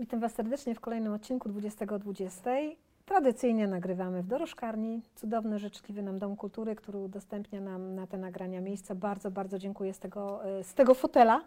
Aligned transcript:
Witam 0.00 0.20
Was 0.20 0.34
serdecznie 0.34 0.74
w 0.74 0.80
kolejnym 0.80 1.12
odcinku 1.12 1.48
20.20. 1.48 2.76
Tradycyjnie 3.04 3.66
nagrywamy 3.66 4.22
w 4.22 4.26
dorożkarni. 4.26 5.02
Cudowny, 5.14 5.58
życzliwy 5.58 6.02
nam 6.02 6.18
Dom 6.18 6.36
Kultury, 6.36 6.76
który 6.76 6.98
udostępnia 6.98 7.60
nam 7.60 7.94
na 7.94 8.06
te 8.06 8.18
nagrania 8.18 8.60
miejsca. 8.60 8.94
Bardzo, 8.94 9.30
bardzo 9.30 9.58
dziękuję 9.58 9.94
z 9.94 9.98
tego, 9.98 10.44
e, 10.44 10.64
z 10.64 10.74
tego 10.74 10.94
fotela. 10.94 11.44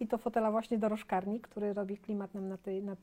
I 0.00 0.06
to 0.06 0.18
fotela 0.18 0.50
właśnie 0.50 0.78
dorożkarni, 0.78 1.40
który 1.40 1.72
robi 1.72 1.98
klimat 1.98 2.34
nam 2.34 2.48
na, 2.48 2.58
na, 2.82 2.96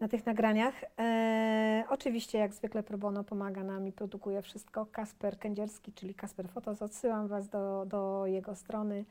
na 0.00 0.08
tych 0.08 0.26
nagraniach. 0.26 0.74
E, 0.98 1.84
oczywiście, 1.88 2.38
jak 2.38 2.54
zwykle, 2.54 2.82
pro 2.82 2.98
bono 2.98 3.24
pomaga 3.24 3.64
nam 3.64 3.86
i 3.86 3.92
produkuje 3.92 4.42
wszystko 4.42 4.86
Kasper 4.86 5.38
Kędzierski, 5.38 5.92
czyli 5.92 6.14
Kasper 6.14 6.48
Fotos. 6.48 6.82
Odsyłam 6.82 7.28
Was 7.28 7.48
do, 7.48 7.86
do 7.86 8.26
jego 8.26 8.54
strony. 8.54 9.04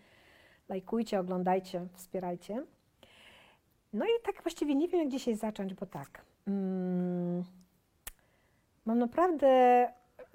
Lajkujcie, 0.69 1.19
oglądajcie, 1.19 1.87
wspierajcie. 1.93 2.63
No 3.93 4.05
i 4.05 4.09
tak 4.25 4.43
właściwie 4.43 4.75
nie 4.75 4.87
wiem, 4.87 4.99
jak 5.01 5.09
dzisiaj 5.09 5.35
zacząć, 5.35 5.73
bo 5.73 5.85
tak. 5.85 6.21
Mm, 6.47 7.43
mam 8.85 8.99
naprawdę. 8.99 9.47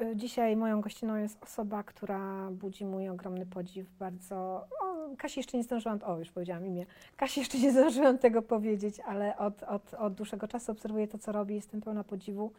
y, 0.02 0.16
Dzisiaj 0.16 0.56
moją 0.56 0.80
gościną 0.80 1.16
jest 1.16 1.42
osoba, 1.42 1.82
która 1.82 2.50
budzi 2.50 2.84
mój 2.84 3.08
ogromny 3.08 3.46
podziw. 3.46 3.86
Bardzo. 3.98 4.36
O, 4.80 4.96
Kasi 5.18 5.40
jeszcze 5.40 5.56
nie 5.56 5.62
zdążyłam. 5.64 5.98
O, 6.04 6.18
już 6.18 6.30
powiedziałam 6.30 6.66
imię. 6.66 6.86
Kasi 7.16 7.40
jeszcze 7.40 7.58
nie 7.58 7.72
zdążyłam 7.72 8.18
tego 8.18 8.42
powiedzieć, 8.42 9.00
ale 9.00 9.36
od, 9.38 9.62
od, 9.62 9.94
od 9.94 10.14
dłuższego 10.14 10.48
czasu 10.48 10.72
obserwuję 10.72 11.08
to, 11.08 11.18
co 11.18 11.32
robi. 11.32 11.54
Jestem 11.54 11.80
pełna 11.80 12.04
podziwu. 12.04 12.52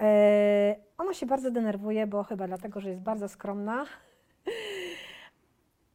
E, 0.00 0.76
ona 0.98 1.14
się 1.14 1.26
bardzo 1.26 1.50
denerwuje, 1.50 2.06
bo 2.06 2.22
chyba 2.24 2.46
dlatego, 2.46 2.80
że 2.80 2.88
jest 2.90 3.02
bardzo 3.02 3.28
skromna. 3.28 3.86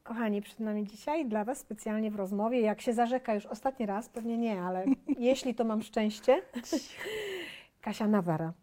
Kochani, 0.08 0.42
przed 0.42 0.60
nami 0.60 0.88
dzisiaj 0.88 1.26
dla 1.26 1.44
Was 1.44 1.58
specjalnie 1.58 2.12
w 2.12 2.16
rozmowie, 2.16 2.62
jak 2.62 2.82
się 2.82 2.94
zarzeka 2.94 3.34
już 3.34 3.46
ostatni 3.46 3.86
raz, 3.86 4.10
pewnie 4.10 4.38
nie, 4.38 4.62
ale 4.62 4.86
jeśli 5.20 5.56
to 5.56 5.64
mam 5.64 5.82
szczęście, 5.82 6.42
Kasia 7.82 8.08
Nawara. 8.08 8.54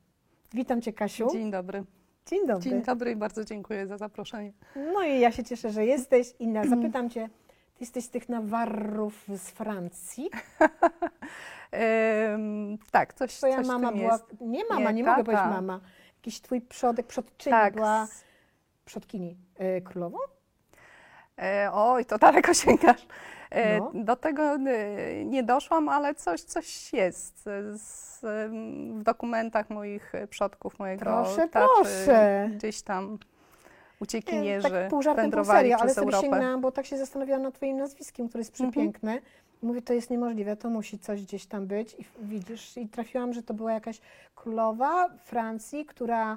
Witam 0.52 0.82
Cię, 0.82 0.92
Kasiu. 0.92 1.28
Dzień 1.32 1.50
dobry. 1.50 1.84
Dzień 2.26 2.46
dobry. 2.46 2.70
Dzień 2.70 2.82
dobry 2.82 3.10
i 3.10 3.16
bardzo 3.16 3.44
dziękuję 3.44 3.86
za 3.86 3.96
zaproszenie. 3.96 4.52
No 4.76 5.02
i 5.02 5.20
ja 5.20 5.32
się 5.32 5.44
cieszę, 5.44 5.70
że 5.70 5.86
jesteś. 5.86 6.34
I 6.38 6.48
na, 6.48 6.64
zapytam 6.76 7.10
Cię, 7.10 7.28
Ty 7.74 7.80
jesteś 7.80 8.04
z 8.04 8.10
tych 8.10 8.28
Nawarrów 8.28 9.24
z 9.28 9.50
Francji. 9.50 10.30
Ehm, 11.70 12.78
tak, 12.90 13.14
coś, 13.14 13.34
Twoja 13.34 13.56
coś 13.56 13.66
mama 13.66 13.92
była, 13.92 14.12
jest. 14.12 14.40
nie 14.40 14.64
mama, 14.64 14.90
nie, 14.90 15.02
Nie, 15.02 15.10
mogę 15.10 15.24
powiedzieć 15.24 15.46
mama. 15.46 15.80
Jakiś 16.16 16.40
Twój 16.40 16.60
przodek, 16.60 17.06
przodczyni 17.06 17.50
Tak. 17.50 17.74
była 17.74 18.08
przodkini 18.84 19.36
y, 19.78 19.82
królową? 19.82 20.18
E, 21.38 21.70
oj, 21.72 22.04
to 22.04 22.18
daleko 22.18 22.54
sięgasz. 22.64 23.06
E, 23.50 23.78
No. 23.78 23.90
Do 23.94 24.16
tego 24.16 24.42
e, 24.42 25.24
nie 25.24 25.42
doszłam, 25.42 25.88
ale 25.88 26.14
coś, 26.14 26.40
coś 26.40 26.92
jest 26.92 27.44
z, 27.72 28.20
w 29.00 29.02
dokumentach 29.02 29.70
moich 29.70 30.12
przodków, 30.30 30.78
mojego 30.78 31.00
Proszę, 31.04 31.48
taty, 31.48 31.66
proszę. 31.74 32.50
Gdzieś 32.54 32.82
tam 32.82 33.10
Nie, 33.12 33.18
uciekinierzy 34.00 34.70
tak 34.70 34.88
pół 34.88 35.02
żartem, 35.02 35.22
pół 35.24 35.30
wędrowali 35.30 35.58
serio, 35.68 35.76
ale 35.80 35.94
sobie 35.94 36.06
Europę. 36.06 36.22
sięgnęłam, 36.22 36.60
bo 36.60 36.72
tak 36.72 36.86
się 36.86 36.98
zastanawiałam 36.98 37.42
nad 37.42 37.54
Twoim 37.54 37.76
nazwiskiem, 37.76 38.28
które 38.28 38.40
jest 38.40 38.50
Mhm. 38.60 38.70
przepiękne. 38.70 39.18
Mówię, 39.62 39.82
to 39.82 39.92
jest 39.92 40.10
niemożliwe, 40.10 40.56
to 40.56 40.70
musi 40.70 40.98
coś 40.98 41.22
gdzieś 41.22 41.46
tam 41.46 41.66
być. 41.66 41.94
I 41.98 42.04
widzisz, 42.20 42.76
i 42.76 42.88
trafiłam, 42.88 43.32
że 43.32 43.42
to 43.42 43.54
była 43.54 43.72
jakaś 43.72 44.00
królowa 44.34 45.08
Francji, 45.24 45.84
która 45.86 46.36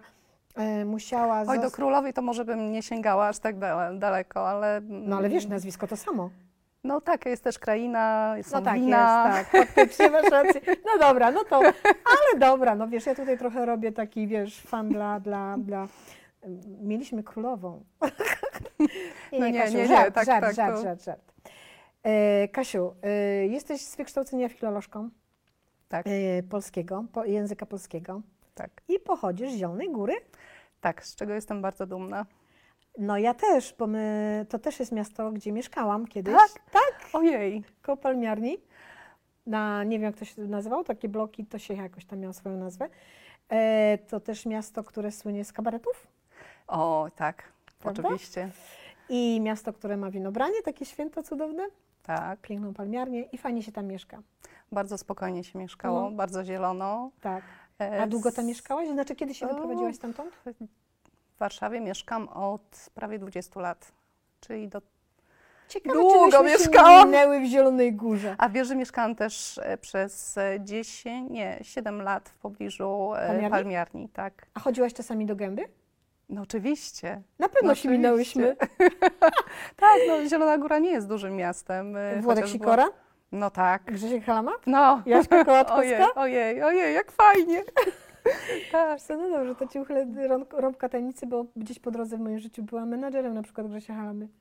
musiała... 0.86 1.44
Oj, 1.48 1.60
do 1.60 1.72
królowej 1.72 2.14
to 2.14 2.22
może 2.22 2.46
bym 2.46 2.72
nie 2.72 2.82
sięgała 2.82 3.28
aż 3.28 3.40
tak 3.40 3.58
dale, 3.60 4.00
daleko, 4.00 4.50
ale... 4.50 4.82
No 4.84 5.18
ale 5.18 5.30
wiesz, 5.30 5.46
nazwisko 5.48 5.88
to 5.88 5.98
samo. 5.98 6.30
No 6.84 7.02
tak, 7.02 7.26
jest 7.26 7.44
też 7.44 7.60
kraina, 7.60 8.36
są 8.42 8.58
No 8.58 8.66
tak 8.66 8.76
wina. 8.76 9.34
jest, 9.38 9.52
tak, 9.52 9.68
faktycznie 9.68 10.10
masz 10.10 10.32
rację. 10.32 10.62
No 10.86 11.00
dobra, 11.00 11.32
no 11.32 11.44
to, 11.44 11.58
ale 11.86 12.40
dobra, 12.40 12.76
no 12.76 12.88
wiesz, 12.88 13.06
ja 13.06 13.16
tutaj 13.16 13.38
trochę 13.38 13.66
robię 13.66 13.92
taki, 13.92 14.28
wiesz, 14.28 14.62
fan 14.62 14.90
dla, 14.90 15.20
dla, 15.20 15.56
dla... 15.58 15.88
Mieliśmy 16.82 17.23
królową. 17.23 17.84
No 19.40 19.48
nie, 19.50 19.62
Kasiu, 19.62 19.78
nie, 19.78 19.84
nie, 19.84 19.88
żart, 19.88 20.16
tak, 20.16 20.26
żart, 20.26 20.46
tak, 20.46 20.56
żart, 20.56 20.76
to- 20.76 20.82
żart, 20.84 21.04
żart. 21.04 21.34
E, 22.04 22.48
Kasiu, 22.48 22.94
e, 23.04 23.10
jesteś 23.48 23.82
z 23.82 23.96
wykształcenia 23.96 24.50
filolożką 24.50 25.10
Tak, 25.90 26.06
e, 26.08 26.44
polskiego, 26.44 27.06
po, 27.14 27.26
języka 27.26 27.66
polskiego 27.66 28.22
tak. 28.58 28.72
i 28.88 29.00
pochodzisz 29.00 29.52
z 29.52 29.56
Zielonej 29.56 29.92
Góry. 29.92 30.14
Tak, 30.82 31.06
z 31.06 31.16
czego 31.16 31.34
jestem 31.34 31.62
bardzo 31.62 31.86
dumna. 31.88 32.26
No 32.98 33.18
ja 33.18 33.34
też, 33.34 33.76
bo 33.80 33.88
my, 33.88 34.45
to 34.50 34.60
też 34.60 34.80
jest 34.80 34.92
miasto, 34.92 35.32
gdzie 35.32 35.52
mieszkałam 35.52 36.08
kiedyś. 36.08 36.34
Tak? 36.36 36.50
Tak, 36.72 37.10
Ojej, 37.14 37.64
koło 37.82 37.98
Palmiarni. 37.98 38.58
Na, 39.46 39.84
nie 39.84 39.98
wiem 40.00 40.04
jak 40.04 40.16
to 40.17 40.26
się 40.26 40.42
nazywało, 40.42 40.84
takie 40.84 41.10
bloki, 41.10 41.46
to 41.46 41.60
się 41.60 41.73
jakoś 41.73 42.06
tam 42.06 42.20
miało 42.20 42.34
swoją 42.34 42.58
nazwę. 42.58 42.90
E, 43.50 43.98
to 43.98 44.20
też 44.20 44.46
miasto, 44.46 44.84
które 44.84 45.12
słynie 45.12 45.46
z 45.46 45.54
kabaretów 45.54 46.08
o 46.67 47.08
tak, 47.16 47.44
Prawda? 47.80 48.02
oczywiście. 48.04 48.50
i 49.10 49.42
miasto, 49.42 49.73
które 49.73 49.98
ma 49.98 50.12
winobranie, 50.12 50.62
takie 50.66 50.86
święto 50.86 51.23
cudowne, 51.23 51.64
Tak, 52.04 52.40
piękną 52.42 52.73
palmiarnię 52.73 53.22
i 53.23 53.38
fajnie 53.38 53.64
się 53.64 53.72
tam 53.72 53.86
mieszka. 53.88 54.22
bardzo 54.72 54.98
spokojnie 54.98 55.44
się 55.44 55.60
mieszkało, 55.60 55.98
Mhm. 56.00 56.16
bardzo 56.17 56.44
zielono. 56.44 57.12
Tak. 57.22 57.44
E, 57.82 58.02
A 58.02 58.08
długo 58.08 58.32
tam 58.32 58.45
mieszkałaś? 58.45 58.88
Znaczy 58.89 59.15
kiedy 59.15 59.33
się 59.33 59.48
wyprowadziłaś 59.48 59.95
stamtąd? 59.95 60.33
W 61.36 61.39
Warszawie 61.39 61.80
mieszkam 61.80 62.27
od 62.27 62.89
prawie 62.95 63.20
20 63.20 63.60
lat, 63.60 63.92
czyli 64.42 64.67
do... 64.67 64.82
Ciekawe, 65.67 65.95
Długo 65.99 66.43
mieszkałam. 66.43 67.08
minęły 67.08 67.39
w 67.39 67.45
Zielonej 67.45 67.93
Górze. 67.93 68.36
A 68.37 68.49
wiesz, 68.49 68.67
że 68.67 68.76
mieszkałam 68.76 69.16
też 69.16 69.58
e, 69.64 69.77
przez 69.77 70.37
e, 70.37 70.60
10, 70.61 71.32
nie, 71.32 71.60
7 71.61 72.02
lat 72.02 72.30
w 72.30 72.37
pobliżu 72.37 73.14
e, 73.16 73.27
Palmiarni? 73.27 73.49
Palmiarni, 73.49 74.10
tak. 74.10 74.48
A 74.54 74.60
chodziłaś 74.60 74.93
czasami 74.93 75.26
do 75.26 75.36
gęby? 75.36 75.67
No 76.30 76.42
oczywiście. 76.42 77.21
Na 77.39 77.49
pewno 77.49 77.67
No 77.70 77.76
się 77.76 77.89
minęłyśmy. 77.89 78.55
Tak, 79.76 79.98
no 80.08 80.26
Zielona 80.30 80.58
Góra 80.58 80.80
nie 80.80 80.92
jest 80.92 81.08
dużym 81.08 81.36
miastem. 81.36 81.95
e, 81.98 82.21
chociaż 82.26 82.52
Sikora, 82.52 82.83
była- 82.86 82.98
No 83.32 83.49
tak. 83.49 83.83
Grzesiek 83.83 84.23
Halama, 84.23 84.52
No. 84.65 85.02
Jaśka 85.05 85.45
Kołatkowska. 85.45 86.14
Ojej, 86.15 86.33
ojej, 86.33 86.64
ojej, 86.64 86.95
jak 86.95 87.11
fajnie. 87.11 87.64
tak. 88.71 89.02
Co, 89.02 89.17
no 89.17 89.30
dobrze, 89.30 89.55
to 89.55 89.67
ci 89.67 89.80
uchylę 89.80 90.08
rąbka 90.52 90.89
tajemnicy, 90.89 91.27
bo 91.27 91.45
gdzieś 91.55 91.80
po 91.80 91.92
drodze 91.92 92.17
w 92.17 92.20
moim 92.20 92.39
życiu 92.39 92.64
byłam 92.64 92.89
menadżerem 92.89 93.33
na 93.33 93.43
przykład 93.43 93.67
Grzesia 93.67 93.95
Halamy. 93.95 94.27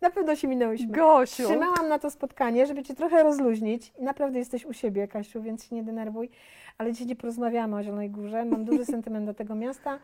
Na 0.00 0.10
pewno 0.10 0.36
się 0.36 0.48
minęłyśmy. 0.48 0.86
Gosiu. 0.86 1.44
Trzymałam 1.44 1.88
na 1.88 1.98
to 1.98 2.10
spotkanie, 2.10 2.66
żeby 2.66 2.82
cię 2.82 2.94
trochę 2.94 3.22
rozluźnić. 3.22 3.92
Naprawdę 3.98 4.38
jesteś 4.38 4.64
u 4.64 4.72
siebie, 4.72 5.08
Kasiu, 5.08 5.42
więc 5.42 5.64
się 5.64 5.74
nie 5.76 5.82
denerwuj. 5.82 6.30
Ale 6.78 6.92
dzisiaj 6.92 7.06
nie 7.06 7.16
porozmawiamy 7.16 7.76
o 7.76 7.82
Zielonej 7.82 8.10
Górze. 8.10 8.44
Mam 8.44 8.64
duży 8.64 8.84
sentyment 8.94 9.26
do 9.26 9.34
tego 9.34 9.54
miasta 9.54 9.98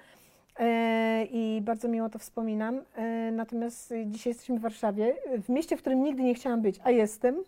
i 1.31 1.61
bardzo 1.63 1.89
miło 1.89 2.09
to 2.09 2.19
wspominam. 2.19 2.81
E, 2.97 3.31
natomiast 3.33 3.93
e, 3.93 4.07
dzisiaj 4.07 4.31
jesteśmy 4.31 4.59
w 4.59 4.63
Warszawie, 4.63 5.15
w 5.43 5.49
mieście, 5.49 5.77
w 5.77 5.81
którym 5.81 6.03
nigdy 6.03 6.23
nie 6.23 6.35
chciałam 6.35 6.63
być, 6.63 6.81
a 6.85 6.91
jestem. 6.91 7.45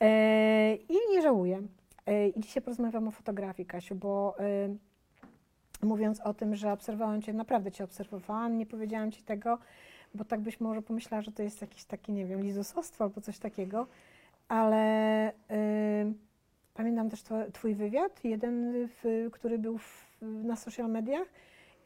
E, 0.00 0.74
I 0.74 0.96
nie 1.10 1.22
żałuję. 1.22 1.62
E, 2.06 2.28
I 2.28 2.40
dzisiaj 2.40 2.62
porozmawiam 2.62 3.08
o 3.08 3.10
fotografii, 3.10 3.66
Kasiu, 3.66 3.94
bo 3.94 4.34
e, 4.38 4.44
mówiąc 5.82 6.20
o 6.20 6.34
tym, 6.34 6.56
że 6.56 6.72
obserwowałam 6.72 7.22
Cię, 7.22 7.32
naprawdę 7.32 7.72
Cię 7.72 7.84
obserwowałam, 7.84 8.58
nie 8.58 8.66
powiedziałam 8.66 9.12
Ci 9.12 9.22
tego, 9.22 9.58
bo 10.14 10.24
tak 10.24 10.40
byś 10.40 10.60
może 10.60 10.82
pomyślała, 10.82 11.22
że 11.22 11.32
to 11.32 11.42
jest 11.42 11.60
jakieś 11.60 11.84
takie, 11.84 12.12
nie 12.12 12.26
wiem, 12.26 12.42
lizusostwo 12.42 13.04
albo 13.04 13.20
coś 13.20 13.38
takiego, 13.38 13.86
ale 14.48 15.32
pamiętam 16.74 17.10
też 17.10 17.22
two, 17.22 17.34
Twój 17.52 17.74
wywiad, 17.74 18.24
jeden, 18.24 18.72
w, 18.88 19.28
który 19.32 19.58
był 19.58 19.78
w, 19.78 20.16
na 20.22 20.56
social 20.56 20.90
mediach 20.90 21.28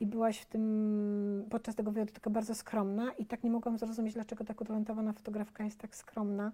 i 0.00 0.06
byłaś 0.06 0.38
w 0.38 0.46
tym, 0.46 1.46
podczas 1.50 1.74
tego 1.74 1.90
wywiadu 1.90 2.12
taka 2.12 2.31
bardzo 2.31 2.54
skromna 2.54 3.12
i 3.12 3.26
tak 3.26 3.44
nie 3.44 3.50
mogłam 3.50 3.78
zrozumieć, 3.78 4.14
dlaczego 4.14 4.44
tak 4.44 4.60
utalentowana 4.60 5.12
fotografka 5.12 5.64
jest 5.64 5.78
tak 5.78 5.96
skromna, 5.96 6.52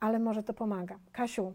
ale 0.00 0.18
może 0.18 0.42
to 0.42 0.54
pomaga. 0.54 0.98
Kasiu, 1.12 1.52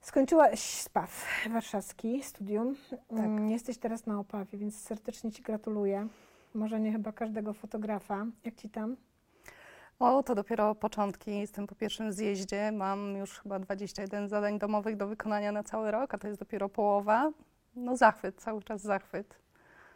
skończyłaś 0.00 0.60
SPAW 0.60 1.26
warszawski, 1.50 2.22
studium. 2.22 2.74
Mm, 3.10 3.50
Jesteś 3.50 3.78
teraz 3.78 4.06
na 4.06 4.20
Opawie, 4.20 4.58
więc 4.58 4.80
serdecznie 4.80 5.32
Ci 5.32 5.42
gratuluję. 5.42 6.08
Może 6.54 6.80
nie 6.80 6.92
chyba 6.92 7.12
każdego 7.12 7.52
fotografa. 7.52 8.26
Jak 8.44 8.54
Ci 8.54 8.70
tam? 8.70 8.96
O, 9.98 10.22
to 10.22 10.34
dopiero 10.34 10.74
początki. 10.74 11.38
Jestem 11.38 11.66
po 11.66 11.74
pierwszym 11.74 12.12
zjeździe. 12.12 12.72
Mam 12.72 13.16
już 13.16 13.38
chyba 13.38 13.58
21 13.58 14.28
zadań 14.28 14.58
domowych 14.58 14.96
do 14.96 15.06
wykonania 15.06 15.52
na 15.52 15.62
cały 15.62 15.90
rok, 15.90 16.14
a 16.14 16.18
to 16.18 16.28
jest 16.28 16.40
dopiero 16.40 16.68
połowa. 16.68 17.32
No 17.76 17.96
zachwyt, 17.96 18.36
cały 18.36 18.62
czas 18.62 18.82
zachwyt. 18.82 19.38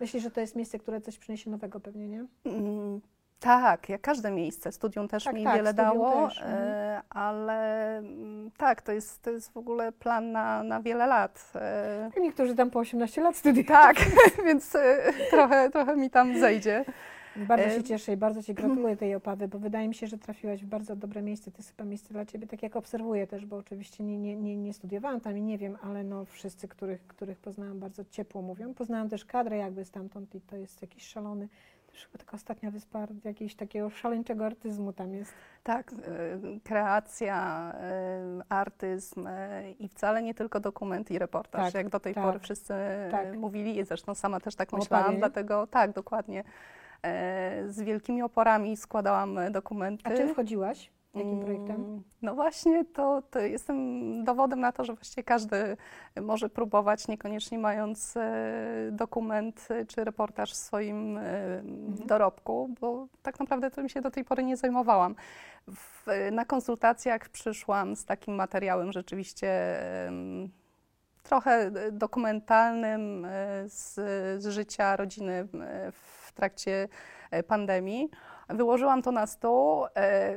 Myślisz, 0.00 0.22
że 0.22 0.30
to 0.30 0.40
jest 0.40 0.56
miejsce, 0.56 0.78
które 0.78 1.00
coś 1.00 1.18
przyniesie 1.18 1.50
nowego 1.50 1.80
pewnie, 1.80 2.08
nie? 2.08 2.24
Mm, 2.44 3.00
tak, 3.40 3.88
jak 3.88 4.00
każde 4.00 4.30
miejsce. 4.30 4.72
Studium 4.72 5.08
też 5.08 5.24
Tak, 5.24 5.34
mi 5.34 5.44
tak, 5.44 5.56
wiele 5.56 5.74
dało, 5.74 6.28
też, 6.28 6.38
mhm. 6.38 6.58
e, 6.58 7.02
ale 7.10 7.98
mm, 7.98 8.50
tak, 8.56 8.82
to 8.82 8.92
jest, 8.92 9.22
to 9.22 9.30
jest 9.30 9.52
w 9.52 9.56
ogóle 9.56 9.92
plan 9.92 10.32
na, 10.32 10.62
na 10.62 10.80
wiele 10.80 11.06
lat. 11.06 11.52
E, 11.54 12.10
Niektórzy 12.20 12.54
tam 12.54 12.70
po 12.70 12.78
18 12.78 13.20
lat 13.22 13.36
studiują. 13.36 13.68
tak, 13.68 13.96
więc 14.46 14.74
e, 14.74 15.12
trochę, 15.30 15.70
trochę 15.70 15.96
mi 15.96 16.10
tam 16.10 16.40
zejdzie. 16.40 16.84
Bardzo 17.46 17.68
się 17.68 17.80
E, 17.80 17.82
cieszę 17.82 18.12
i 18.12 18.16
bardzo 18.16 18.42
Ci 18.42 18.54
gratuluję 18.54 18.96
tej 19.06 19.14
Opawy, 19.14 19.48
bo 19.48 19.58
wydaje 19.58 19.88
mi 19.88 19.94
się, 19.94 20.06
że 20.06 20.18
trafiłaś 20.18 20.64
w 20.64 20.66
bardzo 20.66 20.96
dobre 20.96 21.22
miejsce. 21.22 21.50
To 21.50 21.58
jest 21.58 21.70
chyba 21.70 21.84
miejsce 21.84 22.12
dla 22.12 22.26
Ciebie, 22.26 22.46
tak 22.46 22.62
jak 22.62 22.76
obserwuję 22.76 23.26
też, 23.26 23.46
bo 23.46 23.56
oczywiście 23.56 24.04
nie, 24.04 24.18
nie, 24.18 24.36
nie, 24.36 24.56
nie 24.56 24.74
studiowałam 24.74 25.20
tam 25.20 25.38
i 25.38 25.42
nie 25.42 25.58
wiem, 25.58 25.76
ale 25.82 26.04
no 26.04 26.24
wszyscy, 26.24 26.68
których, 26.68 27.06
których 27.06 27.38
poznałam, 27.38 27.78
bardzo 27.78 28.04
ciepło 28.04 28.42
mówią. 28.42 28.74
Poznałam 28.74 29.08
też 29.08 29.24
kadrę 29.24 29.56
jakby 29.56 29.84
stamtąd 29.84 30.34
i 30.34 30.40
to 30.40 30.56
jest 30.56 30.82
jakiś 30.82 31.06
szalony, 31.06 31.48
też 31.92 32.06
chyba 32.06 32.18
taka 32.18 32.32
ostatnia 32.32 32.70
wyspa 32.70 33.06
jakiegoś 33.24 33.54
takiego 33.54 33.90
szaleńczego 33.90 34.46
artyzmu 34.46 34.92
tam 34.92 35.14
jest. 35.14 35.32
Tak, 35.62 35.92
y, 35.92 36.60
kreacja, 36.64 37.72
y, 38.40 38.42
artyzm 38.48 39.26
y, 39.26 39.30
i 39.78 39.88
wcale 39.88 40.22
nie 40.22 40.34
tylko 40.34 40.60
dokument 40.60 41.10
i 41.10 41.18
reportaż, 41.18 41.64
Tak, 41.64 41.74
jak 41.74 41.88
do 41.88 42.00
tej 42.00 42.14
tak, 42.14 42.24
pory 42.24 42.38
wszyscy 42.38 42.74
tak. 43.10 43.36
mówili 43.36 43.78
i 43.78 43.84
zresztą 43.84 44.14
sama 44.14 44.40
też 44.40 44.54
tak 44.54 44.72
myślałam, 44.72 45.06
Opawie, 45.06 45.18
dlatego 45.18 45.66
tak, 45.66 45.92
dokładnie. 45.92 46.44
E, 47.02 47.68
Z 47.68 47.80
wielkimi 47.80 48.22
oporami 48.22 48.76
składałam 48.76 49.38
e, 49.38 49.50
dokumenty. 49.50 50.02
A 50.06 50.16
czym 50.16 50.28
wchodziłaś? 50.28 50.90
Jakim 51.14 51.40
projektem? 51.40 51.76
Mm, 51.76 52.02
No 52.22 52.34
właśnie, 52.34 52.84
to, 52.84 53.22
to 53.30 53.38
jestem 53.38 54.24
dowodem 54.24 54.60
na 54.60 54.72
to, 54.72 54.84
że 54.84 54.94
właściwie 54.94 55.24
każdy 55.24 55.76
może 56.20 56.50
próbować, 56.50 57.08
niekoniecznie 57.08 57.58
mając 57.58 58.16
e, 58.16 58.88
dokument 58.92 59.68
czy 59.88 60.04
reportaż 60.04 60.52
w 60.52 60.56
swoim 60.56 61.18
e, 61.18 61.22
dorobku, 62.06 62.74
bo 62.80 63.06
tak 63.22 63.40
naprawdę 63.40 63.70
tym 63.70 63.88
się 63.88 64.00
do 64.00 64.10
tej 64.10 64.24
pory 64.24 64.44
nie 64.44 64.56
zajmowałam. 64.56 65.14
W, 65.68 66.06
na 66.32 66.44
konsultacjach 66.44 67.28
przyszłam 67.28 67.96
z 67.96 68.04
takim 68.04 68.34
materiałem 68.34 68.92
rzeczywiście 68.92 69.80
trochę 71.22 71.70
dokumentalnym 71.92 73.26
z, 73.66 73.94
z 74.42 74.46
życia 74.46 74.96
rodziny 74.96 75.48
w 75.92 76.19
trakcie 76.44 76.88
e, 77.30 77.42
pandemii. 77.42 78.10
Wyłożyłam 78.48 79.02
to 79.02 79.12
na 79.12 79.26
stół. 79.26 79.84
e, 79.96 80.34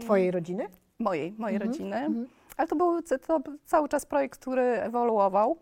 Twojej 0.00 0.30
rodziny? 0.30 0.68
Mojej, 0.98 1.32
mojej 1.38 1.56
Mhm, 1.56 1.70
rodziny. 1.70 1.96
mhm. 1.96 2.26
Ale 2.56 2.68
to 2.68 2.76
był 2.76 3.02
to 3.02 3.40
cały 3.64 3.88
czas 3.88 4.06
projekt, 4.06 4.40
który 4.40 4.62
ewoluował. 4.62 5.56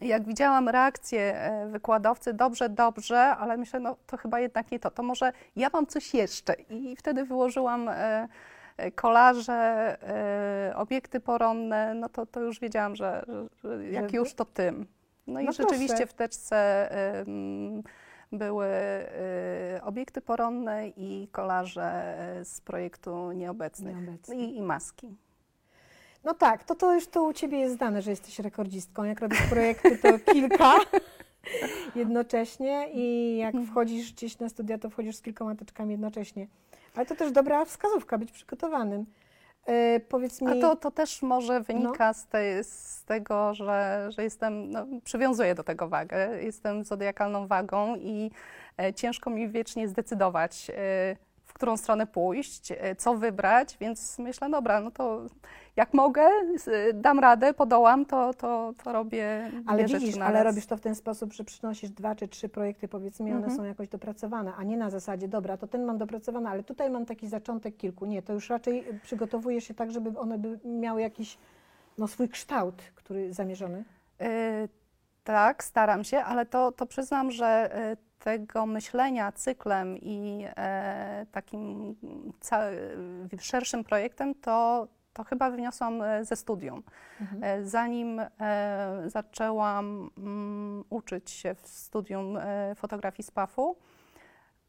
Jak 0.00 0.24
widziałam 0.24 0.68
reakcję 0.68 1.20
e, 1.40 1.66
wykładowcy, 1.66 2.32
dobrze, 2.34 2.68
dobrze, 2.68 3.18
ale 3.18 3.56
myślę, 3.56 3.80
no 3.80 3.96
to 4.06 4.16
chyba 4.16 4.40
jednak 4.40 4.70
nie 4.70 4.78
to. 4.80 4.90
To 4.90 5.02
może 5.02 5.32
ja 5.56 5.68
mam 5.72 5.86
coś 5.86 6.14
jeszcze. 6.14 6.52
I 6.54 6.96
wtedy 6.96 7.24
wyłożyłam 7.24 7.88
e, 7.88 8.28
e, 8.76 8.90
kolaże, 8.90 9.52
e, 10.02 10.76
obiekty 10.76 11.20
poronne, 11.20 11.94
no 11.94 12.08
to, 12.08 12.26
to 12.26 12.40
już 12.40 12.60
wiedziałam, 12.60 12.96
że, 12.96 13.24
że, 13.64 13.86
jak 13.90 14.12
już 14.12 14.34
to 14.34 14.44
tym. 14.44 14.86
No 15.26 15.40
i 15.40 15.44
No 15.44 15.52
rzeczywiście 15.52 15.96
proszę. 15.96 16.06
w 16.06 16.14
teczce 16.14 16.56
były 18.38 18.66
e, 18.66 19.80
obiekty 19.82 20.20
poronne 20.20 20.88
i 20.88 21.28
kolaże 21.32 21.82
e, 22.18 22.44
z 22.44 22.60
projektu 22.60 23.32
Nieobecnych. 23.32 23.96
Nieobecnych. 23.96 24.38
I, 24.38 24.56
I 24.56 24.62
maski. 24.62 25.16
No 26.24 26.34
tak, 26.34 26.64
to 26.64 26.74
to 26.74 26.94
już 26.94 27.06
to 27.08 27.22
u 27.24 27.32
Ciebie 27.32 27.58
jest 27.58 27.76
znane, 27.76 28.02
że 28.02 28.10
jesteś 28.10 28.38
rekordzistką. 28.38 29.04
Jak 29.04 29.20
robisz 29.20 29.42
projekty, 29.42 29.98
to 29.98 30.08
kilka 30.32 30.74
jednocześnie 31.94 32.88
i 32.92 33.36
jak 33.36 33.54
Mhm. 33.54 33.66
wchodzisz 33.72 34.12
gdzieś 34.12 34.38
na 34.38 34.48
studia, 34.48 34.78
to 34.78 34.90
wchodzisz 34.90 35.16
z 35.16 35.22
kilkoma 35.22 35.54
teczkami 35.54 35.90
jednocześnie. 35.90 36.46
Ale 36.94 37.06
to 37.06 37.16
też 37.16 37.32
dobra 37.32 37.64
wskazówka, 37.64 38.18
być 38.18 38.32
przygotowanym. 38.32 39.06
E, 39.66 40.00
powiedz 40.00 40.40
mi, 40.40 40.58
A 40.58 40.60
to, 40.60 40.76
to 40.76 40.90
też 40.90 41.22
może 41.22 41.60
wynika 41.60 42.12
z, 42.12 42.26
tej, 42.26 42.64
z 42.64 43.04
tego, 43.04 43.54
że, 43.54 44.08
że 44.08 44.22
jestem, 44.22 44.70
no, 44.70 44.86
przywiązuję 45.04 45.54
do 45.54 45.64
tego 45.64 45.88
wagę, 45.88 46.42
jestem 46.42 46.84
zodiakalną 46.84 47.46
wagą 47.46 47.96
i 47.96 48.30
e, 48.80 48.94
ciężko 48.94 49.30
mi 49.30 49.48
wiecznie 49.48 49.88
zdecydować, 49.88 50.70
e, 50.70 51.16
którą 51.56 51.76
stronę 51.76 52.06
pójść, 52.06 52.72
e, 52.72 52.96
co 52.96 53.14
wybrać, 53.14 53.76
więc 53.80 54.18
myślę, 54.18 54.50
dobra, 54.50 54.80
no 54.80 54.90
to 54.90 55.20
jak 55.76 55.94
mogę, 55.94 56.22
s- 56.54 56.70
dam 56.94 57.18
radę, 57.18 57.54
podołam, 57.54 58.04
to, 58.06 58.34
to, 58.34 58.72
to 58.84 58.92
robię 58.92 59.50
ale 59.66 59.84
widzisz, 59.84 60.16
ale 60.26 60.44
robisz 60.44 60.66
to 60.66 60.76
w 60.76 60.80
ten 60.80 60.94
sposób, 60.94 61.32
że 61.32 61.44
przynosisz 61.44 61.90
dwa 61.90 62.14
czy 62.14 62.28
trzy 62.28 62.48
projekty, 62.48 62.88
powiedzmy, 62.88 63.28
i 63.28 63.32
one 63.32 63.38
Mhm. 63.40 63.56
są 63.56 63.64
jakoś 63.64 63.88
dopracowane, 63.88 64.54
a 64.54 64.62
nie 64.62 64.76
na 64.76 64.90
zasadzie, 64.90 65.28
dobra, 65.28 65.56
to 65.56 65.66
ten 65.66 65.84
mam 65.84 65.98
dopracowany, 65.98 66.48
ale 66.48 66.62
tutaj 66.62 66.90
mam 66.90 67.06
taki 67.06 67.28
zaczątek 67.28 67.76
kilku. 67.76 68.06
Nie, 68.06 68.22
to 68.22 68.32
już 68.32 68.50
raczej 68.50 68.84
przygotowujesz 69.02 69.64
się 69.64 69.74
tak, 69.74 69.90
żeby 69.90 70.18
one 70.18 70.38
by 70.38 70.58
miały 70.64 71.00
jakiś 71.02 71.38
no, 71.98 72.08
swój 72.08 72.28
kształt, 72.28 72.82
który 72.94 73.32
zamierzony. 73.34 73.84
Y, 74.22 74.68
Tak, 75.26 75.64
staram 75.64 76.04
się, 76.04 76.18
ale 76.18 76.46
to, 76.46 76.72
to 76.72 76.86
przyznam, 76.86 77.30
że 77.30 77.78
y, 77.92 77.96
tego 78.18 78.66
myślenia 78.66 79.32
cyklem 79.32 79.98
i 79.98 80.46
e, 80.56 81.26
takim 81.32 81.94
szerszym 83.40 83.84
projektem 83.84 84.34
to, 84.34 84.88
to 85.12 85.24
chyba 85.24 85.50
wyniosłam 85.50 86.02
e, 86.02 86.24
ze 86.24 86.36
studium. 86.36 86.82
Mhm. 87.20 87.44
E, 87.44 87.64
Zanim 87.64 88.20
e, 88.20 89.02
zaczęłam 89.06 90.10
mm, 90.18 90.84
uczyć 90.90 91.30
się 91.30 91.54
w 91.54 91.68
studium 91.68 92.36
e, 92.36 92.74
fotografii 92.74 93.26
z 93.26 93.30
PAF-u, 93.30 93.76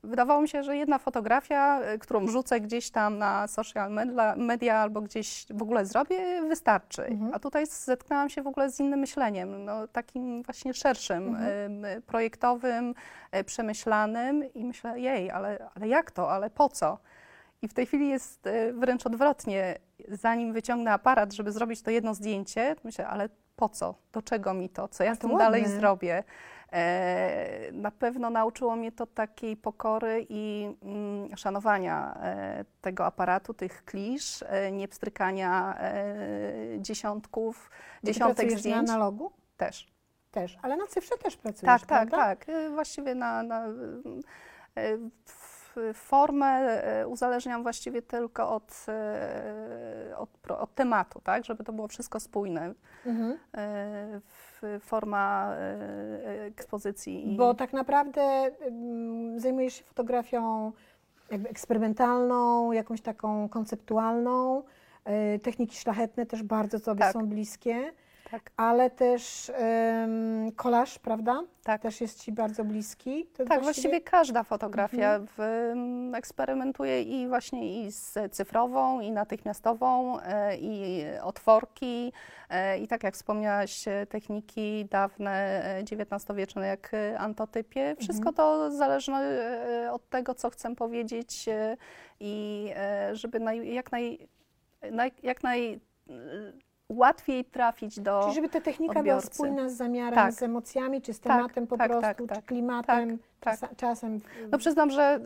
wydawało 0.04 0.42
mi 0.42 0.50
się, 0.50 0.64
że 0.64 0.78
jedna 0.78 0.98
fotografia, 0.98 1.80
e, 1.80 1.98
którą 1.98 2.28
rzucę 2.28 2.62
gdzieś 2.62 2.90
tam 2.92 3.18
na 3.18 3.48
social 3.48 3.92
media, 3.92 4.36
media 4.38 4.76
albo 4.76 5.02
gdzieś 5.02 5.46
w 5.50 5.62
ogóle 5.62 5.86
zrobię, 5.86 6.42
wystarczy. 6.42 7.06
Mhm. 7.06 7.32
A 7.34 7.40
tutaj 7.40 7.66
zetknęłam 7.66 8.30
się 8.30 8.42
w 8.42 8.48
ogóle 8.48 8.70
z 8.72 8.80
innym 8.80 9.00
myśleniem, 9.00 9.66
no, 9.66 9.88
takim 9.88 10.44
właśnie 10.44 10.74
szerszym, 10.74 11.28
Mhm. 11.28 11.86
em, 11.86 12.02
projektowym, 12.02 12.94
e, 13.32 13.44
przemyślanym 13.44 14.54
i 14.54 14.66
myślę, 14.66 15.00
jej, 15.00 15.32
ale, 15.32 15.70
ale 15.76 15.88
jak 15.88 16.12
to, 16.12 16.32
ale 16.32 16.50
po 16.50 16.70
co? 16.70 16.98
I 17.62 17.68
w 17.68 17.74
tej 17.74 17.86
chwili 17.86 18.10
jest 18.10 18.48
e, 18.48 18.74
wręcz 18.74 19.06
odwrotnie. 19.06 19.76
Zanim 20.08 20.54
wyciągnę 20.54 20.94
aparat, 20.94 21.34
żeby 21.34 21.52
zrobić 21.52 21.82
to 21.82 21.92
jedno 21.92 22.14
zdjęcie, 22.14 22.76
to 22.76 22.82
myślę, 22.84 23.08
ale 23.08 23.30
po 23.56 23.70
co? 23.70 23.96
Do 24.12 24.22
czego 24.22 24.54
mi 24.54 24.70
to? 24.70 24.88
Co 24.88 25.04
ja 25.04 25.16
z 25.16 25.20
tym 25.20 25.38
dalej 25.38 25.66
zrobię? 25.68 26.24
E, 26.74 27.72
na 27.72 27.92
pewno 27.92 28.30
nauczyło 28.30 28.76
mnie 28.76 28.92
to 28.92 29.06
takiej 29.06 29.58
pokory 29.58 30.26
i 30.30 30.76
mm, 30.84 31.38
szanowania 31.38 32.18
e, 32.22 32.66
tego 32.82 33.06
aparatu, 33.06 33.54
tych 33.54 33.86
klisz, 33.86 34.44
e, 34.48 34.72
nie 34.72 34.88
pstrykania 34.88 35.78
e, 35.80 36.04
dziesiątków, 36.80 37.70
dziesiątek 38.04 38.52
zdjęć 38.52 38.88
na 38.88 38.94
analogu? 38.94 39.32
też. 39.58 39.88
też, 40.32 40.58
ale 40.62 40.78
na 40.78 40.88
cyfrze 40.88 41.18
też 41.18 41.38
pracujesz, 41.38 41.82
Tak, 41.82 41.86
tak, 41.90 42.10
prawda? 42.10 42.18
tak. 42.18 42.46
Właściwie 42.74 43.16
na, 43.16 43.44
na 43.44 43.68
formę 45.94 46.78
uzależniam 47.08 47.64
właściwie 47.64 48.02
tylko 48.02 48.56
od, 48.56 48.86
od, 50.18 50.52
od 50.52 50.76
tematu, 50.76 51.22
tak, 51.24 51.46
żeby 51.46 51.64
to 51.64 51.74
było 51.74 51.88
wszystko 51.88 52.20
spójne. 52.20 52.74
Mhm. 53.06 53.38
F- 54.16 54.47
Forma 54.80 55.54
e, 55.56 56.42
ekspozycji. 56.46 57.34
i- 57.34 57.38
Bo 57.38 57.54
tak 57.54 57.74
naprawdę 57.74 58.52
ym, 58.68 59.40
zajmujesz 59.40 59.74
się 59.74 59.84
fotografią 59.84 60.72
jakby 61.32 61.50
eksperymentalną, 61.50 62.72
jakąś 62.72 63.02
taką 63.02 63.50
konceptualną. 63.50 64.64
Y, 65.36 65.40
Techniki 65.40 65.78
szlachetne 65.78 66.26
też 66.26 66.44
bardzo 66.44 66.80
Tobie 66.80 67.00
Tak. 67.00 67.14
są 67.14 67.26
bliskie, 67.28 67.92
tak, 68.32 68.52
ale 68.58 68.90
też 68.90 69.52
ym, 70.04 70.52
kolaż, 70.56 71.00
prawda? 71.00 71.42
tak. 71.64 71.82
Też 71.82 72.02
jest 72.02 72.24
Ci 72.24 72.32
bardzo 72.32 72.64
bliski. 72.64 73.26
To 73.26 73.46
Tak, 73.46 73.64
właściwie 73.64 74.02
każda 74.02 74.44
fotografia 74.44 75.16
Mhm. 75.16 75.28
w, 75.38 76.16
eksperymentuje 76.16 77.02
i 77.02 77.28
właśnie 77.28 77.84
i 77.84 77.92
z 77.92 78.18
cyfrową, 78.32 79.00
i 79.00 79.12
natychmiastową, 79.12 80.20
e, 80.20 80.58
i 80.58 81.04
otworki, 81.24 82.14
e, 82.50 82.78
i 82.80 82.88
tak 82.88 83.04
jak 83.04 83.14
wspomniałaś, 83.14 83.88
e, 83.88 84.06
techniki 84.06 84.86
dawne, 84.86 85.62
XIX-wieczne 85.92 86.68
jak 86.68 86.92
antotypie. 87.18 87.96
Wszystko 88.00 88.34
to 88.34 88.72
zależy 88.72 89.12
e, 89.12 89.90
od 89.94 90.10
tego, 90.10 90.34
co 90.34 90.50
chcę 90.50 90.76
powiedzieć 90.76 91.46
i 92.20 92.70
żeby 93.14 93.40
naj, 93.40 93.74
jak 93.74 93.92
naj, 93.92 94.28
naj, 94.92 95.12
jak 95.24 95.44
naj 95.44 95.80
łatwiej 96.98 97.46
trafić 97.46 98.00
do... 98.00 98.22
Czyli 98.24 98.36
żeby 98.36 98.50
ta 98.50 98.62
technika 98.62 98.94
była 98.94 99.16
odbiorcy. 99.16 99.36
spójna 99.36 99.70
z 99.70 99.74
zamiarem, 99.74 100.16
Tak. 100.16 100.34
z 100.34 100.44
emocjami, 100.44 101.02
czy 101.02 101.14
z 101.14 101.20
Tak, 101.20 101.38
tematem 101.38 101.68
po 101.68 101.78
tak, 101.78 101.88
prostu, 101.88 102.02
tak, 102.08 102.18
czy 102.18 102.28
tak. 102.28 102.46
klimatem, 102.46 103.18
tak. 103.40 103.60
czasem. 103.78 104.20
No 104.52 104.58
przyznam, 104.58 104.92
że 104.92 105.20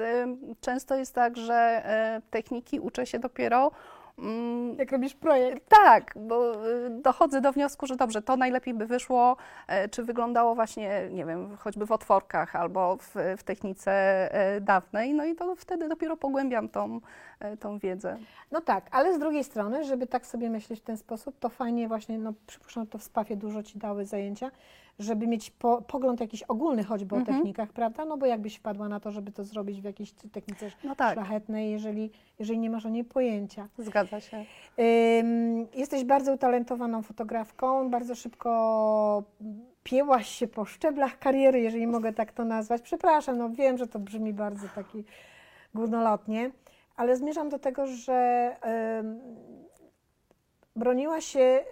y, 0.52 0.56
często 0.62 0.96
jest 0.96 1.16
tak, 1.16 1.38
że 1.38 1.54
e, 1.86 2.22
techniki 2.30 2.80
uczę 2.80 3.06
się 3.06 3.20
dopiero. 3.20 3.72
Mm, 4.18 4.76
Jak 4.78 4.92
robisz 4.92 5.14
projekt. 5.16 5.70
tak, 5.70 6.14
bo 6.16 6.68
y, 6.70 6.90
dochodzę 6.90 7.42
do 7.42 7.52
wniosku, 7.52 7.88
że 7.88 7.96
dobrze, 7.96 8.22
to 8.22 8.38
najlepiej 8.38 8.74
by 8.74 8.86
wyszło, 8.86 9.38
e, 9.68 9.90
czy 9.90 10.04
wyglądało 10.04 10.56
właśnie, 10.56 11.10
nie 11.12 11.26
wiem, 11.26 11.58
choćby 11.58 11.86
w 11.86 11.92
otworkach 11.92 12.56
albo 12.56 12.98
w, 12.98 13.16
w 13.38 13.44
technice 13.44 13.92
e, 14.34 14.62
dawnej, 14.62 15.14
no 15.14 15.26
i 15.26 15.36
to 15.36 15.56
wtedy 15.56 15.90
dopiero 15.90 16.18
pogłębiam 16.18 16.70
tą, 16.70 17.00
e, 17.40 17.58
tą 17.58 17.78
wiedzę. 17.80 18.18
No 18.52 18.62
tak, 18.62 18.88
ale 18.92 19.14
z 19.16 19.20
drugiej 19.20 19.44
strony, 19.44 19.84
żeby 19.84 20.08
tak 20.08 20.26
sobie 20.26 20.50
myśleć 20.50 20.80
w 20.80 20.84
ten 20.84 20.98
sposób, 20.98 21.40
to 21.40 21.50
fajnie 21.50 21.88
właśnie, 21.88 22.18
no 22.18 22.34
przypuszczam, 22.48 22.88
to 22.88 22.98
w 22.98 23.04
Spafie 23.04 23.36
dużo 23.38 23.64
Ci 23.64 23.78
dały 23.80 24.06
zajęcia, 24.06 24.52
żeby 25.00 25.28
mieć 25.28 25.52
po, 25.52 25.82
pogląd 25.82 26.20
jakiś 26.22 26.44
ogólny 26.44 26.84
choćby 26.84 27.16
o 27.16 27.18
Mhm. 27.18 27.38
technikach, 27.38 27.70
prawda? 27.70 28.06
No 28.06 28.18
bo 28.18 28.26
jakbyś 28.26 28.56
wpadła 28.56 28.90
na 28.90 29.00
to, 29.00 29.12
żeby 29.12 29.32
to 29.32 29.44
zrobić 29.44 29.82
w 29.82 29.84
jakiejś 29.84 30.12
technice 30.32 30.72
No 30.84 30.96
tak, 30.96 31.14
szlachetnej, 31.14 31.72
jeżeli, 31.72 32.12
jeżeli 32.40 32.60
nie 32.60 32.70
masz 32.70 32.86
o 32.86 32.90
niej 32.90 33.04
pojęcia. 33.04 33.68
Zgadza 34.06 34.20
się. 34.22 34.46
Jesteś 35.74 36.04
bardzo 36.04 36.34
utalentowaną 36.34 37.02
fotografką, 37.02 37.90
bardzo 37.90 38.16
szybko 38.16 39.24
piełaś 39.84 40.28
się 40.28 40.48
po 40.48 40.66
szczeblach 40.66 41.20
kariery, 41.20 41.60
jeżeli 41.60 41.88
mogę 41.88 42.14
tak 42.14 42.32
to 42.32 42.46
nazwać. 42.46 42.82
Przepraszam, 42.82 43.38
no 43.38 43.50
wiem, 43.50 43.78
że 43.78 43.88
to 43.88 44.00
brzmi 44.00 44.34
bardzo 44.34 44.68
taki 44.76 45.04
górnolotnie, 45.76 46.52
ale 46.96 47.18
zmierzam 47.18 47.50
do 47.50 47.60
tego, 47.60 47.88
że 47.88 48.52
broniła 50.76 51.22
się 51.22 51.40
y, 51.40 51.64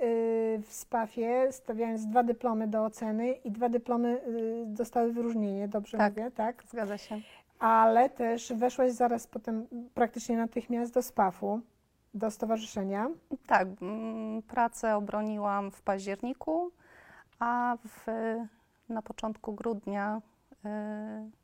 w 0.63 0.73
SPAF-ie, 0.73 1.51
stawiając 1.51 2.05
dwa 2.05 2.23
dyplomy 2.23 2.67
do 2.67 2.83
oceny 2.85 3.31
i 3.31 3.51
dwa 3.51 3.69
dyplomy 3.69 4.21
y, 4.27 4.63
dostały 4.65 5.13
wyróżnienie, 5.13 5.67
dobrze 5.67 5.97
Tak. 5.97 6.17
mówię, 6.17 6.31
tak? 6.31 6.63
Zgadza 6.69 6.97
się. 6.97 7.21
ale 7.59 8.09
też 8.09 8.53
weszłaś 8.53 8.91
zaraz 8.91 9.27
potem 9.27 9.67
praktycznie 9.93 10.37
natychmiast 10.37 10.93
do 10.93 11.01
SPAF-u, 11.01 11.59
do 12.13 12.31
stowarzyszenia. 12.31 13.09
Tak, 13.47 13.67
mm, 13.81 14.41
pracę 14.41 14.95
obroniłam 14.95 15.71
w 15.71 15.81
październiku, 15.81 16.71
a 17.39 17.77
w, 17.87 18.05
na 18.89 19.01
początku 19.01 19.53
grudnia 19.53 20.21
y, 20.65 21.39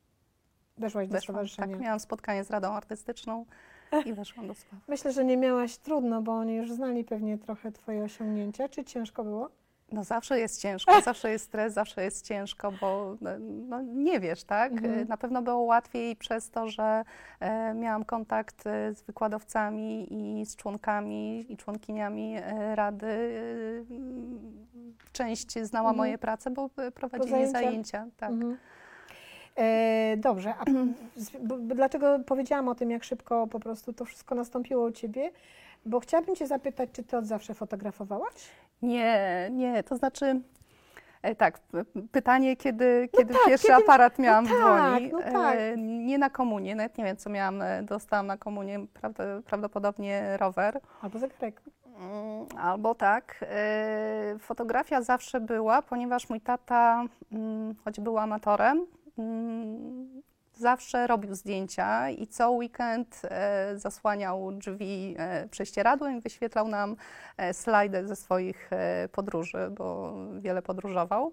Weszłaś 0.77 1.07
do 1.07 1.13
weszłam. 1.13 1.33
stowarzyszenia. 1.35 1.75
Tak, 1.75 1.83
miałam 1.83 1.99
spotkanie 1.99 2.43
z 2.43 2.49
Radą 2.51 2.73
Artystyczną 2.73 3.45
i 4.05 4.13
weszłam 4.19 4.47
do 4.47 4.53
SPAW. 4.53 4.79
Myślę, 4.87 5.11
że 5.11 5.25
nie 5.25 5.37
miałaś 5.37 5.77
trudno, 5.77 6.21
bo 6.21 6.31
oni 6.31 6.55
już 6.55 6.71
znali 6.71 7.03
pewnie 7.03 7.37
trochę 7.37 7.71
Twoje 7.71 8.03
osiągnięcia. 8.03 8.69
Czy 8.69 8.83
ciężko 8.83 9.23
było? 9.23 9.49
No 9.95 10.03
zawsze 10.03 10.39
jest 10.39 10.61
ciężko, 10.61 11.01
zawsze 11.01 11.31
jest 11.31 11.45
stres, 11.45 11.73
zawsze 11.73 12.03
jest 12.03 12.25
ciężko, 12.27 12.71
bo 12.81 13.15
no, 13.21 13.29
no, 13.69 13.81
nie 13.81 14.19
wiesz, 14.19 14.43
tak? 14.43 14.71
Mhm. 14.71 14.99
Y, 14.99 15.05
Na 15.05 15.17
pewno 15.17 15.41
było 15.41 15.61
łatwiej 15.61 16.15
przez 16.15 16.49
to, 16.49 16.69
że 16.69 17.03
e, 17.39 17.73
miałam 17.73 18.05
kontakt 18.05 18.67
e, 18.67 18.93
z 18.95 19.01
wykładowcami 19.01 20.07
i 20.13 20.45
z 20.45 20.55
członkami 20.55 21.45
i 21.53 21.57
członkiniami 21.57 22.35
e, 22.37 22.75
Rady. 22.75 23.07
E, 23.07 23.85
Część 25.11 25.53
znała 25.59 25.89
Mhm. 25.89 25.97
moje 25.97 26.17
prace, 26.17 26.49
bo 26.51 26.69
e, 26.77 26.91
prowadzili 26.91 27.31
zajęcia? 27.31 27.51
zajęcia. 27.59 28.05
tak. 28.17 28.29
Mhm. 28.31 28.57
E, 29.57 30.17
dobrze, 30.17 30.53
a 30.59 30.63
dlaczego 31.75 32.19
powiedziałam 32.25 32.67
o 32.67 32.75
tym, 32.75 32.91
jak 32.91 33.03
szybko 33.03 33.47
po 33.47 33.59
prostu 33.59 33.93
to 33.93 34.05
wszystko 34.05 34.35
nastąpiło 34.35 34.85
u 34.85 34.91
Ciebie? 34.91 35.31
Bo 35.85 35.99
chciałabym 35.99 36.35
Cię 36.35 36.47
zapytać, 36.47 36.89
czy 36.93 37.03
Ty 37.03 37.17
od 37.17 37.25
zawsze 37.25 37.53
fotografowałaś? 37.53 38.33
Nie, 38.81 39.47
nie, 39.51 39.83
to 39.83 39.95
znaczy. 39.97 40.41
e, 41.21 41.35
Tak, 41.35 41.59
pytanie, 42.11 42.55
kiedy, 42.55 43.09
kiedy 43.17 43.33
tak, 43.33 43.43
pierwszy 43.45 43.67
kiedy- 43.67 43.83
aparat 43.83 44.19
miałam 44.19 44.47
tak, 44.47 44.55
w 44.55 44.59
dłoni. 44.59 45.09
no 45.11 45.19
tak. 45.31 45.55
E, 45.57 45.77
Nie 45.77 46.17
na 46.17 46.29
komunię, 46.29 46.75
nawet 46.75 46.97
nie 46.97 47.03
wiem, 47.03 47.17
co 47.17 47.29
miałam, 47.29 47.61
e, 47.61 47.83
dostałam 47.83 48.27
na 48.27 48.37
prawda, 48.93 49.23
prawdopodobnie 49.45 50.37
rower. 50.37 50.79
Albo 51.01 51.19
zegarek? 51.19 51.61
Mm, 51.99 52.47
Albo 52.57 52.95
tak. 52.95 53.35
E, 53.49 54.35
Fotografia 54.39 55.01
zawsze 55.01 55.39
była, 55.39 55.81
ponieważ 55.81 56.29
mój 56.29 56.41
tata, 56.41 57.03
mm, 57.31 57.75
choć 57.85 57.99
był 57.99 58.17
amatorem, 58.17 58.85
mm, 59.17 60.21
zawsze 60.57 61.07
robił 61.07 61.35
zdjęcia 61.35 62.09
i 62.09 62.27
co 62.27 62.51
weekend 62.51 63.21
e, 63.23 63.71
zasłaniał 63.77 64.51
drzwi 64.51 65.15
e, 65.17 65.47
prześcieradłem 65.47 66.17
i 66.17 66.21
wyświetlał 66.21 66.67
nam 66.67 66.95
e, 67.37 67.53
slajdy 67.53 68.07
ze 68.07 68.15
swoich 68.15 68.67
e, 68.73 69.09
podróży, 69.11 69.69
bo 69.71 70.13
wiele 70.39 70.61
podróżował. 70.61 71.31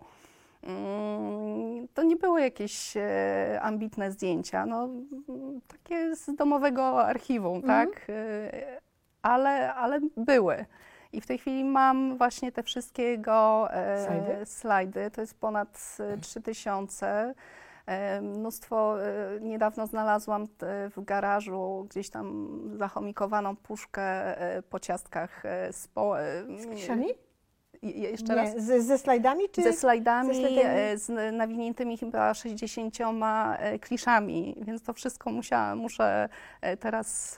Mm, 0.62 1.88
To 1.94 2.02
nie 2.02 2.16
były 2.16 2.40
jakieś 2.40 2.96
e, 2.96 3.58
ambitne 3.62 4.10
zdjęcia, 4.12 4.66
no, 4.66 4.88
takie 5.68 6.16
z 6.16 6.34
domowego 6.34 7.06
archiwum, 7.06 7.56
Mhm. 7.56 7.86
tak? 7.90 8.06
E, 8.08 8.80
Ale, 9.22 9.74
ale 9.74 10.00
były. 10.16 10.64
I 11.12 11.20
w 11.20 11.26
tej 11.26 11.38
chwili 11.38 11.64
mam 11.64 12.18
właśnie 12.18 12.52
te 12.52 12.62
wszystkie 12.62 13.02
jego 13.02 13.68
e, 13.74 14.04
Slajdy? 14.04 14.46
slajdy. 14.46 15.10
To 15.10 15.20
jest 15.20 15.34
ponad 15.40 15.96
e, 16.00 16.18
3000. 16.18 17.34
E, 17.92 18.20
Mnóstwo 18.22 19.02
e, 19.06 19.40
niedawno 19.40 19.86
znalazłam 19.86 20.42
e, 20.42 20.46
w 20.90 21.04
garażu 21.04 21.86
gdzieś 21.90 22.10
tam 22.10 22.48
zachomikowaną 22.78 23.56
puszkę 23.56 24.02
po 24.70 24.80
ciastkach 24.80 25.42
z 25.72 25.88
po, 25.88 26.14
Z 26.58 26.66
kieszeni? 26.66 27.06
i- 27.82 28.00
Jeszcze 28.00 28.34
Nie, 28.34 28.42
raz. 28.42 28.56
z, 28.56 28.84
ze 28.86 28.98
slajdami? 28.98 29.48
Czy... 29.48 29.62
Ze 29.62 29.72
slajdami, 29.72 30.34
ze 30.34 30.40
slajdami? 30.40 30.98
z 30.98 31.32
nawiniętymi 31.36 31.98
chyba 31.98 32.34
60 32.34 32.98
e, 33.58 33.78
kliszami, 33.78 34.56
więc 34.60 34.82
to 34.82 34.92
wszystko 34.92 35.30
muszę 35.76 36.28
teraz 36.80 37.36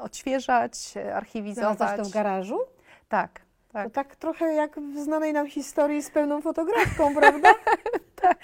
odświeżać, 0.00 0.72
e, 0.74 0.90
Znalazłaś 0.92 1.14
archiwizować. 1.16 1.96
to 1.96 2.04
w 2.04 2.10
garażu? 2.10 2.58
Tak, 3.08 3.40
To 3.40 3.72
tak. 3.72 3.92
tak 3.92 4.16
trochę 4.16 4.54
jak 4.54 4.80
w 4.80 4.98
znanej 4.98 5.32
nam 5.32 5.46
historii 5.46 6.02
z 6.02 6.10
pełną 6.10 6.40
fotografką, 6.40 7.14
prawda? 7.20 7.54
Tak. 8.22 8.38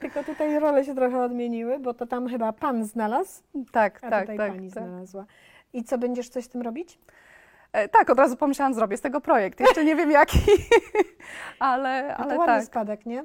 Tylko 0.00 0.24
tutaj 0.24 0.58
role 0.58 0.84
się 0.84 0.94
trochę 0.94 1.22
odmieniły, 1.22 1.78
bo 1.78 1.94
to 1.94 2.06
tam 2.06 2.28
chyba 2.28 2.52
pan 2.52 2.84
znalazł, 2.84 3.42
Tak, 3.72 4.04
a 4.04 4.10
tak, 4.10 4.20
tutaj 4.20 4.36
tak. 4.36 4.52
pani 4.52 4.70
tak. 4.70 4.82
znalazła. 4.82 5.26
I 5.72 5.84
co, 5.84 5.98
będziesz 5.98 6.28
coś 6.28 6.44
z 6.44 6.48
tym 6.48 6.62
robić? 6.62 6.98
E, 7.72 7.88
tak, 7.88 8.10
od 8.10 8.18
razu 8.18 8.36
pomyślałam, 8.36 8.74
zrobię 8.74 8.96
z 8.96 9.00
tego 9.00 9.20
projekt. 9.20 9.60
Jeszcze 9.60 9.84
nie 9.84 9.96
wiem 9.96 10.10
jaki, 10.10 10.38
ale, 11.58 12.14
to 12.16 12.22
ale 12.22 12.38
ładny 12.38 12.54
tak. 12.54 12.64
spadek, 12.64 13.06
nie? 13.06 13.24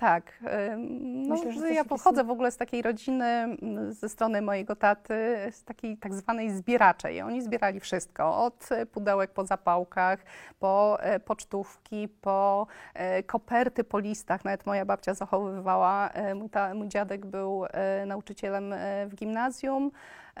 Tak. 0.00 0.32
No, 0.78 1.34
Myślę, 1.34 1.52
że 1.52 1.60
to 1.60 1.66
ja 1.66 1.84
pochodzę 1.84 2.24
w 2.24 2.30
ogóle 2.30 2.50
z 2.50 2.56
takiej 2.56 2.82
rodziny 2.82 3.56
ze 3.90 4.08
strony 4.08 4.42
mojego 4.42 4.76
taty, 4.76 5.14
z 5.52 5.64
takiej 5.64 5.96
tak 5.96 6.14
zwanej 6.14 6.50
zbieraczej. 6.50 7.22
Oni 7.22 7.42
zbierali 7.42 7.80
wszystko, 7.80 8.44
od 8.44 8.72
e, 8.72 8.86
pudełek 8.86 9.30
po 9.30 9.44
zapałkach, 9.44 10.18
po 10.58 10.98
e, 11.00 11.20
pocztówki, 11.20 12.08
po 12.08 12.66
e, 12.94 13.22
koperty 13.22 13.84
po 13.84 13.98
listach. 13.98 14.44
Nawet 14.44 14.66
moja 14.66 14.84
babcia 14.84 15.14
zachowywała. 15.14 16.10
Mój, 16.34 16.50
ta, 16.50 16.74
mój 16.74 16.88
dziadek 16.88 17.26
był 17.26 17.64
nauczycielem 18.06 18.74
w 19.08 19.14
gimnazjum. 19.14 19.90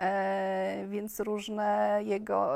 E, 0.00 0.84
więc 0.88 1.20
różne 1.20 2.00
jego 2.04 2.52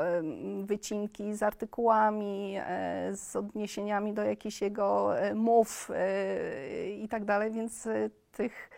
wycinki 0.63 1.35
z 1.35 1.43
artykułami, 1.43 2.55
e, 2.57 3.09
z 3.15 3.35
odniesieniami 3.35 4.13
do 4.13 4.23
jakichś 4.23 4.61
jego 4.61 5.19
e, 5.19 5.35
mów 5.35 5.91
i 6.97 7.07
tak 7.07 7.25
dalej, 7.25 7.51
więc 7.51 7.87
tych, 8.31 8.69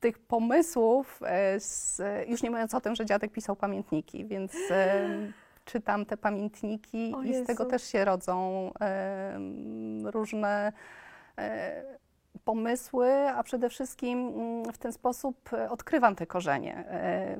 tych 0.00 0.18
pomysłów, 0.18 1.20
z, 1.58 2.02
już 2.28 2.42
nie 2.42 2.50
mówiąc 2.50 2.74
o 2.74 2.80
tym, 2.80 2.94
że 2.94 3.06
dziadek 3.06 3.32
pisał 3.32 3.56
pamiętniki, 3.56 4.24
więc 4.24 4.52
czytam 5.64 6.06
te 6.06 6.16
pamiętniki 6.16 7.12
O 7.16 7.22
i 7.22 7.34
z 7.34 7.46
tego 7.46 7.64
Jezu. 7.64 7.70
też 7.70 7.82
się 7.82 8.04
rodzą 8.04 8.70
różne 10.04 10.72
pomysły, 12.44 13.12
a 13.28 13.42
przede 13.42 13.68
wszystkim 13.68 14.28
mm, 14.28 14.72
w 14.72 14.78
ten 14.78 14.92
sposób 14.92 15.52
e, 15.52 15.70
odkrywam 15.70 16.14
te 16.16 16.26
korzenie. 16.26 16.84
E, 16.90 17.36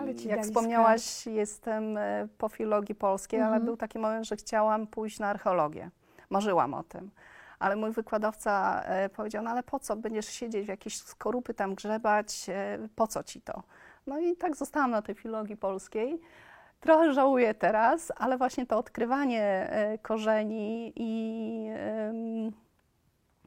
Ale 0.00 0.14
ci 0.14 0.28
Jak 0.28 0.42
wspomniałaś, 0.42 1.26
jestem 1.26 1.96
e, 1.96 2.28
po 2.38 2.48
filologii 2.48 2.94
polskiej, 2.94 3.40
ale 3.40 3.48
Mhm. 3.48 3.64
był 3.64 3.76
taki 3.76 3.98
moment, 3.98 4.26
że 4.26 4.36
chciałam 4.36 4.86
pójść 4.86 5.18
na 5.18 5.28
archeologię. 5.28 5.90
Marzyłam 6.30 6.74
o 6.74 6.82
tym. 6.82 7.10
Ale 7.58 7.76
mój 7.76 7.90
wykładowca 7.90 8.82
powiedział, 9.16 9.44
no 9.44 9.50
ale 9.50 9.62
po 9.62 9.78
co, 9.78 9.96
będziesz 9.96 10.26
siedzieć 10.26 10.64
w 10.66 10.68
jakieś 10.68 10.98
skorupy 10.98 11.54
tam 11.54 11.74
grzebać, 11.74 12.46
po 12.96 13.06
co 13.06 13.22
ci 13.22 13.40
to? 13.40 13.62
No 14.06 14.18
i 14.18 14.36
tak 14.36 14.56
zostałam 14.56 14.90
na 14.90 15.02
tej 15.02 15.14
filologii 15.14 15.56
polskiej. 15.56 16.20
Trochę 16.80 17.12
żałuję 17.12 17.54
teraz, 17.54 18.12
ale 18.16 18.38
właśnie 18.38 18.66
to 18.66 18.78
odkrywanie 18.78 19.70
korzeni 20.02 20.92
i 20.96 21.68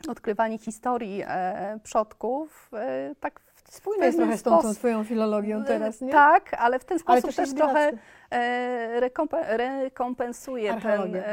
odkrywanie 0.10 0.58
historii 0.58 1.24
e, 1.28 1.80
przodków 1.84 2.70
e, 2.74 3.16
tak 3.20 3.40
w 3.40 3.58
Spójne 3.72 4.06
jest 4.06 4.18
trochę 4.18 4.38
z 4.38 4.44
tą, 4.44 4.62
tą 4.62 4.74
twoją 4.74 5.04
filologią 5.04 5.64
teraz, 5.64 6.02
nie? 6.02 6.12
Tak, 6.12 6.54
ale 6.54 6.80
w 6.80 6.86
ten 6.86 7.00
sposób 7.00 7.26
też 7.26 7.36
też 7.36 7.54
trochę 7.54 7.92
e, 8.32 9.00
rekompe, 9.00 9.58
rekompensuje 9.58 10.82
ten, 10.82 11.16
e, 11.16 11.24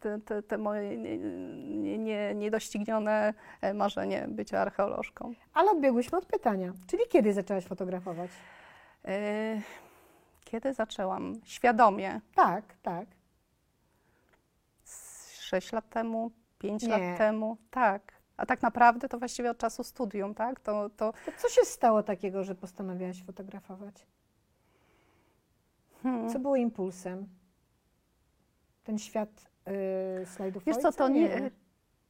te, 0.00 0.18
te, 0.20 0.42
te 0.42 0.58
moje 0.58 0.96
nie- 0.96 1.18
nie- 1.18 1.98
nie- 1.98 2.34
niedoścignione 2.34 3.34
e, 3.60 3.74
marzenie 3.74 4.26
bycia 4.28 4.58
archeolożką. 4.60 5.32
Ale 5.54 5.70
odbiegłyśmy 5.70 6.18
od 6.18 6.26
pytania. 6.26 6.72
Czyli 6.86 7.02
kiedy 7.08 7.32
zaczęłaś 7.32 7.64
fotografować? 7.64 8.30
E, 9.04 9.60
Kiedy 10.44 10.72
zaczęłam? 10.74 11.34
Świadomie. 11.44 12.20
Tak, 12.34 12.64
tak. 12.82 13.06
6 15.40 15.72
lat 15.72 15.88
temu, 15.90 16.30
5 16.58 16.82
Nie. 16.82 16.88
lat 16.88 17.18
temu, 17.18 17.56
tak. 17.70 18.12
A 18.36 18.46
tak 18.46 18.62
naprawdę 18.62 19.08
to 19.08 19.18
właściwie 19.18 19.50
od 19.50 19.58
czasu 19.58 19.84
studium, 19.84 20.34
tak? 20.34 20.60
To, 20.60 20.90
to 20.90 21.12
To 21.12 21.32
co 21.36 21.48
się 21.48 21.64
stało 21.64 22.02
takiego, 22.02 22.44
że 22.44 22.54
postanowiłaś 22.54 23.24
fotografować? 23.24 24.06
hmm. 26.02 26.28
Co 26.30 26.38
było 26.38 26.56
impulsem? 26.56 27.28
Ten 28.84 28.98
świat 28.98 29.28
y, 30.22 30.26
slajdów 30.26 30.64
Wiesz 30.64 30.76
co, 30.76 30.88
ojca? 30.88 30.98
to 30.98 31.08
nie, 31.08 31.50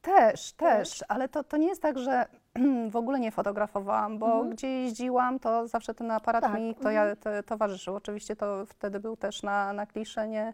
Też, 0.01 0.53
też, 0.53 1.03
ale 1.07 1.29
to, 1.29 1.43
to 1.43 1.57
nie 1.57 1.67
jest 1.67 1.81
tak, 1.81 1.97
że 1.99 2.25
w 2.91 2.95
ogóle 2.95 3.19
nie 3.19 3.31
fotografowałam, 3.31 4.19
bo 4.19 4.25
Mhm. 4.33 4.49
gdzie 4.49 4.67
jeździłam, 4.67 5.39
to 5.39 5.67
zawsze 5.67 5.93
ten 5.93 6.11
aparat 6.11 6.43
Tak, 6.43 6.53
mi 6.61 6.75
to 6.75 6.91
ja, 6.91 7.15
te, 7.15 7.43
towarzyszył. 7.43 7.95
Oczywiście 7.95 8.35
to 8.35 8.65
wtedy 8.65 8.99
był 8.99 9.17
też 9.17 9.43
na, 9.43 9.73
na 9.73 9.85
klisze, 9.85 10.27
nie, 10.27 10.53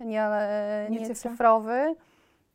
nie, 0.00 0.28
Nie 0.90 0.98
nie 1.00 1.06
cyfra. 1.06 1.30
cyfrowy. 1.30 1.94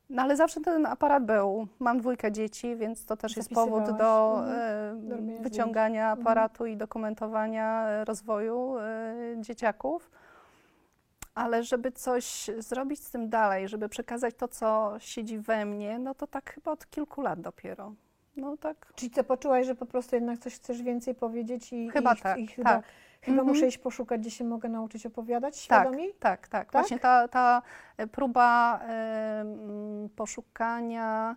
No 0.10 0.22
ale 0.22 0.36
zawsze 0.36 0.62
ten 0.62 0.86
aparat 0.86 1.26
był. 1.26 1.68
Mam 1.80 2.00
dwójkę 2.00 2.32
dzieci, 2.32 2.76
więc 2.76 3.06
to 3.06 3.18
też 3.18 3.38
jest 3.38 3.50
powód 3.50 3.84
do 3.98 4.42
e, 4.52 4.96
Do 4.96 5.18
zdjęć. 5.18 5.42
wyciągania 5.42 6.10
Mhm. 6.10 6.22
aparatu 6.22 6.66
i 6.66 6.78
dokumentowania 6.78 7.88
e, 7.88 8.06
rozwoju 8.06 8.78
e, 8.78 9.14
dzieciaków. 9.38 10.12
Ale 11.36 11.64
żeby 11.64 11.92
coś 11.92 12.50
zrobić 12.58 13.04
z 13.04 13.12
tym 13.12 13.30
dalej, 13.30 13.68
żeby 13.68 13.90
przekazać 13.90 14.36
to, 14.36 14.48
co 14.48 14.94
siedzi 15.00 15.40
we 15.40 15.66
mnie, 15.66 16.00
no 16.00 16.16
to 16.16 16.28
tak 16.28 16.54
chyba 16.54 16.72
od 16.72 16.90
kilku 16.90 17.22
lat 17.22 17.42
dopiero. 17.42 17.94
No 18.38 18.58
tak. 18.58 18.94
Czyli 18.96 19.12
co, 19.12 19.24
poczułaś, 19.24 19.66
że 19.66 19.76
po 19.76 19.86
prostu 19.86 20.16
jednak 20.16 20.40
coś 20.40 20.56
chcesz 20.56 20.82
więcej 20.82 21.16
powiedzieć 21.16 21.74
i, 21.74 21.90
Chyba 21.90 22.14
i, 22.14 22.18
tak, 22.22 22.38
i 22.38 22.48
chyba, 22.48 22.70
tak. 22.70 22.84
Chyba 23.22 23.38
Mhm. 23.38 23.48
muszę 23.48 23.68
iść 23.68 23.78
poszukać, 23.78 24.22
gdzie 24.22 24.32
się 24.32 24.44
mogę 24.44 24.70
nauczyć 24.70 25.06
opowiadać 25.06 25.54
Tak, 25.54 25.64
świadomie? 25.64 26.14
tak, 26.20 26.48
tak. 26.48 26.72
Właśnie 26.72 27.00
ta, 27.00 27.28
ta 27.28 27.62
e, 27.98 28.08
próba 28.08 28.80
mm, 28.84 30.10
poszukania 30.10 31.36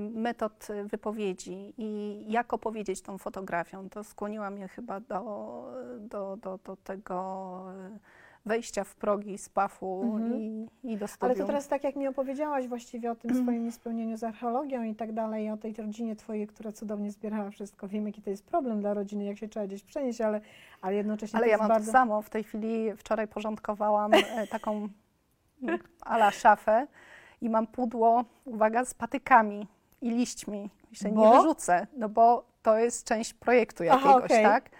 metod 0.00 0.68
wypowiedzi 0.84 1.74
i 1.78 2.18
jak 2.32 2.52
opowiedzieć 2.52 3.02
tą 3.02 3.18
fotografią, 3.18 3.90
to 3.90 4.04
skłoniła 4.04 4.50
mnie 4.50 4.68
chyba 4.68 5.00
do, 5.00 5.64
do, 5.98 6.36
do, 6.36 6.58
do 6.64 6.76
tego 6.76 7.62
e, 7.94 7.98
wejścia 8.46 8.84
w 8.84 8.94
progi 8.96 9.38
z 9.38 9.48
PAF-u 9.48 10.02
Mhm. 10.02 10.40
i, 10.40 10.68
i 10.84 10.96
do 10.96 11.04
Ale 11.04 11.08
studium. 11.08 11.36
to 11.38 11.46
teraz 11.46 11.68
tak 11.68 11.84
jak 11.84 11.96
mi 11.96 12.08
opowiedziałaś 12.08 12.68
właściwie 12.68 13.10
o 13.10 13.14
tym 13.14 13.30
Mhm. 13.30 13.44
swoim 13.46 13.64
niespełnieniu 13.64 14.16
z 14.16 14.24
archeologią 14.24 14.82
i 14.82 14.94
tak 14.94 15.12
dalej, 15.12 15.50
o 15.50 15.56
tej 15.56 15.72
rodzinie 15.74 16.16
twojej, 16.16 16.46
która 16.46 16.72
cudownie 16.72 17.10
zbierała 17.10 17.50
wszystko. 17.50 17.88
Wiem, 17.88 18.06
jaki 18.06 18.22
to 18.22 18.30
jest 18.30 18.46
problem 18.46 18.80
dla 18.80 18.94
rodziny, 18.94 19.24
jak 19.24 19.38
się 19.38 19.48
trzeba 19.48 19.66
gdzieś 19.66 19.84
przenieść, 19.84 20.20
ale, 20.20 20.40
ale 20.80 20.94
jednocześnie 20.94 21.36
Ale 21.36 21.44
to 21.46 21.48
ja 21.50 21.52
jest 21.52 21.60
mam 21.62 21.68
bardzo... 21.68 21.86
to 21.86 21.92
samo. 21.92 22.22
W 22.22 22.30
tej 22.30 22.44
chwili 22.44 22.96
wczoraj 22.96 23.28
porządkowałam 23.28 24.14
e, 24.14 24.46
taką 24.46 24.88
ala 26.00 26.30
szafę 26.30 26.86
i 27.40 27.50
mam 27.50 27.66
pudło, 27.66 28.24
uwaga, 28.44 28.84
z 28.84 28.94
patykami 28.94 29.66
i 30.00 30.10
liśćmi. 30.10 30.70
Myślę, 30.90 31.10
nie 31.10 31.16
Bo? 31.16 31.36
wyrzucę, 31.36 31.86
no 31.96 32.08
bo 32.08 32.44
to 32.62 32.78
jest 32.78 33.04
część 33.06 33.34
projektu 33.34 33.84
Aha, 33.90 34.08
jakiegoś, 34.08 34.30
okej. 34.30 34.44
tak? 34.44 34.70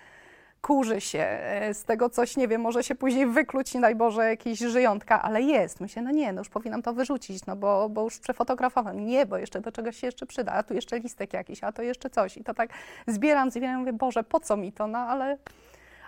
Kurzy 0.65 1.01
się, 1.01 1.19
e, 1.19 1.75
z 1.75 1.85
tego 1.85 2.11
coś, 2.11 2.37
nie 2.37 2.49
wiem, 2.49 2.61
może 2.61 2.85
się 2.85 2.95
później 2.95 3.27
wykluć, 3.27 3.75
nie 3.75 3.81
daj 3.81 3.95
Boże, 3.95 4.25
jakieś 4.29 4.59
żyjątka, 4.59 5.23
ale 5.23 5.43
jest. 5.43 5.81
Myślę, 5.81 6.03
no 6.03 6.11
nie, 6.11 6.33
no 6.33 6.41
już 6.41 6.49
powinnam 6.49 6.83
to 6.83 6.93
wyrzucić, 6.93 7.47
no 7.47 7.57
bo, 7.57 7.89
bo 7.89 8.03
już 8.03 8.19
przefotografowałam. 8.19 9.07
Nie, 9.07 9.27
bo 9.27 9.39
jeszcze 9.39 9.61
do 9.61 9.73
czegoś 9.73 9.97
się 9.97 10.07
jeszcze 10.07 10.27
przyda, 10.27 10.53
a 10.53 10.63
tu 10.63 10.75
jeszcze 10.75 10.99
listek 10.99 11.33
jakiś, 11.33 11.65
a 11.65 11.73
to 11.73 11.83
jeszcze 11.83 12.11
coś. 12.11 12.37
I 12.37 12.45
to 12.45 12.55
tak 12.55 12.71
zbieram, 13.07 13.51
zbieram, 13.51 13.79
mówię, 13.81 13.93
Boże, 13.93 14.25
po 14.25 14.41
co 14.41 14.57
mi 14.57 14.73
to? 14.73 14.87
No 14.87 14.99
ale... 14.99 15.39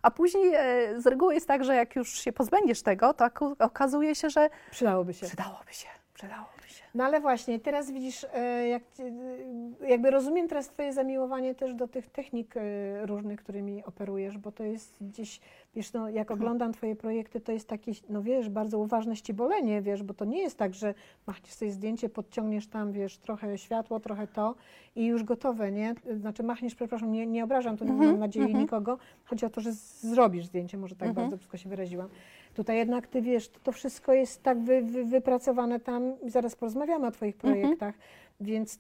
A 0.03 0.11
później 0.11 0.55
e, 0.55 1.01
z 1.01 1.07
reguły 1.07 1.35
jest 1.35 1.49
tak, 1.49 1.65
że 1.65 1.75
jak 1.75 1.97
już 1.97 2.09
się 2.21 2.33
pozbędziesz 2.33 2.83
tego, 2.83 3.15
to 3.15 3.29
okazuje 3.59 4.15
się, 4.15 4.31
że 4.31 4.51
Przydałoby 4.71 5.15
się. 5.15 5.27
przydałoby 5.27 5.73
się, 5.73 5.89
przydałoby 6.15 6.56
się. 6.77 6.85
No 6.95 7.05
ale 7.05 7.21
właśnie, 7.21 7.61
teraz 7.61 7.91
widzisz, 7.91 8.27
e, 8.35 8.69
jak, 8.69 8.83
e, 9.83 9.89
jakby 9.89 10.11
rozumiem 10.11 10.49
teraz 10.49 10.69
Twoje 10.69 10.93
zamiłowanie 10.93 11.55
też 11.55 11.75
do 11.75 11.89
tych 11.89 12.11
technik 12.11 12.57
e, 12.57 12.61
różnych, 13.07 13.41
którymi 13.41 13.85
operujesz, 13.85 14.39
bo 14.39 14.53
to 14.53 14.65
jest 14.65 14.97
gdzieś, 15.01 15.41
wiesz, 15.75 15.93
no, 15.93 16.09
jak 16.09 16.31
oglądam 16.31 16.73
Twoje 16.73 16.97
projekty, 16.97 17.41
to 17.41 17.53
jest 17.53 17.69
takie, 17.69 17.93
no 18.09 18.23
wiesz, 18.23 18.49
bardzo 18.49 18.79
uważne 18.79 19.17
ścibolenie, 19.17 19.83
wiesz, 19.83 20.03
bo 20.03 20.15
to 20.15 20.25
nie 20.25 20.39
jest 20.39 20.59
tak, 20.59 20.75
że 20.75 20.95
machniesz 21.27 21.53
sobie 21.53 21.71
zdjęcie, 21.71 22.09
podciągniesz 22.09 22.67
tam, 22.67 22.93
wiesz, 22.93 23.19
trochę 23.19 23.59
światło, 23.59 24.01
trochę 24.01 24.27
to 24.27 24.55
i 24.97 25.07
już 25.07 25.25
gotowe, 25.25 25.73
nie? 25.73 25.95
Znaczy 26.17 26.43
machniesz, 26.43 26.75
przepraszam, 26.75 27.13
nie, 27.13 27.27
nie 27.27 27.45
obrażam 27.45 27.77
tu, 27.77 27.85
Mhm, 27.85 28.11
mam 28.11 28.19
nadzieję, 28.19 28.47
mhm. 28.47 28.65
nikogo. 28.65 28.99
Chodzi 29.25 29.47
o 29.47 29.51
to, 29.51 29.61
że 29.61 29.73
zrobisz 30.01 30.45
zdjęcie, 30.47 30.79
może 30.79 30.97
tak 30.97 31.09
Mhm. 31.09 31.25
bardzo 31.25 31.37
brzydko 31.37 31.57
się 31.57 31.69
wyraziłam. 31.69 32.09
Tutaj 32.57 32.77
jednak 32.77 33.07
ty 33.07 33.23
wiesz, 33.23 33.49
to, 33.49 33.73
wszystko 33.73 34.13
jest 34.13 34.43
tak 34.43 34.61
wy, 34.61 34.83
wy, 34.83 35.05
wypracowane 35.05 35.81
tam 35.81 36.21
i 36.21 36.31
zaraz 36.31 36.57
porozmawiamy 36.57 37.07
o 37.07 37.11
Twoich 37.11 37.35
Mhm. 37.35 37.55
projektach, 37.55 37.95
więc 38.41 38.79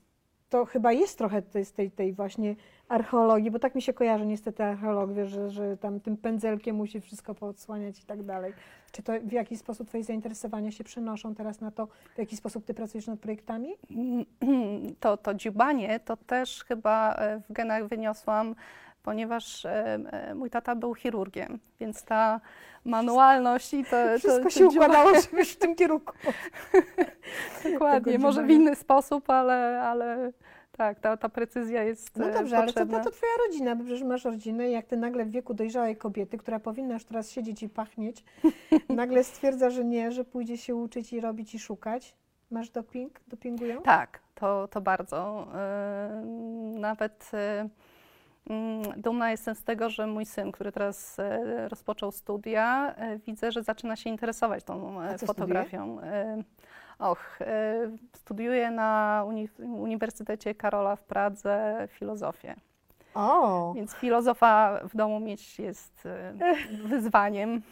to 0.48 0.64
chyba 0.64 0.92
jest 0.92 1.18
trochę 1.18 1.42
z 1.64 1.72
tej, 1.72 1.90
tej 1.90 2.12
właśnie 2.12 2.56
archeologii, 2.88 3.50
bo 3.50 3.58
tak 3.58 3.74
mi 3.74 3.82
się 3.82 3.92
kojarzy 3.92 4.26
niestety 4.26 4.64
archeolog, 4.64 5.12
wiesz, 5.12 5.30
że, 5.30 5.50
że 5.50 5.76
tam 5.76 6.00
tym 6.00 6.16
pędzelkiem 6.16 6.76
musi 6.76 7.00
wszystko 7.00 7.34
poodsłaniać 7.34 8.00
i 8.00 8.04
tak 8.04 8.22
dalej. 8.22 8.52
Czy 8.92 9.02
to 9.02 9.12
w 9.24 9.32
jakiś 9.32 9.58
sposób 9.58 9.88
Twoje 9.88 10.04
zainteresowania 10.04 10.70
się 10.70 10.84
przenoszą 10.84 11.34
teraz 11.34 11.60
na 11.60 11.70
to, 11.70 11.86
w 12.14 12.18
jaki 12.18 12.36
sposób 12.36 12.64
Ty 12.64 12.74
pracujesz 12.74 13.06
nad 13.06 13.20
projektami? 13.20 13.74
To, 15.00 15.16
to 15.16 15.34
dziubanie 15.34 16.00
to 16.00 16.16
też 16.16 16.64
chyba 16.64 17.14
e, 17.14 17.40
w 17.40 17.52
genach 17.52 17.88
wyniosłam, 17.88 18.54
ponieważ 19.06 19.66
mój 20.34 20.50
tata 20.50 20.74
był 20.74 20.94
chirurgiem, 20.94 21.58
więc 21.80 22.04
ta 22.04 22.40
manualność 22.84 23.74
i 23.74 23.84
to, 23.84 23.96
Wszystko 24.18 24.42
to 24.42 24.50
się 24.50 24.66
układało 24.66 25.10
żebyś 25.20 25.50
w 25.56 25.56
tym 25.56 25.74
kierunku. 25.74 26.12
Dokładnie, 27.72 28.18
może 28.18 28.42
w 28.42 28.50
inny 28.50 28.74
sposób, 28.74 29.30
ale, 29.30 29.80
ale 29.82 30.32
tak, 30.76 31.00
ta, 31.00 31.16
ta 31.16 31.28
precyzja 31.28 31.82
jest 31.82 32.16
No 32.16 32.28
e, 32.28 32.32
dobrze, 32.32 32.56
ale 32.58 32.66
to, 32.66 32.72
potrzebna. 32.72 33.04
to, 33.04 33.10
twoja 33.10 33.32
rodzina, 33.46 33.76
bo 33.76 33.84
przecież 33.84 34.02
masz 34.02 34.24
rodzinę 34.24 34.68
i 34.68 34.72
jak 34.72 34.86
ty 34.86 34.96
nagle 34.96 35.24
w 35.24 35.30
wieku 35.30 35.54
dojrzałej 35.54 35.96
kobiety, 35.96 36.38
która 36.38 36.60
powinna 36.60 36.94
już 36.94 37.04
teraz 37.04 37.30
siedzieć 37.30 37.62
i 37.62 37.68
pachnieć, 37.68 38.24
nagle 38.88 39.24
stwierdza, 39.24 39.70
że 39.70 39.84
nie, 39.84 40.12
że 40.12 40.24
pójdzie 40.24 40.56
się 40.56 40.74
uczyć 40.74 41.12
i 41.12 41.20
robić 41.20 41.54
i 41.54 41.58
szukać. 41.58 42.14
Masz 42.50 42.70
doping? 42.70 43.20
Dopingują? 43.28 43.82
Tak, 43.82 44.20
to, 44.34 44.68
to 44.68 44.80
bardzo. 44.80 45.46
Yy, 46.74 46.80
Nawet 46.80 47.30
yy, 47.32 47.70
dumna 48.96 49.30
jestem 49.30 49.54
z 49.54 49.64
tego, 49.64 49.90
że 49.90 50.06
mój 50.06 50.26
syn, 50.26 50.52
który 50.52 50.72
teraz 50.72 51.18
yy, 51.18 51.68
rozpoczął 51.68 52.12
studia, 52.12 52.94
yy, 53.10 53.18
widzę, 53.18 53.52
że 53.52 53.62
zaczyna 53.62 53.96
się 53.96 54.10
interesować 54.10 54.64
tą 54.64 54.96
co 55.18 55.26
fotografią. 55.26 55.98
Yy, 56.36 56.44
Och, 56.98 57.38
studiuje 58.12 58.70
na 58.70 59.22
uni 59.26 59.48
Uniwersytecie 59.58 60.54
Karola 60.54 60.96
w 60.96 61.02
Pradze 61.02 61.88
filozofię. 61.90 62.54
O, 63.14 63.72
Więc 63.76 63.94
filozofa 63.94 64.80
w 64.84 64.96
domu 64.96 65.20
mieć 65.20 65.58
jest 65.58 66.08
wyzwaniem. 66.88 67.62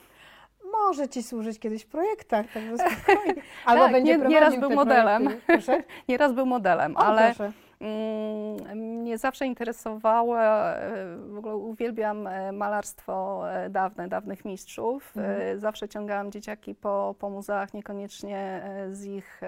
może 0.73 1.09
ci 1.09 1.23
służyć 1.23 1.59
kiedyś 1.59 1.83
w 1.85 1.87
projektach, 1.89 2.47
także 2.55 2.77
spokojnie. 2.79 3.43
Albo 3.67 3.83
Tak, 3.85 3.93
będzie 3.93 4.19
nie- 4.19 4.25
nieraz 4.29 4.61
był 4.61 4.71
modelem. 4.71 5.25
projekty. 5.25 5.47
Proszę? 5.47 5.83
Nieraz 6.09 6.33
był 6.33 6.47
modelem, 6.47 6.97
O, 6.97 7.01
ale 7.01 7.35
proszę. 7.35 7.53
Mm, 7.81 8.79
Mnie 8.79 9.19
zawsze 9.19 9.47
interesowało, 9.47 10.43
e, 10.43 11.17
w 11.17 11.39
ogóle 11.39 11.57
uwielbiam 11.57 12.27
e, 12.27 12.53
malarstwo 12.53 13.45
e, 13.53 13.71
dawne, 13.71 14.09
dawnych 14.09 14.45
mistrzów. 14.45 15.17
Mhm. 15.17 15.61
Zawsze 15.61 15.89
ciągałam 15.89 16.33
dzieciaki 16.33 16.75
po, 16.75 17.15
po 17.19 17.31
muzeach, 17.31 17.75
niekoniecznie 17.75 18.63
z 18.91 19.05
ich 19.05 19.41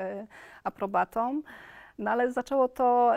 aprobatą. 0.64 1.42
No 1.98 2.11
ale 2.11 2.32
zaczęło 2.32 2.68
to 2.68 3.12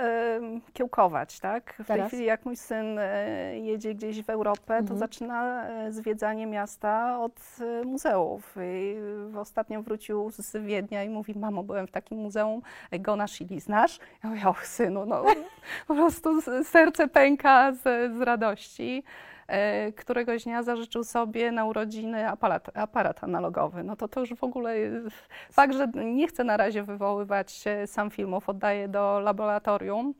kiełkować, 0.73 1.39
tak? 1.39 1.73
W 1.73 1.77
tej 1.77 1.85
Teraz? 1.85 2.07
chwili, 2.07 2.25
jak 2.25 2.45
mój 2.45 2.55
syn 2.55 2.99
e, 2.99 3.59
jedzie 3.59 3.93
gdzieś 3.95 4.21
w 4.23 4.29
Europę, 4.29 4.67
to 4.67 4.79
Mhm. 4.79 4.99
zaczyna 4.99 5.67
e, 5.69 5.91
zwiedzanie 5.91 6.47
miasta 6.47 7.19
od 7.19 7.39
e, 7.61 7.85
muzeów. 7.85 8.55
I 8.61 8.95
w- 9.29 9.37
ostatnio 9.37 9.81
wrócił 9.81 10.31
z 10.31 10.57
Wiednia 10.57 11.03
i 11.03 11.09
mówi, 11.09 11.33
mamo, 11.39 11.63
byłem 11.63 11.87
w 11.87 11.91
takim 11.91 12.17
muzeum, 12.17 12.61
Gona 12.99 13.27
Shili, 13.27 13.59
znasz? 13.59 13.99
Ja 14.23 14.29
mówię, 14.29 14.47
och 14.47 14.65
synu, 14.67 15.05
no 15.05 15.23
po 15.87 15.95
prostu 15.95 16.41
serce 16.63 17.07
pęka 17.07 17.71
z, 17.71 17.81
z 18.17 18.21
radości. 18.21 19.03
E, 19.49 19.91
Któregoś 19.91 20.43
dnia 20.43 20.63
zażyczył 20.63 21.03
sobie 21.03 21.51
na 21.51 21.65
urodziny 21.65 22.29
aparat, 22.29 22.77
aparat 22.77 23.23
analogowy. 23.23 23.83
No 23.83 23.95
to 23.95 24.07
to 24.07 24.19
już 24.19 24.33
w 24.33 24.43
ogóle 24.43 24.77
jest 24.77 25.07
fakt, 25.51 25.73
że 25.73 25.87
nie 25.95 26.27
chcę 26.27 26.43
na 26.43 26.57
razie 26.57 26.83
wywoływać 26.83 27.63
e, 27.67 27.87
sam 27.87 28.09
filmów, 28.09 28.49
oddaję 28.49 28.87
do 28.87 29.19
laboratorium. 29.19 30.13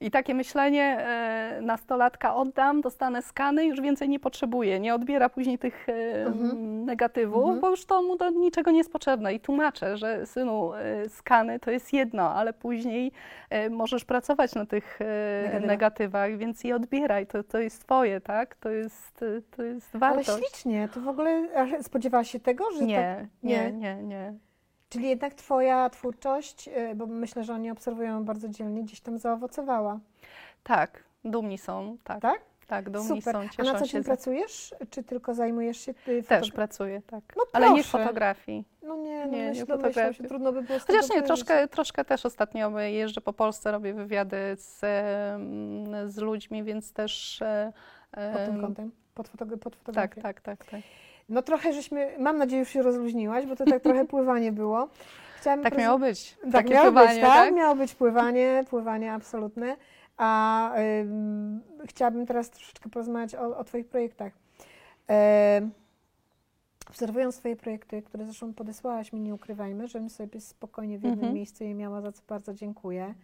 I 0.00 0.10
takie 0.10 0.34
myślenie, 0.34 0.82
e, 1.00 1.58
nastolatka 1.62 2.34
oddam, 2.34 2.80
dostanę 2.80 3.22
skany, 3.22 3.64
już 3.66 3.80
więcej 3.80 4.08
nie 4.08 4.20
potrzebuję. 4.20 4.80
Nie 4.80 4.94
odbiera 4.94 5.28
później 5.28 5.58
tych 5.58 5.88
e, 5.88 6.26
Mhm. 6.26 6.84
negatywów, 6.84 7.42
Mhm. 7.42 7.60
bo 7.60 7.70
już 7.70 7.84
to 7.86 8.02
mu 8.02 8.16
do 8.16 8.30
niczego 8.30 8.70
nie 8.70 8.78
jest 8.78 8.92
potrzebne. 8.92 9.34
I 9.34 9.40
tłumaczę, 9.40 9.96
że 9.96 10.26
synu, 10.26 10.74
e, 10.74 11.08
skany 11.08 11.60
to 11.60 11.70
jest 11.70 11.92
jedno, 11.92 12.30
ale 12.34 12.52
później 12.52 13.12
możesz 13.70 14.04
pracować 14.04 14.54
na 14.54 14.66
tych 14.66 14.98
e, 15.00 15.60
Negatywach. 15.60 16.36
więc 16.36 16.64
je 16.64 16.76
odbieraj. 16.76 17.26
To, 17.26 17.42
to 17.42 17.58
jest 17.58 17.84
twoje, 17.84 18.20
tak? 18.20 18.54
To 18.56 18.70
jest, 18.70 19.24
to 19.56 19.62
jest 19.62 19.88
Ale 19.94 20.00
wartość. 20.00 20.38
ślicznie, 20.38 20.88
to 20.94 21.00
w 21.00 21.08
ogóle 21.08 21.48
spodziewałaś 21.82 22.30
się 22.30 22.40
tego, 22.40 22.70
że 22.70 22.78
tak? 22.78 22.86
Nie, 22.88 23.26
nie, 23.42 23.72
nie? 23.72 23.72
nie, 23.72 24.02
nie. 24.02 24.34
Czyli 24.88 25.08
jednak 25.08 25.34
twoja 25.34 25.90
twórczość, 25.90 26.68
y, 26.68 26.94
bo 26.94 27.06
myślę, 27.06 27.44
że 27.44 27.52
oni 27.54 27.70
obserwują 27.70 28.08
ją 28.12 28.24
bardzo 28.24 28.48
dzielnie, 28.48 28.82
gdzieś 28.82 29.00
tam 29.00 29.18
zaowocowała, 29.18 29.98
Tak, 30.62 31.04
dumni 31.24 31.58
są, 31.58 31.96
tak. 32.04 32.20
tak? 32.22 32.40
Tak, 32.66 32.90
dumni 32.90 33.08
Super. 33.22 33.34
są, 33.34 33.40
A 33.40 33.48
cieszą 33.48 33.72
na 33.72 33.78
co 33.78 33.84
się. 33.86 33.92
dzień 33.92 34.02
za- 34.02 34.06
pracujesz? 34.06 34.74
Czy 34.90 35.02
tylko 35.02 35.34
zajmujesz 35.34 35.80
się 35.80 35.94
y, 36.08 36.22
Też 36.22 36.48
fotogra- 36.48 36.54
pracuję, 36.54 37.02
tak. 37.06 37.24
No 37.36 37.42
Ale 37.52 37.70
nie 37.70 37.84
fotografii. 37.84 38.64
No 38.82 38.96
nie, 38.96 39.26
no 39.26 39.32
nie, 39.32 39.50
nie 39.50 39.66
domyślam 39.66 40.14
się, 40.14 40.24
trudno 40.24 40.52
by 40.52 40.62
było 40.62 40.78
Chociaż 40.78 41.10
nie, 41.10 41.22
troszkę, 41.22 41.68
troszkę 41.68 42.04
też 42.04 42.26
ostatnio 42.26 42.78
jeżdżę 42.80 43.20
po 43.20 43.32
Polsce, 43.32 43.72
robię 43.72 43.94
wywiady 43.94 44.36
z, 44.56 44.80
z 46.12 46.16
ludźmi, 46.16 46.64
więc 46.64 46.92
też... 46.92 47.42
e, 47.42 47.72
Pod 48.32 48.44
tym 48.44 48.54
em, 48.54 48.60
kątem, 48.60 48.90
pod, 49.14 49.28
fotogra- 49.28 49.56
pod 49.58 49.76
Tak, 49.94 50.14
tak, 50.14 50.40
tak, 50.40 50.64
tak. 50.64 50.80
No 51.28 51.42
trochę 51.42 51.72
żeśmy, 51.72 52.14
mam 52.18 52.38
nadzieję, 52.38 52.60
już 52.60 52.68
się 52.68 52.82
rozluźniłaś, 52.82 53.46
bo 53.46 53.56
to 53.56 53.64
tak 53.64 53.82
trochę 53.82 54.04
pływanie 54.14 54.52
było. 54.52 54.88
Chciałam 55.40 55.62
Tak 55.62 55.78
miało 55.78 55.98
być. 55.98 56.36
Tak 56.42 56.52
Takie 56.52 56.74
miało 56.74 56.86
pływanie, 56.86 57.08
być, 57.14 57.20
tak? 57.20 57.54
Miało 57.54 57.74
być 57.76 57.94
pływanie, 57.94 58.64
pływanie 58.70 59.12
absolutne. 59.12 59.76
A 60.16 60.70
ym, 61.00 61.60
chciałabym 61.86 62.26
teraz 62.26 62.50
troszeczkę 62.50 62.90
porozmawiać 62.90 63.34
o, 63.34 63.58
o 63.58 63.64
Twoich 63.64 63.86
projektach. 63.86 64.32
Em, 65.06 65.70
obserwując 66.88 67.38
Twoje 67.38 67.56
projekty, 67.56 68.02
które 68.02 68.24
zresztą 68.24 68.54
podesłałaś 68.54 69.12
mi, 69.12 69.20
nie 69.20 69.34
ukrywajmy, 69.34 69.88
żebym 69.88 70.10
sobie 70.10 70.40
spokojnie 70.40 70.98
w 70.98 71.02
jednym 71.02 71.18
Mhm. 71.18 71.34
miejscu 71.34 71.64
je 71.64 71.74
miała, 71.74 72.00
za 72.00 72.12
co 72.12 72.22
bardzo 72.28 72.54
dziękuję. 72.54 73.14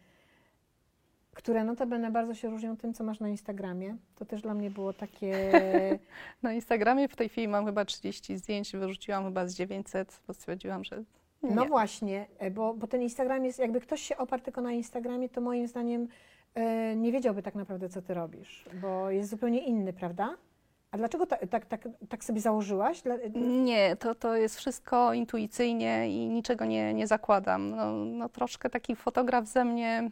Które 1.34 1.64
notabene 1.64 2.10
bardzo 2.10 2.34
się 2.34 2.50
różnią 2.50 2.76
tym, 2.76 2.94
co 2.94 3.04
masz 3.04 3.20
na 3.20 3.28
Instagramie. 3.28 3.96
To 4.14 4.24
też 4.24 4.42
dla 4.42 4.54
mnie 4.54 4.70
było 4.70 4.92
takie... 4.92 5.52
Na 6.42 6.52
Instagramie 6.52 7.08
w 7.08 7.16
tej 7.16 7.28
chwili 7.28 7.48
mam 7.48 7.66
chyba 7.66 7.84
30 7.84 8.36
zdjęć, 8.36 8.72
wyrzuciłam 8.72 9.24
chyba 9.24 9.46
z 9.46 9.54
900, 9.54 10.20
bo 10.26 10.34
stwierdziłam, 10.34 10.84
że 10.84 11.04
nie. 11.42 11.54
No 11.54 11.64
właśnie, 11.64 12.26
e, 12.38 12.50
bo, 12.50 12.74
bo 12.74 12.86
ten 12.86 13.02
Instagram 13.02 13.44
jest, 13.44 13.58
jakby 13.58 13.80
ktoś 13.80 14.02
się 14.02 14.16
oparł 14.16 14.42
tylko 14.42 14.60
na 14.60 14.72
Instagramie, 14.72 15.28
to 15.28 15.40
moim 15.40 15.68
zdaniem 15.68 16.08
e, 16.54 16.96
nie 16.96 17.12
wiedziałby 17.12 17.42
tak 17.42 17.54
naprawdę, 17.54 17.88
co 17.88 18.02
ty 18.02 18.14
robisz, 18.14 18.64
bo 18.82 19.10
jest 19.10 19.30
zupełnie 19.30 19.66
inny, 19.66 19.92
prawda? 19.92 20.36
A 20.90 20.96
dlaczego 20.96 21.26
ta, 21.26 21.36
tak, 21.36 21.66
tak, 21.66 21.88
tak 22.08 22.24
sobie 22.24 22.40
założyłaś? 22.40 23.02
Dla, 23.02 23.14
Nie, 23.64 23.96
to, 23.96 24.14
to 24.14 24.36
jest 24.36 24.56
wszystko 24.56 25.12
intuicyjnie 25.12 26.08
i 26.10 26.28
niczego 26.28 26.64
nie, 26.64 26.94
nie 26.94 27.06
zakładam. 27.06 27.70
No, 27.70 27.92
no 27.92 28.28
troszkę 28.28 28.70
taki 28.70 28.96
fotograf 28.96 29.46
ze 29.46 29.64
mnie, 29.64 30.10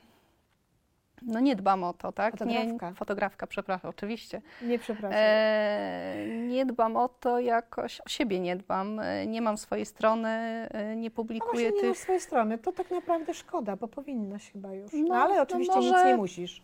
no 1.23 1.41
nie 1.41 1.57
dbam 1.57 1.85
o 1.85 1.93
to, 1.93 2.13
tak? 2.13 2.33
Fotografka. 2.33 2.89
Nie, 2.89 2.95
fotografka, 2.95 3.47
przepraszam, 3.47 3.91
oczywiście. 3.91 4.43
nie 4.63 4.79
przepraszam. 4.79 5.19
E, 5.23 6.27
nie 6.49 6.67
dbam 6.67 6.97
o 6.97 7.09
to 7.09 7.41
jakoś, 7.41 8.01
o 8.01 8.09
siebie 8.09 8.41
nie 8.41 8.57
dbam, 8.57 9.01
e, 9.01 9.27
nie 9.27 9.43
mam 9.43 9.59
swojej 9.59 9.87
strony, 9.87 10.29
e, 10.29 10.97
nie 10.97 11.09
no 11.09 11.15
publikuję 11.15 11.65
nie 11.71 11.73
tych... 11.81 11.89
masz 11.89 11.99
swojej 11.99 12.21
strony, 12.21 12.59
to 12.59 12.73
tak 12.73 12.91
naprawdę 12.91 13.35
szkoda, 13.35 13.77
bo 13.77 13.89
powinnaś 13.89 14.53
chyba 14.53 14.75
już. 14.75 14.93
No, 14.93 14.99
No, 15.09 15.15
ale 15.15 15.37
no 15.37 15.43
oczywiście 15.43 15.79
nic 15.81 15.91
może- 15.93 16.07
nie 16.07 16.17
musisz. 16.17 16.63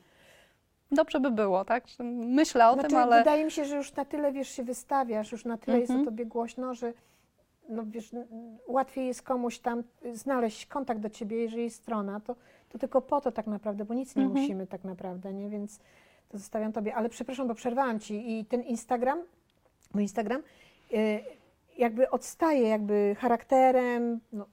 Dobrze 0.91 1.21
by 1.21 1.31
było, 1.31 1.65
tak? 1.65 1.85
Myślę 2.15 2.69
o 2.69 2.75
znaczy, 2.75 2.89
tym, 2.89 2.99
ale... 2.99 3.19
Wydaje 3.19 3.45
mi 3.45 3.51
się, 3.51 3.65
że 3.65 3.77
już 3.77 3.95
na 3.95 4.05
tyle, 4.05 4.33
wiesz, 4.33 4.49
się 4.49 4.63
wystawiasz, 4.65 5.33
już 5.33 5.45
na 5.45 5.57
tyle 5.59 5.81
jest 5.81 5.91
Mhm. 5.91 6.09
o 6.09 6.11
tobie 6.11 6.27
głośno, 6.27 6.75
że 6.75 6.93
no 7.69 7.83
wiesz, 7.87 8.11
łatwiej 8.67 9.07
jest 9.07 9.23
komuś 9.23 9.59
tam 9.59 9.83
znaleźć 10.13 10.67
kontakt 10.67 11.01
do 11.01 11.11
ciebie, 11.11 11.37
jeżeli 11.37 11.63
jest 11.63 11.77
strona, 11.77 12.21
to, 12.21 12.37
to 12.69 12.79
tylko 12.79 13.01
po 13.03 13.21
to 13.21 13.33
tak 13.33 13.47
naprawdę, 13.47 13.85
bo 13.85 13.95
nic 13.95 14.17
nie 14.17 14.23
Mhm. 14.25 14.41
musimy 14.43 14.67
tak 14.67 14.85
naprawdę, 14.85 15.33
nie? 15.33 15.49
Więc 15.49 15.79
to 16.29 16.39
zostawiam 16.39 16.73
tobie. 16.73 16.95
Ale 16.95 17.09
przepraszam, 17.09 17.49
bo 17.49 17.55
przerwałam 17.55 18.01
ci 18.01 18.39
i 18.41 18.45
ten 18.45 18.63
Instagram, 18.63 19.23
mój 19.95 20.03
Instagram, 20.03 20.43
y, 20.93 21.21
jakby 21.79 22.11
odstaje 22.11 22.69
jakby 22.69 23.17
charakterem, 23.19 24.21
no, 24.33 24.47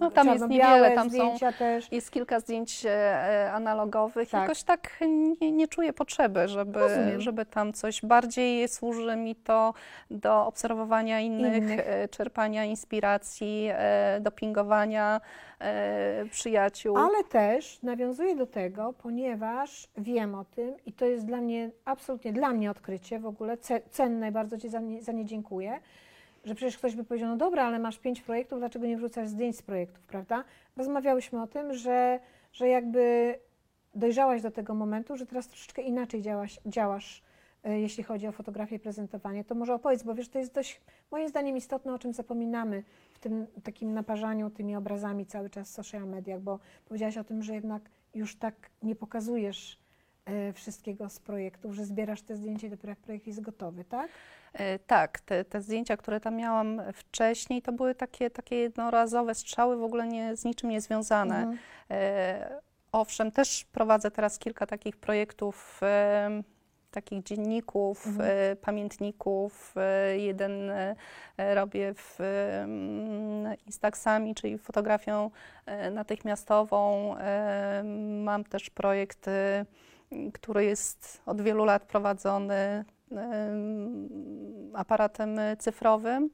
No, 0.00 0.10
tam 0.10 0.28
jest 0.28 0.48
niewiele, 0.48 0.90
tam 0.90 1.10
są- 1.10 1.36
też. 1.58 1.92
Jest 1.92 2.10
kilka 2.10 2.40
zdjęć 2.40 2.86
e, 2.86 2.90
e, 2.90 3.52
analogowych. 3.52 4.30
Tak. 4.30 4.40
Jakoś 4.42 4.62
tak 4.62 5.00
nie, 5.40 5.52
nie 5.52 5.68
czuję 5.68 5.92
potrzeby, 5.92 6.48
żeby, 6.48 6.78
Rozumiem. 6.80 7.20
żeby 7.20 7.46
tam 7.46 7.72
coś 7.72 8.02
bardziej 8.02 8.68
służy 8.68 9.16
mi 9.16 9.36
to 9.36 9.74
do 10.10 10.46
obserwowania 10.46 11.20
innych, 11.20 11.56
Innych. 11.56 11.80
E, 11.88 12.08
czerpania 12.08 12.64
inspiracji, 12.64 13.70
dopingowania 14.20 15.20
przyjaciół. 16.30 16.96
Ale 16.98 17.24
też 17.24 17.82
nawiązuję 17.82 18.36
do 18.36 18.46
tego, 18.46 18.92
ponieważ 19.02 19.88
wiem 19.96 20.34
o 20.34 20.44
tym 20.44 20.74
i 20.86 20.92
to 20.92 21.04
jest 21.04 21.26
dla 21.26 21.36
mnie 21.36 21.70
absolutnie 21.84 22.32
dla 22.32 22.52
mnie 22.52 22.70
odkrycie 22.70 23.18
w 23.18 23.26
ogóle 23.26 23.56
ce, 23.56 23.80
cenne, 23.90 24.32
bardzo 24.32 24.58
Ci 24.58 24.68
za 24.68 24.80
nie, 24.80 25.02
za 25.02 25.12
nie 25.12 25.24
dziękuję, 25.24 25.80
że 26.44 26.54
przecież 26.54 26.78
ktoś 26.78 26.94
by 26.94 27.04
powiedział, 27.04 27.28
no 27.28 27.36
dobra, 27.36 27.64
ale 27.64 27.78
masz 27.78 27.98
pięć 27.98 28.22
projektów, 28.22 28.58
dlaczego 28.58 28.86
nie 28.86 28.96
wrzucasz 28.96 29.28
zdjęć 29.28 29.56
z 29.56 29.62
projektów, 29.62 30.04
prawda? 30.04 30.44
Rozmawiałyśmy 30.76 31.42
o 31.42 31.46
tym, 31.46 31.74
że, 31.74 32.20
że 32.52 32.68
jakby 32.68 33.34
dojrzałaś 33.94 34.42
do 34.42 34.50
tego 34.50 34.74
momentu, 34.74 35.16
że 35.16 35.26
teraz 35.26 35.48
troszeczkę 35.48 35.82
inaczej 35.82 36.22
działasz, 36.22 36.60
działasz 36.66 37.22
e, 37.64 37.80
jeśli 37.80 38.04
chodzi 38.04 38.26
o 38.26 38.32
fotografię 38.32 38.76
i 38.76 38.78
prezentowanie. 38.78 39.44
To 39.44 39.54
może 39.54 39.74
opowiedz, 39.74 40.02
bo 40.02 40.14
wiesz, 40.14 40.28
to 40.28 40.38
jest 40.38 40.54
dość, 40.54 40.80
moim 41.10 41.28
zdaniem, 41.28 41.56
istotne, 41.56 41.94
o 41.94 41.98
czym 41.98 42.12
zapominamy 42.12 42.82
w 43.14 43.18
tym 43.18 43.46
takim 43.64 43.94
naparzaniu 43.94 44.50
tymi 44.50 44.76
obrazami 44.76 45.26
cały 45.26 45.50
czas 45.50 45.68
w 45.68 45.74
social 45.74 46.08
mediach, 46.08 46.40
bo 46.40 46.58
powiedziałaś 46.88 47.18
o 47.18 47.24
tym, 47.24 47.42
że 47.42 47.54
jednak 47.54 47.82
już 48.14 48.36
tak 48.36 48.54
nie 48.82 48.96
pokazujesz 48.96 49.79
wszystkiego 50.54 51.08
z 51.08 51.20
projektów, 51.20 51.74
że 51.74 51.84
zbierasz 51.84 52.22
te 52.22 52.36
zdjęcia 52.36 52.68
dopiero 52.68 52.90
jak 52.90 52.98
projekt 52.98 53.26
jest 53.26 53.40
gotowy, 53.40 53.84
tak? 53.84 54.08
E, 54.52 54.78
Tak, 54.78 55.20
te, 55.20 55.44
te 55.44 55.60
zdjęcia, 55.62 55.96
które 55.96 56.20
tam 56.20 56.36
miałam 56.36 56.82
wcześniej, 56.94 57.62
to 57.62 57.72
były 57.72 57.94
takie, 57.94 58.30
takie 58.30 58.56
jednorazowe 58.56 59.34
strzały, 59.34 59.76
w 59.76 59.82
ogóle 59.82 60.06
nie, 60.06 60.36
z 60.36 60.44
niczym 60.44 60.70
nie 60.70 60.80
związane. 60.80 61.36
Mhm. 61.36 61.58
E, 61.90 62.60
Owszem, 62.92 63.32
też 63.32 63.64
prowadzę 63.72 64.10
teraz 64.10 64.38
kilka 64.38 64.66
takich 64.66 64.96
projektów, 64.96 65.80
e, 65.82 66.42
takich 66.90 67.22
dzienników, 67.22 68.06
Mhm. 68.06 68.30
e, 68.52 68.56
pamiętników. 68.56 69.74
E, 69.76 70.18
Jeden 70.18 70.70
e, 70.70 70.96
e, 71.36 71.54
robię 71.54 71.94
w 71.94 72.18
mm, 72.20 73.56
Instaxami, 73.66 74.34
czyli 74.34 74.58
fotografią 74.58 75.30
e, 75.66 75.90
natychmiastową. 75.90 77.14
E, 77.18 77.82
Mam 78.24 78.44
też 78.44 78.70
projekt, 78.70 79.28
e, 79.28 79.64
który 80.32 80.64
jest 80.64 81.22
od 81.26 81.42
wielu 81.42 81.64
lat 81.64 81.82
prowadzony 81.84 82.84
aparatem 84.74 85.36
cyfrowym. 85.58 86.30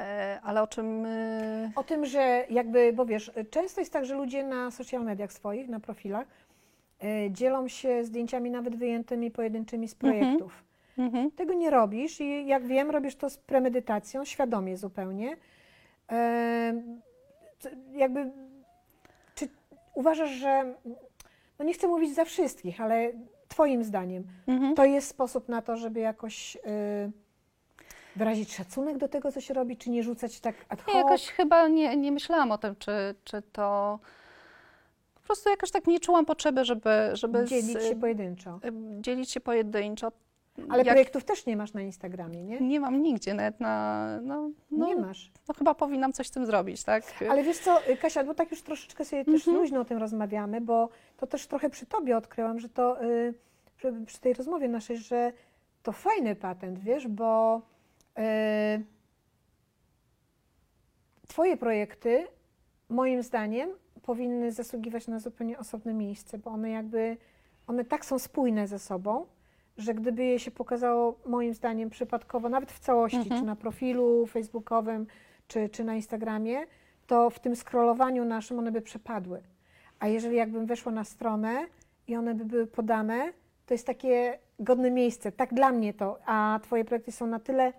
E, 0.00 0.40
Ale 0.42 0.62
o 0.62 0.66
czym 0.66 1.04
e, 1.06 1.70
O 1.76 1.84
tym, 1.84 2.06
że 2.06 2.44
jakby, 2.50 2.92
bo 2.92 3.06
wiesz, 3.06 3.30
często 3.50 3.80
jest 3.80 3.92
tak, 3.92 4.04
że 4.04 4.14
ludzie 4.14 4.44
na 4.44 4.70
social 4.70 5.04
mediach 5.04 5.32
swoich, 5.32 5.68
na 5.68 5.80
profilach, 5.80 6.26
e, 7.04 7.30
dzielą 7.30 7.68
się 7.68 8.04
zdjęciami 8.04 8.50
nawet 8.50 8.76
wyjętymi 8.76 9.30
pojedynczymi 9.30 9.88
z 9.88 9.92
Mhm. 9.94 10.12
projektów. 10.20 10.64
mhm. 10.98 11.30
Tego 11.30 11.54
nie 11.54 11.70
robisz 11.70 12.20
i 12.20 12.46
jak 12.46 12.66
wiem, 12.66 12.90
robisz 12.90 13.16
to 13.16 13.30
z 13.30 13.38
premedytacją, 13.38 14.24
świadomie 14.24 14.76
zupełnie. 14.76 15.36
Jakby, 17.92 18.30
czy 19.34 19.48
uważasz, 19.94 20.30
że, 20.30 20.74
no 21.60 21.66
nie 21.66 21.72
chcę 21.74 21.88
mówić 21.88 22.14
za 22.14 22.24
wszystkich, 22.24 22.80
ale 22.80 23.12
Twoim 23.48 23.84
zdaniem, 23.84 24.24
Mhm. 24.46 24.74
to 24.74 24.84
jest 24.84 25.08
sposób 25.08 25.48
na 25.48 25.62
to, 25.62 25.76
żeby 25.76 26.00
jakoś 26.00 26.56
y, 26.56 26.60
wyrazić 28.16 28.54
szacunek 28.54 28.98
do 28.98 29.08
tego, 29.08 29.32
co 29.32 29.40
się 29.40 29.54
robi, 29.54 29.76
czy 29.76 29.90
nie 29.90 30.02
rzucać 30.02 30.40
tak 30.40 30.54
ad 30.68 30.82
hoc? 30.82 30.94
Ja 30.94 31.00
jakoś 31.00 31.26
chyba 31.28 31.68
nie, 31.68 31.96
nie 31.96 32.12
myślałam 32.12 32.52
o 32.52 32.58
tym, 32.58 32.76
czy, 32.76 32.90
czy 33.24 33.42
to. 33.52 33.98
Po 35.14 35.20
prostu 35.20 35.50
jakoś 35.50 35.70
tak 35.70 35.86
nie 35.86 36.00
czułam 36.00 36.24
potrzeby, 36.26 36.64
żeby, 36.64 36.90
żeby 37.12 37.44
dzielić 37.44 37.78
z, 37.82 37.88
się 37.88 37.96
pojedynczo. 37.96 38.60
y, 38.64 38.72
dzielić 39.00 39.30
się 39.30 39.40
pojedynczo. 39.40 40.12
Ale 40.68 40.78
Jak- 40.84 40.94
projektów 40.94 41.24
też 41.24 41.46
nie 41.46 41.56
masz 41.56 41.72
na 41.72 41.80
Instagramie, 41.80 42.42
nie? 42.42 42.60
Nie 42.60 42.80
mam 42.80 43.02
nigdzie, 43.02 43.34
nawet 43.34 43.60
na. 43.60 44.06
No, 44.22 44.50
no, 44.70 44.86
Nie 44.86 44.96
masz. 44.96 45.32
no 45.48 45.54
chyba 45.54 45.74
powinnam 45.74 46.12
coś 46.12 46.26
z 46.26 46.30
tym 46.30 46.46
zrobić, 46.46 46.84
tak? 46.84 47.04
Ale 47.30 47.42
wiesz 47.42 47.58
co, 47.58 47.88
y, 47.90 47.96
Kasia, 47.96 48.24
bo 48.24 48.34
tak 48.34 48.50
już 48.50 48.62
troszeczkę 48.62 49.04
sobie 49.04 49.24
też 49.24 49.34
Mhm. 49.34 49.56
luźno 49.56 49.80
o 49.80 49.84
tym 49.84 49.98
rozmawiamy, 49.98 50.60
bo 50.60 50.88
to 51.16 51.26
też 51.26 51.46
trochę 51.46 51.70
przy 51.70 51.86
tobie 51.86 52.16
odkryłam, 52.16 52.60
że 52.60 52.68
to 52.68 53.04
y, 53.04 53.34
przy, 54.06 54.20
tej 54.20 54.34
rozmowie 54.34 54.68
naszej, 54.68 54.96
że 54.96 55.32
to 55.82 55.92
fajny 55.92 56.36
patent, 56.36 56.78
wiesz, 56.78 57.08
bo 57.08 57.60
y, 58.18 58.22
twoje 61.28 61.56
projekty, 61.56 62.26
moim 62.88 63.22
zdaniem, 63.22 63.70
powinny 64.02 64.52
zasługiwać 64.52 65.06
na 65.08 65.18
zupełnie 65.20 65.58
osobne 65.58 65.94
miejsce, 65.94 66.38
bo 66.38 66.50
one 66.50 66.70
jakby, 66.70 67.16
one 67.66 67.84
tak 67.84 68.04
są 68.04 68.18
spójne 68.18 68.66
ze 68.68 68.78
sobą, 68.78 69.26
że 69.80 69.94
gdyby 69.94 70.24
je 70.24 70.38
się 70.38 70.50
pokazało, 70.50 71.18
moim 71.26 71.54
zdaniem, 71.54 71.90
przypadkowo, 71.90 72.48
nawet 72.48 72.72
w 72.72 72.78
całości, 72.78 73.18
Mhm. 73.18 73.40
czy 73.40 73.46
na 73.46 73.56
profilu 73.56 74.26
facebookowym, 74.26 75.06
czy, 75.48 75.68
czy 75.68 75.84
na 75.84 75.94
Instagramie, 75.94 76.60
to 77.06 77.30
w 77.30 77.38
tym 77.38 77.56
scrollowaniu 77.56 78.24
naszym 78.24 78.58
one 78.58 78.72
by 78.72 78.80
przepadły. 78.82 79.42
A 79.98 80.08
jeżeli 80.08 80.36
jakbym 80.36 80.66
weszła 80.66 80.92
na 80.92 81.04
stronę 81.04 81.66
i 82.08 82.16
one 82.16 82.34
by 82.34 82.44
były 82.44 82.66
podane, 82.66 83.32
to 83.66 83.74
jest 83.74 83.86
takie 83.86 84.38
godne 84.58 84.90
miejsce. 84.90 85.32
Tak 85.32 85.54
dla 85.54 85.72
mnie 85.72 85.94
to. 85.94 86.18
A 86.26 86.60
Twoje 86.62 86.84
projekty 86.84 87.12
są 87.12 87.26
na 87.26 87.38
tyle 87.40 87.72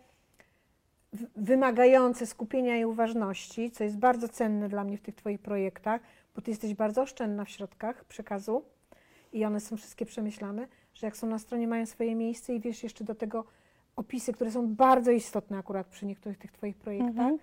wymagające 1.36 2.26
skupienia 2.26 2.78
i 2.78 2.86
uważności, 2.86 3.72
co 3.72 3.84
jest 3.84 3.98
bardzo 3.98 4.30
cenne 4.30 4.70
dla 4.70 4.84
mnie 4.84 4.98
w 4.98 5.02
tych 5.02 5.16
Twoich 5.16 5.40
projektach, 5.42 6.02
bo 6.36 6.42
Ty 6.42 6.52
jesteś 6.52 6.74
bardzo 6.74 7.02
oszczędna 7.02 7.46
w 7.46 7.50
środkach 7.50 8.06
przekazu 8.06 8.64
i 9.34 9.46
one 9.46 9.60
są 9.60 9.78
wszystkie 9.78 10.06
przemyślane, 10.06 10.68
że 11.02 11.08
jak 11.08 11.18
są 11.18 11.28
na 11.28 11.40
stronie, 11.40 11.68
mają 11.68 11.86
swoje 11.86 12.16
miejsce 12.16 12.54
i 12.56 12.60
wiesz 12.60 12.84
jeszcze 12.84 13.04
do 13.04 13.16
tego 13.16 13.44
opisy, 13.96 14.34
które 14.34 14.52
są 14.52 14.68
bardzo 14.76 15.12
istotne 15.12 15.58
akurat 15.58 15.88
przy 15.88 16.06
niektórych 16.06 16.38
tych 16.38 16.52
Twoich 16.52 16.78
projektach, 16.78 17.10
Mhm. 17.10 17.38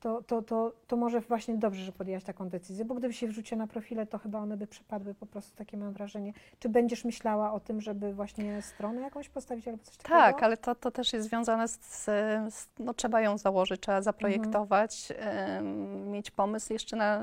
to, 0.00 0.22
to, 0.22 0.42
to, 0.42 0.72
to 0.86 0.96
może 0.96 1.20
właśnie 1.20 1.54
dobrze, 1.56 1.84
że 1.84 1.92
podjęłaś 1.92 2.24
taką 2.24 2.48
decyzję, 2.48 2.84
bo 2.84 2.94
gdyby 2.94 3.14
się 3.14 3.26
wrzuciła 3.28 3.58
na 3.58 3.66
profile, 3.66 4.06
to 4.06 4.18
chyba 4.18 4.38
one 4.38 4.56
by 4.56 4.66
przepadły 4.66 5.14
po 5.14 5.26
prostu, 5.26 5.56
takie 5.56 5.76
mam 5.76 5.92
wrażenie. 5.92 6.32
Czy 6.58 6.68
będziesz 6.68 7.04
myślała 7.04 7.52
o 7.52 7.60
tym, 7.60 7.80
żeby 7.80 8.14
właśnie 8.14 8.62
stronę 8.62 9.00
jakąś 9.00 9.28
postawić 9.28 9.68
albo 9.68 9.84
coś 9.84 9.96
takiego? 9.96 10.18
Tak, 10.18 10.42
ale 10.42 10.56
to, 10.56 10.74
to 10.74 10.90
też 10.90 11.12
jest 11.12 11.28
związane 11.28 11.68
z, 11.68 11.78
z, 12.04 12.68
no, 12.78 12.94
trzeba 12.94 13.20
ją 13.20 13.38
założyć, 13.38 13.80
trzeba 13.80 14.02
zaprojektować, 14.02 15.12
em, 15.18 16.10
mieć 16.10 16.30
pomysł. 16.30 16.72
Jeszcze 16.72 16.96
na, 16.96 17.22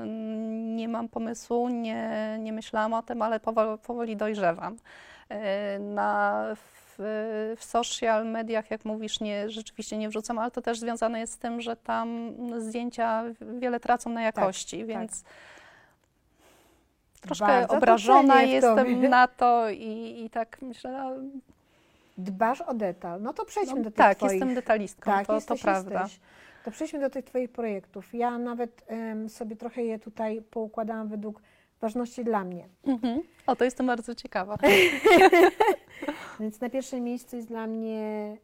nie 0.76 0.88
mam 0.88 1.08
pomysłu, 1.08 1.68
nie, 1.68 2.36
nie 2.40 2.52
myślałam 2.52 2.92
o 2.94 3.02
tym, 3.02 3.22
ale 3.22 3.40
powoli, 3.40 3.78
powoli 3.78 4.16
dojrzewam. 4.16 4.76
E, 5.28 5.78
Na, 5.78 6.46
w, 6.54 6.96
w 7.56 7.64
social 7.64 8.26
mediach, 8.26 8.70
jak 8.70 8.84
mówisz, 8.84 9.20
nie, 9.20 9.50
rzeczywiście 9.50 9.98
nie 9.98 10.08
wrzucam, 10.08 10.38
ale 10.38 10.50
to 10.50 10.62
też 10.62 10.78
związane 10.78 11.20
jest 11.20 11.32
z 11.32 11.38
tym, 11.38 11.60
że 11.60 11.76
tam 11.76 12.34
zdjęcia 12.58 13.24
wiele 13.58 13.80
tracą 13.80 14.10
na 14.10 14.22
jakości, 14.22 14.84
więc 14.84 15.24
troszkę 17.20 17.46
Bardzo 17.46 17.68
to 17.68 17.76
obrażona 17.76 18.42
jestem 18.42 19.08
na 19.08 19.28
to 19.28 19.70
i, 19.70 20.22
i 20.24 20.30
tak 20.30 20.62
myślę, 20.62 21.16
Dbasz 22.18 22.60
o 22.60 22.74
detal. 22.74 23.22
No 23.22 23.32
to 23.32 23.44
przejdźmy 23.44 23.76
no, 23.78 23.84
do 23.84 23.90
tych 23.90 23.96
tak, 23.96 24.16
twoich... 24.16 24.32
jestem 24.32 24.54
detalistką, 24.54 25.10
Tak, 25.10 25.20
to, 25.20 25.26
to 25.26 25.34
jesteś, 25.34 25.62
prawda. 25.62 26.02
Jesteś. 26.02 26.20
To 26.64 26.70
przejdźmy 26.70 27.00
do 27.00 27.10
tych 27.10 27.24
Twoich 27.24 27.50
projektów. 27.50 28.14
Ja 28.14 28.38
nawet 28.38 28.84
sobie 29.28 29.56
trochę 29.56 29.82
je 29.82 29.98
tutaj 29.98 30.42
poukładałam 30.50 31.08
według 31.08 31.42
ważności 31.84 32.24
dla 32.24 32.44
mnie. 32.44 32.68
Mhm. 32.86 33.22
O, 33.46 33.56
to 33.56 33.64
jestem 33.64 33.86
bardzo 33.86 34.14
ciekawa. 34.14 34.58
Więc 36.40 36.60
na 36.60 36.70
pierwszym 36.70 37.04
miejscu 37.04 37.36
jest 37.36 37.48
dla 37.48 37.66
mnie 37.66 38.36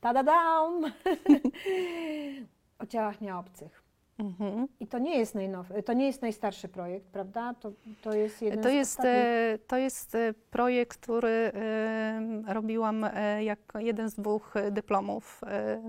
tadadam 0.00 0.84
o 2.82 2.86
ciałach 2.86 3.20
nieobcych. 3.20 3.82
Mhm. 4.18 4.68
I 4.80 4.86
to 4.86 4.98
nie 4.98 5.18
jest 5.18 5.34
najnowszy, 5.34 5.82
to 5.82 5.92
nie 5.92 6.06
jest 6.06 6.22
najstarszy 6.22 6.68
projekt, 6.68 7.06
prawda? 7.06 7.54
To, 7.60 7.72
to 8.02 8.12
jest 8.14 8.42
jeden 8.42 8.62
To 8.62 8.68
z 8.68 8.72
jest, 8.72 8.90
ostatnich. 8.98 9.14
e, 9.24 9.58
to 9.66 9.76
jest 9.76 10.14
e, 10.14 10.34
projekt, 10.50 10.98
który 10.98 11.28
e, 11.54 12.54
robiłam 12.54 13.06
jako 13.40 13.78
jeden 13.78 14.10
z 14.10 14.14
dwóch 14.14 14.54
dyplomów 14.70 15.40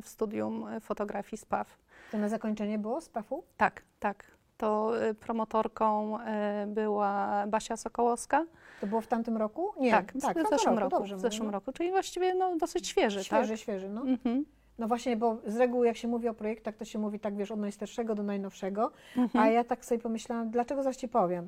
w 0.01 0.09
studium 0.09 0.65
fotografii 0.81 1.37
SPAW. 1.37 1.77
To 2.11 2.17
na 2.17 2.29
zakończenie 2.29 2.79
było 2.79 3.01
z 3.01 3.09
PAF-u? 3.09 3.43
Tak, 3.57 3.81
tak. 3.99 4.34
To 4.57 5.01
e, 5.01 5.13
promotorką 5.13 6.19
e, 6.19 6.67
była 6.67 7.43
Basia 7.47 7.77
Sokołowska. 7.77 8.45
To 8.81 8.87
było 8.87 9.01
w 9.01 9.07
tamtym 9.07 9.37
roku? 9.37 9.71
Nie, 9.79 9.91
tak, 9.91 10.13
w 10.13 10.21
tamtym 10.21 10.45
zeszłym 10.49 10.79
roku. 10.79 10.89
Dobrze 10.97 11.15
w 11.15 11.17
mówię, 11.17 11.29
zeszłym 11.31 11.47
no. 11.47 11.51
roku, 11.51 11.71
czyli 11.71 11.91
właściwie 11.91 12.35
no, 12.35 12.55
dosyć 12.57 12.87
świeży, 12.87 13.23
Świeży, 13.23 13.49
tak? 13.49 13.59
świeży, 13.59 13.89
no. 13.89 14.01
Mhm. 14.01 14.45
No 14.79 14.87
właśnie, 14.87 15.17
bo 15.17 15.37
z 15.47 15.57
reguły 15.57 15.87
jak 15.87 15.97
się 15.97 16.07
mówi 16.07 16.27
o 16.29 16.33
projektach, 16.33 16.75
to 16.75 16.85
się 16.85 16.99
mówi 16.99 17.19
tak, 17.19 17.35
wiesz, 17.35 17.51
od 17.51 17.59
najstarszego 17.59 18.15
do 18.15 18.23
najnowszego, 18.23 18.91
Mhm. 19.17 19.45
a 19.45 19.49
ja 19.49 19.63
tak 19.63 19.85
sobie 19.85 20.01
pomyślałam, 20.01 20.49
dlaczego 20.49 20.83
zaś 20.83 20.95
Ci 20.97 21.07
powiem? 21.07 21.47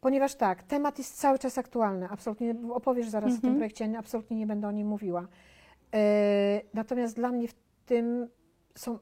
Ponieważ 0.00 0.34
tak, 0.34 0.62
temat 0.62 0.98
jest 0.98 1.20
cały 1.20 1.38
czas 1.38 1.58
aktualny, 1.58 2.08
absolutnie, 2.10 2.54
opowiesz 2.72 3.08
zaraz 3.08 3.28
o 3.30 3.34
tym 3.36 3.36
Mhm. 3.36 3.54
projekcie, 3.54 3.86
ja 3.86 3.98
absolutnie 3.98 4.36
nie 4.36 4.46
będę 4.46 4.68
o 4.68 4.72
nim 4.72 4.88
mówiła. 4.88 5.26
E, 5.94 6.60
natomiast 6.74 7.16
dla 7.16 7.28
mnie 7.28 7.48
w 7.48 7.54
tym 7.86 8.28
są 8.74 8.98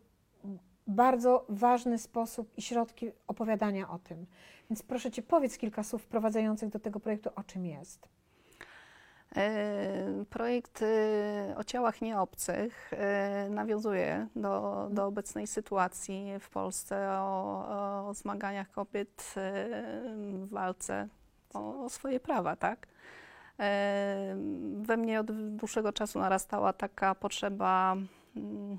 bardzo 0.87 1.45
ważny 1.49 1.99
sposób 1.99 2.53
i 2.57 2.63
środki 2.63 3.11
opowiadania 3.27 3.91
o 3.91 3.99
tym. 3.99 4.27
Więc 4.71 4.83
proszę 4.83 5.11
Cię, 5.11 5.23
powiedz 5.23 5.59
kilka 5.59 5.83
słów 5.83 6.03
wprowadzających 6.03 6.69
do 6.69 6.81
tego 6.81 7.01
projektu, 7.01 7.31
o 7.37 7.45
czym 7.45 7.67
jest. 7.67 8.09
E, 9.37 10.25
Projekt 10.31 10.83
e, 10.83 11.57
o 11.57 11.65
ciałach 11.65 12.01
nieobcych 12.01 12.93
e, 12.93 13.49
nawiązuje 13.51 14.27
do, 14.37 14.89
do 14.91 15.07
obecnej 15.07 15.47
sytuacji 15.47 16.33
w 16.41 16.51
Polsce, 16.51 17.11
o, 17.11 18.09
o 18.09 18.15
zmaganiach 18.15 18.71
kobiet 18.71 19.35
w 19.35 20.49
walce 20.51 21.09
o, 21.55 21.85
o 21.85 21.89
swoje 21.89 22.21
prawa, 22.21 22.57
tak? 22.57 22.87
We 24.83 24.97
mnie 24.97 25.21
od 25.21 25.57
dłuższego 25.57 25.93
czasu 25.93 26.19
narastała 26.19 26.73
taka 26.73 27.15
potrzeba 27.15 27.97
mm, 28.37 28.79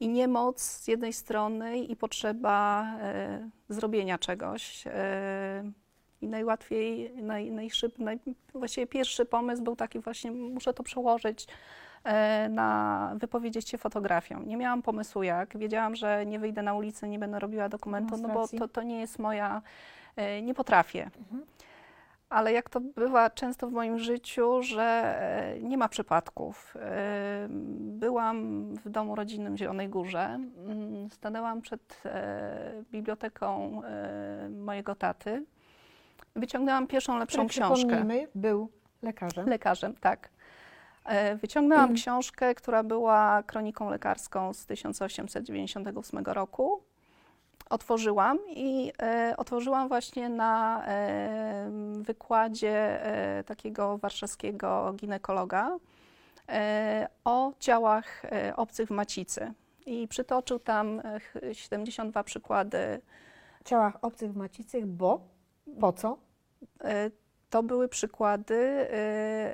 i 0.00 0.08
niemoc 0.08 0.60
z 0.60 0.88
jednej 0.88 1.12
strony 1.12 1.78
i 1.78 1.96
potrzeba 1.96 2.86
e, 3.00 3.50
zrobienia 3.68 4.18
czegoś. 4.18 4.86
E, 4.86 5.72
i 6.20 6.28
najłatwiej, 6.28 7.12
naj, 7.22 7.50
najszyb, 7.50 7.98
naj, 7.98 8.18
właściwie 8.54 8.86
pierwszy 8.86 9.24
pomysł 9.24 9.62
był 9.62 9.76
taki 9.76 9.98
właśnie, 9.98 10.30
muszę 10.30 10.74
to 10.74 10.82
przełożyć 10.82 11.46
e, 12.04 12.48
na 12.48 13.12
wypowiedzieć 13.16 13.68
się 13.68 13.78
fotografią. 13.78 14.42
Nie 14.42 14.56
miałam 14.56 14.82
pomysłu 14.82 15.22
jak, 15.22 15.58
wiedziałam, 15.58 15.96
że 15.96 16.26
nie 16.26 16.38
wyjdę 16.38 16.62
na 16.62 16.74
ulicę, 16.74 17.08
nie 17.08 17.18
będę 17.18 17.38
robiła 17.38 17.68
dokumentu, 17.68 18.16
no 18.16 18.28
bo 18.28 18.48
to, 18.48 18.68
to 18.68 18.82
nie 18.82 19.00
jest 19.00 19.18
moja, 19.18 19.62
nie 20.42 20.54
potrafię. 20.54 21.10
Mhm. 21.18 21.46
Ale 22.30 22.52
jak 22.52 22.70
to 22.70 22.80
bywa 22.80 23.30
często 23.30 23.68
w 23.68 23.72
moim 23.72 23.98
życiu, 23.98 24.62
że 24.62 24.82
e, 24.82 25.60
nie 25.60 25.78
ma 25.78 25.88
przypadków. 25.88 26.74
E, 26.80 27.48
Byłam 27.78 28.64
w 28.74 28.88
domu 28.88 29.14
rodzinnym 29.14 29.54
w 29.54 29.58
Zielonej 29.58 29.88
Górze, 29.88 30.24
mm, 30.66 31.10
stanęłam 31.10 31.60
przed 31.60 32.02
e, 32.04 32.82
biblioteką 32.90 33.82
mojego 34.50 34.94
taty, 34.94 35.46
wyciągnęłam 36.36 36.86
pierwszą 36.86 37.18
lepszą 37.18 37.46
Który, 37.46 37.48
książkę. 37.48 38.04
był 38.34 38.68
lekarzem. 39.02 39.48
Lekarzem, 39.48 39.94
tak. 39.94 40.30
Wyciągnęłam 41.40 41.94
książkę, 42.02 42.54
która 42.54 42.82
była 42.82 43.42
kroniką 43.42 43.90
lekarską 43.90 44.52
z 44.52 44.66
1898 44.66 46.24
roku. 46.24 46.82
Otworzyłam 47.70 48.38
i 48.48 48.92
e, 49.02 49.34
otworzyłam 49.36 49.88
właśnie 49.88 50.28
na 50.28 50.82
e, 50.86 51.70
wykładzie 52.00 53.04
e, 53.06 53.44
takiego 53.44 53.98
warszawskiego 53.98 54.92
ginekologa 54.96 55.76
e, 56.48 57.08
o 57.24 57.52
ciałach 57.58 58.24
e, 58.24 58.56
obcych 58.56 58.88
w 58.88 58.90
macicy. 58.90 59.52
I 59.86 60.08
przytoczył 60.08 60.58
tam 60.58 61.00
e, 61.04 61.20
ch- 61.20 61.34
72 61.52 62.22
przykłady 62.22 63.00
ciałach 63.64 63.98
obcych 64.02 64.32
w 64.32 64.36
macicach, 64.36 64.86
bo 64.86 65.20
po 65.80 65.92
co? 65.92 66.18
E, 66.84 67.10
To 67.50 67.62
były 67.62 67.88
przykłady 67.88 68.54
e, 68.54 68.88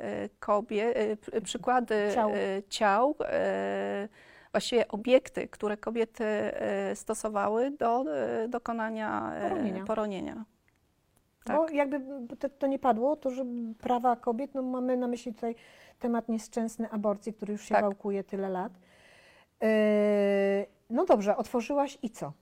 e, 0.04 0.28
kobiet, 0.40 0.96
e, 1.32 1.40
przykłady 1.40 2.10
Ciał. 2.14 2.30
ciał, 2.68 3.14
e, 3.20 4.08
właściwie 4.54 4.88
obiekty, 4.88 5.48
które 5.48 5.76
kobiety 5.76 6.24
e, 6.24 6.96
stosowały 6.96 7.70
do 7.70 8.04
e, 8.14 8.48
dokonania 8.48 9.32
e, 9.34 9.48
Poronienia. 9.48 9.84
poronienia. 9.84 10.44
Tak. 11.44 11.56
Bo 11.56 11.68
jakby 11.68 12.00
to, 12.36 12.48
to 12.48 12.66
nie 12.66 12.78
padło, 12.78 13.16
to 13.16 13.30
że 13.30 13.44
prawa 13.78 14.16
kobiet, 14.16 14.54
no 14.54 14.62
mamy 14.62 14.96
na 14.96 15.06
myśli 15.08 15.34
tutaj 15.34 15.54
temat 15.98 16.28
nieszczęsny 16.28 16.90
aborcji, 16.90 17.32
który 17.34 17.52
już 17.52 17.62
się 17.62 17.74
Tak. 17.74 17.82
wałkuje 17.82 18.24
tyle 18.24 18.48
lat. 18.48 18.72
Yy, 19.60 19.68
no 20.90 21.04
dobrze, 21.04 21.36
otworzyłaś 21.36 21.98
i 22.02 22.10
co? 22.10 22.32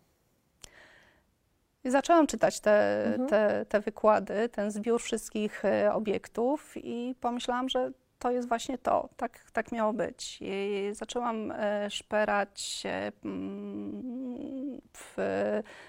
Zaczęłam 1.84 2.26
czytać 2.26 2.60
te, 2.60 3.04
Mhm. 3.06 3.28
te, 3.28 3.66
te 3.68 3.80
wykłady, 3.80 4.48
ten 4.48 4.70
zbiór 4.70 5.02
wszystkich 5.02 5.62
obiektów 5.92 6.74
i 6.76 7.14
pomyślałam, 7.20 7.68
że 7.68 7.90
to 8.22 8.30
jest 8.30 8.48
właśnie 8.48 8.78
to, 8.78 9.08
tak, 9.16 9.50
tak 9.52 9.72
miało 9.72 9.92
być. 9.92 10.38
I 10.40 10.88
zaczęłam 10.92 11.50
e, 11.50 11.90
szperać, 11.90 12.82
mm, 13.24 14.80
w, 14.96 15.16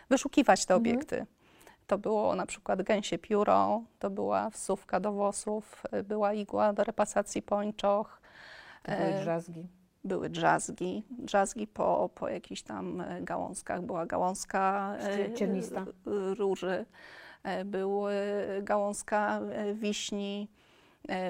wyszukiwać 0.09 0.65
te 0.65 0.73
Mhm. 0.73 0.95
obiekty. 0.95 1.25
To 1.87 1.97
było 1.97 2.35
na 2.35 2.45
przykład 2.45 2.81
gęsie 2.81 3.17
pióro, 3.17 3.81
to 3.99 4.09
była 4.09 4.49
wsówka 4.49 4.99
do 4.99 5.11
włosów, 5.11 5.83
e, 5.91 6.03
była 6.03 6.33
igła 6.33 6.73
do 6.73 6.83
repasacji 6.83 7.41
pończoch, 7.41 8.21
To 8.83 8.91
były 8.91 9.03
E, 9.03 9.21
drzazgi. 9.21 9.67
były 10.03 10.29
drzazgi, 10.29 11.03
drzazgi 11.09 11.67
po, 11.67 12.09
po 12.15 12.29
jakichś 12.29 12.61
tam 12.61 13.03
gałązkach. 13.21 13.81
Była 13.81 14.05
gałązka 14.05 14.95
Cie- 15.15 15.33
ciernista. 15.33 15.85
róży, 16.37 16.85
były 17.65 18.13
gałązka 18.61 19.39
wiśni, 19.73 20.47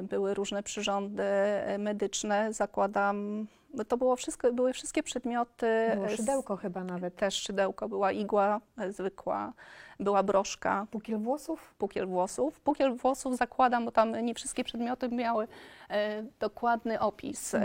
były 0.03 0.33
różne 0.33 0.63
przyrządy 0.63 1.23
e, 1.23 1.77
medyczne, 1.77 2.53
zakładam. 2.53 3.47
bo 3.73 3.85
To 3.85 3.97
było 3.97 4.15
wszystko, 4.15 4.53
były 4.53 4.73
wszystkie 4.73 5.03
przedmioty. 5.03 5.91
Było 5.93 6.05
e, 6.05 6.09
z- 6.09 6.15
szydełko 6.17 6.55
chyba 6.57 6.83
nawet. 6.83 7.15
Też 7.15 7.33
szydełko, 7.35 7.89
była 7.89 8.11
igła 8.11 8.59
e, 8.77 8.91
zwykła, 8.91 9.53
była 9.99 10.23
broszka, 10.23 10.87
Pukiel 10.91 11.17
włosów? 11.17 11.73
pukiel 11.77 12.07
włosów. 12.07 12.59
Pukiel 12.59 12.95
włosów 12.95 13.37
zakładam, 13.37 13.85
bo 13.85 13.91
tam 13.91 14.25
nie 14.25 14.33
wszystkie 14.33 14.63
przedmioty 14.63 15.09
miały 15.09 15.47
e, 15.89 16.23
dokładny 16.39 16.99
opis, 16.99 17.53
e, 17.53 17.59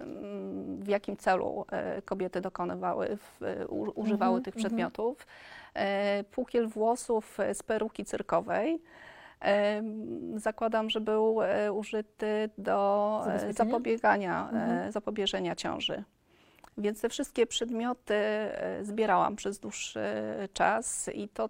m, 0.00 0.76
w 0.80 0.88
jakim 0.88 1.16
celu 1.16 1.64
e, 1.72 2.02
kobiety 2.02 2.40
dokonywały, 2.40 3.16
w, 3.16 3.42
e, 3.42 3.66
u, 3.66 4.00
używały 4.00 4.36
Mhm, 4.38 4.42
tych 4.44 4.56
mhm. 4.56 4.64
przedmiotów. 4.66 5.26
E, 5.74 6.24
pukiel 6.24 6.68
włosów 6.68 7.40
e, 7.40 7.54
z 7.54 7.62
peruki 7.62 8.04
cyrkowej. 8.04 8.82
Zakładam, 10.36 10.90
że 10.90 11.00
był 11.00 11.42
e, 11.42 11.72
użyty 11.72 12.50
do 12.58 13.20
e, 13.26 13.52
zapobiegania, 13.52 14.48
Mhm. 14.52 14.88
e, 14.88 14.92
zapobieżenia 14.92 15.56
ciąży. 15.56 16.04
Więc 16.78 17.00
te 17.00 17.08
wszystkie 17.08 17.46
przedmioty 17.46 18.14
zbierałam 18.82 19.36
przez 19.36 19.58
dłuższy 19.58 20.00
czas 20.52 21.10
i 21.14 21.28
to 21.28 21.48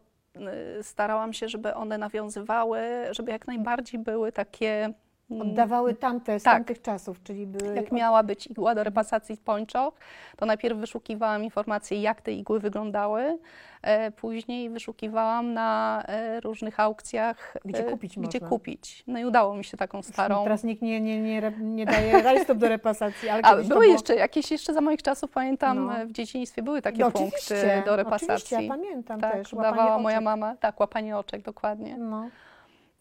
starałam 0.83 1.33
się, 1.33 1.49
żeby 1.49 1.75
one 1.75 1.99
nawiązywały, 1.99 2.81
żeby 3.11 3.31
jak 3.33 3.47
najbardziej 3.47 4.01
były 4.01 4.33
takie. 4.33 4.93
Mm, 5.35 5.51
Oddawały 5.51 5.95
tamte 5.95 6.41
z 6.41 6.43
Tak. 6.43 6.55
tamtych 6.55 6.83
czasów, 6.83 7.23
czyli 7.23 7.47
były... 7.47 7.75
Jak 7.77 7.93
miała 7.93 8.23
być 8.23 8.47
igła 8.47 8.75
do 8.75 8.85
repasacji 8.85 9.37
pończoch, 9.37 9.95
to 10.37 10.47
najpierw 10.47 10.79
wyszukiwałam 10.79 11.45
informacje, 11.45 12.03
jak 12.03 12.21
te 12.23 12.33
igły 12.33 12.61
wyglądały. 12.61 13.39
E, 13.83 14.11
później 14.11 14.71
wyszukiwałam 14.71 15.53
na 15.55 16.03
e, 16.09 16.41
różnych 16.41 16.81
aukcjach, 16.81 17.57
Gdzie 17.65 17.87
e, 17.87 17.91
kupić 17.91 18.19
gdzie 18.19 18.39
można. 18.39 18.49
kupić. 18.49 19.05
No 19.07 19.19
i 19.19 19.25
udało 19.25 19.55
mi 19.55 19.65
się 19.65 19.77
taką 19.77 20.03
starą. 20.03 20.43
Teraz 20.45 20.65
nikt 20.65 20.83
nie, 20.83 21.01
nie, 21.01 21.23
nie, 21.23 21.53
nie 21.61 21.87
daje 21.87 22.23
rajstop 22.23 22.59
do 22.59 22.69
repasacji, 22.69 23.29
ale 23.29 23.43
A 23.43 23.55
były 23.55 23.69
było- 23.69 23.83
jeszcze 23.83 24.15
jakieś, 24.15 24.51
jeszcze 24.51 24.75
za 24.75 24.81
moich 24.81 25.03
czasów 25.03 25.31
pamiętam, 25.31 25.87
No. 25.87 26.07
w 26.07 26.13
dzieciństwie 26.13 26.63
były 26.63 26.83
takie 26.83 26.99
No, 26.99 27.11
punkty 27.11 27.27
oczywiście, 27.27 27.55
do 27.55 27.93
Oczywiście, 27.93 27.97
repasacji. 27.97 28.57
ja 28.65 28.69
pamiętam 28.69 29.21
tak, 29.21 29.33
też. 29.33 29.55
dawała 29.55 29.99
moja 29.99 30.21
mama, 30.21 30.57
tak, 30.57 30.81
łapanie 30.81 31.17
oczek, 31.19 31.43
dokładnie. 31.43 31.97
No. 31.99 32.29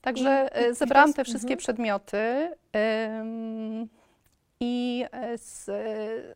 Także 0.01 0.49
I- 0.55 0.61
i 0.61 0.65
e, 0.65 0.73
zebrałam 0.73 1.09
ten- 1.09 1.13
te 1.13 1.23
wszystkie 1.23 1.53
mhm. 1.53 1.57
przedmioty 1.57 2.51
ym, 3.19 3.89
i 4.63 5.05
e, 5.11 5.37
z, 5.37 5.69
e, 5.69 5.75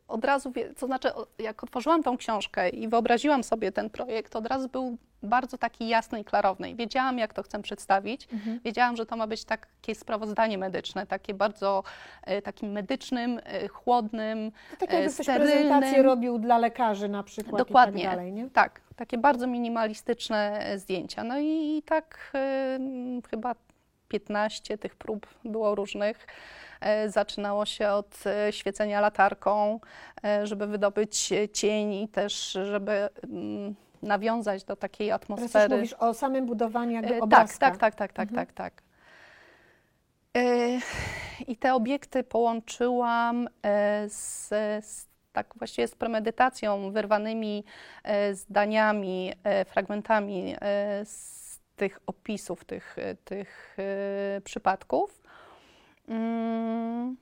od 0.07 0.25
razu, 0.25 0.53
to 0.77 0.85
znaczy 0.85 1.09
jak 1.39 1.63
otworzyłam 1.63 2.03
tą 2.03 2.17
książkę 2.17 2.69
i 2.69 2.87
wyobraziłam 2.87 3.43
sobie 3.43 3.71
ten 3.71 3.89
projekt, 3.89 4.35
od 4.35 4.47
razu 4.47 4.69
był 4.69 4.97
bardzo 5.23 5.57
taki 5.57 5.87
jasny 5.87 6.19
i 6.19 6.25
klarowny. 6.25 6.75
Wiedziałam, 6.75 7.19
jak 7.19 7.33
to 7.33 7.43
chcę 7.43 7.61
przedstawić. 7.61 8.27
Mhm. 8.33 8.59
Wiedziałam, 8.63 8.95
że 8.95 9.05
to 9.05 9.15
ma 9.15 9.27
być 9.27 9.45
takie 9.45 9.95
sprawozdanie 9.95 10.57
medyczne, 10.57 11.07
takie 11.07 11.33
bardzo 11.33 11.83
e, 12.23 12.41
takim 12.41 12.71
medycznym, 12.71 13.39
e, 13.43 13.67
chłodnym, 13.67 14.51
To 14.71 14.77
tak 14.77 14.93
jakby 14.93 15.09
e, 15.09 15.13
ktoś 15.13 15.25
prezentację 15.25 16.03
robił 16.03 16.39
dla 16.39 16.57
lekarzy 16.57 17.09
na 17.09 17.23
przykład 17.23 17.67
Dokładnie. 17.67 18.03
i 18.03 18.05
tak 18.05 18.15
dalej? 18.15 18.49
Tak, 18.53 18.81
takie 18.95 19.17
bardzo 19.17 19.47
minimalistyczne 19.47 20.59
e, 20.59 20.79
zdjęcia. 20.79 21.23
No 21.23 21.39
i, 21.39 21.77
i 21.77 21.83
tak 21.83 22.31
e, 22.35 22.79
chyba 23.29 23.55
15 24.07 24.77
tych 24.77 24.95
prób 24.95 25.27
było 25.43 25.75
różnych. 25.75 26.27
E, 26.81 27.09
Zaczynało 27.09 27.65
się 27.65 27.89
od 27.89 28.23
e, 28.25 28.53
świecenia 28.53 29.01
latarką, 29.01 29.79
e, 30.25 30.47
żeby 30.47 30.67
wydobyć 30.67 31.29
cień 31.53 31.93
i 31.93 32.07
też, 32.07 32.51
żeby 32.51 33.09
mm, 33.23 33.75
nawiązać 34.01 34.63
do 34.63 34.75
takiej 34.75 35.07
Teraz 35.07 35.21
atmosfery. 35.23 35.75
mówisz 35.75 35.93
o 35.93 36.13
samym 36.13 36.45
budowaniu 36.45 36.91
jakby 36.91 37.13
Tak, 37.13 37.23
obrazka. 37.23 37.59
tak, 37.71 37.77
tak, 37.77 37.95
tak, 37.95 38.13
tak, 38.13 38.29
Mhm. 38.29 38.47
tak, 38.47 38.53
tak. 38.53 38.83
I 41.47 41.57
te 41.57 41.73
obiekty 41.73 42.23
połączyłam 42.23 43.47
z, 44.07 44.47
z 44.85 45.07
tak 45.33 45.53
właściwie 45.55 45.87
z 45.87 45.95
premedytacją, 45.95 46.91
wyrwanymi 46.91 47.63
zdaniami, 48.33 49.33
fragmentami 49.65 50.55
z 51.03 51.44
tych 51.75 51.99
opisów 52.07 52.65
tych, 52.65 52.95
tych 53.25 53.77
e, 53.79 54.41
przypadków. 54.41 55.21
Mm, 56.07 57.17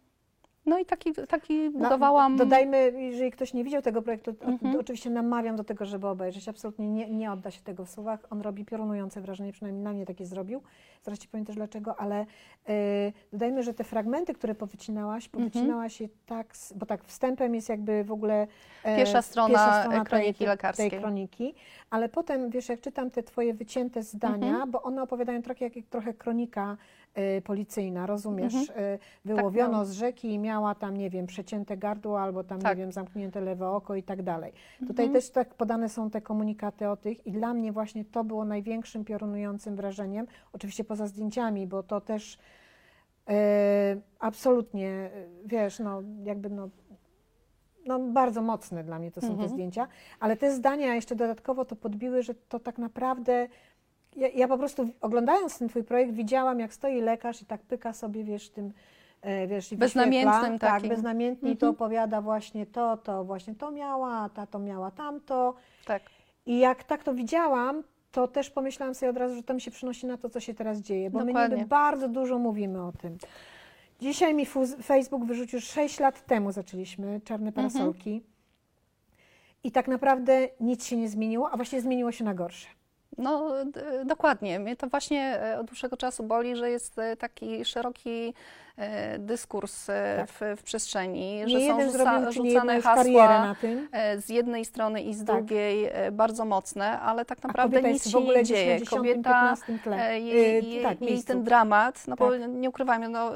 No 0.65 0.79
i 0.79 0.85
taki, 0.85 1.13
taki 1.27 1.69
No, 1.69 1.79
budowałam. 1.79 2.37
Dodajmy, 2.37 2.91
jeżeli 2.97 3.31
ktoś 3.31 3.53
nie 3.53 3.63
widział 3.63 3.81
tego 3.81 4.01
projektu, 4.01 4.33
to 4.33 4.45
Mhm. 4.45 4.79
oczywiście 4.79 5.09
namawiam 5.09 5.55
do 5.55 5.63
tego, 5.63 5.85
żeby 5.85 6.07
obejrzeć. 6.07 6.49
Absolutnie 6.49 6.89
nie, 6.89 7.09
nie 7.09 7.31
odda 7.31 7.51
się 7.51 7.61
tego 7.61 7.85
w 7.85 7.89
słowach. 7.89 8.19
On 8.29 8.41
robi 8.41 8.65
piorunujące 8.65 9.21
wrażenie, 9.21 9.51
przynajmniej 9.53 9.83
na 9.83 9.93
mnie 9.93 10.05
takie 10.05 10.25
zrobił. 10.25 10.61
Zaraz 11.01 11.19
Ci 11.19 11.27
powiem 11.27 11.45
też 11.45 11.55
dlaczego, 11.55 11.99
ale 11.99 12.21
y, 12.69 13.13
dodajmy, 13.31 13.63
że 13.63 13.73
te 13.73 13.83
fragmenty, 13.83 14.33
które 14.33 14.55
powycinałaś, 14.55 15.25
Mhm. 15.25 15.43
powycinałaś 15.51 16.01
je 16.01 16.09
tak, 16.25 16.53
bo 16.75 16.85
tak 16.85 17.03
wstępem 17.03 17.55
jest 17.55 17.69
jakby 17.69 18.03
w 18.03 18.11
ogóle 18.11 18.47
e, 18.83 18.97
Pierwsza 18.97 19.21
strona, 19.21 19.85
e, 19.85 19.89
tej- 19.89 20.03
kroniki 20.03 20.33
tej, 20.39 20.47
lekarskiej. 20.47 20.89
Tej 20.89 20.99
kroniki, 20.99 21.53
ale 21.89 22.09
potem, 22.09 22.49
wiesz, 22.49 22.69
jak 22.69 22.81
czytam 22.81 23.11
te 23.11 23.23
Twoje 23.23 23.53
wycięte 23.53 24.03
zdania, 24.03 24.47
Mhm. 24.49 24.71
bo 24.71 24.81
one 24.81 25.01
opowiadają 25.03 25.41
trochę 25.41 25.65
jak 25.65 25.73
trochę 25.89 26.13
kronika 26.13 26.77
policyjna, 27.43 28.05
rozumiesz? 28.05 28.53
Mhm. 28.69 28.79
Y, 28.85 28.99
wyłowiono 29.25 29.71
miałam. 29.71 29.85
z 29.85 29.91
rzeki 29.91 30.33
i 30.33 30.39
miała 30.39 30.75
tam, 30.75 30.97
nie 30.97 31.09
wiem, 31.09 31.27
przecięte 31.27 31.77
gardło 31.77 32.21
albo 32.21 32.43
tam, 32.43 32.57
nie 32.57 32.63
Tak. 32.63 32.77
wiem, 32.77 32.91
zamknięte 32.91 33.41
lewe 33.41 33.69
oko 33.69 33.95
i 33.95 34.03
tak 34.03 34.23
dalej. 34.23 34.53
Tutaj 34.87 35.05
Mhm. 35.05 35.13
też 35.13 35.29
tak 35.29 35.53
podane 35.53 35.89
są 35.89 36.09
te 36.09 36.21
komunikaty 36.21 36.89
o 36.89 36.97
tych 36.97 37.27
i 37.27 37.31
dla 37.31 37.53
mnie 37.53 37.71
właśnie 37.71 38.05
to 38.05 38.23
było 38.23 38.45
największym 38.45 39.05
piorunującym 39.05 39.75
wrażeniem, 39.75 40.27
oczywiście 40.53 40.83
poza 40.83 41.07
zdjęciami, 41.07 41.67
bo 41.67 41.83
to 41.83 42.01
też 42.01 42.37
e, 43.29 43.95
absolutnie, 44.19 45.09
wiesz, 45.45 45.79
no 45.79 46.01
jakby 46.23 46.49
no, 46.49 46.69
no 47.85 47.99
bardzo 47.99 48.41
mocne 48.41 48.83
dla 48.83 48.99
mnie 48.99 49.11
to 49.11 49.21
są 49.21 49.27
te 49.27 49.33
Mhm. 49.33 49.49
zdjęcia, 49.49 49.87
ale 50.19 50.37
te 50.37 50.51
zdania 50.55 50.95
jeszcze 50.95 51.15
dodatkowo 51.15 51.65
to 51.65 51.75
podbiły, 51.75 52.23
że 52.23 52.33
to 52.35 52.59
tak 52.59 52.77
naprawdę 52.77 53.47
ja, 54.15 54.27
ja 54.27 54.47
po 54.47 54.57
prostu 54.57 54.89
oglądając 55.01 55.59
ten 55.59 55.69
twój 55.69 55.83
projekt 55.83 56.13
widziałam, 56.13 56.59
jak 56.59 56.73
stoi 56.73 57.01
lekarz 57.01 57.41
i 57.41 57.45
tak 57.45 57.61
pyka 57.61 57.93
sobie, 57.93 58.23
wiesz, 58.23 58.49
tym, 58.49 58.71
e, 59.21 59.47
wiesz, 59.47 59.71
i 59.71 59.77
Beznamiętnym 59.77 60.59
tak, 60.59 60.71
takim. 60.71 60.89
beznamiętnie 60.89 61.51
i 61.51 61.57
to 61.57 61.67
Mhm. 61.67 61.75
opowiada 61.75 62.21
właśnie 62.21 62.65
to, 62.65 62.97
to 62.97 63.23
właśnie 63.23 63.55
to 63.55 63.71
miała, 63.71 64.29
ta 64.29 64.47
to 64.47 64.59
miała 64.59 64.91
tamto. 64.91 65.53
Tak. 65.85 66.01
I 66.45 66.59
jak 66.59 66.83
tak 66.83 67.03
to 67.03 67.13
widziałam, 67.13 67.83
to 68.11 68.27
też 68.27 68.49
pomyślałam 68.49 68.95
sobie 68.95 69.09
od 69.09 69.17
razu, 69.17 69.35
że 69.35 69.43
to 69.43 69.53
mi 69.53 69.61
się 69.61 69.71
przynosi 69.71 70.05
na 70.07 70.17
to, 70.17 70.29
co 70.29 70.39
się 70.39 70.53
teraz 70.53 70.77
dzieje, 70.79 71.09
bo 71.09 71.19
my 71.19 71.25
Dokładnie. 71.25 71.57
niby 71.57 71.69
bardzo 71.69 72.07
dużo 72.07 72.39
mówimy 72.39 72.83
o 72.85 72.91
tym. 72.91 73.17
Dzisiaj 74.01 74.33
mi 74.33 74.45
Facebook 74.83 75.25
wyrzucił 75.25 75.59
6 75.61 75.99
lat 75.99 76.25
temu 76.25 76.51
zaczęliśmy 76.51 77.21
czarne 77.25 77.47
Mhm. 77.47 77.53
parasolki. 77.69 78.23
I 79.63 79.71
tak 79.71 79.87
naprawdę 79.87 80.47
nic 80.59 80.85
się 80.85 80.97
nie 80.97 81.09
zmieniło, 81.09 81.51
a 81.51 81.55
właściwie 81.55 81.81
zmieniło 81.81 82.11
się 82.11 82.23
na 82.23 82.33
gorsze. 82.33 82.67
No, 83.17 83.53
dokładnie. 84.05 84.59
Mnie 84.59 84.75
to 84.75 84.87
właśnie 84.87 85.39
e, 85.41 85.59
od 85.59 85.65
dłuższego 85.67 85.97
czasu 85.97 86.23
boli, 86.23 86.55
że 86.55 86.69
jest 86.69 86.99
e, 86.99 87.15
taki 87.15 87.65
szeroki 87.65 88.33
dyskurs 89.19 89.89
e, 89.89 90.15
Tak. 90.17 90.29
w, 90.29 90.59
w 90.59 90.63
przestrzeni, 90.63 91.35
Nie 91.45 91.59
że 91.59 91.67
są 91.67 91.91
rzuca, 91.91 92.31
rzucane 92.31 92.81
hasła 92.81 93.55
e, 93.91 94.21
z 94.21 94.29
jednej 94.29 94.65
strony 94.65 95.01
i 95.01 95.13
z 95.13 95.25
Tak. 95.25 95.35
drugiej 95.35 95.85
e, 95.91 96.11
bardzo 96.11 96.45
mocne, 96.45 96.99
ale 96.99 97.25
tak 97.25 97.43
naprawdę 97.43 97.81
nic 97.81 97.93
jest 97.93 98.07
w 98.07 98.11
się 98.11 98.17
ogóle 98.17 98.37
nie 98.37 98.43
dzieje. 98.43 98.73
na 98.73 98.79
10, 98.79 98.89
Kobieta 98.89 99.55
15 99.63 99.79
tle. 99.83 100.19
jej, 100.21 100.69
jej, 100.69 100.83
tak, 100.83 101.01
jej 101.01 101.23
ten 101.23 101.43
dramat, 101.43 102.07
no 102.07 102.15
bo 102.15 102.31
Tak. 102.31 102.39
nie 102.49 102.69
ukrywajmy, 102.69 103.09
no, 103.09 103.31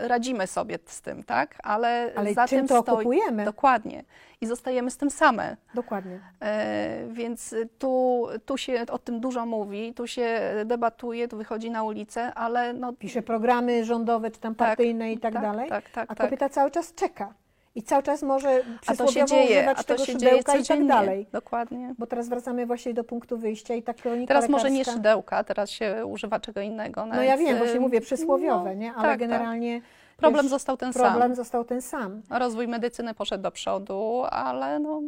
radzimy 0.00 0.46
sobie 0.46 0.78
z 0.86 1.00
tym, 1.02 1.22
tak? 1.22 1.54
Ale, 1.62 2.12
Ale 2.16 2.34
za 2.34 2.46
tym 2.48 2.68
to 2.68 2.82
stoi... 2.82 2.94
okupujemy? 2.94 3.44
Dokładnie. 3.44 4.04
I 4.40 4.46
zostajemy 4.46 4.90
z 4.90 4.96
tym 4.96 5.10
same. 5.10 5.56
Dokładnie. 5.74 6.20
E, 6.40 7.06
Więc 7.08 7.54
tu, 7.78 8.26
tu 8.46 8.56
się 8.56 8.84
o 8.92 8.98
tym 8.98 9.20
dużo 9.20 9.46
mówi, 9.46 9.94
tu 9.94 10.06
się 10.06 10.40
debatuje, 10.64 11.28
tu 11.28 11.36
wychodzi 11.36 11.70
na 11.70 11.82
ulicę, 11.82 12.34
ale 12.34 12.72
no, 12.72 12.92
Pisze 12.92 13.22
programy 13.22 13.84
rządowe, 13.84 14.13
czy 14.30 14.40
tam 14.40 14.54
Tak, 14.54 14.68
partyjne 14.68 15.12
i 15.12 15.18
tak, 15.18 15.32
tak, 15.32 15.42
dalej. 15.42 15.68
tak, 15.68 15.90
tak, 15.90 16.10
a 16.10 16.14
tak. 16.14 16.26
kobieta 16.26 16.48
cały 16.48 16.70
czas 16.70 16.94
czeka. 16.94 17.34
I 17.76 17.82
cały 17.82 18.02
czas 18.02 18.22
może 18.22 18.62
przysłowiowo 18.80 19.26
dzieje, 19.26 19.56
używać 19.56 19.78
a 19.78 19.82
to 19.82 19.84
tego 19.84 20.04
się 20.04 20.16
dzieje 20.16 20.30
szydełka 20.38 20.56
i 20.56 20.64
tak 20.64 20.86
dalej. 20.86 21.26
Dokładnie. 21.32 21.94
Bo 21.98 22.06
teraz 22.06 22.28
wracamy 22.28 22.66
właśnie 22.66 22.94
do 22.94 23.04
punktu 23.04 23.38
wyjścia 23.38 23.74
i 23.74 23.82
ta 23.82 23.94
kronika 23.94 24.34
Teraz 24.34 24.48
może 24.50 24.70
nie 24.70 24.78
lekarska. 24.78 24.92
szydełka, 24.98 25.44
teraz 25.44 25.70
się 25.70 26.06
używa 26.06 26.40
czego 26.40 26.60
innego. 26.60 27.06
No 27.06 27.22
ja 27.22 27.36
wiem, 27.36 27.58
właśnie 27.58 27.80
mówię 27.80 28.00
przysłowiowe, 28.00 28.70
no, 28.74 28.80
nie? 28.80 28.92
Ale 28.94 29.08
tak, 29.08 29.18
generalnie 29.18 29.80
tak. 29.80 29.90
Problem 30.16 30.44
wiesz, 30.44 30.50
został 30.50 30.76
ten 30.76 30.92
problem 30.92 31.28
sam. 31.30 31.34
został 31.36 31.64
ten 31.64 31.82
sam. 31.82 32.22
Rozwój 32.30 32.68
medycyny 32.68 33.14
poszedł 33.14 33.42
do 33.42 33.50
przodu, 33.50 34.22
ale 34.30 34.78
no, 34.78 35.02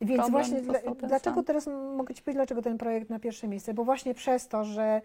Więc 0.00 0.20
Problem 0.20 0.30
właśnie 0.32 0.60
dla, 0.62 0.78
dlaczego 1.08 1.36
sam. 1.36 1.44
teraz 1.44 1.66
mogę 1.96 2.14
Ci 2.14 2.22
powiedzieć, 2.22 2.36
dlaczego 2.38 2.62
ten 2.62 2.78
projekt 2.78 3.10
na 3.10 3.18
pierwsze 3.18 3.48
miejsce? 3.48 3.74
Bo 3.74 3.84
właśnie 3.84 4.14
przez 4.14 4.48
to, 4.48 4.64
że, 4.64 5.02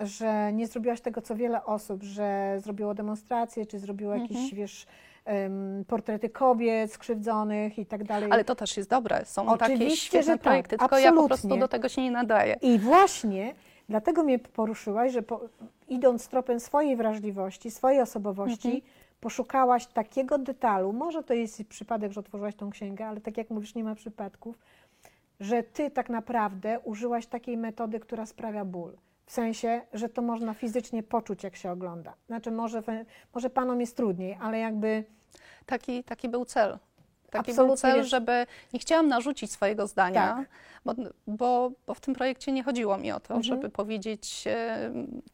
że 0.00 0.52
nie 0.52 0.66
zrobiłaś 0.66 1.00
tego, 1.00 1.22
co 1.22 1.36
wiele 1.36 1.64
osób, 1.64 2.02
że 2.02 2.56
zrobiło 2.60 2.94
demonstracje, 2.94 3.66
czy 3.66 3.78
zrobiło 3.78 4.14
jakieś, 4.14 4.30
Mhm. 4.36 4.50
wiesz, 4.56 4.86
em, 5.24 5.84
portrety 5.86 6.30
kobiet 6.30 6.92
skrzywdzonych 6.92 7.78
i 7.78 7.86
tak 7.86 8.04
dalej. 8.04 8.30
ale 8.32 8.44
to 8.44 8.54
też 8.54 8.76
jest 8.76 8.90
dobre. 8.90 9.24
Są 9.24 9.46
takie 9.58 9.74
Oczywiście, 9.74 10.06
świetne 10.06 10.22
że 10.22 10.32
tak, 10.32 10.40
projekty, 10.42 10.78
tylko 10.78 10.98
ja 10.98 11.10
po 11.12 11.16
prostu 11.16 11.32
absolutnie. 11.34 11.60
do 11.60 11.68
tego 11.68 11.88
się 11.88 12.02
nie 12.02 12.10
nadaję. 12.10 12.56
I 12.62 12.78
właśnie 12.78 13.54
dlatego 13.88 14.22
mnie 14.22 14.38
poruszyłaś, 14.38 15.12
że 15.12 15.22
po, 15.22 15.40
idąc 15.88 16.28
tropem 16.28 16.60
swojej 16.60 16.96
wrażliwości, 16.96 17.70
swojej 17.70 18.00
osobowości, 18.00 18.68
Mhm. 18.68 18.82
poszukałaś 19.20 19.86
takiego 19.86 20.38
detalu, 20.38 20.92
może 20.92 21.22
to 21.22 21.34
jest 21.34 21.64
przypadek, 21.64 22.12
że 22.12 22.20
otworzyłaś 22.20 22.54
tą 22.54 22.70
księgę, 22.70 23.06
ale 23.06 23.20
tak 23.20 23.36
jak 23.36 23.50
mówisz, 23.50 23.74
nie 23.74 23.84
ma 23.84 23.94
przypadków, 23.94 24.58
że 25.40 25.62
ty 25.62 25.90
tak 25.90 26.08
naprawdę 26.10 26.80
użyłaś 26.80 27.26
takiej 27.26 27.56
metody, 27.56 28.00
która 28.00 28.26
sprawia 28.26 28.64
ból. 28.64 28.92
W 29.28 29.32
sensie, 29.32 29.80
że 29.92 30.08
to 30.08 30.22
można 30.22 30.54
fizycznie 30.54 31.02
poczuć, 31.02 31.44
jak 31.44 31.56
się 31.56 31.70
ogląda. 31.70 32.14
Znaczy, 32.26 32.50
może, 32.50 32.82
może 33.34 33.50
panom 33.50 33.80
jest 33.80 33.96
trudniej, 33.96 34.38
ale 34.40 34.58
jakby 34.58 35.04
Taki, 35.66 36.04
taki 36.04 36.28
był 36.28 36.44
cel. 36.44 36.78
Taki 37.30 37.50
Absolutnie 37.50 37.66
był 37.66 37.76
cel, 37.76 38.04
żeby 38.04 38.46
nie 38.72 38.80
chciałam 38.80 39.08
narzucić 39.08 39.52
swojego 39.52 39.86
zdania, 39.86 40.34
Tak. 40.36 40.48
bo, 40.84 40.94
bo, 41.26 41.70
bo 41.86 41.94
w 41.94 42.00
tym 42.00 42.14
projekcie 42.14 42.52
nie 42.52 42.62
chodziło 42.62 42.98
mi 42.98 43.12
o 43.12 43.20
to, 43.20 43.34
Mhm. 43.34 43.42
żeby 43.42 43.68
powiedzieć, 43.70 44.44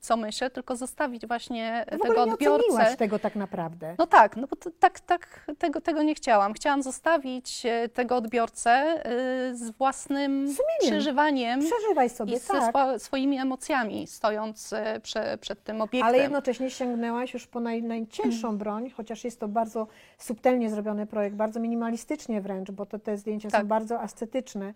co 0.00 0.16
myślę, 0.16 0.50
tylko 0.50 0.76
zostawić 0.76 1.26
właśnie 1.26 1.86
No 1.92 1.98
tego 1.98 2.26
nie 2.26 2.32
odbiorcę. 2.32 2.66
oceniłaś 2.66 2.96
tego 2.96 3.18
tak 3.18 3.36
naprawdę. 3.36 3.94
No 3.98 4.06
tak, 4.06 4.36
no 4.36 4.46
bo 4.46 4.56
to, 4.56 4.70
tak, 4.80 5.00
tak 5.00 5.46
tego, 5.58 5.80
tego 5.80 6.02
nie 6.02 6.14
chciałam. 6.14 6.52
Chciałam 6.52 6.82
zostawić 6.82 7.66
e, 7.66 7.88
tego 7.88 8.16
odbiorcę 8.16 8.70
e, 8.70 9.00
z 9.54 9.70
własnym 9.70 10.32
Sumieniem. 10.32 10.80
przeżywaniem 10.80 11.60
Przeżywaj 11.60 12.10
sobie, 12.10 12.34
i 12.34 12.38
ze 12.38 12.48
tak. 12.52 12.74
swo- 12.74 12.98
swoimi 12.98 13.38
emocjami, 13.38 14.06
stojąc 14.06 14.72
e, 14.72 15.00
prze, 15.00 15.38
przed 15.40 15.62
tym 15.64 15.80
obiektem. 15.80 16.08
Ale 16.08 16.18
jednocześnie 16.18 16.70
sięgnęłaś 16.70 17.34
już 17.34 17.46
po 17.46 17.60
naj, 17.60 17.82
najcięższą 17.82 18.58
broń, 18.58 18.90
chociaż 18.90 19.24
jest 19.24 19.40
to 19.40 19.48
bardzo 19.48 19.86
subtelnie 20.18 20.70
zrobiony 20.70 21.06
projekt, 21.06 21.36
bardzo 21.36 21.60
minimalistycznie 21.84 22.40
wręcz, 22.40 22.70
bo 22.70 22.86
to 22.86 22.98
te 22.98 23.16
zdjęcia 23.16 23.50
są 23.50 23.56
Tak. 23.58 23.66
bardzo 23.66 24.00
ascetyczne. 24.00 24.74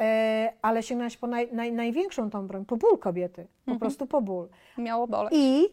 E, 0.00 0.52
ale 0.62 0.82
sięgnęłaś 0.82 1.16
po 1.16 1.26
naj, 1.26 1.48
naj, 1.52 1.72
największą 1.72 2.30
tą 2.30 2.46
broń, 2.46 2.64
po 2.64 2.76
ból 2.76 2.98
kobiety, 2.98 3.42
po 3.64 3.72
Mhm. 3.72 3.78
prostu 3.78 4.06
po 4.06 4.20
ból. 4.22 4.48
Miało 4.78 5.06
boleć. 5.06 5.32
I, 5.36 5.68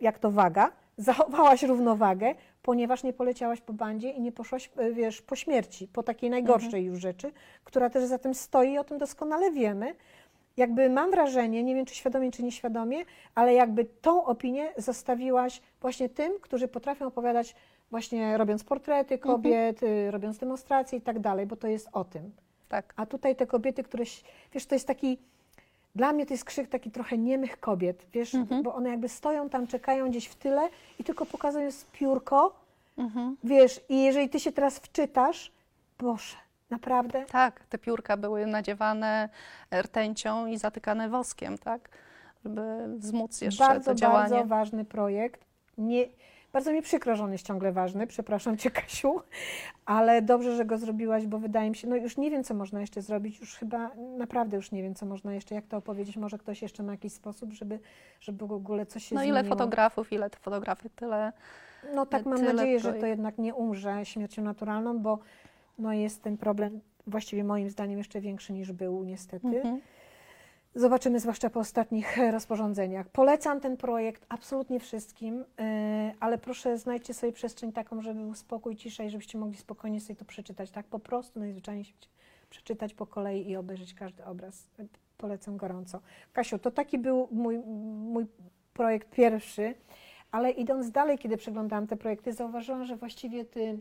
jak 0.00 0.18
to 0.18 0.30
waga, 0.30 0.72
zachowałaś 0.96 1.62
równowagę, 1.62 2.34
ponieważ 2.62 3.02
nie 3.02 3.12
poleciałaś 3.12 3.60
po 3.60 3.72
bandzie 3.72 4.10
i 4.10 4.20
nie 4.20 4.32
poszłaś, 4.32 4.70
e, 4.76 4.92
wiesz, 4.92 5.22
po 5.22 5.36
śmierci, 5.36 5.88
po 5.88 6.02
takiej 6.02 6.30
najgorszej 6.30 6.84
już 6.84 6.98
rzeczy, 7.00 7.32
która 7.64 7.90
też 7.90 8.04
za 8.04 8.18
tym 8.18 8.34
stoi 8.34 8.72
i 8.72 8.78
o 8.78 8.84
tym 8.84 8.98
doskonale 8.98 9.50
wiemy. 9.52 9.94
Jakby 10.56 10.90
mam 10.90 11.10
wrażenie, 11.10 11.62
nie 11.62 11.74
wiem 11.74 11.86
czy 11.86 11.94
świadomie, 11.94 12.30
czy 12.30 12.42
nieświadomie, 12.42 13.04
ale 13.34 13.54
jakby 13.54 13.84
tą 13.84 14.24
opinię 14.24 14.72
zostawiłaś 14.76 15.62
właśnie 15.80 16.08
tym, 16.08 16.32
którzy 16.40 16.68
potrafią 16.68 17.06
opowiadać 17.06 17.54
właśnie 17.90 18.36
robiąc 18.38 18.64
portrety 18.64 19.18
kobiet, 19.18 19.82
y, 19.82 20.10
robiąc 20.10 20.38
demonstracje 20.38 20.98
i 20.98 21.00
tak 21.02 21.18
dalej, 21.18 21.46
bo 21.46 21.56
to 21.56 21.66
jest 21.68 21.88
o 21.92 22.04
tym. 22.04 22.32
Tak. 22.68 22.92
A 22.96 23.06
tutaj 23.06 23.36
te 23.36 23.46
kobiety, 23.46 23.82
które, 23.82 24.04
wiesz, 24.54 24.66
to 24.66 24.74
jest 24.74 24.86
taki, 24.86 25.18
dla 25.94 26.12
mnie 26.12 26.26
to 26.26 26.34
jest 26.34 26.44
krzyk 26.44 26.68
taki 26.68 26.90
trochę 26.90 27.18
niemych 27.18 27.60
kobiet, 27.60 28.06
wiesz, 28.12 28.34
Mhm. 28.34 28.62
bo 28.62 28.74
one 28.74 28.90
jakby 28.90 29.08
stoją 29.08 29.48
tam, 29.48 29.66
czekają 29.66 30.08
gdzieś 30.10 30.26
w 30.26 30.34
tyle 30.34 30.68
i 30.98 31.04
tylko 31.04 31.26
pokazują 31.26 31.70
z 31.70 31.84
piórko, 31.84 32.54
Mhm. 32.98 33.36
wiesz, 33.44 33.80
i 33.88 34.02
jeżeli 34.04 34.28
ty 34.28 34.40
się 34.40 34.52
teraz 34.52 34.78
wczytasz, 34.78 35.52
Boże, 35.98 36.36
naprawdę, 36.70 37.24
Tak, 37.24 37.60
te 37.68 37.78
piórka 37.78 38.16
były 38.16 38.46
nadziewane 38.46 39.28
rtęcią 39.82 40.46
i 40.46 40.58
zatykane 40.58 41.08
woskiem, 41.08 41.58
tak? 41.58 41.88
Żeby 42.44 42.84
wzmóc 42.96 43.40
jeszcze 43.40 43.64
bardzo, 43.66 43.90
to 43.90 43.94
działanie. 43.94 44.30
bardzo 44.30 44.44
ważny 44.48 44.84
projekt. 44.84 45.40
Nie, 45.78 46.04
bardzo 46.56 46.72
mi 46.72 46.82
przykro, 46.82 47.16
że 47.16 47.24
on 47.24 47.32
jest 47.32 47.46
ciągle 47.46 47.72
ważny, 47.72 48.06
przepraszam 48.06 48.56
Cię 48.56 48.70
Kasiu, 48.70 49.20
ale 49.86 50.22
dobrze, 50.22 50.56
że 50.56 50.64
go 50.64 50.78
zrobiłaś, 50.78 51.26
bo 51.26 51.38
wydaje 51.38 51.70
mi 51.70 51.76
się, 51.76 51.88
no 51.88 51.96
już 51.96 52.16
nie 52.16 52.30
wiem, 52.30 52.44
co 52.44 52.54
można 52.54 52.80
jeszcze 52.80 53.02
zrobić, 53.02 53.40
już 53.40 53.56
chyba 53.56 53.90
naprawdę 54.18 54.56
już 54.56 54.72
nie 54.72 54.82
wiem, 54.82 54.94
co 54.94 55.06
można 55.06 55.34
jeszcze, 55.34 55.54
jak 55.54 55.66
to 55.66 55.76
opowiedzieć, 55.76 56.16
może 56.16 56.38
ktoś 56.38 56.62
jeszcze 56.62 56.82
ma 56.82 56.92
jakiś 56.92 57.12
sposób, 57.12 57.52
żeby, 57.52 57.78
żeby 58.20 58.46
w 58.46 58.52
ogóle 58.52 58.86
coś 58.86 59.04
się 59.04 59.14
No 59.14 59.20
zmieniło. 59.20 59.38
ile 59.38 59.48
fotografów, 59.48 60.12
ile 60.12 60.30
te 60.30 60.38
fotografy, 60.38 60.90
tyle. 60.90 61.32
No 61.94 62.06
tak, 62.06 62.26
mam 62.26 62.44
nadzieję, 62.44 62.80
że 62.80 62.92
to 62.92 63.06
jednak 63.06 63.38
nie 63.38 63.54
umrze 63.54 64.04
śmiercią 64.04 64.42
naturalną, 64.42 64.98
bo 64.98 65.18
no 65.78 65.92
jest 65.92 66.22
ten 66.22 66.36
problem 66.36 66.80
właściwie 67.06 67.44
moim 67.44 67.70
zdaniem 67.70 67.98
jeszcze 67.98 68.20
większy 68.20 68.52
niż 68.52 68.72
był 68.72 69.04
niestety. 69.04 69.46
Mhm. 69.46 69.80
Zobaczymy, 70.78 71.20
zwłaszcza 71.20 71.50
po 71.50 71.60
ostatnich 71.60 72.18
e, 72.18 72.30
rozporządzeniach. 72.30 73.08
Polecam 73.08 73.60
ten 73.60 73.76
projekt 73.76 74.26
absolutnie 74.28 74.80
wszystkim, 74.80 75.44
e, 75.58 76.14
ale 76.20 76.38
proszę 76.38 76.78
znajdźcie 76.78 77.14
sobie 77.14 77.32
przestrzeń 77.32 77.72
taką, 77.72 78.02
żeby 78.02 78.20
był 78.20 78.34
spokój, 78.34 78.76
cisza 78.76 79.04
i 79.04 79.10
żebyście 79.10 79.38
mogli 79.38 79.56
spokojnie 79.56 80.00
sobie 80.00 80.16
to 80.16 80.24
przeczytać. 80.24 80.70
Tak 80.70 80.86
po 80.86 80.98
prostu 80.98 81.40
najzwyczajniej 81.40 81.84
świecie 81.84 82.08
przeczytać 82.50 82.94
po 82.94 83.06
kolei 83.06 83.50
i 83.50 83.56
obejrzeć 83.56 83.94
każdy 83.94 84.24
obraz. 84.24 84.68
Polecam 85.18 85.56
gorąco. 85.56 86.00
Kasiu, 86.32 86.58
to 86.58 86.70
taki 86.70 86.98
był 86.98 87.28
mój, 87.30 87.58
mój 87.58 88.26
projekt 88.72 89.10
pierwszy, 89.10 89.74
ale 90.30 90.50
idąc 90.50 90.90
dalej, 90.90 91.18
kiedy 91.18 91.36
przeglądałam 91.36 91.86
te 91.86 91.96
projekty, 91.96 92.32
zauważyłam, 92.32 92.84
że 92.84 92.96
właściwie 92.96 93.44
ty 93.44 93.78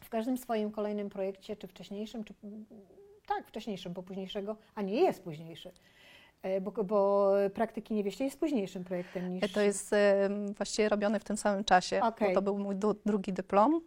w 0.00 0.08
każdym 0.08 0.38
swoim 0.38 0.70
kolejnym 0.70 1.10
projekcie, 1.10 1.56
czy 1.56 1.66
wcześniejszym, 1.66 2.24
czy 2.24 2.34
tak, 3.26 3.46
wcześniejszym, 3.46 3.92
bo 3.92 4.02
późniejszego, 4.02 4.56
a 4.74 4.82
nie 4.82 5.00
jest 5.00 5.22
późniejszy, 5.22 5.72
bo, 6.60 6.84
bo 6.84 7.32
praktyki 7.54 7.94
niewieście 7.94 8.24
jest 8.24 8.40
późniejszym 8.40 8.84
projektem 8.84 9.32
niż... 9.32 9.52
To 9.52 9.60
jest 9.60 9.92
em, 9.92 10.54
właściwie 10.54 10.88
robione 10.88 11.20
w 11.20 11.24
tym 11.24 11.36
samym 11.36 11.64
czasie, 11.64 12.00
Okej. 12.02 12.28
bo 12.28 12.34
to 12.34 12.42
był 12.42 12.58
mój 12.58 12.76
drugi 13.06 13.32
dyplom. 13.32 13.80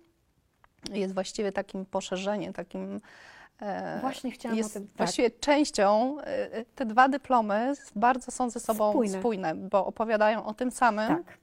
Jest 0.94 1.14
właściwie 1.14 1.52
takim 1.52 1.86
poszerzeniem, 1.86 2.54
takim. 2.54 3.02
e, 3.62 4.00
Właśnie 4.02 4.32
chciałam 4.32 4.58
jest 4.58 4.70
o 4.70 4.74
tym... 4.80 4.88
Tak, 4.88 4.98
właściwie 4.98 5.32
częścią, 5.32 6.18
e, 6.22 6.66
te 6.66 6.86
dwa 6.86 7.10
dyplomy 7.10 7.74
bardzo 7.96 8.32
są 8.32 8.50
ze 8.50 8.60
sobą 8.60 8.92
Spójne. 8.92 9.20
spójne, 9.20 9.56
bo 9.56 9.86
opowiadają 9.86 10.46
o 10.46 10.54
tym 10.54 10.72
samym, 10.72 11.08
tak. 11.08 11.38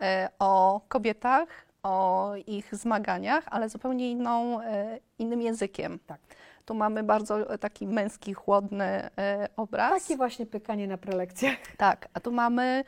e, 0.00 0.28
o 0.38 0.80
kobietach, 0.88 1.48
o 1.82 2.32
ich 2.46 2.74
zmaganiach, 2.74 3.44
ale 3.46 3.68
zupełnie 3.68 4.10
inną, 4.10 4.60
e, 4.62 4.98
innym 5.18 5.42
językiem. 5.42 5.98
Tak. 6.06 6.20
Tu 6.68 6.74
mamy 6.74 7.02
bardzo 7.02 7.50
e, 7.50 7.58
taki 7.58 7.86
męski, 7.86 8.34
chłodny 8.34 8.84
e, 9.18 9.48
obraz. 9.56 10.02
Takie 10.02 10.16
właśnie 10.16 10.46
pykanie 10.46 10.88
na 10.88 10.98
prelekcjach. 10.98 11.56
Tak, 11.76 12.08
a 12.14 12.20
tu 12.20 12.32
mamy 12.32 12.84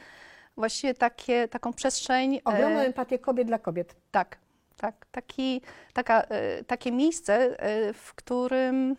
właściwie 0.56 0.94
takie, 0.94 1.48
taką 1.48 1.72
przestrzeń. 1.72 2.40
Ogromną 2.44 2.78
e, 2.78 2.86
empatię 2.86 3.18
kobiet 3.18 3.46
dla 3.46 3.58
kobiet. 3.58 3.96
tak, 4.10 4.38
tak. 4.76 5.06
Taki, 5.10 5.60
taka, 5.92 6.26
takie 6.66 6.92
miejsce, 6.92 7.56
w 7.94 8.14
którym, 8.14 8.96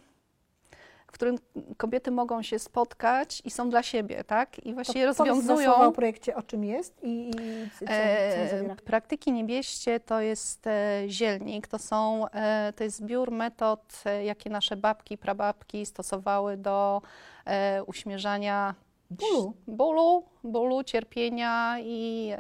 w 1.12 1.14
którym 1.14 1.38
kobiety 1.78 2.12
mogą 2.12 2.41
się 2.41 2.59
spotkać 2.59 3.41
i 3.45 3.51
są 3.51 3.70
dla 3.70 3.84
siebie, 3.84 4.24
tak? 4.24 4.66
I 4.66 4.74
właściwie 4.74 5.05
To 5.05 5.14
dwa 5.14 5.24
słowa 5.26 5.32
o 5.32 5.36
rozwiązują. 5.36 5.91
projekcie, 5.91 6.36
o 6.36 6.43
czym 6.43 6.64
jest 6.64 7.03
i, 7.03 7.30
i 7.30 7.34
co, 7.80 7.86
co 7.86 7.91
E, 7.91 8.76
praktyki 8.86 9.32
niebieście 9.32 9.99
to 9.99 10.22
jest 10.22 10.68
e, 10.68 11.03
zielnik, 11.07 11.68
to, 11.68 11.80
są, 11.80 12.26
e, 12.34 12.74
to 12.76 12.84
jest 12.84 12.97
zbiór 12.97 13.32
metod, 13.32 14.03
jakie 14.24 14.49
nasze 14.49 14.76
babki, 14.78 15.18
prababki 15.18 15.86
stosowały 15.86 16.57
do 16.57 17.01
uśmierzania 17.88 18.76
Bólu. 19.09 19.53
bólu, 19.68 20.24
bólu, 20.43 20.84
cierpienia 20.84 21.76
i 21.80 22.34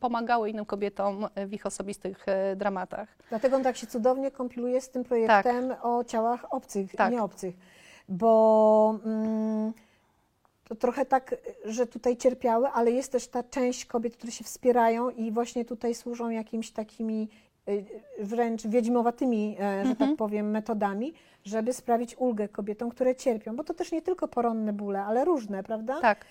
pomagały 0.00 0.50
innym 0.50 0.64
kobietom 0.66 1.26
w 1.46 1.52
ich 1.52 1.66
osobistych 1.66 2.26
dramatach. 2.56 3.08
Dlatego 3.28 3.56
on 3.56 3.62
tak 3.62 3.76
się 3.76 3.86
cudownie 3.86 4.30
kompiluje 4.30 4.80
z 4.80 4.90
tym 4.90 5.04
projektem 5.04 5.74
o 5.82 6.04
ciałach 6.04 6.54
obcych, 6.54 6.94
Tak. 6.96 7.12
nie 7.12 7.22
obcych. 7.22 7.54
Bo 8.12 8.98
mm, 9.04 9.72
to 10.68 10.74
trochę 10.74 11.04
tak, 11.06 11.34
że 11.64 11.86
tutaj 11.86 12.16
cierpiały, 12.16 12.68
ale 12.68 12.90
jest 12.90 13.12
też 13.12 13.28
ta 13.28 13.42
część 13.42 13.84
kobiet, 13.84 14.16
które 14.16 14.32
się 14.32 14.44
wspierają 14.44 15.10
i 15.10 15.32
właśnie 15.32 15.64
tutaj 15.64 15.94
służą 15.94 16.30
jakimiś 16.30 16.70
takimi 16.70 17.28
y, 17.68 17.84
wręcz 18.18 18.66
wiedźmowatymi, 18.66 19.56
e, 19.60 19.84
że 19.84 19.90
Mhm. 19.90 19.96
tak 19.96 20.16
powiem, 20.16 20.50
metodami, 20.50 21.12
żeby 21.44 21.72
sprawić 21.72 22.16
ulgę 22.18 22.48
kobietom, 22.48 22.90
które 22.90 23.14
cierpią. 23.16 23.56
Bo 23.56 23.64
to 23.64 23.74
też 23.74 23.92
nie 23.92 24.02
tylko 24.02 24.28
poronne 24.28 24.72
bóle, 24.72 25.04
ale 25.04 25.24
różne, 25.24 25.62
prawda? 25.62 26.00
Tak. 26.00 26.24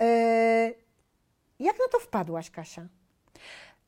E, 0.00 0.06
jak 1.58 1.78
na 1.78 1.88
to 1.92 1.98
wpadłaś, 1.98 2.50
Kasia? 2.50 2.86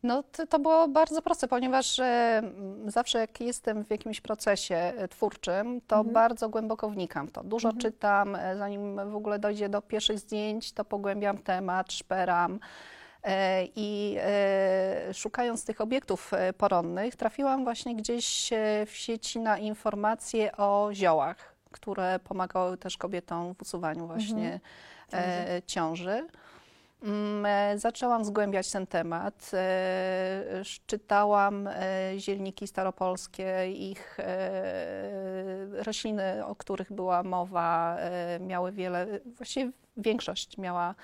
No 0.05 0.23
to, 0.23 0.47
to 0.47 0.59
było 0.59 0.89
bardzo 0.89 1.23
proste, 1.23 1.49
ponieważ 1.49 1.99
e, 1.99 2.43
zawsze 2.87 3.19
jak 3.19 3.41
jestem 3.41 3.85
w 3.85 3.91
jakimś 3.91 4.21
procesie 4.21 4.75
e, 4.77 5.09
twórczym, 5.09 5.81
to 5.87 5.97
Mhm. 5.97 6.15
bardzo 6.15 6.49
głęboko 6.49 6.91
wnikam 6.91 7.27
w 7.27 7.33
to. 7.33 7.43
Dużo 7.45 7.69
Mhm. 7.69 7.83
czytam, 7.83 8.35
e, 8.37 8.57
zanim 8.57 9.11
w 9.11 9.17
ogóle 9.17 9.39
dojdzie 9.39 9.69
do 9.69 9.83
pierwszych 9.83 10.19
zdjęć, 10.19 10.73
to 10.73 10.85
pogłębiam 10.85 11.39
temat, 11.39 11.93
szperam. 11.93 12.61
E, 13.23 13.65
I 13.77 14.17
e, 14.21 15.15
szukając 15.15 15.65
tych 15.65 15.81
obiektów 15.81 16.31
poronnych, 16.59 17.17
trafiłam 17.17 17.65
właśnie 17.65 17.97
gdzieś 17.97 18.51
w 18.87 18.91
sieci 18.97 19.41
na 19.41 19.59
informacje 19.59 20.57
o 20.57 20.89
ziołach, 20.93 21.55
które 21.71 22.19
pomagały 22.19 22.77
też 22.77 22.97
kobietom 22.97 23.55
w 23.55 23.63
usuwaniu 23.63 24.07
właśnie 24.07 24.61
e, 25.13 25.63
ciąży. 25.67 26.11
E, 26.11 26.44
Zaczęłam 27.75 28.25
zgłębiać 28.25 28.71
ten 28.71 28.87
temat. 28.87 29.51
e, 29.55 30.63
Czytałam 30.87 31.67
e, 31.67 31.75
zielniki 32.19 32.67
staropolskie, 32.67 33.73
ich 33.73 34.21
e, 34.21 35.83
rośliny, 35.83 36.47
o 36.47 36.57
których 36.57 36.93
była 36.93 37.23
mowa, 37.23 37.97
e, 37.99 38.41
miały 38.41 38.73
wiele, 38.73 39.07
właściwie 39.27 39.73
większość 39.97 40.59
miała 40.59 40.91
e, 40.91 40.95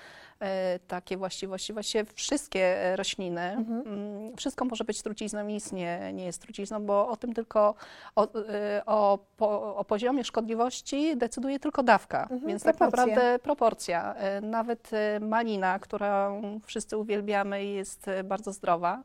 takie 0.87 1.17
właściwości. 1.17 1.73
Właściwie 1.73 2.05
wszystkie 2.05 2.59
e, 2.83 2.95
rośliny, 2.95 3.41
Mhm. 3.41 3.81
mm, 3.87 4.37
wszystko 4.37 4.65
może 4.65 4.83
być 4.83 5.01
trucizną, 5.01 5.43
nic 5.43 5.71
nie, 5.71 6.13
nie 6.13 6.25
jest 6.25 6.41
trucizną, 6.41 6.85
bo 6.85 7.07
o 7.09 7.17
tym 7.17 7.33
tylko, 7.33 7.75
o, 8.15 8.27
e, 8.49 8.81
o, 8.85 9.19
o 9.75 9.85
poziomie 9.85 10.23
szkodliwości 10.23 11.17
decyduje 11.17 11.59
tylko 11.59 11.83
dawka, 11.83 12.21
Mhm, 12.21 12.47
więc 12.47 12.63
tak 12.63 12.77
proporcje. 12.77 13.05
naprawdę 13.07 13.39
proporcja. 13.39 14.15
E, 14.15 14.41
Nawet 14.41 14.91
e, 14.93 15.19
malina, 15.19 15.79
którą 15.79 16.41
wszyscy 16.65 16.97
uwielbiamy 16.97 17.65
i 17.65 17.73
jest 17.73 18.07
e, 18.07 18.23
bardzo 18.23 18.53
zdrowa, 18.53 19.03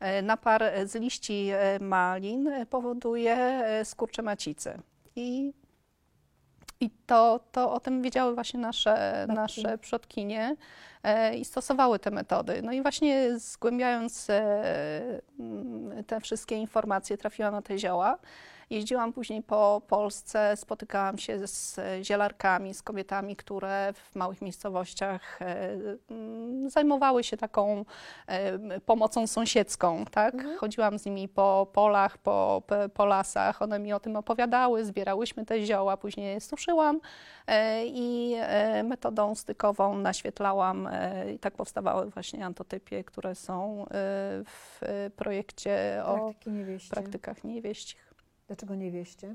E, 0.00 0.22
Napar 0.22 0.62
z 0.84 0.94
liści 0.94 1.48
e, 1.52 1.78
malin 1.80 2.48
e, 2.48 2.66
powoduje 2.66 3.34
e, 3.36 3.84
skurcze 3.84 4.22
macicy. 4.22 4.78
I, 5.16 5.52
i 6.80 6.90
to, 7.12 7.40
to 7.52 7.72
o 7.72 7.80
tym 7.80 8.02
wiedziały 8.02 8.34
właśnie 8.34 8.60
nasze, 8.60 9.26
nasze 9.28 9.78
przodkinie 9.78 10.56
e, 11.02 11.36
i 11.36 11.44
stosowały 11.44 11.98
te 11.98 12.10
metody. 12.10 12.62
No 12.62 12.72
i 12.72 12.82
właśnie 12.82 13.38
zgłębiając 13.38 14.30
e, 14.30 15.20
mm, 15.38 16.04
te 16.04 16.20
wszystkie 16.20 16.56
informacje, 16.56 17.18
trafiłam 17.18 17.54
na 17.54 17.62
te 17.62 17.78
zioła. 17.78 18.18
Jeździłam 18.72 19.12
później 19.12 19.42
po 19.42 19.82
Polsce, 19.88 20.56
spotykałam 20.56 21.18
się 21.18 21.46
z 21.46 21.80
zielarkami, 22.02 22.74
z 22.74 22.82
kobietami, 22.82 23.36
które 23.36 23.92
w 23.92 24.16
małych 24.16 24.42
miejscowościach 24.42 25.42
e, 25.42 25.68
mm, 26.10 26.70
zajmowały 26.70 27.24
się 27.24 27.36
taką 27.36 27.84
e, 28.26 28.80
pomocą 28.80 29.26
sąsiedzką. 29.26 30.04
Tak? 30.10 30.34
Mhm. 30.34 30.58
Chodziłam 30.58 30.98
z 30.98 31.06
nimi 31.06 31.28
po 31.28 31.66
polach, 31.72 32.18
po, 32.18 32.62
po, 32.94 33.06
lasach, 33.06 33.62
one 33.62 33.78
mi 33.78 33.92
o 33.92 34.00
tym 34.00 34.16
opowiadały, 34.16 34.84
zbierałyśmy 34.84 35.44
te 35.44 35.66
zioła, 35.66 35.96
później 35.96 36.34
je 36.34 36.40
suszyłam 36.40 36.96
e, 36.96 37.00
i 37.84 38.34
e, 38.38 38.82
metodą 38.82 39.34
stykową 39.34 39.98
naświetlałam 39.98 40.86
e, 40.86 41.32
i 41.32 41.38
tak 41.38 41.54
powstawały 41.54 42.10
właśnie 42.10 42.46
antotypie, 42.46 43.04
które 43.04 43.34
są 43.34 43.82
e, 43.82 43.86
w 44.44 44.78
e, 44.82 45.10
projekcie 45.10 46.02
o 46.04 46.34
praktykach 46.90 47.44
niewieścich. 47.44 48.14
Dlaczego 48.46 48.74
niewieście? 48.74 49.34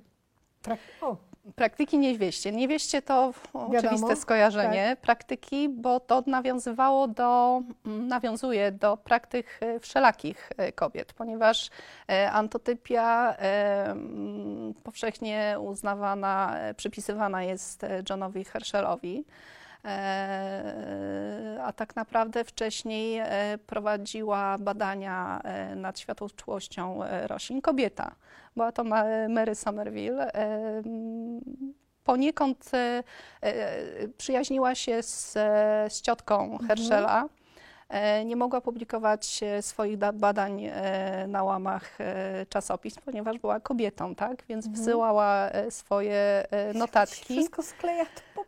Prak... 0.61 0.79
O, 1.01 1.17
Praktyki 1.55 1.97
niewieście. 1.97 2.51
Niewieście 2.51 3.01
to 3.01 3.33
oczywiste 3.53 3.87
Wiadomo, 3.89 4.07
tak. 4.07 4.17
skojarzenie. 4.17 4.97
Praktyki, 5.01 5.69
bo 5.69 5.99
to 5.99 6.23
nawiązywało 6.27 7.07
do, 7.07 7.61
nawiązuje 7.85 8.71
do 8.71 8.97
praktyk 8.97 9.59
e, 9.61 9.79
wszelakich 9.79 10.49
e, 10.57 10.71
kobiet, 10.71 11.13
ponieważ 11.13 11.69
e, 12.09 12.31
antotypia 12.31 13.37
powszechnie 14.83 15.57
uznawana, 15.59 16.55
przypisywana 16.77 17.43
jest 17.43 17.85
Johnowi 18.09 18.45
Hershelowi. 18.45 19.25
E, 19.85 21.59
A 21.63 21.73
tak 21.73 21.95
naprawdę 21.95 22.43
wcześniej 22.43 23.19
e, 23.19 23.57
prowadziła 23.67 24.57
badania 24.57 25.41
e, 25.43 25.75
nad 25.75 25.99
światłością 25.99 27.03
e, 27.03 27.27
roślin 27.27 27.61
kobieta. 27.61 28.15
Była 28.55 28.71
to 28.71 28.83
Ma- 28.83 29.03
Mary 29.29 29.55
Somerville. 29.55 30.31
Poniekąd 32.03 32.71
e, 32.73 33.03
przyjaźniła 34.17 34.75
się 34.75 35.03
z, 35.03 35.31
z 35.93 36.01
ciotką 36.01 36.57
Herschela. 36.67 37.25
E, 37.89 38.25
Nie 38.25 38.35
mogła 38.35 38.61
publikować 38.61 39.39
swoich 39.61 39.97
da- 39.97 40.13
badań 40.13 40.63
e, 40.65 41.25
na 41.27 41.43
łamach 41.43 42.01
e, 42.01 42.45
czasopism, 42.45 43.01
ponieważ 43.05 43.37
była 43.37 43.59
kobietą, 43.59 44.15
tak? 44.15 44.43
Więc 44.49 44.65
Mhm. 44.65 44.83
wsyłała 44.83 45.49
e, 45.49 45.71
swoje 45.71 46.45
notatki. 46.73 47.33
Wszystko 47.33 47.63
skleja 47.63 48.05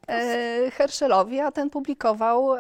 E, 0.07 0.71
Herschelowi, 0.71 1.39
a 1.39 1.51
ten 1.51 1.69
publikował 1.69 2.55
e, 2.55 2.59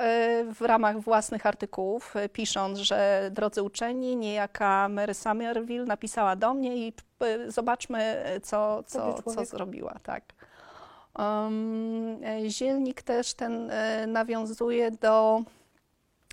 w 0.53 0.61
ramach 0.61 0.99
własnych 0.99 1.45
artykułów, 1.45 2.15
e, 2.15 2.29
pisząc, 2.29 2.79
że 2.79 3.29
drodzy 3.33 3.63
uczeni, 3.63 4.15
niejaka 4.15 4.89
Mary 4.89 5.13
Somerville 5.13 5.85
napisała 5.85 6.35
do 6.35 6.53
mnie 6.53 6.77
i 6.77 6.93
zobaczmy, 7.47 8.23
co, 8.43 8.83
Co 8.83 9.23
co, 9.23 9.45
zrobiła. 9.45 9.95
Tak. 10.03 10.23
Um, 11.19 12.19
zielnik 12.47 13.01
też 13.01 13.33
ten 13.33 13.71
nawiązuje 14.07 14.91
do 14.91 15.43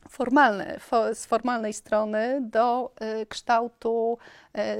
formalne, 0.09 0.79
fo, 0.79 1.15
z 1.15 1.27
formalnej 1.27 1.73
strony 1.73 2.39
do 2.43 2.93
kształtu 3.29 4.19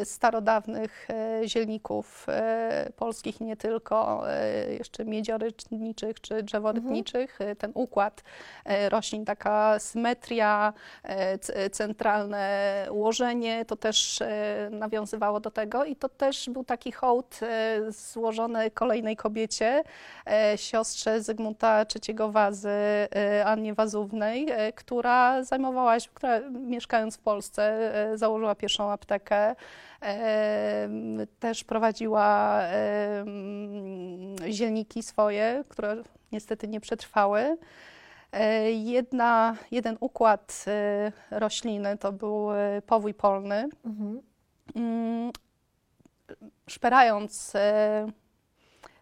starodawnych 0.05 1.09
e, 1.11 1.49
zielników 1.49 2.27
e, 2.29 2.91
polskich 2.97 3.41
i 3.41 3.45
nie 3.45 3.57
tylko, 3.57 4.31
e, 4.31 4.75
jeszcze 4.75 5.05
miedzioryczniczych 5.05 6.21
czy 6.21 6.43
drzeworytniczych. 6.43 7.41
E, 7.41 7.57
Ten 7.57 7.71
układ 7.75 8.23
e, 8.65 8.89
roślin, 8.89 9.25
taka 9.25 9.79
symetria, 9.79 10.73
e, 11.03 11.71
centralne 11.71 12.87
ułożenie, 12.91 13.65
to 13.65 13.77
też 13.77 14.23
e, 14.23 14.69
nawiązywało 14.71 15.41
do 15.41 15.51
tego 15.51 15.85
i 15.85 15.97
to 15.97 16.09
też 16.09 16.51
był 16.51 16.65
taki 16.65 16.93
hołd 16.93 17.41
e, 17.43 17.93
złożony 17.93 18.71
kolejnej 18.71 19.17
kobiecie, 19.17 19.83
e, 20.27 20.59
siostrze 20.59 21.23
Zygmunta 21.23 21.85
III 22.09 22.17
Wazy, 22.31 22.69
e, 22.69 23.45
Annie 23.47 23.75
Wazównej, 23.75 24.51
e, 24.51 24.73
która 24.73 25.45
zajmowała 25.45 26.01
się, 26.01 26.11
która 26.15 26.41
mieszkając 26.51 27.17
w 27.17 27.21
Polsce 27.21 27.63
e, 28.13 28.19
założyła 28.19 28.55
pierwszą 28.55 28.91
aptekę. 28.91 29.57
Też 31.39 31.65
prowadziła 31.65 32.61
zielniki 34.49 35.03
swoje, 35.03 35.65
które 35.69 35.97
niestety 36.33 36.69
nie 36.69 36.81
przetrwały. 36.81 37.57
E, 38.33 38.71
Jedna, 38.73 39.57
jeden 39.71 39.97
układ 40.01 40.65
e, 40.67 41.13
rośliny 41.31 41.99
to 41.99 42.13
był 42.13 42.53
e, 42.53 42.83
powój 42.83 43.15
polny. 43.15 43.69
Mhm. 43.85 44.21
Mm, 44.77 45.31
Szperając 46.69 47.53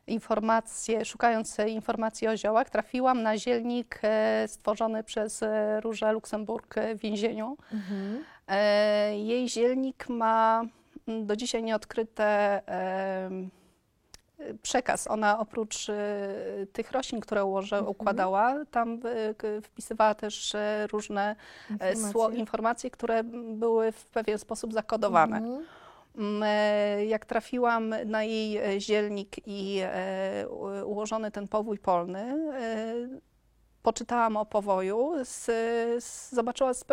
informacje, 0.06 1.04
szukając 1.04 1.58
informacji 1.58 2.28
o 2.28 2.36
ziołach, 2.36 2.70
trafiłam 2.70 3.22
na 3.22 3.38
zielnik 3.38 4.00
stworzony 4.46 5.04
przez 5.04 5.40
Różę 5.80 6.12
Luksemburg 6.12 6.74
w 6.96 6.98
więzieniu. 6.98 7.56
Mhm. 7.72 8.24
E, 8.48 9.18
Jej 9.18 9.48
zielnik 9.48 10.08
ma 10.08 10.62
mm, 11.08 11.26
do 11.26 11.36
dzisiaj 11.36 11.62
nieodkryte 11.62 12.60
przekaz. 14.62 15.06
Ona 15.10 15.38
oprócz 15.38 15.88
e, 15.90 15.94
tych 16.72 16.92
roślin, 16.92 17.20
które 17.20 17.44
ułoży, 17.44 17.74
Mhm. 17.76 17.90
układała, 17.90 18.54
tam 18.70 19.00
wpisywała 19.62 20.14
też 20.14 20.54
e, 20.54 20.86
różne 20.92 21.36
e, 21.80 21.92
Informacje. 21.92 22.38
informacje, 22.38 22.90
które 22.90 23.24
były 23.54 23.92
w 23.92 24.06
pewien 24.06 24.38
sposób 24.38 24.72
zakodowane. 24.72 25.36
Mhm. 25.36 25.64
Jak 27.08 27.24
trafiłam 27.26 27.94
na 28.06 28.24
jej 28.24 28.80
zielnik 28.80 29.30
i 29.46 29.80
ułożony 30.84 31.30
ten 31.30 31.48
powój 31.48 31.78
polny, 31.78 32.52
poczytałam 33.88 34.36
o 34.36 34.46
powoju, 34.46 35.12
z, 35.24 35.44
z, 36.04 36.32
zobaczyła, 36.32 36.74
z, 36.74 36.84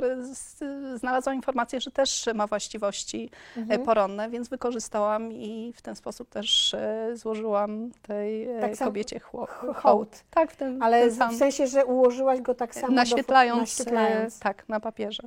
znalazłam 1.00 1.36
informację, 1.36 1.82
że 1.82 1.92
też 1.92 2.26
ma 2.36 2.48
właściwości 2.48 3.30
e, 3.58 3.60
Mhm. 3.60 3.84
poronne, 3.84 4.30
więc 4.30 4.50
wykorzystałam 4.50 5.32
i 5.32 5.74
w 5.76 5.82
ten 5.82 5.96
sposób 5.96 6.30
też 6.30 6.74
e, 6.74 7.10
złożyłam 7.14 7.92
tej 8.02 8.50
e, 8.50 8.60
Tak 8.62 8.78
kobiecie 8.80 9.20
chło- 9.20 9.48
Ho- 9.48 9.74
hołd. 9.74 10.24
Tak, 10.30 10.52
w 10.52 10.56
ten, 10.56 10.84
Ale 10.84 11.02
ten 11.02 11.10
w 11.12 11.18
sam 11.18 11.36
sensie, 11.38 11.68
że 11.68 11.86
ułożyłaś 11.86 12.42
go 12.42 12.56
tak 12.56 12.76
samo 12.76 12.88
do 12.88 12.94
naświetlając, 12.94 13.60
naświetlając. 13.80 14.38
e, 14.38 14.40
tak, 14.40 14.70
na 14.70 14.80
papierze. 14.80 15.24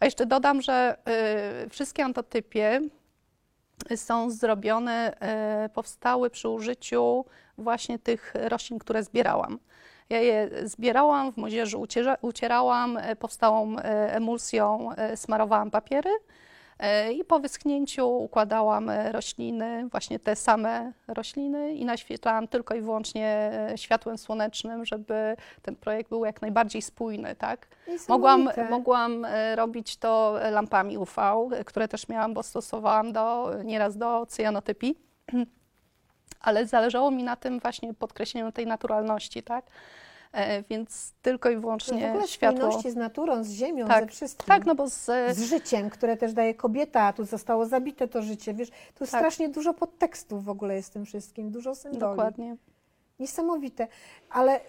A 0.00 0.04
jeszcze 0.04 0.26
dodam, 0.26 0.62
że 0.62 0.96
e, 1.06 1.68
wszystkie 1.70 2.04
antotypie 2.04 2.80
są 3.96 4.30
zrobione, 4.30 5.20
e, 5.20 5.68
powstały 5.74 6.30
przy 6.30 6.48
użyciu 6.48 7.24
właśnie 7.58 7.98
tych 7.98 8.34
roślin, 8.48 8.78
które 8.78 9.02
zbierałam. 9.02 9.58
Ja 10.10 10.20
je 10.20 10.50
zbierałam, 10.62 11.32
w 11.32 11.36
moździerzu 11.36 11.80
uciera, 11.80 12.16
ucierałam, 12.22 12.96
e, 12.96 13.16
powstałą 13.16 13.76
e, 13.76 14.14
emulsją 14.14 14.92
e, 14.96 15.16
smarowałam 15.16 15.70
papiery 15.70 16.10
i 17.14 17.24
po 17.24 17.40
wyschnięciu 17.40 18.10
układałam 18.10 18.90
rośliny, 19.10 19.88
właśnie 19.90 20.18
te 20.18 20.36
same 20.36 20.92
rośliny 21.08 21.74
i 21.74 21.84
naświetlałam 21.84 22.48
tylko 22.48 22.74
i 22.74 22.80
wyłącznie 22.80 23.52
światłem 23.76 24.18
słonecznym, 24.18 24.84
żeby 24.84 25.36
ten 25.62 25.76
projekt 25.76 26.10
był 26.10 26.24
jak 26.24 26.42
najbardziej 26.42 26.82
spójny, 26.82 27.34
tak? 27.34 27.68
Mogłam, 28.08 28.50
mogłam 28.70 29.26
robić 29.54 29.96
to 29.96 30.34
lampami 30.50 30.98
UV, 30.98 31.12
które 31.66 31.88
też 31.88 32.08
miałam, 32.08 32.34
bo 32.34 32.42
stosowałam 32.42 33.12
do, 33.12 33.50
nieraz 33.64 33.96
do 33.96 34.26
cyjanotypii, 34.26 34.98
ale 36.40 36.66
zależało 36.66 37.10
mi 37.10 37.22
na 37.24 37.36
tym 37.36 37.60
właśnie 37.60 37.94
podkreśleniu 37.94 38.52
tej 38.52 38.66
naturalności, 38.66 39.42
tak? 39.42 39.66
E, 40.32 40.62
Więc 40.62 41.12
tylko 41.22 41.50
i 41.50 41.56
w 41.56 41.60
wyłącznie 41.60 42.08
ogóle 42.10 42.28
światło. 42.28 42.82
z 42.82 42.96
naturą, 42.96 43.44
z 43.44 43.50
ziemią, 43.50 43.86
Tak, 43.86 44.04
ze 44.04 44.10
wszystkim. 44.10 44.46
Tak, 44.46 44.66
no 44.66 44.74
bo 44.74 44.88
z, 44.88 45.04
z 45.36 45.42
życiem, 45.42 45.90
które 45.90 46.16
też 46.16 46.32
daje 46.32 46.54
kobieta, 46.54 47.02
a 47.02 47.12
tu 47.12 47.24
zostało 47.24 47.66
zabite 47.66 48.08
to 48.08 48.22
życie. 48.22 48.54
Wiesz, 48.54 48.70
tu 48.70 48.98
Tak. 48.98 49.08
strasznie 49.08 49.48
dużo 49.48 49.74
podtekstów 49.74 50.44
w 50.44 50.48
ogóle 50.48 50.74
jest 50.74 50.90
w 50.90 50.92
tym 50.92 51.04
wszystkim, 51.04 51.50
dużo 51.50 51.74
symboli. 51.74 52.00
dokładnie. 52.00 52.56
Niesamowite. 53.18 53.88
Ale 54.30 54.60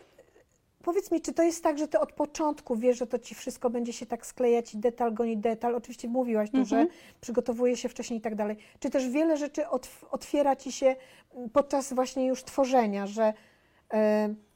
powiedz 0.84 1.12
mi, 1.12 1.22
czy 1.22 1.34
to 1.34 1.44
jest 1.44 1.64
tak, 1.64 1.78
że 1.78 1.88
ty 1.88 2.00
od 2.00 2.12
początku 2.12 2.76
wiesz, 2.76 2.98
że 2.98 3.08
to 3.08 3.20
ci 3.20 3.36
wszystko 3.36 3.70
będzie 3.70 3.94
się 3.94 4.06
tak 4.06 4.26
sklejać 4.26 4.74
i 4.74 4.78
detal 4.78 5.14
goni 5.14 5.38
detal? 5.38 5.76
Oczywiście 5.76 6.08
mówiłaś 6.08 6.52
tu, 6.52 6.66
że 6.66 6.78
Mhm. 6.78 6.88
przygotowuje 7.22 7.78
się 7.78 7.90
wcześniej 7.90 8.20
i 8.20 8.22
tak 8.22 8.36
dalej. 8.36 8.58
Czy 8.80 8.90
też 8.90 9.10
wiele 9.10 9.38
rzeczy 9.38 9.62
otw- 9.66 10.06
otwiera 10.12 10.56
ci 10.56 10.72
się 10.72 10.96
mm, 11.36 11.50
podczas 11.50 11.94
właśnie 11.94 12.28
już 12.28 12.44
tworzenia, 12.44 13.08
że 13.08 13.34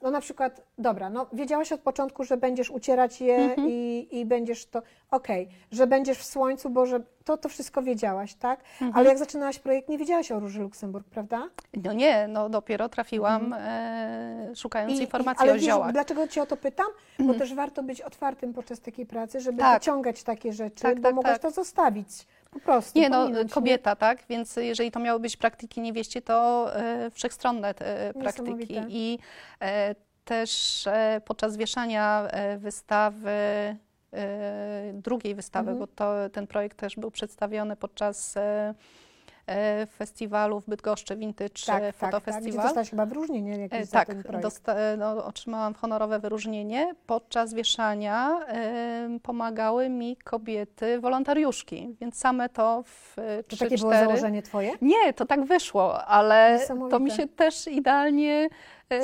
No 0.02 0.12
na 0.12 0.22
przykład, 0.22 0.62
dobra, 0.78 1.10
no 1.10 1.26
wiedziałaś 1.34 1.72
od 1.72 1.80
początku, 1.82 2.24
że 2.24 2.38
będziesz 2.38 2.70
ucierać 2.72 3.22
je 3.22 3.36
Mhm. 3.36 3.68
i, 3.70 4.08
i 4.12 4.26
będziesz 4.26 4.66
to, 4.66 4.82
okej, 5.12 5.50
że 5.72 5.88
będziesz 5.88 6.18
w 6.18 6.24
słońcu, 6.24 6.70
bo 6.70 6.86
że 6.86 7.00
to, 7.26 7.38
to 7.38 7.50
wszystko 7.50 7.82
wiedziałaś, 7.82 8.34
tak? 8.36 8.60
Mhm. 8.60 8.92
Ale 8.96 9.10
jak 9.10 9.18
zaczynałaś 9.18 9.60
projekt, 9.60 9.90
nie 9.90 9.98
wiedziałaś 9.98 10.32
o 10.32 10.40
Róży 10.40 10.62
Luksemburg, 10.62 11.08
prawda? 11.08 11.50
No 11.84 11.94
nie, 11.94 12.28
no 12.28 12.50
dopiero 12.50 12.90
trafiłam 12.90 13.54
e, 13.58 14.52
szukając 14.56 15.00
informacji 15.00 15.42
ale 15.44 15.52
o 15.52 15.56
wiesz, 15.56 15.64
ziołach. 15.64 15.92
dlaczego 15.92 16.28
Cię 16.28 16.42
o 16.42 16.46
to 16.46 16.58
pytam? 16.58 16.88
Bo 17.20 17.34
też 17.34 17.54
warto 17.54 17.84
być 17.84 18.02
otwartym 18.02 18.54
podczas 18.54 18.80
takiej 18.80 19.06
pracy, 19.06 19.42
żeby 19.42 19.58
Tak. 19.58 19.82
wyciągać 19.82 20.24
takie 20.24 20.54
rzeczy, 20.54 20.82
Tak, 20.84 20.96
bo 20.96 21.04
tak, 21.08 21.16
mogłaś 21.16 21.34
tak. 21.34 21.42
to 21.42 21.52
zostawić. 21.52 22.08
Po 22.54 22.60
prostu. 22.60 23.00
Nie, 23.00 23.10
no 23.10 23.24
pominąć, 23.24 23.52
kobieta, 23.54 23.96
tak? 23.96 24.24
Więc 24.30 24.56
jeżeli 24.56 24.92
to 24.92 25.00
miały 25.00 25.20
być 25.20 25.38
praktyki 25.38 25.82
niewieście, 25.82 26.22
to 26.22 26.68
e, 26.76 27.10
wszechstronne 27.12 27.74
te 27.74 28.14
praktyki. 28.14 28.52
Niesamowite. 28.52 28.86
I 28.90 29.20
e, 29.62 29.96
też 30.26 30.84
e, 30.88 31.22
podczas 31.26 31.58
wieszania 31.58 32.28
e, 32.28 32.58
wystawy, 32.58 33.30
e, 33.32 33.78
drugiej 34.94 35.36
wystawy, 35.36 35.72
Mhm. 35.72 35.80
bo 35.80 35.88
to, 35.96 36.30
ten 36.30 36.48
projekt 36.48 36.78
też 36.78 36.96
był 36.96 37.12
przedstawiony 37.12 37.76
podczas 37.76 38.36
e, 39.48 39.82
e, 39.82 39.86
festiwalu 39.86 40.60
w 40.62 40.66
Bydgoszczy 40.66 41.16
Vintage 41.16 41.50
Tak, 41.66 41.84
e, 41.84 41.94
tak, 41.94 42.00
tak. 42.00 42.10
Gdzie 42.12 42.22
Fotofestiwal. 42.22 42.64
dostałaś 42.66 42.90
chyba 42.90 43.06
wyróżnienie 43.06 43.58
jakieś 43.58 43.80
E, 43.80 43.86
za 43.86 43.92
Tak, 43.92 44.08
ten 44.08 44.24
projekt. 44.24 44.44
dosta- 44.48 44.76
no, 44.98 45.26
otrzymałam 45.26 45.74
honorowe 45.74 46.20
wyróżnienie. 46.20 46.96
Podczas 47.08 47.54
wieszania 47.54 48.40
e, 48.48 49.20
pomagały 49.24 49.90
mi 49.90 50.18
kobiety, 50.18 51.00
wolontariuszki, 51.00 51.96
więc 52.02 52.18
same 52.18 52.50
to 52.50 52.84
w 52.86 53.16
Czy 53.48 53.56
3, 53.56 53.66
takie 53.66 53.78
było 53.78 53.92
4... 53.92 54.06
założenie 54.08 54.42
Twoje? 54.42 54.72
Nie, 54.82 55.14
to 55.14 55.26
tak 55.26 55.46
wyszło, 55.46 56.06
ale 56.06 56.60
to 56.90 57.00
mi 57.00 57.12
się 57.12 57.28
też 57.28 57.68
idealnie 57.68 58.50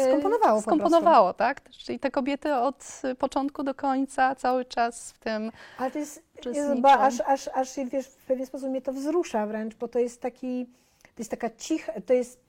Skomponowało 0.10 0.56
po 0.56 0.62
skomponowało 0.62 1.34
tak? 1.34 1.70
Czyli 1.70 2.00
te 2.00 2.12
kobiety 2.12 2.56
od 2.56 3.02
początku 3.20 3.64
do 3.64 3.74
końca 3.76 4.36
cały 4.36 4.66
czas 4.66 5.12
w 5.12 5.20
tym 5.20 5.52
Ale 5.78 5.92
to 5.92 6.00
jest, 6.00 6.24
jest 6.46 6.82
ba, 6.82 7.00
aż, 7.00 7.22
aż, 7.26 7.48
aż 7.54 7.70
wiesz, 7.92 8.08
w 8.08 8.26
pewien 8.26 8.46
sposób 8.46 8.70
mnie 8.70 8.82
to 8.82 8.94
wzrusza 8.94 9.46
wręcz, 9.48 9.76
bo 9.76 9.88
to 9.88 10.00
jest 10.00 10.22
taki, 10.22 10.66
to 11.04 11.18
jest 11.18 11.32
taka 11.32 11.50
cicha, 11.50 11.94
to 12.06 12.14
jest, 12.14 12.40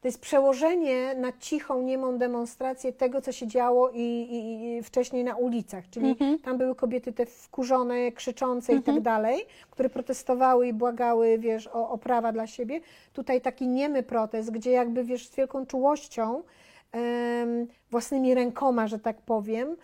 to 0.00 0.08
jest 0.08 0.20
przełożenie 0.20 1.14
na 1.14 1.32
cichą, 1.32 1.82
niemą 1.82 2.18
demonstrację 2.18 2.92
tego, 2.92 3.20
co 3.20 3.32
się 3.32 3.46
działo 3.46 3.90
i, 3.90 3.98
i, 4.00 4.64
i 4.78 4.82
wcześniej 4.82 5.24
na 5.24 5.36
ulicach, 5.36 5.84
czyli 5.90 6.08
Mhm. 6.10 6.38
tam 6.38 6.58
były 6.58 6.74
kobiety 6.74 7.12
te 7.12 7.26
wkurzone, 7.26 8.12
krzyczące 8.12 8.72
i 8.74 8.82
tak 8.82 9.00
dalej, 9.00 9.46
które 9.70 9.88
protestowały 9.90 10.68
i 10.68 10.72
błagały, 10.72 11.38
wiesz, 11.38 11.66
o, 11.66 11.90
o 11.90 11.98
prawa 11.98 12.32
dla 12.32 12.46
siebie. 12.46 12.80
Tutaj 13.12 13.40
taki 13.40 13.66
niemy 13.66 14.02
protest, 14.02 14.50
gdzie 14.50 14.70
jakby, 14.70 15.04
wiesz, 15.04 15.28
z 15.28 15.34
wielką 15.34 15.66
czułością, 15.66 16.42
em, 16.92 17.66
własnymi 17.90 18.34
rękoma, 18.34 18.86
że 18.88 18.98
tak 18.98 19.16
powiem, 19.16 19.76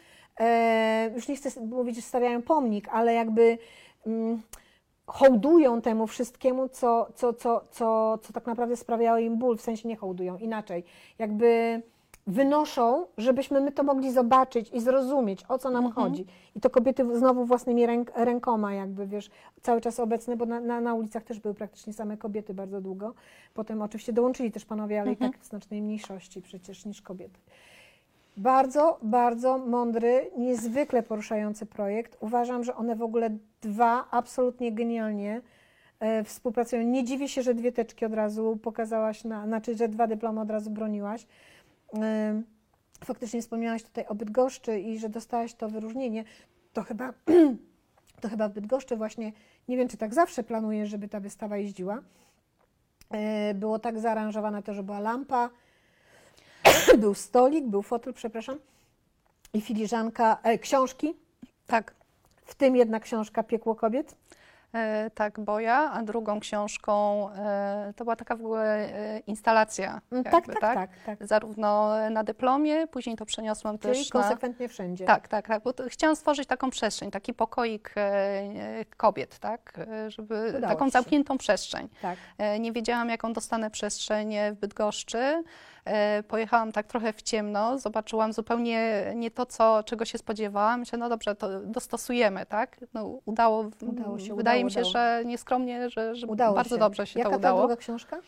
już 1.14 1.28
nie 1.28 1.36
chcę 1.36 1.60
mówić, 1.60 1.96
że 1.96 2.02
stawiają 2.02 2.42
pomnik, 2.42 2.88
ale 2.88 3.14
jakby 3.14 3.58
mm, 4.06 4.42
hołdują 5.06 5.82
temu 5.82 6.06
wszystkiemu, 6.06 6.68
co, 6.68 7.08
co, 7.14 7.32
co, 7.32 7.64
co, 7.70 8.18
co 8.22 8.32
tak 8.32 8.46
naprawdę 8.46 8.76
sprawiało 8.76 9.18
im 9.18 9.38
ból, 9.38 9.56
w 9.56 9.62
sensie 9.62 9.88
nie 9.88 9.96
hołdują, 9.96 10.38
inaczej, 10.38 10.84
jakby 11.18 11.82
wynoszą, 12.26 13.06
żebyśmy 13.18 13.60
my 13.60 13.72
to 13.72 13.82
mogli 13.82 14.12
zobaczyć 14.12 14.70
i 14.72 14.80
zrozumieć, 14.80 15.44
o 15.48 15.58
co 15.58 15.70
nam 15.70 15.92
chodzi. 15.92 16.26
I 16.54 16.60
to 16.60 16.70
kobiety 16.70 17.18
znowu 17.18 17.44
własnymi 17.44 17.86
ręk, 17.86 18.12
rękoma 18.14 18.74
jakby, 18.74 19.06
wiesz, 19.06 19.30
cały 19.62 19.80
czas 19.80 20.00
obecne, 20.00 20.36
bo 20.36 20.46
na, 20.46 20.60
na, 20.60 20.80
na 20.80 20.94
ulicach 20.94 21.24
też 21.24 21.40
były 21.40 21.54
praktycznie 21.54 21.92
same 21.92 22.16
kobiety 22.16 22.54
bardzo 22.54 22.80
długo. 22.80 23.14
Potem 23.54 23.82
oczywiście 23.82 24.12
dołączyli 24.12 24.52
też 24.52 24.64
panowie, 24.64 25.00
ale 25.00 25.12
i 25.12 25.16
tak 25.16 25.38
w 25.38 25.44
znacznej 25.44 25.82
mniejszości 25.82 26.42
przecież 26.42 26.84
niż 26.84 27.02
kobiety. 27.02 27.40
Bardzo, 28.36 28.98
bardzo 29.02 29.58
mądry, 29.58 30.30
niezwykle 30.38 31.02
poruszający 31.02 31.66
projekt. 31.66 32.16
Uważam, 32.20 32.64
że 32.64 32.74
one 32.74 32.96
w 32.96 33.02
ogóle 33.02 33.30
dwa 33.60 34.08
absolutnie 34.10 34.72
genialnie 34.72 35.40
e, 36.00 36.24
współpracują. 36.24 36.82
Nie 36.82 37.04
dziwię 37.04 37.28
się, 37.28 37.42
że 37.42 37.54
dwie 37.54 37.72
teczki 37.72 38.04
od 38.04 38.14
razu 38.14 38.58
pokazałaś, 38.62 39.24
na, 39.24 39.46
znaczy, 39.46 39.74
że 39.74 39.88
dwa 39.88 40.06
dyplomy 40.06 40.40
od 40.40 40.50
razu 40.50 40.70
broniłaś. 40.70 41.26
Ym, 41.94 42.44
Faktycznie 43.04 43.42
wspomniałaś 43.42 43.82
tutaj 43.82 44.06
o 44.06 44.14
Bydgoszczy 44.14 44.80
i 44.80 44.98
że 44.98 45.08
dostałaś 45.08 45.54
to 45.54 45.68
wyróżnienie. 45.68 46.24
To 46.72 46.82
chyba, 46.82 47.12
to 48.20 48.28
chyba 48.28 48.48
w 48.48 48.52
Bydgoszczy 48.52 48.96
właśnie, 48.96 49.32
nie 49.68 49.76
wiem 49.76 49.88
czy 49.88 49.96
tak 49.96 50.14
zawsze 50.14 50.42
planujesz, 50.42 50.88
żeby 50.88 51.08
ta 51.08 51.20
wystawa 51.20 51.56
jeździła. 51.56 52.02
E, 53.10 53.54
Było 53.54 53.78
tak 53.78 53.98
zaaranżowane 53.98 54.62
to, 54.62 54.74
że 54.74 54.82
była 54.82 55.00
lampa, 55.00 55.50
był 56.98 57.14
stolik, 57.14 57.64
był 57.66 57.82
fotel, 57.82 58.14
przepraszam, 58.14 58.58
i 59.54 59.60
filiżanka, 59.60 60.38
e, 60.42 60.58
książki, 60.58 61.14
tak, 61.66 61.94
w 62.44 62.54
tym 62.54 62.76
jedna 62.76 63.00
książka 63.00 63.42
Piekło 63.42 63.74
kobiet. 63.74 64.16
e, 64.74 65.10
tak 65.10 65.40
Boja, 65.40 65.90
a 65.92 66.02
drugą 66.02 66.40
książką 66.40 67.28
e, 67.32 67.92
to 67.96 68.04
była 68.04 68.16
taka 68.16 68.36
w 68.36 68.40
ogóle 68.40 68.64
e, 68.94 69.18
instalacja. 69.18 70.00
Mm, 70.12 70.24
jakby, 70.32 70.52
tak, 70.52 70.60
tak, 70.60 70.74
tak, 70.74 70.90
tak. 71.18 71.26
Zarówno 71.26 71.92
na 72.10 72.24
dyplomie, 72.24 72.86
później 72.86 73.16
to 73.16 73.26
przeniosłam 73.26 73.78
Czyli 73.78 73.94
też 73.94 74.14
na... 74.14 74.20
konsekwentnie 74.20 74.68
wszędzie. 74.68 75.04
Tak, 75.04 75.28
tak, 75.28 75.48
tak. 75.48 75.62
Bo 75.62 75.72
chciałam 75.88 76.16
stworzyć 76.16 76.48
taką 76.48 76.70
przestrzeń, 76.70 77.10
taki 77.10 77.34
pokoik 77.34 77.94
e, 77.96 78.84
kobiet, 78.96 79.38
tak? 79.38 79.72
E, 79.78 80.10
Żeby 80.10 80.48
Udało 80.58 80.72
taką 80.74 80.84
się. 80.84 80.90
zamkniętą 80.90 81.38
przestrzeń. 81.38 81.88
tak. 82.02 82.18
E, 82.38 82.58
Nie 82.58 82.72
wiedziałam, 82.72 83.08
jaką 83.08 83.32
dostanę 83.32 83.70
przestrzeń 83.70 84.34
e, 84.34 84.52
w 84.52 84.56
Bydgoszczy. 84.56 85.44
E, 85.86 86.22
Pojechałam 86.22 86.72
tak 86.72 86.86
trochę 86.86 87.12
w 87.12 87.22
ciemno, 87.22 87.78
zobaczyłam 87.78 88.32
zupełnie 88.32 89.04
nie 89.14 89.30
to, 89.30 89.46
co, 89.46 89.82
czego 89.82 90.04
się 90.04 90.18
spodziewałam. 90.18 90.80
Myślę, 90.80 90.98
no 90.98 91.08
dobrze, 91.08 91.34
to 91.34 91.60
dostosujemy, 91.60 92.46
tak? 92.46 92.76
No, 92.94 93.04
udało, 93.24 93.70
Udało 93.82 94.18
się, 94.18 94.34
Wydaje 94.36 94.58
udało, 94.58 94.64
mi 94.64 94.70
się, 94.70 94.80
udało. 94.80 94.92
że 94.92 95.22
nieskromnie, 95.26 95.90
że, 95.90 96.14
że 96.14 96.26
Udało 96.26 96.56
bardzo 96.56 96.74
się. 96.74 96.78
dobrze 96.80 97.06
się 97.06 97.18
Jaka 97.18 97.30
to 97.30 97.36
udało. 97.36 97.60
druga 97.60 97.76
książka? 97.76 98.18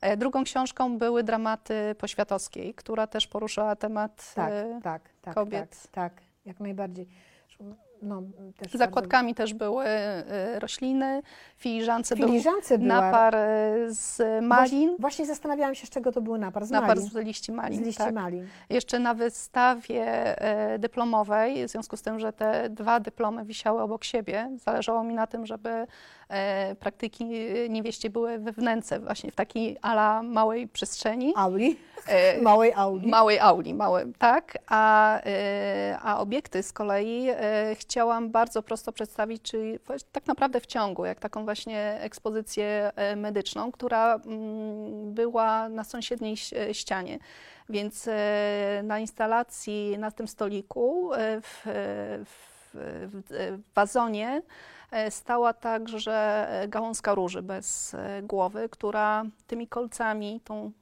E, 0.00 0.16
Drugą 0.16 0.44
książką 0.44 0.98
były 0.98 1.22
dramaty 1.22 1.94
Poświatowskiej, 1.98 2.74
która 2.74 3.06
też 3.06 3.26
poruszyła 3.26 3.76
temat 3.76 4.34
Tak, 4.34 4.52
e, 4.52 4.80
tak, 4.82 5.02
tak, 5.22 5.34
kobiet. 5.34 5.82
tak, 5.82 5.90
tak, 6.12 6.22
jak 6.44 6.60
najbardziej. 6.60 7.08
No, 8.02 8.22
też 8.58 8.72
zakładkami 8.72 9.34
też 9.34 9.54
były 9.54 9.84
e, 9.86 10.58
rośliny, 10.58 11.22
filiżance 11.56 12.14
bardzo... 12.14 12.26
Był 12.26 12.42
filiżance 12.42 12.78
była... 12.78 12.94
napar 12.94 13.34
e, 13.34 13.74
z 13.88 14.18
malin, 14.44 14.88
Właśnie, 14.88 14.96
właśnie 14.98 15.26
zastanawiałam 15.26 15.74
się, 15.74 15.86
z 15.86 15.90
czego 15.90 16.12
to 16.12 16.20
był 16.20 16.38
napar. 16.38 16.66
Z 16.66 16.70
napar 16.70 16.96
malin. 16.96 17.10
z 17.10 17.14
liści 17.14 17.52
malin. 17.52 17.78
Z 17.78 17.86
liści 17.86 18.02
tak. 18.02 18.14
malin. 18.14 18.48
Jeszcze 18.70 18.98
na 18.98 19.14
wystawie 19.14 20.04
e, 20.42 20.78
dyplomowej, 20.78 21.66
w 21.66 21.70
związku 21.70 21.96
z 21.96 22.02
tym, 22.02 22.18
że 22.18 22.32
te 22.32 22.70
dwa 22.70 23.00
dyplomy 23.00 23.44
wisiały 23.44 23.82
obok 23.82 24.04
siebie, 24.04 24.50
zależało 24.64 25.04
mi 25.04 25.14
na 25.14 25.26
tym, 25.26 25.46
żeby 25.46 25.86
praktyki 26.80 27.24
niewieście 27.68 28.10
były 28.10 28.38
we 28.38 28.52
wnęce, 28.52 29.00
właśnie 29.00 29.30
w 29.30 29.34
takiej 29.34 29.76
ala 29.82 30.22
małej 30.22 30.68
przestrzeni. 30.68 31.32
Auli, 31.36 31.76
E, 32.06 32.40
małej 32.42 32.72
auli. 32.74 33.08
Małej 33.08 33.38
auli, 33.38 33.74
małym, 33.74 34.12
tak. 34.14 34.58
A, 34.66 35.20
e, 35.26 35.98
a 36.02 36.18
obiekty 36.18 36.62
z 36.62 36.72
kolei 36.72 37.28
e, 37.30 37.36
chciałam 37.74 38.30
bardzo 38.30 38.62
prosto 38.62 38.92
przedstawić, 38.92 39.42
czyli 39.42 39.78
tak 40.12 40.26
naprawdę 40.26 40.60
w 40.60 40.66
ciągu, 40.66 41.04
jak 41.04 41.20
taką 41.20 41.44
właśnie 41.44 41.98
ekspozycję 42.00 42.92
e, 42.96 43.16
medyczną, 43.16 43.72
która 43.72 44.14
mm, 44.14 45.14
była 45.14 45.68
na 45.68 45.84
sąsiedniej 45.84 46.36
e, 46.52 46.74
ścianie. 46.74 47.18
Więc 47.68 48.08
e, 48.08 48.80
na 48.84 48.98
instalacji, 48.98 49.98
na 49.98 50.10
tym 50.10 50.28
stoliku, 50.28 51.14
e, 51.14 51.40
w, 51.40 51.62
w, 52.24 52.74
w, 52.74 53.58
wazonie 53.74 54.28
e, 54.28 54.75
stała 55.10 55.52
także 55.52 56.46
e, 56.62 56.68
gałązka 56.68 57.14
róży 57.14 57.42
bez 57.42 57.94
e, 57.94 58.22
głowy, 58.22 58.68
która 58.68 59.24
tymi 59.46 59.68
kolcami, 59.68 60.40
tą 60.44 60.72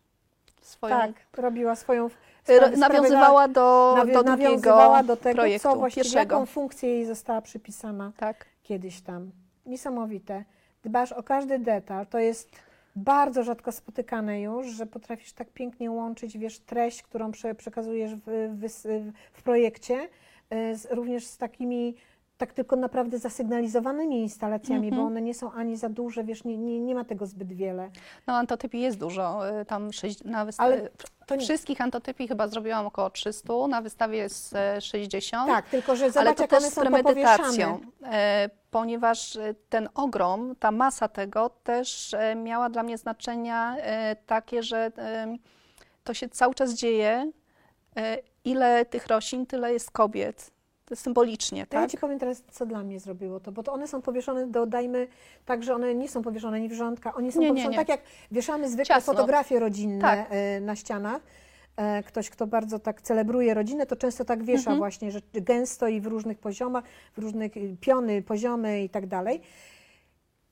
swoją 0.61 0.97
Tak, 0.97 1.13
robiła 1.37 1.77
swoją... 1.77 2.09
Sprawy- 2.45 2.77
nawiązywała 2.77 3.49
do, 3.49 3.95
nawi- 3.99 4.13
do 4.13 4.23
nawiązywała 4.23 5.03
do 5.03 5.17
tego, 5.17 5.37
projektu, 5.37 5.69
co 5.69 5.77
właściwie, 5.77 6.05
pierwszego. 6.05 6.35
jaką 6.35 6.47
funkcję 6.47 6.89
jej 6.91 7.07
została 7.07 7.41
przypisana 7.43 8.13
Tak. 8.17 8.47
kiedyś 8.63 9.01
tam. 9.01 9.31
Niesamowite. 9.67 10.45
Dbasz 10.85 11.13
o 11.13 11.23
każdy 11.23 11.59
detal. 11.59 12.07
To 12.07 12.19
jest 12.19 12.51
bardzo 12.97 13.45
rzadko 13.45 13.73
spotykane 13.73 14.41
już, 14.41 14.67
że 14.67 14.87
potrafisz 14.87 15.33
tak 15.33 15.49
pięknie 15.51 15.91
łączyć, 15.91 16.39
wiesz, 16.39 16.59
treść, 16.59 17.03
którą 17.03 17.33
prze, 17.33 17.55
przekazujesz 17.55 18.15
w, 18.15 18.23
w, 18.27 18.69
w 19.33 19.43
projekcie, 19.43 20.09
z, 20.51 20.87
również 20.91 21.27
z 21.27 21.39
takimi 21.39 21.97
tak 22.39 22.53
tylko 22.53 22.77
naprawdę 22.77 23.19
zasygnalizowanymi 23.19 24.21
instalacjami, 24.21 24.89
Mhm. 24.89 25.03
bo 25.03 25.07
one 25.07 25.23
nie 25.23 25.35
są 25.35 25.53
ani 25.53 25.77
za 25.77 25.89
duże, 25.89 26.25
wiesz, 26.25 26.45
nie, 26.45 26.59
nie, 26.59 26.81
nie 26.81 26.95
ma 26.95 27.05
tego 27.05 27.27
zbyt 27.27 27.53
wiele. 27.53 27.91
No 28.27 28.37
antotypii 28.37 28.81
jest 28.81 28.99
dużo, 28.99 29.49
y, 29.61 29.65
tam 29.65 29.93
sześć, 29.93 30.25
na 30.25 30.45
wysta- 30.47 30.63
Ale 30.63 30.89
to 31.27 31.37
nie- 31.37 31.41
wszystkich 31.41 31.81
antotypii 31.81 32.29
chyba 32.29 32.49
zrobiłam 32.49 32.87
około 32.87 33.11
300, 33.11 33.69
na 33.69 33.83
wystawie 33.83 34.19
jest 34.19 34.55
e, 34.57 34.81
60. 34.81 35.47
Tak, 35.51 35.69
tylko 35.69 35.97
że 35.97 36.05
ale 36.05 36.13
zobacz, 36.13 36.37
to 36.37 36.43
jak 36.43 36.51
też 36.51 36.59
one 36.59 36.71
z 36.71 36.75
są 36.75 36.81
premedytacją, 36.81 37.79
popowieszane. 37.79 38.17
e, 38.17 38.51
ponieważ 38.71 39.37
e, 39.37 39.55
ten 39.69 39.89
ogrom, 39.95 40.55
ta 40.61 40.71
masa 40.71 41.09
tego 41.09 41.51
też 41.51 42.15
e, 42.15 42.35
miała 42.35 42.71
dla 42.71 42.83
mnie 42.83 42.99
znaczenia 42.99 43.77
e, 43.77 44.17
takie, 44.17 44.63
że 44.63 44.91
e, 44.99 45.37
to 46.05 46.15
się 46.15 46.29
cały 46.29 46.55
czas 46.55 46.75
dzieje, 46.75 47.31
e, 47.97 48.19
ile 48.45 48.85
tych 48.85 49.07
roślin, 49.07 49.47
tyle 49.47 49.73
jest 49.73 49.91
kobiet. 49.91 50.54
Symbolicznie, 50.95 51.67
To 51.67 51.77
ja 51.77 51.83
tak? 51.83 51.91
Ci 51.91 51.99
powiem 51.99 52.19
teraz, 52.19 52.43
co 52.53 52.67
dla 52.67 52.83
mnie 52.83 53.01
zrobiło 53.01 53.41
to, 53.41 53.53
bo 53.53 53.63
to 53.63 53.73
one 53.73 53.89
są 53.89 54.03
powieszone, 54.03 54.47
dodajmy, 54.47 55.09
tak, 55.45 55.63
że 55.63 55.75
one 55.75 55.95
nie 55.95 56.09
są 56.09 56.23
powieszone 56.23 56.61
ni 56.61 56.69
w 56.69 56.73
rządka, 56.73 57.15
one 57.15 57.33
są 57.33 57.41
Nie, 57.41 57.47
nie, 57.47 57.51
powieszone 57.53 57.71
nie. 57.73 57.77
tak, 57.79 57.89
jak 57.89 58.01
wieszamy 58.31 58.69
zwykle 58.69 58.85
Ciasno. 58.95 59.13
fotografie 59.13 59.59
rodzinne 59.61 60.01
Tak. 60.01 60.27
e, 60.31 60.61
na 60.61 60.77
ścianach. 60.77 61.23
E, 61.77 62.03
Ktoś, 62.03 62.31
kto 62.31 62.47
bardzo 62.47 62.79
tak 62.79 63.03
celebruje 63.03 63.55
rodzinę, 63.55 63.87
to 63.87 63.97
często 63.97 64.25
tak 64.25 64.43
wiesza 64.45 64.61
Mhm. 64.71 64.79
właśnie, 64.79 65.11
że 65.13 65.21
gęsto 65.33 65.89
i 65.89 66.01
w 66.01 66.07
różnych 66.07 66.39
poziomach, 66.39 66.85
w 67.15 67.19
różnych 67.19 67.57
y, 67.57 67.77
piony, 67.81 68.23
poziomy 68.23 68.83
i 68.85 68.89
tak 68.89 69.07
dalej. 69.07 69.41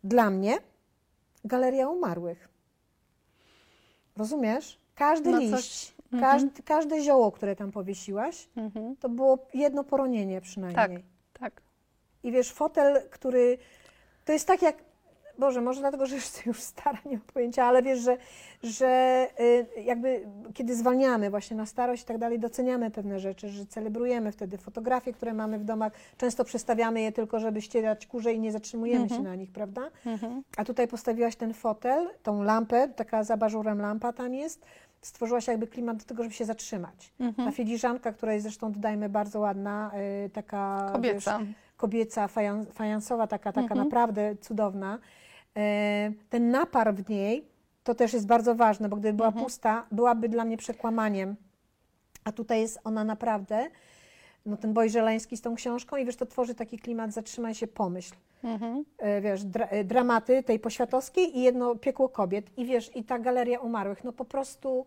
Dla 0.04 0.30
mnie 0.30 0.58
galeria 1.44 1.88
umarłych. 1.88 2.48
Rozumiesz? 4.16 4.78
Każdy 4.94 5.30
No 5.30 5.38
liść, 5.38 5.94
mhm. 6.12 6.32
każdy, 6.32 6.62
każde 6.62 7.00
zioło, 7.02 7.32
które 7.32 7.56
tam 7.56 7.72
powiesiłaś, 7.72 8.48
Mhm. 8.56 8.96
to 8.96 9.08
było 9.08 9.38
jedno 9.54 9.84
poronienie 9.84 10.40
przynajmniej. 10.40 10.76
Tak. 11.32 11.62
I 12.22 12.32
wiesz, 12.32 12.52
fotel, 12.52 13.02
który. 13.10 13.58
To 14.24 14.32
jest 14.32 14.46
tak 14.46 14.62
jak. 14.62 14.76
Boże, 15.38 15.60
może 15.60 15.80
dlatego, 15.80 16.06
że 16.06 16.14
jestem 16.14 16.42
już 16.52 16.60
stara, 16.60 16.98
nie 17.04 17.16
mam 17.16 17.26
pojęcia, 17.26 17.64
ale 17.64 17.82
wiesz, 17.82 17.98
że, 18.00 18.16
że 18.62 19.26
y, 19.40 19.80
jakby 19.80 20.24
kiedy 20.54 20.76
zwalniamy 20.76 21.30
właśnie 21.30 21.56
na 21.56 21.66
starość 21.66 22.02
i 22.02 22.06
tak 22.06 22.18
dalej, 22.18 22.38
doceniamy 22.38 22.90
pewne 22.90 23.20
rzeczy, 23.20 23.48
że 23.48 23.66
celebrujemy 23.66 24.32
wtedy 24.32 24.58
fotografie, 24.58 25.12
które 25.12 25.34
mamy 25.34 25.58
w 25.58 25.64
domach. 25.64 25.92
Często 26.16 26.44
przestawiamy 26.44 27.00
je 27.00 27.12
tylko, 27.12 27.40
żeby 27.40 27.62
ścierać 27.62 28.06
kurze 28.06 28.32
i 28.32 28.40
nie 28.40 28.52
zatrzymujemy 28.52 29.08
się 29.08 29.22
na 29.22 29.34
nich, 29.34 29.52
prawda? 29.52 29.82
Mhm. 30.06 30.42
A 30.56 30.64
tutaj 30.64 30.88
postawiłaś 30.88 31.36
ten 31.36 31.54
fotel, 31.54 32.08
tą 32.22 32.42
lampę, 32.42 32.88
taka 32.88 33.24
za 33.24 33.36
bażurem 33.36 33.80
lampa 33.80 34.12
tam 34.12 34.34
jest. 34.34 34.64
Stworzyłaś 35.02 35.46
jakby 35.46 35.66
klimat 35.66 35.96
do 35.96 36.04
tego, 36.04 36.22
żeby 36.22 36.34
się 36.34 36.44
zatrzymać. 36.44 37.12
Mhm. 37.20 37.48
Ta 37.48 37.54
filiżanka, 37.56 38.12
która 38.12 38.32
jest 38.32 38.42
zresztą, 38.42 38.72
dodajmy, 38.72 39.08
bardzo 39.08 39.40
ładna, 39.40 39.90
y, 40.26 40.30
taka 40.30 40.84
wiesz, 40.86 40.92
Kobieca. 41.24 41.40
kobieca, 41.76 42.28
fajan, 42.28 42.66
fajansowa, 42.66 43.26
taka, 43.26 43.52
taka 43.52 43.62
Mhm. 43.62 43.80
naprawdę 43.88 44.36
cudowna. 44.40 44.98
E, 45.56 46.12
Ten 46.30 46.50
napar 46.50 46.94
w 46.94 47.08
niej, 47.08 47.48
to 47.84 47.94
też 47.94 48.12
jest 48.12 48.26
bardzo 48.26 48.54
ważne, 48.54 48.88
bo 48.88 48.96
gdyby 48.96 49.16
była 49.16 49.28
Mhm. 49.28 49.44
pusta, 49.44 49.86
byłaby 49.92 50.28
dla 50.28 50.44
mnie 50.44 50.56
przekłamaniem. 50.56 51.36
A 52.24 52.32
tutaj 52.32 52.60
jest 52.60 52.78
ona 52.84 53.04
naprawdę, 53.04 53.66
no 54.46 54.56
ten 54.56 54.72
boj 54.72 54.90
żeleński 54.90 55.36
z 55.36 55.40
tą 55.40 55.54
książką 55.54 55.96
i 55.96 56.04
wiesz, 56.04 56.16
to 56.16 56.26
tworzy 56.26 56.54
taki 56.54 56.78
klimat, 56.78 57.12
zatrzymaj 57.12 57.54
się, 57.54 57.66
pomyśl. 57.66 58.14
Mhm. 58.44 58.84
E, 58.98 59.20
Wiesz, 59.20 59.44
dra, 59.44 59.66
e, 59.66 59.84
dramaty 59.84 60.42
tej 60.42 60.58
poświatowskiej 60.58 61.38
i 61.38 61.42
jedno 61.42 61.76
piekło 61.76 62.08
kobiet. 62.08 62.58
I 62.58 62.64
wiesz, 62.64 62.96
i 62.96 63.04
ta 63.04 63.18
galeria 63.18 63.60
umarłych, 63.60 64.04
no 64.04 64.12
po 64.12 64.24
prostu, 64.24 64.86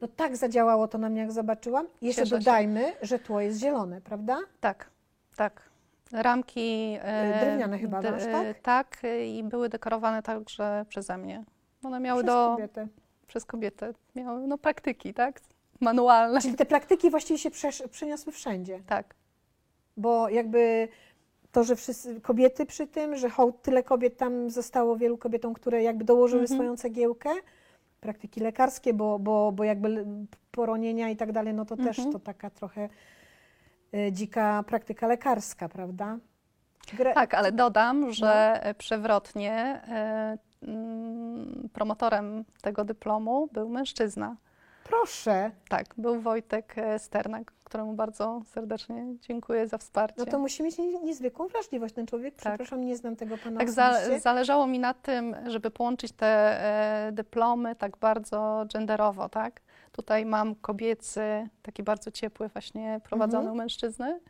no 0.00 0.08
tak 0.08 0.36
zadziałało 0.36 0.88
to 0.88 0.98
na 0.98 1.08
mnie, 1.08 1.20
jak 1.20 1.32
zobaczyłam. 1.32 1.86
Jeszcze 2.02 2.22
Cieszę 2.22 2.36
się. 2.36 2.38
dodajmy, 2.38 2.92
że 3.02 3.18
tło 3.18 3.40
jest 3.40 3.58
zielone, 3.60 4.00
prawda? 4.00 4.38
Tak, 4.60 4.90
tak. 5.36 5.70
Ramki. 6.12 6.98
e, 7.02 7.40
Drewniane 7.40 7.78
chyba 7.78 8.02
masz, 8.02 8.24
tak? 8.24 8.58
Tak, 8.62 8.98
e, 9.04 9.26
i 9.26 9.42
były 9.44 9.68
dekorowane 9.68 10.22
także 10.22 10.84
przeze 10.88 11.18
mnie. 11.18 11.44
One 11.84 12.00
miały 12.00 12.22
Przez 12.22 12.34
do. 12.34 12.50
kobietę. 12.56 12.88
Przez 13.26 13.44
kobietę. 13.44 13.92
Miały 14.14 14.46
no, 14.46 14.58
praktyki, 14.58 15.14
tak? 15.14 15.40
Manualne. 15.80 16.40
Czyli 16.40 16.54
te 16.54 16.66
praktyki 16.66 17.10
właściwie 17.10 17.38
się 17.38 17.50
przeniosły 17.90 18.32
wszędzie, 18.32 18.80
Tak. 18.86 19.14
bo 19.96 20.28
jakby 20.28 20.88
to, 21.52 21.64
że 21.64 21.76
wszyscy 21.76 22.20
kobiety 22.20 22.66
przy 22.66 22.86
tym, 22.86 23.16
że 23.16 23.30
hołd, 23.30 23.62
tyle 23.62 23.82
kobiet 23.82 24.16
tam 24.16 24.50
zostało, 24.50 24.96
wielu 24.96 25.18
kobietom, 25.18 25.54
które 25.54 25.82
jakby 25.82 26.04
dołożyły 26.04 26.42
Mhm. 26.42 26.58
swoją 26.58 26.76
cegiełkę, 26.76 27.30
praktyki 28.00 28.40
lekarskie, 28.40 28.94
bo, 28.94 29.18
bo, 29.18 29.52
bo 29.52 29.64
jakby 29.64 30.06
poronienia 30.50 31.08
i 31.08 31.16
tak 31.16 31.32
dalej, 31.32 31.54
no 31.54 31.64
to 31.64 31.76
też 31.76 31.98
Mhm. 31.98 32.12
to 32.12 32.18
taka 32.18 32.50
trochę 32.50 32.88
y, 33.94 34.12
dzika 34.12 34.62
praktyka 34.66 35.06
lekarska, 35.06 35.68
prawda? 35.68 36.18
Gra- 36.96 37.14
Tak, 37.14 37.34
ale 37.34 37.52
dodam, 37.52 38.12
że 38.12 38.52
No. 38.56 38.62
e, 38.70 38.74
przewrotnie 38.74 39.52
e, 39.88 40.38
mm, 40.62 41.68
promotorem 41.72 42.44
tego 42.62 42.84
dyplomu 42.84 43.48
był 43.52 43.68
mężczyzna. 43.68 44.36
Proszę, 44.90 45.50
Tak, 45.68 45.86
był 45.98 46.20
Wojtek 46.20 46.74
e, 46.78 46.98
Sternak, 46.98 47.52
któremu 47.64 47.92
bardzo 47.94 48.42
serdecznie 48.46 49.06
dziękuję 49.20 49.68
za 49.68 49.78
wsparcie. 49.78 50.14
no 50.18 50.26
to 50.26 50.38
musi 50.38 50.62
mieć 50.62 50.78
nie- 50.78 51.00
niezwykłą 51.00 51.46
wrażliwość 51.48 51.94
ten 51.94 52.06
człowiek. 52.06 52.34
Tak. 52.34 52.40
Przepraszam, 52.42 52.84
nie 52.84 52.96
znam 52.96 53.16
tego 53.16 53.38
pana 53.38 53.60
Tak, 53.60 53.70
za, 53.70 54.18
zależało 54.18 54.66
mi 54.66 54.78
na 54.78 54.94
tym, 54.94 55.36
żeby 55.46 55.70
połączyć 55.70 56.12
te 56.12 56.26
e, 57.06 57.12
dyplomy 57.12 57.76
tak 57.76 57.96
bardzo 57.96 58.66
genderowo, 58.74 59.28
tak? 59.28 59.60
Tutaj 59.92 60.26
mam 60.26 60.54
kobiecy, 60.54 61.48
taki 61.62 61.82
bardzo 61.82 62.10
ciepły 62.10 62.48
właśnie 62.48 63.00
prowadzony 63.04 63.38
Mhm. 63.42 63.54
u 63.56 63.58
mężczyzny, 63.58 64.20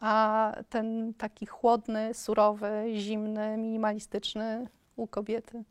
a 0.00 0.52
ten 0.68 1.14
taki 1.18 1.46
chłodny, 1.46 2.14
surowy, 2.14 2.84
zimny, 2.94 3.56
minimalistyczny 3.56 4.66
u 4.96 5.06
kobiety. 5.06 5.64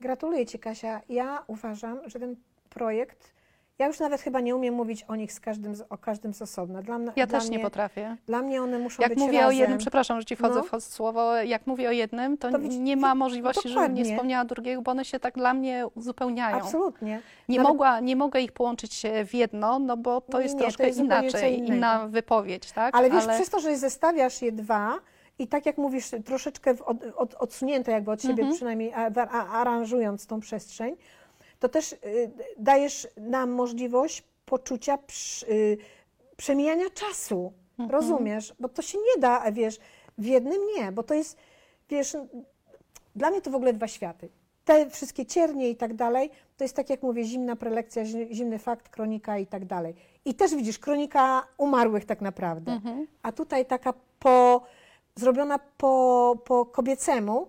Gratuluję 0.00 0.46
Ci, 0.46 0.58
Kasia. 0.58 1.00
Ja 1.08 1.44
uważam, 1.46 2.00
że 2.08 2.18
ten 2.20 2.36
projekt, 2.70 3.32
ja 3.78 3.86
już 3.86 4.00
nawet 4.00 4.20
chyba 4.20 4.40
nie 4.40 4.56
umiem 4.56 4.74
mówić 4.74 5.02
o 5.08 5.16
nich 5.16 5.32
z 5.32 5.40
każdym, 5.40 5.74
o 5.90 5.98
każdym 5.98 6.34
z 6.34 6.42
osobna. 6.42 6.82
Dla, 6.82 6.98
Ja 7.16 7.26
dla 7.26 7.38
też 7.40 7.48
mnie, 7.48 7.56
nie 7.58 7.62
potrafię. 7.64 8.16
Dla 8.26 8.42
mnie 8.42 8.62
one 8.62 8.78
muszą 8.78 9.02
Jak 9.02 9.10
być 9.10 9.18
mówię 9.18 9.32
razem. 9.38 9.48
o 9.48 9.52
jednym, 9.60 9.78
przepraszam, 9.78 10.20
że 10.20 10.24
ci 10.24 10.36
wchodzę 10.36 10.62
No. 10.72 10.80
w 10.80 10.84
słowo, 10.84 11.36
jak 11.36 11.66
mówię 11.66 11.88
o 11.88 11.92
jednym, 11.92 12.38
to, 12.38 12.50
To 12.50 12.58
widz- 12.58 12.78
nie 12.78 12.96
ma 12.96 13.14
możliwości, 13.14 13.68
żebym 13.68 13.74
dokładnie. 13.82 14.02
nie 14.02 14.10
wspomniała 14.14 14.44
drugiego, 14.44 14.82
bo 14.82 14.90
one 14.90 15.04
się 15.04 15.20
tak 15.20 15.34
dla 15.34 15.54
mnie 15.54 15.86
uzupełniają. 15.94 16.56
Absolutnie. 16.56 17.20
Nie, 17.48 17.56
Nawet- 17.58 17.68
mogła, 17.72 18.00
nie 18.00 18.16
mogę 18.16 18.40
ich 18.40 18.52
połączyć 18.52 19.04
e, 19.04 19.24
w 19.24 19.34
jedno, 19.34 19.78
no 19.78 19.96
bo 19.96 20.20
to 20.20 20.40
jest 20.40 20.54
nie, 20.54 20.58
to 20.58 20.64
troszkę 20.64 20.86
jest 20.86 20.98
zupełnie 20.98 21.30
co 21.30 21.38
inaczej, 21.38 21.58
inna 21.68 22.08
wypowiedź, 22.08 22.72
tak? 22.72 22.96
Ale 22.96 23.10
wiesz, 23.10 23.26
przez 23.26 23.50
to, 23.50 23.60
że 23.60 23.76
zestawiasz 23.76 24.42
je 24.42 24.52
dwa 24.52 24.98
i 25.38 25.48
tak 25.48 25.66
jak 25.66 25.78
mówisz, 25.78 26.10
troszeczkę 26.24 26.74
od, 26.86 26.96
od, 27.16 27.34
odsunięte 27.34 27.92
jakby 27.92 28.10
od 28.10 28.22
siebie, 28.22 28.34
Mhm. 28.42 28.54
przynajmniej 28.54 28.92
a, 28.94 29.10
a, 29.30 29.46
aranżując 29.60 30.26
tą 30.26 30.40
przestrzeń, 30.40 30.96
to 31.60 31.68
też 31.68 31.92
y, 31.92 31.98
dajesz 32.58 33.08
nam 33.16 33.50
możliwość 33.50 34.24
poczucia 34.46 34.98
y, 35.48 35.78
przemijania 36.36 36.90
czasu. 36.90 37.52
Mhm. 37.78 37.90
Rozumiesz? 37.90 38.54
Bo 38.60 38.68
to 38.68 38.82
się 38.82 38.98
nie 38.98 39.20
da, 39.20 39.52
wiesz, 39.52 39.78
w 40.18 40.24
jednym 40.24 40.60
nie, 40.76 40.92
bo 40.92 41.02
to 41.02 41.14
jest, 41.14 41.36
wiesz, 41.88 42.16
dla 43.16 43.30
mnie 43.30 43.40
to 43.40 43.50
w 43.50 43.54
ogóle 43.54 43.72
dwa 43.72 43.88
światy. 43.88 44.28
Te 44.64 44.90
wszystkie 44.90 45.26
ciernie 45.26 45.70
i 45.70 45.76
tak 45.76 45.94
dalej, 45.94 46.30
to 46.56 46.64
jest 46.64 46.76
tak 46.76 46.90
jak 46.90 47.02
mówię, 47.02 47.24
zimna 47.24 47.56
prelekcja, 47.56 48.04
zi- 48.04 48.28
zimny 48.32 48.58
fakt, 48.58 48.88
kronika 48.88 49.38
i 49.38 49.46
tak 49.46 49.64
dalej. 49.64 49.94
I 50.24 50.34
też 50.34 50.54
widzisz, 50.54 50.78
kronika 50.78 51.46
umarłych 51.56 52.04
tak 52.04 52.20
naprawdę. 52.20 52.72
Mhm. 52.72 53.06
A 53.22 53.32
tutaj 53.32 53.66
taka 53.66 53.94
po, 54.18 54.62
zrobiona 55.14 55.58
po, 55.58 56.34
po 56.44 56.66
kobiecemu, 56.66 57.48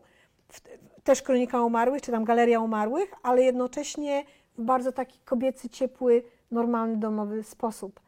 w, 0.50 0.62
też 1.04 1.22
kronika 1.22 1.62
umarłych, 1.62 2.02
czy 2.02 2.12
tam 2.12 2.24
galeria 2.24 2.60
umarłych, 2.60 3.14
ale 3.24 3.42
jednocześnie 3.44 4.24
w 4.58 4.62
bardzo 4.64 4.92
taki 4.92 5.20
kobiecy, 5.26 5.70
ciepły, 5.70 6.24
normalny, 6.52 6.98
domowy 6.98 7.44
sposób. 7.44 8.00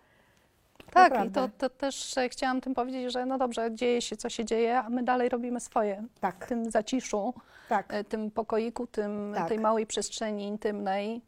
Tak, 0.91 1.12
i 1.12 1.16
Naprawdę. 1.16 1.50
to, 1.58 1.70
to 1.70 1.76
też 1.76 2.18
e, 2.18 2.30
chciałam 2.30 2.62
tym 2.62 2.74
powiedzieć, 2.76 3.14
że 3.14 3.26
no 3.26 3.38
dobrze, 3.38 3.70
dzieje 3.76 4.02
się, 4.02 4.18
co 4.18 4.30
się 4.30 4.46
dzieje, 4.46 4.80
a 4.80 4.89
my 4.89 5.04
dalej 5.04 5.30
robimy 5.30 5.60
swoje. 5.60 6.04
W 6.16 6.20
Tak, 6.20 6.46
tym 6.46 6.72
zaciszu, 6.72 7.34
tak. 7.70 7.94
e, 7.94 8.04
tym 8.04 8.32
pokoiku, 8.32 8.88
tym, 8.88 9.32
Tak. 9.36 9.48
tej 9.50 9.60
małej 9.60 9.86
przestrzeni 9.88 10.44
intymnej 10.48 11.22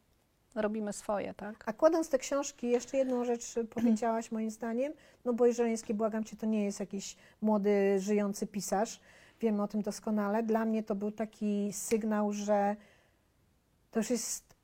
robimy 0.55 0.93
swoje, 0.93 1.33
tak? 1.33 1.63
A 1.65 1.73
kładąc 1.73 2.09
te 2.09 2.17
książki, 2.19 2.69
jeszcze 2.69 2.97
jedną 2.97 3.25
rzecz 3.25 3.55
powiedziałaś 3.75 4.31
moim 4.31 4.51
zdaniem, 4.51 4.93
no 5.25 5.33
bo 5.33 5.51
Żeleński, 5.51 5.93
błagam 5.93 6.23
Cię, 6.23 6.35
to 6.37 6.45
nie 6.45 6.65
jest 6.65 6.79
jakiś 6.79 7.15
młody, 7.41 7.99
żyjący 7.99 8.47
pisarz, 8.47 8.99
wiemy 9.41 9.63
o 9.63 9.67
tym 9.67 9.81
doskonale. 9.81 10.43
Dla 10.43 10.65
mnie 10.65 10.83
to 10.83 10.95
był 10.95 11.11
taki 11.11 11.73
sygnał, 11.73 12.33
że 12.33 12.75
to 13.91 13.99
już 13.99 14.09
jest, 14.09 14.55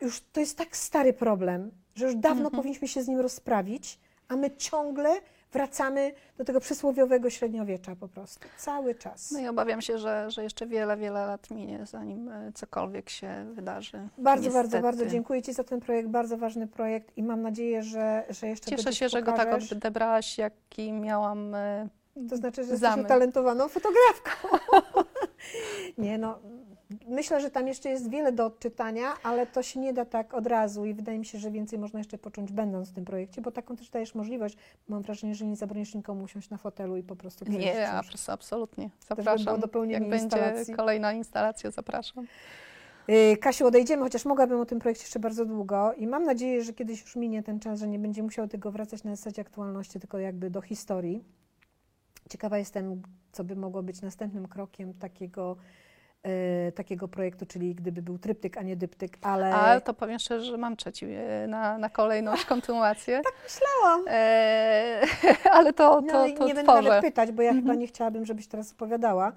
już 0.00 0.20
to 0.32 0.40
jest 0.40 0.58
tak 0.58 0.76
stary 0.76 1.12
problem, 1.12 1.70
że 1.94 2.04
już 2.06 2.14
dawno 2.16 2.44
Mhm. 2.44 2.56
powinniśmy 2.56 2.88
się 2.88 3.02
z 3.02 3.08
nim 3.08 3.20
rozprawić, 3.20 3.98
a 4.28 4.36
my 4.36 4.56
ciągle 4.56 5.10
wracamy 5.52 6.12
do 6.38 6.44
tego 6.44 6.60
przysłowiowego 6.60 7.30
średniowiecza 7.30 7.96
po 7.96 8.08
prostu, 8.08 8.48
cały 8.58 8.94
czas. 8.94 9.30
No 9.30 9.40
i 9.40 9.46
obawiam 9.48 9.80
się, 9.82 9.98
że, 9.98 10.30
że 10.30 10.42
jeszcze 10.42 10.66
wiele, 10.66 10.96
wiele 10.96 11.26
lat 11.26 11.50
minie, 11.50 11.86
zanim 11.86 12.28
e, 12.28 12.52
cokolwiek 12.52 13.10
się 13.10 13.46
wydarzy. 13.54 14.08
Bardzo, 14.18 14.50
bardzo, 14.50 14.60
Niestety. 14.62 14.82
bardzo 14.82 15.06
dziękuję 15.06 15.42
Ci 15.42 15.52
za 15.52 15.64
ten 15.64 15.80
projekt, 15.80 16.08
bardzo 16.08 16.38
ważny 16.38 16.66
projekt 16.66 17.16
i 17.18 17.22
mam 17.22 17.42
nadzieję, 17.42 17.82
że, 17.82 18.24
że 18.28 18.46
jeszcze 18.48 18.70
Cieszę 18.70 18.92
się, 18.92 19.08
że 19.08 19.22
go 19.22 19.32
tak 19.32 19.46
pokażesz. 19.48 19.72
odebrałaś, 19.72 20.38
jaki 20.38 20.92
miałam 20.92 21.54
e, 21.54 21.88
To 22.28 22.36
znaczy, 22.36 22.64
że 22.64 22.72
jesteś 22.72 22.96
utalentowaną 23.04 23.68
fotografką. 23.68 24.48
nie 25.98 26.18
no, 26.18 26.38
myślę, 27.08 27.40
że 27.40 27.50
tam 27.50 27.68
jeszcze 27.68 27.88
jest 27.88 28.10
wiele 28.10 28.32
do 28.32 28.46
odczytania, 28.46 29.08
ale 29.22 29.46
to 29.46 29.62
się 29.62 29.80
nie 29.80 29.92
da 29.92 30.04
tak 30.04 30.34
od 30.34 30.46
razu 30.46 30.84
i 30.86 30.94
wydaje 30.94 31.18
mi 31.18 31.24
się, 31.26 31.38
że 31.38 31.50
więcej 31.50 31.78
można 31.78 31.98
jeszcze 32.00 32.18
poczuć 32.18 32.52
będąc 32.52 32.90
w 32.90 32.92
tym 32.92 33.04
projekcie, 33.04 33.40
bo 33.40 33.50
taką 33.50 33.76
też 33.76 33.90
dajesz 33.90 34.14
możliwość. 34.14 34.56
Mam 34.88 35.02
wrażenie, 35.02 35.34
że 35.34 35.44
nie 35.46 35.56
zabronisz 35.56 35.94
nikomu 35.94 36.24
usiąść 36.24 36.50
na 36.50 36.56
fotelu 36.56 36.96
i 36.96 37.02
po 37.02 37.16
prostu 37.16 37.44
Nie, 37.48 37.88
abs- 37.88 38.32
absolutnie. 38.32 38.84
by 38.84 38.90
Zapraszam. 39.06 39.60
dopełnienie 39.60 39.92
Jak 40.00 40.10
będzie 40.10 40.24
instalacji. 40.24 40.74
kolejna 40.74 41.12
instalacja, 41.12 41.70
zapraszam. 41.70 42.26
Y, 43.08 43.36
Kasiu, 43.36 43.66
odejdziemy, 43.66 44.02
chociaż 44.02 44.24
mogłabym 44.24 44.60
o 44.60 44.66
tym 44.66 44.78
projekcie 44.78 45.02
jeszcze 45.04 45.18
bardzo 45.18 45.44
długo 45.44 45.92
i 45.92 46.06
mam 46.06 46.24
nadzieję, 46.24 46.64
że 46.64 46.72
kiedyś 46.72 47.00
już 47.02 47.16
minie 47.16 47.42
ten 47.42 47.60
czas, 47.60 47.80
że 47.80 47.88
nie 47.88 47.98
będzie 47.98 48.22
musiał 48.22 48.48
tego 48.48 48.70
wracać 48.72 49.04
na 49.04 49.16
zasadzie 49.16 49.42
aktualności, 49.42 50.00
tylko 50.00 50.18
jakby 50.18 50.50
do 50.50 50.60
historii. 50.60 51.24
Ciekawa 52.30 52.58
jestem, 52.58 53.02
co 53.32 53.44
by 53.44 53.56
mogło 53.56 53.82
być 53.82 54.02
następnym 54.02 54.48
krokiem 54.48 54.94
takiego, 54.94 55.56
y, 56.68 56.72
takiego 56.72 57.08
projektu, 57.08 57.46
czyli 57.46 57.74
gdyby 57.74 58.02
był 58.02 58.18
tryptyk, 58.18 58.56
a 58.56 58.62
nie 58.62 58.76
dyptyk, 58.76 59.18
ale 59.22 59.54
A 59.54 59.80
to 59.80 59.94
powiem 59.94 60.18
szczerze, 60.18 60.44
że 60.50 60.56
mam 60.58 60.76
trzeci 60.76 61.06
e, 61.10 61.46
na, 61.48 61.78
na 61.78 61.88
kolejność, 61.88 62.44
kontynuację. 62.54 63.20
tak 63.24 63.34
myślałam. 63.44 64.04
E, 64.08 65.00
ale 65.56 65.72
to, 65.72 66.00
No, 66.00 66.12
to, 66.12 66.26
i 66.26 66.34
to 66.34 66.46
nie 66.46 66.54
będę 66.54 66.72
nawet 66.82 67.00
pytać, 67.04 67.32
bo 67.32 67.42
ja 67.42 67.50
chyba 67.50 67.60
Mhm. 67.60 67.78
nie 67.78 67.86
chciałabym, 67.86 68.26
żebyś 68.26 68.46
teraz 68.46 68.72
opowiadała, 68.72 69.32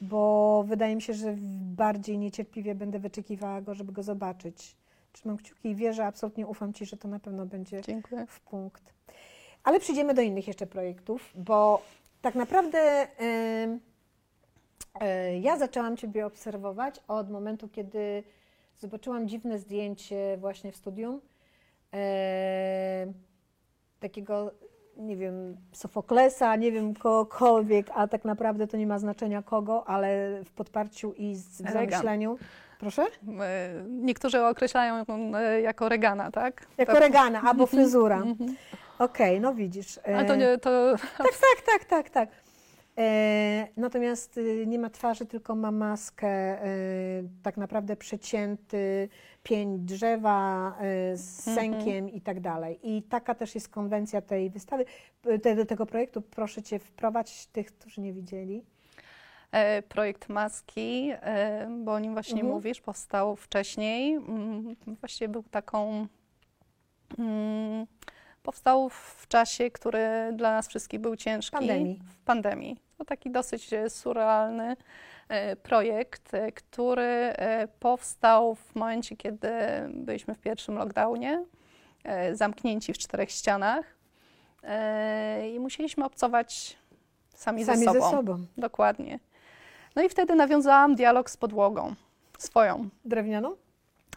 bo 0.00 0.64
wydaje 0.66 0.96
mi 0.96 1.02
się, 1.02 1.14
że 1.14 1.34
bardziej 1.76 2.18
niecierpliwie 2.18 2.74
będę 2.74 2.98
wyczekiwała 2.98 3.60
go, 3.60 3.74
żeby 3.74 3.92
go 3.92 4.02
zobaczyć. 4.02 4.76
Trzymam 5.12 5.36
kciuki 5.36 5.68
i 5.68 5.74
wierzę, 5.74 6.06
absolutnie 6.06 6.46
ufam 6.46 6.72
Ci, 6.72 6.86
że 6.86 6.96
to 6.96 7.08
na 7.08 7.18
pewno 7.18 7.46
będzie 7.46 7.80
Dziękuję. 7.82 8.26
w 8.28 8.40
punkt. 8.40 8.82
Ale 9.64 9.80
przyjdziemy 9.80 10.14
do 10.14 10.22
innych 10.22 10.46
jeszcze 10.48 10.66
projektów, 10.66 11.30
bo 11.34 11.82
tak 12.24 12.34
naprawdę 12.34 13.06
y, 13.20 13.78
ja 15.40 15.56
zaczęłam 15.58 15.96
Ciebie 15.96 16.26
obserwować 16.26 17.00
od 17.08 17.30
momentu, 17.30 17.68
kiedy 17.68 18.22
zobaczyłam 18.76 19.28
dziwne 19.28 19.58
zdjęcie 19.58 20.36
właśnie 20.40 20.72
w 20.72 20.76
studium 20.76 21.20
e, 21.94 23.06
takiego, 24.00 24.50
nie 24.96 25.16
wiem, 25.16 25.56
Sofoklesa, 25.72 26.56
nie 26.56 26.72
wiem 26.72 26.94
kogokolwiek, 26.94 27.86
a 27.94 28.08
tak 28.08 28.24
naprawdę 28.24 28.66
to 28.66 28.76
nie 28.76 28.86
ma 28.86 28.98
znaczenia 28.98 29.42
kogo, 29.42 29.88
ale 29.88 30.40
w 30.44 30.50
podparciu 30.52 31.12
i 31.12 31.34
z- 31.34 31.62
w 31.62 31.72
zamyśleniu. 31.72 32.38
Proszę? 32.80 33.02
E, 33.02 33.08
Niektórzy 33.88 34.44
określają 34.46 34.96
ją 34.98 35.04
e, 35.36 35.60
jako 35.60 35.88
Regana, 35.88 36.30
tak? 36.30 36.66
Jako 36.78 36.92
To- 36.92 37.00
Regana 37.00 37.42
albo 37.42 37.66
fryzura. 37.66 38.22
Okej, 38.98 39.40
no 39.40 39.54
widzisz. 39.54 40.00
A 40.16 40.24
to 40.24 40.34
nie, 40.36 40.58
to 40.58 40.94
Tak, 41.18 41.62
tak, 41.66 41.84
tak, 41.84 42.10
tak. 42.10 42.28
E, 42.98 43.68
natomiast 43.76 44.36
y, 44.38 44.64
nie 44.66 44.78
ma 44.78 44.90
twarzy, 44.90 45.26
tylko 45.26 45.54
ma 45.54 45.70
maskę, 45.70 46.58
tak 47.42 47.56
naprawdę 47.56 47.96
przecięty 47.96 49.08
pień 49.42 49.78
drzewa 49.78 50.74
z 51.14 51.48
Mhm. 51.48 51.54
sękiem 51.72 52.08
i 52.08 52.20
tak 52.20 52.40
dalej. 52.40 52.78
I 52.82 53.02
taka 53.02 53.34
też 53.34 53.54
jest 53.54 53.68
konwencja 53.68 54.20
tej 54.22 54.50
wystawy, 54.50 54.84
te, 55.42 55.56
do 55.56 55.64
tego 55.66 55.86
projektu. 55.86 56.22
Proszę 56.22 56.62
Cię 56.62 56.78
wprowadź 56.78 57.46
tych, 57.46 57.66
którzy 57.78 58.00
nie 58.00 58.12
widzieli. 58.12 58.62
e, 59.52 59.82
projekt 59.82 60.28
Maski, 60.28 61.10
e, 61.12 61.68
bo 61.84 61.92
o 61.92 61.98
nim 61.98 62.12
właśnie 62.12 62.34
Mhm. 62.40 62.54
mówisz, 62.54 62.80
powstał 62.80 63.36
wcześniej. 63.36 64.14
Mm, 64.14 64.76
Właściwie 65.00 65.28
był 65.28 65.42
taką. 65.42 66.06
mm, 67.18 67.86
Powstał 68.44 68.88
w 68.88 69.26
czasie, 69.28 69.70
który 69.70 70.32
dla 70.32 70.52
nas 70.52 70.68
wszystkich 70.68 71.00
był 71.00 71.16
ciężki. 71.16 71.52
Pandemii. 71.56 72.00
W 72.08 72.24
pandemii. 72.24 72.76
To 72.98 73.04
taki 73.04 73.30
dosyć 73.30 73.72
e, 73.72 73.90
surrealny 73.90 74.76
e, 75.28 75.56
projekt, 75.56 76.34
e, 76.34 76.52
który 76.52 77.34
powstał 77.80 78.54
w 78.54 78.74
momencie, 78.74 79.16
kiedy 79.16 79.50
byliśmy 79.94 80.34
w 80.34 80.38
pierwszym 80.38 80.74
lockdownie, 80.74 81.44
zamknięci 82.32 82.92
w 82.92 82.98
czterech 82.98 83.30
ścianach 83.30 83.96
i 85.54 85.60
musieliśmy 85.60 86.04
obcować 86.04 86.76
sami, 87.34 87.64
Sami 87.64 87.78
ze 87.78 87.84
sobą. 87.84 88.10
ze 88.10 88.16
sobą. 88.16 88.46
Dokładnie. 88.56 89.18
No 89.96 90.02
i 90.02 90.08
wtedy 90.08 90.34
nawiązałam 90.34 90.94
dialog 90.94 91.30
z 91.30 91.36
podłogą, 91.36 91.94
swoją, 92.38 92.88
Drewnianą? 93.04 93.56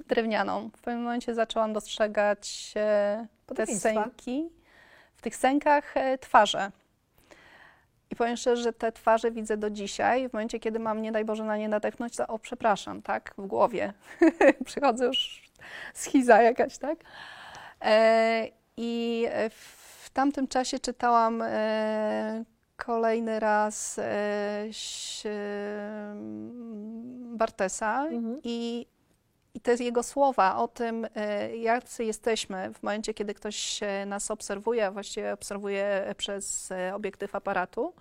Drewnianą. 0.07 0.69
W 0.77 0.81
pewnym 0.81 1.03
momencie 1.03 1.33
zaczęłam 1.35 1.73
dostrzegać 1.73 2.73
e, 2.75 3.27
te 3.55 3.65
sęki, 3.81 4.49
w 5.15 5.21
tych 5.21 5.35
sękach 5.35 5.97
e, 5.97 6.17
twarze. 6.17 6.71
I 8.11 8.15
powiem 8.15 8.37
szczerze, 8.37 8.63
że 8.63 8.73
te 8.73 8.91
twarze 8.91 9.31
widzę 9.31 9.57
do 9.57 9.69
dzisiaj. 9.69 10.29
W 10.29 10.33
momencie, 10.33 10.59
kiedy 10.59 10.79
mam, 10.79 11.01
nie 11.01 11.11
daj 11.11 11.25
Boże, 11.25 11.43
na 11.43 11.57
nie 11.57 11.69
nadechnąć, 11.69 12.15
to 12.15 12.27
o, 12.27 12.39
przepraszam, 12.39 13.01
tak, 13.01 13.33
w 13.37 13.47
głowie. 13.47 13.93
Przychodzę 14.65 15.05
już 15.05 15.41
schiza 15.93 16.41
jakaś, 16.41 16.77
tak? 16.77 16.97
E, 17.81 18.47
I 18.77 19.25
e, 19.29 19.49
w 19.49 20.09
tamtym 20.13 20.47
czasie 20.47 20.79
czytałam 20.79 21.41
e, 21.45 22.43
kolejny 22.77 23.39
raz 23.39 23.99
e, 23.99 24.03
ś- 24.69 25.23
Bartesa 27.37 28.05
Mhm. 28.05 28.39
i, 28.43 28.87
i 29.57 29.59
te 29.59 29.75
jego 29.75 30.03
słowa 30.03 30.55
o 30.57 30.67
tym, 30.67 31.07
e, 31.15 31.57
jacy 31.57 32.03
jesteśmy 32.03 32.73
w 32.73 32.83
momencie, 32.83 33.13
kiedy 33.13 33.33
ktoś 33.33 33.83
e, 33.83 34.05
nas 34.05 34.31
obserwuje, 34.31 34.85
a 34.85 34.91
właściwie 34.91 35.33
obserwuje 35.33 36.13
przez 36.17 36.71
e, 36.71 36.95
obiektyw 36.95 37.35
aparatu, 37.35 37.93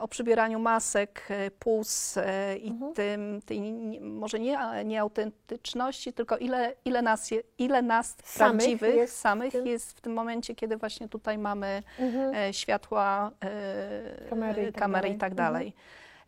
o 0.00 0.08
przybieraniu 0.08 0.58
masek, 0.58 1.28
puls 1.58 2.16
i 2.62 2.68
Mhm. 2.68 2.94
tym, 2.94 3.40
tej 3.46 3.60
może 4.00 4.38
nie, 4.38 4.58
nie 4.84 5.00
autentyczności, 5.00 6.12
tylko 6.12 6.36
ile, 6.38 6.72
ile, 6.84 7.02
nas, 7.02 7.30
je, 7.30 7.42
ile 7.58 7.82
nas 7.82 8.16
Samych 8.24 8.56
prawdziwych 8.56 8.94
jest 8.94 9.14
w 9.14 9.16
samych 9.20 9.52
tym? 9.52 9.66
jest 9.66 9.92
w 9.98 10.00
tym 10.00 10.12
momencie, 10.12 10.54
kiedy 10.54 10.76
właśnie 10.76 11.08
tutaj 11.08 11.38
mamy 11.38 11.82
Mhm. 11.98 12.52
światła, 12.52 13.30
Kamery 14.30 14.62
i 14.68 14.72
tak 14.72 14.88
dalej. 14.90 15.12
i 15.12 15.18
tak 15.18 15.32
Mhm. 15.32 15.36
dalej. 15.52 15.72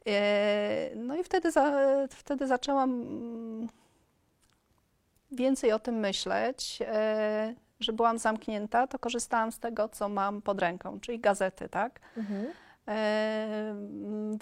E, 0.06 0.90
No 0.96 1.16
i 1.16 1.24
wtedy, 1.24 1.50
za, 1.52 1.72
wtedy 2.10 2.46
zaczęłam 2.46 2.90
mm, 2.90 3.68
więcej 5.30 5.72
o 5.72 5.78
tym 5.78 5.94
myśleć. 5.94 6.78
E, 6.86 7.54
Że 7.80 7.92
byłam 7.92 8.18
zamknięta, 8.18 8.86
to 8.86 8.98
korzystałam 8.98 9.52
z 9.52 9.58
tego, 9.58 9.88
co 9.88 10.08
mam 10.08 10.42
pod 10.42 10.60
ręką, 10.60 11.00
czyli 11.00 11.20
gazety, 11.20 11.68
tak? 11.68 12.00
Mhm. 12.16 12.46
E, 12.88 13.74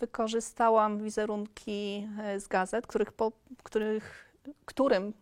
Wykorzystałam 0.00 0.98
wizerunki 0.98 2.08
e, 2.22 2.40
z 2.40 2.48
gazet, 2.48 2.86
których, 2.86 3.12
po, 3.12 3.32
których, 3.62 4.34
którym, 4.64 5.12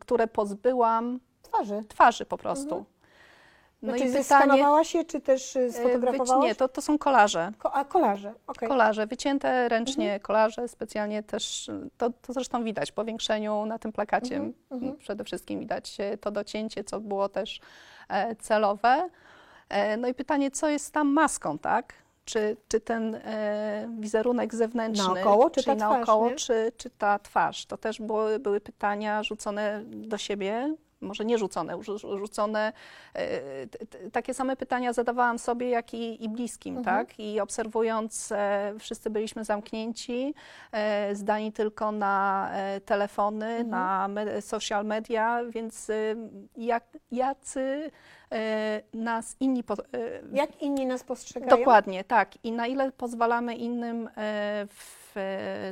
które 0.00 0.26
pozbyłam 0.26 1.20
Twarzy. 1.42 1.80
twarzy 1.88 2.26
po 2.26 2.38
prostu. 2.38 2.76
Mhm. 2.76 2.84
No 3.82 3.88
Znaczy, 3.88 4.04
i 4.04 4.12
pytanie, 4.12 4.64
je, 4.94 5.04
czy 5.04 5.20
też 5.20 5.56
y, 5.56 5.60
e, 5.60 5.72
sfotografowałaś? 5.72 6.44
nie, 6.44 6.54
to, 6.54 6.68
to 6.68 6.82
są 6.82 6.98
kolaże. 6.98 7.52
Ko- 7.58 7.72
a, 7.74 7.84
kolaże, 7.84 8.34
okej. 8.46 8.68
Kolaże, 8.68 9.06
wycięte 9.06 9.68
ręcznie 9.68 10.04
Mhm. 10.04 10.20
kolaże, 10.20 10.68
specjalnie 10.68 11.22
też, 11.22 11.70
to, 11.98 12.10
to 12.10 12.32
zresztą 12.32 12.64
widać 12.64 12.92
po 12.92 13.04
większeniu 13.04 13.66
na 13.66 13.78
tym 13.78 13.92
plakacie. 13.92 14.36
Mhm, 14.36 14.52
mhm. 14.70 14.96
Przede 14.96 15.24
wszystkim 15.24 15.60
widać 15.60 15.96
e, 16.00 16.18
to 16.18 16.30
docięcie, 16.30 16.84
co 16.84 17.00
było 17.00 17.28
też 17.28 17.60
e, 18.08 18.36
celowe. 18.36 19.08
E, 19.68 19.96
no 19.96 20.08
i 20.08 20.14
pytanie, 20.14 20.50
co 20.50 20.68
jest 20.68 20.94
tam 20.94 21.08
maską, 21.08 21.58
tak? 21.58 21.94
Czy, 22.24 22.56
czy 22.68 22.80
ten 22.80 23.14
e, 23.14 23.88
wizerunek 23.98 24.54
zewnętrzny, 24.54 25.14
Naokoło, 25.14 25.50
czy 25.50 25.62
ta 25.64 25.76
twarz, 25.76 25.90
naokoło, 25.90 26.30
nie? 26.30 26.36
czy, 26.36 26.72
czy 26.76 26.90
ta 26.90 27.18
twarz? 27.18 27.66
To 27.66 27.76
też 27.76 28.00
były, 28.00 28.38
były 28.38 28.60
pytania 28.60 29.22
rzucone 29.22 29.82
do 29.86 30.18
siebie, 30.18 30.74
może 31.02 31.24
nie 31.24 31.38
rzucone, 31.38 31.76
rzu- 31.76 32.18
rzucone, 32.18 32.72
e, 33.14 34.10
takie 34.12 34.34
same 34.34 34.56
pytania 34.56 34.92
zadawałam 34.92 35.38
sobie, 35.38 35.70
jak 35.70 35.94
i, 35.94 36.24
i 36.24 36.28
bliskim, 36.28 36.76
Mhm. 36.78 36.96
tak? 36.96 37.18
I 37.20 37.40
obserwując, 37.40 38.32
e, 38.32 38.74
wszyscy 38.78 39.10
byliśmy 39.10 39.44
zamknięci, 39.44 40.34
e, 40.72 41.14
zdani 41.14 41.52
tylko 41.52 41.92
na 41.92 42.50
telefony, 42.84 43.46
Mhm. 43.46 43.68
na 43.68 44.08
me, 44.08 44.42
social 44.42 44.84
media, 44.86 45.40
więc 45.48 45.90
e, 45.90 45.94
jak, 46.56 46.84
jacy 47.12 47.90
nas 48.94 49.36
inni... 49.40 49.64
Jak 50.32 50.62
inni 50.62 50.86
nas 50.86 51.04
postrzegają? 51.04 51.56
Dokładnie, 51.56 52.04
tak. 52.04 52.44
I 52.44 52.52
na 52.52 52.66
ile 52.66 52.92
pozwalamy 52.92 53.54
innym 53.56 54.08
w, 54.68 55.12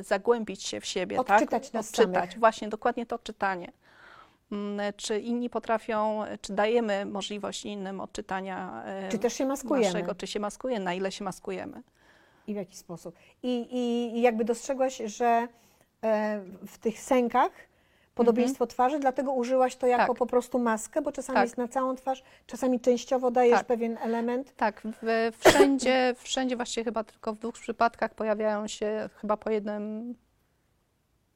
zagłębić 0.01 0.63
się 0.63 0.79
w 0.81 0.85
siebie, 0.85 1.19
Odczytać 1.19 1.65
tak? 1.65 1.73
nas 1.73 1.89
Odczytać, 1.89 2.13
samych. 2.15 2.39
właśnie, 2.39 2.67
dokładnie 2.69 3.05
to 3.05 3.15
odczytanie. 3.15 3.71
Mm, 4.51 4.93
Czy 4.97 5.19
inni 5.19 5.49
potrafią, 5.49 6.23
czy 6.41 6.53
dajemy 6.53 7.05
możliwość 7.05 7.65
innym 7.65 7.99
odczytania 8.01 8.83
e, 8.85 9.09
Czy 9.09 9.19
też 9.19 9.33
się 9.33 9.45
maskujemy? 9.45 9.93
naszego, 9.93 10.15
czy 10.15 10.27
się 10.27 10.39
maskuje, 10.39 10.79
na 10.79 10.93
ile 10.93 11.11
się 11.11 11.23
maskujemy. 11.23 11.81
I 12.47 12.53
w 12.53 12.55
jaki 12.57 12.77
sposób? 12.77 13.15
I, 13.43 13.61
i, 13.71 14.17
i 14.17 14.21
jakby 14.21 14.45
dostrzegłaś, 14.45 14.97
że 15.05 15.47
e, 16.03 16.41
w 16.67 16.77
tych 16.77 16.99
sękach 16.99 17.51
podobieństwo 18.15 18.67
twarzy, 18.67 18.99
dlatego 18.99 19.31
użyłaś 19.33 19.75
to 19.75 19.87
jako 19.87 20.01
Mhm. 20.01 20.07
Tak. 20.15 20.19
po 20.19 20.25
prostu 20.25 20.59
maskę, 20.59 21.01
bo 21.01 21.11
czasami 21.11 21.35
Tak. 21.35 21.45
jest 21.45 21.57
na 21.57 21.67
całą 21.67 21.95
twarz, 21.95 22.23
czasami 22.47 22.79
częściowo 22.79 23.31
dajesz 23.31 23.57
Tak. 23.57 23.67
pewien 23.67 23.97
element. 24.01 24.55
Tak, 24.55 24.81
w, 25.01 25.31
wszędzie, 25.39 26.15
wszędzie 26.17 26.55
właściwie 26.55 26.83
chyba 26.83 27.03
tylko 27.03 27.33
w 27.33 27.37
dwóch 27.37 27.53
przypadkach 27.55 28.13
pojawiają 28.13 28.67
się 28.67 29.09
chyba 29.21 29.37
po 29.37 29.49
jednym. 29.49 30.15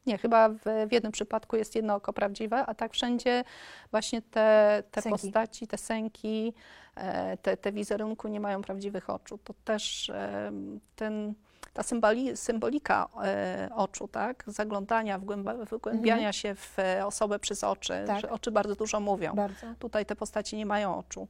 Nie, 0.06 0.18
chyba 0.18 0.50
w, 0.50 0.60
w 0.90 0.92
jednym 0.92 1.12
przypadku 1.12 1.56
jest 1.56 1.76
jedno 1.76 1.96
oko 1.96 2.14
prawdziwe, 2.14 2.66
a 2.66 2.76
tak 2.76 2.94
wszędzie 2.94 3.44
właśnie 3.92 4.22
te, 4.22 4.84
te 4.92 5.02
Sęki. 5.02 5.20
postaci, 5.22 5.68
te 5.68 5.78
sęki, 5.78 6.54
e, 6.96 7.38
te, 7.38 7.58
te 7.58 7.72
wizerunku 7.72 8.28
nie 8.28 8.40
mają 8.40 8.62
prawdziwych 8.62 9.10
oczu. 9.10 9.38
To 9.38 9.54
też 9.66 10.10
em, 10.10 10.80
ten, 10.96 11.34
ta 11.74 11.84
symboli, 11.84 12.38
symbolika 12.38 13.08
e, 13.24 13.70
oczu, 13.76 14.08
tak? 14.08 14.44
Zaglądania, 14.48 15.20
wgłęba, 15.20 15.54
wgłębiania 15.54 16.34
się 16.34 16.56
w 16.56 16.80
e, 16.80 17.06
osobę 17.06 17.40
przez 17.40 17.64
oczy, 17.64 17.94
Tak. 18.08 18.32
oczy 18.32 18.52
bardzo 18.52 18.76
dużo 18.76 19.00
mówią. 19.00 19.34
Bardzo. 19.36 19.68
Tutaj 19.80 20.06
te 20.06 20.16
postaci 20.16 20.56
nie 20.58 20.66
mają 20.66 20.98
oczu. 20.98 21.28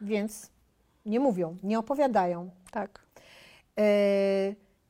Więc 0.00 0.50
nie 1.06 1.20
mówią, 1.20 1.56
nie 1.62 1.78
opowiadają. 1.78 2.50
Tak. 2.70 3.00
E, 3.78 3.82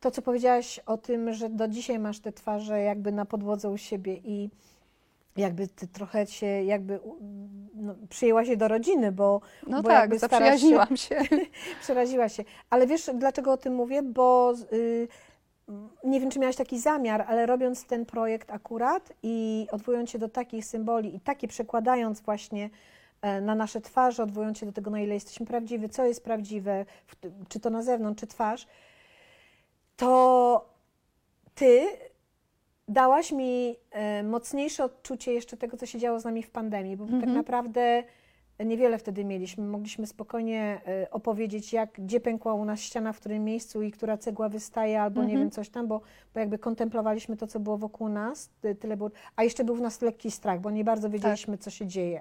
To, 0.01 0.11
co 0.11 0.23
powiedziałaś 0.23 0.81
o 0.87 0.97
tym, 0.97 1.33
że 1.33 1.49
do 1.49 1.69
dzisiaj 1.69 1.99
masz 1.99 2.21
te 2.21 2.33
twarze 2.33 2.83
jakby 2.83 3.13
na 3.13 3.25
podłodze 3.25 3.71
u 3.71 3.77
siebie 3.77 4.15
i 4.15 4.51
jakby 5.37 5.69
ty 5.69 5.87
trochę 5.87 6.27
się 6.27 6.47
jakby 6.47 7.01
no, 7.75 7.95
przyjęła 8.09 8.45
się 8.45 8.57
do 8.57 8.69
rodziny, 8.69 9.13
bo, 9.13 9.41
No 9.67 9.83
bo 9.83 9.89
tak, 9.89 10.19
zaprzyjaźniłam 10.19 10.97
się. 10.97 11.21
przeraziła 11.83 12.29
się. 12.29 12.45
Ale 12.71 12.87
wiesz, 12.87 13.11
dlaczego 13.15 13.53
o 13.53 13.57
tym 13.57 13.75
mówię? 13.75 14.03
Bo 14.03 14.55
y, 14.73 15.09
nie 16.05 16.21
wiem, 16.21 16.31
czy 16.31 16.39
miałaś 16.39 16.57
taki 16.57 16.79
zamiar, 16.79 17.25
ale 17.29 17.47
robiąc 17.47 17.85
ten 17.85 18.07
projekt 18.07 18.51
akurat 18.51 19.13
i 19.23 19.67
odwołując 19.71 20.11
się 20.11 20.19
do 20.19 20.29
takich 20.29 20.65
symboli 20.65 21.17
i 21.17 21.21
takie 21.21 21.49
przekładając 21.49 22.21
właśnie 22.21 22.71
e, 23.23 23.41
na 23.41 23.55
nasze 23.55 23.81
twarze, 23.81 24.23
odwołując 24.23 24.59
się 24.59 24.67
do 24.67 24.73
tego, 24.73 24.91
na 24.91 25.01
ile 25.01 25.15
jesteśmy 25.15 25.47
prawdziwi, 25.47 25.89
co 25.89 26.05
jest 26.05 26.25
prawdziwe, 26.25 26.85
czy 27.49 27.61
to 27.61 27.71
na 27.71 27.83
zewnątrz, 27.83 28.21
czy 28.21 28.27
twarz, 28.27 28.67
to 29.99 30.65
ty 31.55 31.81
dałaś 32.89 33.33
mi 33.33 33.77
e, 33.91 34.23
mocniejsze 34.23 34.85
odczucie 34.85 35.33
jeszcze 35.33 35.57
tego, 35.57 35.77
co 35.77 35.87
się 35.87 35.99
działo 35.99 36.21
z 36.21 36.25
nami 36.25 36.43
w 36.43 36.51
pandemii, 36.51 36.97
bo 36.97 37.05
tak 37.05 37.15
Mhm. 37.15 37.35
naprawdę 37.35 38.05
niewiele 38.65 38.99
wtedy 38.99 39.25
mieliśmy. 39.25 39.65
Mogliśmy 39.65 40.07
spokojnie 40.07 40.81
e, 40.87 41.11
opowiedzieć, 41.11 41.73
jak, 41.73 41.91
gdzie 41.93 42.21
pękła 42.21 42.55
u 42.55 42.65
nas 42.65 42.81
ściana, 42.81 43.13
w 43.13 43.21
którym 43.21 43.45
miejscu 43.45 43.83
i 43.83 43.91
która 43.91 44.17
cegła 44.19 44.49
wystaje, 44.49 45.03
albo 45.03 45.21
nie 45.21 45.25
Mhm. 45.25 45.41
wiem, 45.41 45.51
coś 45.51 45.69
tam, 45.69 45.87
bo, 45.89 46.01
bo 46.35 46.41
jakby 46.41 46.59
kontemplowaliśmy 46.59 47.37
to, 47.37 47.47
co 47.47 47.61
było 47.61 47.79
wokół 47.79 48.09
nas, 48.09 48.51
ty- 48.61 48.75
tyle 48.75 48.97
było, 48.97 49.11
a 49.37 49.45
jeszcze 49.45 49.65
był 49.65 49.75
w 49.75 49.81
nas 49.81 50.03
lekki 50.03 50.31
strach, 50.31 50.61
bo 50.61 50.71
nie 50.71 50.85
bardzo 50.85 51.11
wiedzieliśmy, 51.11 51.59
co 51.59 51.71
się 51.71 51.87
dzieje. 51.87 52.21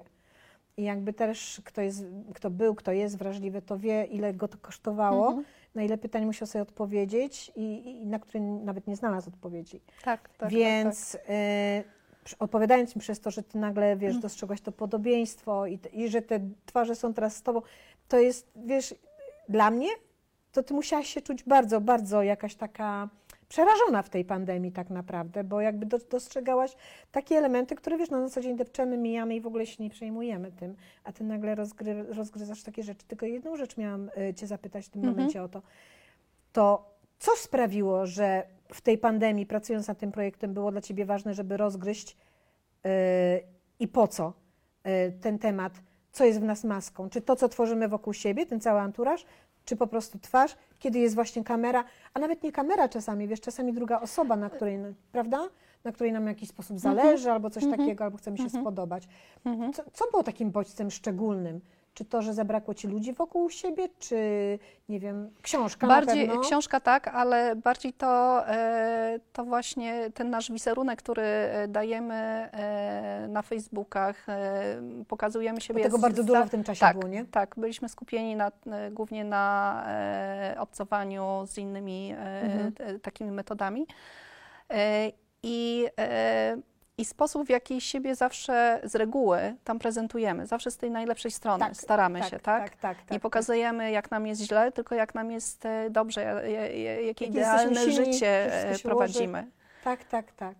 I 0.78 0.82
jakby 0.82 1.12
też 1.12 1.62
kto, 1.64 1.80
jest, 1.80 2.04
kto 2.34 2.50
był, 2.50 2.74
kto 2.74 2.92
jest 2.92 3.18
wrażliwy, 3.18 3.62
to 3.62 3.78
wie, 3.78 4.04
ile 4.04 4.34
go 4.34 4.48
to 4.48 4.58
kosztowało, 4.58 5.26
Mhm. 5.26 5.44
na 5.74 5.82
ile 5.82 5.98
pytań 5.98 6.26
musiał 6.26 6.46
sobie 6.46 6.62
odpowiedzieć 6.62 7.52
i, 7.56 7.90
i 8.02 8.06
na 8.06 8.18
które 8.18 8.40
nawet 8.40 8.86
nie 8.86 8.96
znalazł 8.96 9.28
odpowiedzi. 9.28 9.80
Tak, 10.04 10.28
tak. 10.38 10.50
Więc 10.50 11.14
y, 11.14 11.18
przy- 12.24 12.38
opowiadając 12.38 12.96
mi 12.96 13.00
przez 13.00 13.20
to, 13.20 13.30
że 13.30 13.42
ty 13.42 13.58
nagle, 13.58 13.96
wiesz, 13.96 14.08
Mhm. 14.08 14.22
dostrzegłaś 14.22 14.60
to 14.60 14.72
podobieństwo 14.72 15.66
i, 15.66 15.78
i 15.92 16.08
że 16.08 16.22
te 16.22 16.40
twarze 16.66 16.94
są 16.94 17.14
teraz 17.14 17.36
z 17.36 17.42
tobą, 17.42 17.62
to 18.08 18.18
jest, 18.18 18.50
wiesz, 18.56 18.94
dla 19.48 19.70
mnie, 19.70 19.88
to 20.52 20.62
ty 20.62 20.74
musiałaś 20.74 21.08
się 21.08 21.22
czuć 21.22 21.42
bardzo, 21.44 21.80
bardzo 21.80 22.22
jakaś 22.22 22.54
taka 22.54 23.08
przerażona 23.48 24.02
w 24.02 24.08
tej 24.08 24.24
pandemii 24.24 24.72
tak 24.72 24.90
naprawdę, 24.90 25.44
bo 25.44 25.60
jakby 25.60 25.86
do, 25.86 25.98
dostrzegałaś 25.98 26.76
takie 27.12 27.36
elementy, 27.36 27.74
które, 27.74 27.98
wiesz, 27.98 28.10
no, 28.10 28.20
na 28.20 28.28
co 28.28 28.40
dzień 28.40 28.56
depczemy, 28.56 28.96
mijamy 28.98 29.34
i 29.36 29.40
w 29.40 29.46
ogóle 29.46 29.66
się 29.66 29.82
nie 29.82 29.90
przejmujemy 29.90 30.52
tym, 30.52 30.76
a 31.04 31.12
ty 31.12 31.24
nagle 31.24 31.54
rozgry, 31.54 32.02
rozgryzasz 32.02 32.62
takie 32.62 32.82
rzeczy. 32.82 33.06
Tylko 33.06 33.26
jedną 33.26 33.56
rzecz 33.56 33.76
miałam 33.76 34.10
y, 34.30 34.34
cię 34.34 34.46
zapytać 34.46 34.86
w 34.86 34.88
tym 34.88 35.00
Mhm. 35.00 35.16
momencie 35.16 35.42
o 35.42 35.48
to. 35.48 35.62
To 36.52 36.94
co 37.18 37.36
sprawiło, 37.36 38.06
że 38.06 38.42
w 38.72 38.80
tej 38.80 38.98
pandemii, 38.98 39.46
pracując 39.46 39.88
nad 39.88 39.98
tym 39.98 40.12
projektem, 40.12 40.54
było 40.54 40.70
dla 40.70 40.80
Ciebie 40.80 41.04
ważne, 41.04 41.34
żeby 41.34 41.56
rozgryźć 41.56 42.16
yy, 42.84 42.90
i 43.80 43.88
po 43.88 44.08
co 44.08 44.32
yy, 44.84 45.12
ten 45.20 45.38
temat, 45.38 45.72
co 46.12 46.24
jest 46.24 46.40
w 46.40 46.44
nas 46.44 46.64
maską? 46.64 47.10
Czy 47.10 47.20
to, 47.20 47.36
co 47.36 47.48
tworzymy 47.48 47.88
wokół 47.88 48.12
siebie, 48.12 48.46
ten 48.46 48.60
cały 48.60 48.80
anturaż, 48.80 49.24
czy 49.68 49.76
po 49.76 49.86
prostu 49.86 50.18
twarz, 50.18 50.56
kiedy 50.78 50.98
jest 50.98 51.14
właśnie 51.14 51.44
kamera, 51.44 51.84
a 52.14 52.20
nawet 52.20 52.42
nie 52.42 52.52
kamera 52.52 52.88
czasami, 52.88 53.28
wiesz, 53.28 53.40
czasami 53.40 53.72
druga 53.72 54.00
osoba, 54.00 54.36
na 54.36 54.50
której, 54.50 54.78
prawda? 55.12 55.48
Na 55.84 55.92
której 55.92 56.12
nam 56.12 56.24
w 56.24 56.26
jakiś 56.26 56.48
sposób 56.48 56.78
zależy, 56.78 57.30
albo 57.30 57.50
coś 57.50 57.64
takiego, 57.70 58.04
albo 58.04 58.18
chcemy 58.18 58.38
się 58.38 58.50
spodobać. 58.50 59.08
Mhm. 59.44 59.72
Co, 59.72 59.82
co 59.92 60.10
było 60.10 60.22
takim 60.22 60.50
bodźcem 60.50 60.90
szczególnym? 60.90 61.60
Czy 61.98 62.04
to, 62.04 62.22
że 62.22 62.34
zabrakło 62.34 62.74
Ci 62.74 62.88
ludzi 62.88 63.12
wokół 63.12 63.50
siebie, 63.50 63.88
czy 63.98 64.18
nie 64.88 65.00
wiem, 65.00 65.30
książka 65.42 65.86
Bardziej 65.86 66.30
książka 66.42 66.80
tak, 66.80 67.08
ale 67.08 67.56
bardziej 67.56 67.92
to, 67.92 68.42
e, 68.48 69.20
to 69.32 69.44
właśnie 69.44 70.10
ten 70.14 70.30
nasz 70.30 70.52
wizerunek, 70.52 70.98
który 70.98 71.22
e, 71.22 71.68
dajemy 71.68 72.14
e, 72.14 73.26
na 73.28 73.42
Facebookach, 73.42 74.26
pokazujemy 75.08 75.60
siebie. 75.60 75.80
Bo 75.80 75.84
tego 75.84 75.98
bardzo 75.98 76.24
dużo 76.24 76.46
w 76.46 76.50
tym 76.50 76.64
czasie 76.64 76.80
tak, 76.80 76.96
było, 76.96 77.08
nie? 77.08 77.24
Tak, 77.24 77.54
byliśmy 77.56 77.88
skupieni 77.88 78.36
na, 78.36 78.52
głównie 78.90 79.24
na 79.24 79.84
obcowaniu 80.58 81.44
z 81.46 81.58
innymi 81.58 82.12
Mhm. 82.12 83.00
takimi 83.00 83.30
metodami. 83.30 83.86
I, 85.42 85.86
I 86.98 87.04
sposób, 87.04 87.46
w 87.46 87.50
jaki 87.50 87.80
siebie 87.80 88.14
zawsze 88.14 88.80
z 88.84 88.94
reguły 88.94 89.54
tam 89.64 89.78
prezentujemy, 89.78 90.46
zawsze 90.46 90.70
z 90.70 90.76
tej 90.76 90.90
najlepszej 90.90 91.30
strony 91.30 91.64
Tak, 91.64 91.76
staramy 91.76 92.20
tak, 92.20 92.30
się, 92.30 92.38
tak? 92.40 92.62
tak, 92.70 92.76
tak, 92.76 92.98
tak, 92.98 93.10
nie 93.10 93.20
pokazujemy, 93.20 93.90
jak 93.90 94.10
nam 94.10 94.26
jest 94.26 94.40
źle, 94.42 94.72
tylko 94.72 94.94
jak 94.94 95.14
nam 95.14 95.30
jest 95.30 95.66
e, 95.66 95.90
dobrze, 95.90 96.22
ja- 96.22 96.42
ja- 96.42 96.66
jakie 96.66 97.02
Jakie 97.06 97.24
idealne 97.24 97.80
silni, 97.80 98.12
życie 98.12 98.52
e, 98.70 98.78
prowadzimy. 98.78 99.46
Tak, 99.84 100.04
tak, 100.04 100.32
tak. 100.32 100.54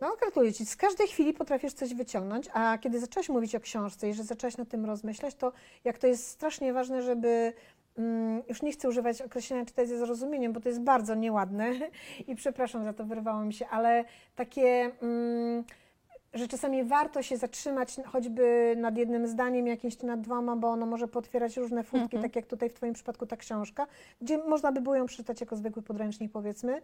No, 0.00 0.16
gratuluję 0.20 0.52
Ci. 0.52 0.66
Z 0.66 0.76
każdej 0.76 1.08
chwili 1.08 1.32
potrafisz 1.34 1.72
coś 1.72 1.94
wyciągnąć, 1.94 2.48
a 2.52 2.78
kiedy 2.78 3.00
zaczęłaś 3.00 3.28
mówić 3.28 3.54
o 3.54 3.60
książce 3.60 4.08
i 4.08 4.14
że 4.14 4.24
zaczęłaś 4.24 4.56
nad 4.56 4.68
tym 4.68 4.84
rozmyślać, 4.84 5.34
to 5.34 5.52
jak 5.84 5.98
to 5.98 6.06
jest 6.06 6.26
strasznie 6.28 6.72
ważne, 6.72 7.02
żeby. 7.02 7.52
Mm, 7.98 8.42
już 8.48 8.62
nie 8.62 8.72
chcę 8.72 8.88
używać 8.88 9.22
określenia 9.22 9.64
czytać 9.64 9.88
ze 9.88 9.98
zrozumieniem, 9.98 10.52
bo 10.52 10.60
to 10.60 10.68
jest 10.68 10.80
bardzo 10.80 11.14
nieładne 11.14 11.72
i 12.28 12.34
przepraszam 12.34 12.84
za 12.84 12.92
to, 12.92 13.04
wyrwało 13.04 13.44
mi 13.44 13.54
się, 13.54 13.66
ale 13.68 14.04
takie, 14.36 14.90
mm, 15.02 15.64
że 16.34 16.48
czasami 16.48 16.84
warto 16.84 17.22
się 17.22 17.36
zatrzymać 17.36 17.96
choćby 18.06 18.74
nad 18.76 18.96
jednym 18.96 19.26
zdaniem 19.26 19.66
jakimś, 19.66 19.96
czy 19.96 20.06
nad 20.06 20.20
dwoma, 20.20 20.56
bo 20.56 20.68
ono 20.68 20.86
może 20.86 21.08
potwierać 21.08 21.56
różne 21.56 21.82
furtki, 21.82 22.16
Mhm. 22.16 22.22
tak 22.22 22.36
jak 22.36 22.46
tutaj 22.46 22.70
w 22.70 22.74
Twoim 22.74 22.94
przypadku 22.94 23.26
ta 23.26 23.36
książka, 23.36 23.86
gdzie 24.20 24.38
można 24.38 24.72
by 24.72 24.80
było 24.80 24.96
ją 24.96 25.06
przeczytać 25.06 25.40
jako 25.40 25.56
zwykły 25.56 25.82
podręcznik, 25.82 26.32
powiedzmy, 26.32 26.82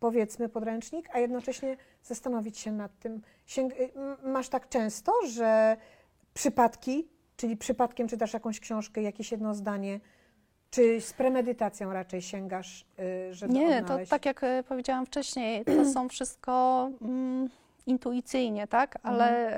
powiedzmy 0.00 0.48
podręcznik, 0.48 1.08
a 1.12 1.18
jednocześnie 1.18 1.76
zastanowić 2.02 2.58
się 2.58 2.72
nad 2.72 2.98
tym. 2.98 3.20
Y, 3.58 3.90
masz 4.28 4.48
tak 4.48 4.68
często, 4.68 5.12
że 5.26 5.76
przypadki, 6.34 7.08
czyli 7.36 7.56
przypadkiem 7.56 8.08
czytasz 8.08 8.32
jakąś 8.32 8.60
książkę, 8.60 9.02
jakieś 9.02 9.32
jedno 9.32 9.54
zdanie, 9.54 10.00
czy 10.74 11.00
z 11.00 11.12
premedytacją 11.12 11.92
raczej 11.92 12.22
sięgasz, 12.22 12.86
y, 13.30 13.34
żeby 13.34 13.52
Nie, 13.52 13.78
to 13.78 13.84
odnaleźć? 13.84 14.10
tak 14.10 14.26
jak 14.26 14.44
e, 14.44 14.62
powiedziałam 14.62 15.06
wcześniej, 15.06 15.64
to 15.64 15.84
są 15.94 16.08
wszystko 16.08 16.90
mm, 17.02 17.48
intuicyjnie, 17.86 18.66
tak? 18.66 18.98
Ale 19.02 19.50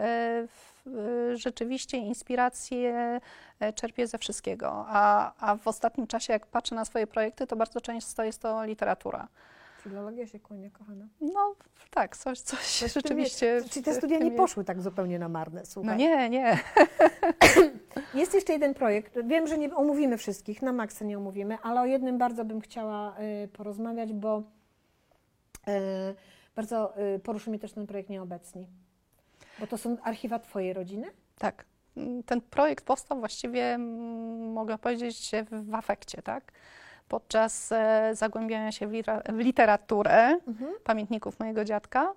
w, 0.48 0.86
e, 1.32 1.36
rzeczywiście 1.36 1.96
inspiracje 1.96 3.20
e, 3.60 3.72
czerpię 3.72 4.06
ze 4.06 4.18
wszystkiego. 4.18 4.84
A, 4.88 5.32
a 5.40 5.56
w 5.56 5.68
ostatnim 5.68 6.06
czasie, 6.06 6.32
jak 6.32 6.46
patrzę 6.46 6.74
na 6.74 6.84
swoje 6.84 7.06
projekty, 7.06 7.46
to 7.46 7.56
bardzo 7.56 7.80
często 7.80 8.24
jest 8.24 8.42
to 8.42 8.64
literatura. 8.64 9.28
Filologia 9.88 10.26
się 10.26 10.40
kłania, 10.40 10.70
kochana. 10.70 11.08
No 11.20 11.54
tak, 11.90 12.16
coś, 12.16 12.40
coś 12.40 12.78
tym 12.78 12.88
rzeczywiście. 12.88 13.60
Czyli 13.70 13.84
te 13.84 13.94
studia 13.94 14.18
nie 14.18 14.30
poszły 14.30 14.64
tak 14.64 14.82
zupełnie 14.82 15.18
na 15.18 15.28
marne, 15.28 15.66
słuchaj. 15.66 15.90
No 15.90 15.98
nie, 15.98 16.30
nie. 16.30 16.58
Jest 18.14 18.34
jeszcze 18.34 18.52
jeden 18.52 18.74
projekt. 18.74 19.18
Wiem, 19.24 19.46
że 19.46 19.58
nie 19.58 19.74
omówimy 19.74 20.16
wszystkich, 20.16 20.62
na 20.62 20.72
maksa 20.72 21.04
nie 21.04 21.18
omówimy, 21.18 21.58
ale 21.62 21.80
o 21.80 21.86
jednym 21.86 22.18
bardzo 22.18 22.44
bym 22.44 22.60
chciała 22.60 23.16
y, 23.44 23.48
porozmawiać, 23.48 24.12
bo 24.12 24.42
y, 25.68 25.72
bardzo 26.56 27.00
y, 27.14 27.18
poruszy 27.18 27.50
mnie 27.50 27.58
też 27.58 27.72
ten 27.72 27.86
projekt 27.86 28.10
nieobecni. 28.10 28.66
Bo 29.60 29.66
to 29.66 29.78
są 29.78 29.96
archiwa 30.02 30.38
Twojej 30.38 30.72
rodziny? 30.72 31.06
Tak. 31.38 31.64
Ten 32.26 32.40
projekt 32.40 32.84
powstał 32.84 33.18
właściwie, 33.18 33.78
mogę 34.54 34.78
powiedzieć, 34.78 35.32
w 35.50 35.74
afekcie, 35.74 36.22
tak? 36.22 36.52
Podczas 37.08 37.72
e, 37.72 38.10
zagłębiania 38.14 38.72
się 38.72 38.86
w, 38.86 38.92
w 39.28 39.38
literaturę 39.38 40.38
Mhm. 40.48 40.72
pamiętników 40.84 41.40
mojego 41.40 41.64
dziadka, 41.64 42.12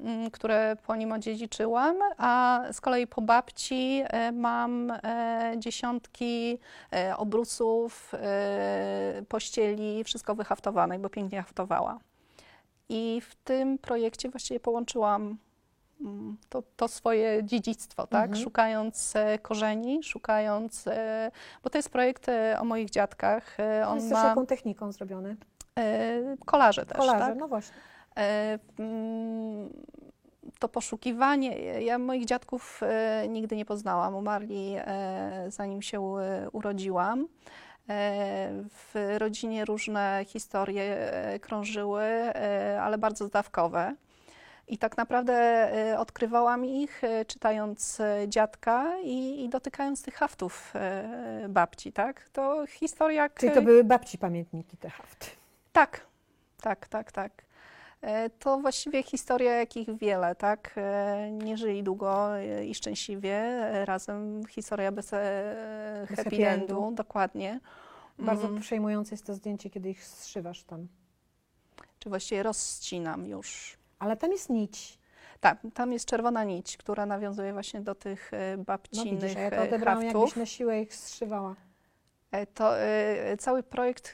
mm, 0.00 0.30
które 0.30 0.76
po 0.86 0.96
nim 0.96 1.12
odziedziczyłam, 1.12 1.96
a 2.18 2.62
z 2.72 2.80
kolei 2.80 3.06
po 3.06 3.22
babci 3.22 4.02
e, 4.04 4.32
mam 4.32 4.90
e, 4.90 5.54
dziesiątki 5.58 6.58
obrusów, 7.16 8.12
pościeli, 9.28 10.04
wszystko 10.04 10.34
wyhaftowane, 10.34 10.98
bo 10.98 11.08
pięknie 11.08 11.42
haftowała. 11.42 11.98
I 12.88 13.20
w 13.20 13.34
tym 13.34 13.78
projekcie 13.78 14.28
właściwie 14.30 14.60
połączyłam 14.60 15.38
to, 16.48 16.62
to 16.76 16.88
swoje 16.88 17.44
dziedzictwo, 17.44 18.06
tak? 18.06 18.24
Mhm. 18.24 18.44
Szukając 18.44 19.16
e, 19.16 19.38
korzeni, 19.38 20.02
szukając, 20.02 20.86
e, 20.86 21.30
bo 21.64 21.70
to 21.70 21.78
jest 21.78 21.90
projekt 21.90 22.28
e, 22.28 22.56
o 22.60 22.64
moich 22.64 22.90
dziadkach. 22.90 23.56
On 23.86 23.96
jest 23.96 24.08
też 24.08 24.18
ma 24.18 24.28
jaką 24.28 24.46
techniką 24.46 24.92
zrobiony? 24.92 25.36
kolarze 26.46 26.86
też, 26.86 26.98
Kolarze, 26.98 27.18
tak? 27.18 27.38
no 27.38 27.48
właśnie. 27.48 27.76
Mm, 28.78 29.68
to 30.58 30.68
poszukiwanie. 30.68 31.82
Ja 31.82 31.98
moich 31.98 32.24
dziadków 32.24 32.80
nigdy 33.28 33.56
nie 33.56 33.64
poznałam, 33.64 34.14
umarli 34.14 34.76
zanim 35.48 35.82
się 35.82 36.00
urodziłam. 36.52 37.28
W 38.68 39.14
rodzinie 39.18 39.64
różne 39.64 40.24
historie 40.26 41.10
krążyły, 41.40 42.04
ale 42.80 42.98
bardzo 42.98 43.26
zdawkowe. 43.26 43.94
I 44.68 44.78
tak 44.78 44.96
naprawdę 44.96 45.32
e, 45.92 45.98
odkrywałam 45.98 46.64
ich, 46.64 47.04
e, 47.04 47.24
czytając 47.24 48.00
e, 48.00 48.28
dziadka 48.28 48.92
i, 49.02 49.44
i 49.44 49.48
dotykając 49.48 50.02
tych 50.02 50.14
haftów 50.14 50.72
babci, 51.48 51.92
tak? 51.92 52.28
To 52.28 52.66
historia... 52.66 53.28
Czyli 53.28 53.52
to 53.52 53.62
były 53.62 53.84
babci 53.84 54.18
pamiętniki, 54.18 54.76
te 54.76 54.90
hafty. 54.90 55.26
Tak, 55.72 56.06
tak, 56.60 56.88
tak, 56.88 57.12
tak. 57.12 57.46
To 58.38 58.58
właściwie 58.58 59.02
historia, 59.02 59.54
jakich 59.54 59.98
wiele, 59.98 60.34
tak? 60.34 60.74
Nie 61.32 61.56
żyli 61.56 61.82
długo 61.82 62.28
i 62.64 62.74
szczęśliwie 62.74 63.60
razem. 63.84 64.46
Historia 64.48 64.92
bez, 64.92 65.10
Bez 66.10 66.18
happy 66.18 66.48
endu, 66.48 66.84
endu. 66.84 66.92
dokładnie. 66.92 67.60
Bardzo 68.18 68.46
Mm, 68.48 68.60
przejmujące 68.60 69.14
jest 69.14 69.26
to 69.26 69.34
zdjęcie, 69.34 69.70
kiedy 69.70 69.90
ich 69.90 70.04
zszywasz 70.04 70.62
tam. 70.62 70.88
Czy 71.98 72.08
właściwie 72.08 72.42
rozścinam 72.42 73.26
już. 73.26 73.78
Ale 73.98 74.16
tam 74.16 74.32
jest 74.32 74.50
nić. 74.50 74.98
Tak, 75.40 75.58
tam 75.74 75.92
jest 75.92 76.06
czerwona 76.08 76.44
nić, 76.44 76.76
która 76.76 77.06
nawiązuje 77.06 77.52
właśnie 77.52 77.80
do 77.80 77.94
tych 77.94 78.30
e, 78.34 78.56
No 78.56 78.64
babcinnych 78.64 79.20
widzisz, 79.20 79.36
a 79.36 79.40
ja 79.40 79.50
to 79.50 79.56
e, 79.56 79.62
odebrałam, 79.62 80.02
haftów. 80.02 80.22
jakbyś 80.22 80.36
na 80.36 80.46
siłę 80.46 80.80
ich 80.80 80.94
zszywała. 80.94 81.54
E, 82.30 82.46
To 82.46 82.78
e, 82.80 83.36
cały 83.36 83.62
projekt, 83.62 84.12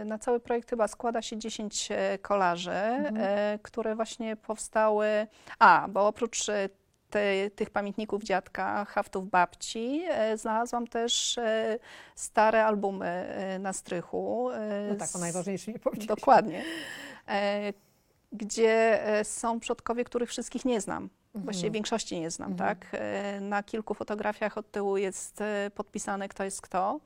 e, 0.00 0.04
na 0.04 0.18
cały 0.18 0.40
projekt 0.40 0.70
chyba 0.70 0.88
składa 0.88 1.22
się 1.22 1.38
10 1.38 1.88
e, 1.92 2.18
kolaży, 2.18 2.70
Mhm. 2.70 3.16
e, 3.20 3.58
które 3.62 3.94
właśnie 3.96 4.36
powstały. 4.36 5.26
A, 5.58 5.86
bo 5.90 6.06
oprócz 6.06 6.48
e, 6.48 6.68
te, 7.10 7.50
tych 7.50 7.70
pamiętników 7.70 8.22
dziadka, 8.22 8.84
haftów 8.84 9.30
babci, 9.30 10.02
e, 10.08 10.36
znalazłam 10.38 10.86
też 10.86 11.38
e, 11.38 11.78
stare 12.14 12.64
albumy 12.66 13.06
e, 13.06 13.58
na 13.58 13.72
strychu. 13.72 14.50
e, 14.50 14.88
No 14.88 14.94
tak, 14.94 15.08
o 15.14 15.18
z- 15.18 15.20
najważniejszym 15.20 15.74
nie 15.74 15.80
powiedzieć. 15.80 16.06
Dokładnie. 16.08 16.62
E, 17.28 17.72
Gdzie 18.32 19.06
e, 19.06 19.24
są 19.24 19.60
przodkowie, 19.60 20.04
których 20.04 20.28
wszystkich 20.28 20.64
nie 20.64 20.80
znam. 20.80 21.08
Właściwie 21.34 21.66
Mhm. 21.66 21.72
większości 21.74 22.20
nie 22.20 22.30
znam, 22.30 22.52
Mhm. 22.52 22.68
tak? 22.68 22.86
E, 22.92 23.40
Na 23.40 23.62
kilku 23.62 23.94
fotografiach 23.94 24.58
od 24.58 24.70
tyłu 24.70 24.96
jest 24.96 25.40
e, 25.40 25.70
podpisane, 25.74 26.28
kto 26.28 26.44
jest 26.44 26.60
kto. 26.62 27.00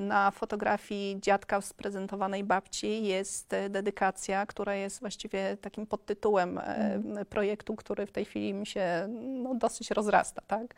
Na 0.00 0.30
fotografii 0.30 1.20
dziadka 1.20 1.60
z 1.60 1.72
prezentowanej 1.72 2.44
babci 2.44 3.04
jest 3.04 3.50
dedykacja, 3.70 4.46
która 4.46 4.74
jest 4.74 5.00
właściwie 5.00 5.56
takim 5.56 5.86
podtytułem 5.86 6.58
Mhm. 6.58 7.26
projektu, 7.26 7.76
który 7.76 8.06
w 8.06 8.12
tej 8.12 8.24
chwili 8.24 8.54
mi 8.54 8.66
się 8.66 9.06
no, 9.42 9.54
dosyć 9.54 9.90
rozrasta, 9.90 10.42
tak? 10.46 10.74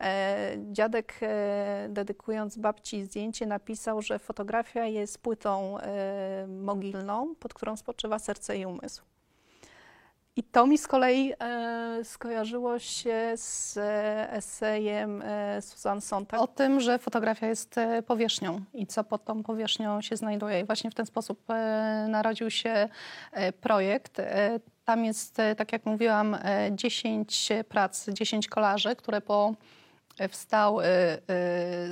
E, 0.00 0.56
Dziadek, 0.72 1.14
e, 1.22 1.86
dedykując 1.90 2.56
babci 2.56 3.04
zdjęcie, 3.04 3.46
napisał, 3.46 4.02
że 4.02 4.18
fotografia 4.18 4.86
jest 4.86 5.18
płytą 5.18 5.78
e, 5.78 6.46
mogilną, 6.46 7.34
pod 7.34 7.54
którą 7.54 7.76
spoczywa 7.76 8.18
serce 8.18 8.58
i 8.58 8.66
umysł. 8.66 9.02
I 10.36 10.42
to 10.42 10.66
mi 10.66 10.78
z 10.78 10.86
kolei 10.86 11.32
e, 11.40 12.00
skojarzyło 12.04 12.78
się 12.78 13.32
z 13.36 13.78
esejem 14.30 15.22
e, 15.22 15.62
Susan 15.62 16.00
Sontag 16.00 16.40
o 16.40 16.46
tym, 16.46 16.80
że 16.80 16.98
fotografia 16.98 17.46
jest 17.46 17.74
powierzchnią 18.06 18.60
i 18.74 18.86
co 18.86 19.04
pod 19.04 19.24
tą 19.24 19.42
powierzchnią 19.42 20.00
się 20.00 20.16
znajduje. 20.16 20.60
I 20.60 20.64
właśnie 20.64 20.90
w 20.90 20.94
ten 20.94 21.06
sposób 21.06 21.50
e, 21.50 22.06
narodził 22.08 22.50
się 22.50 22.88
projekt. 23.60 24.20
Tam 24.84 25.04
jest, 25.04 25.36
tak 25.56 25.72
jak 25.72 25.86
mówiłam, 25.86 26.34
e, 26.34 26.70
10 26.72 27.48
prac, 27.68 28.06
10 28.08 28.48
kolaży, 28.48 28.96
które 28.96 29.20
po 29.20 29.54
e, 30.18 30.28
wstały, 30.28 30.84
e, 30.84 31.18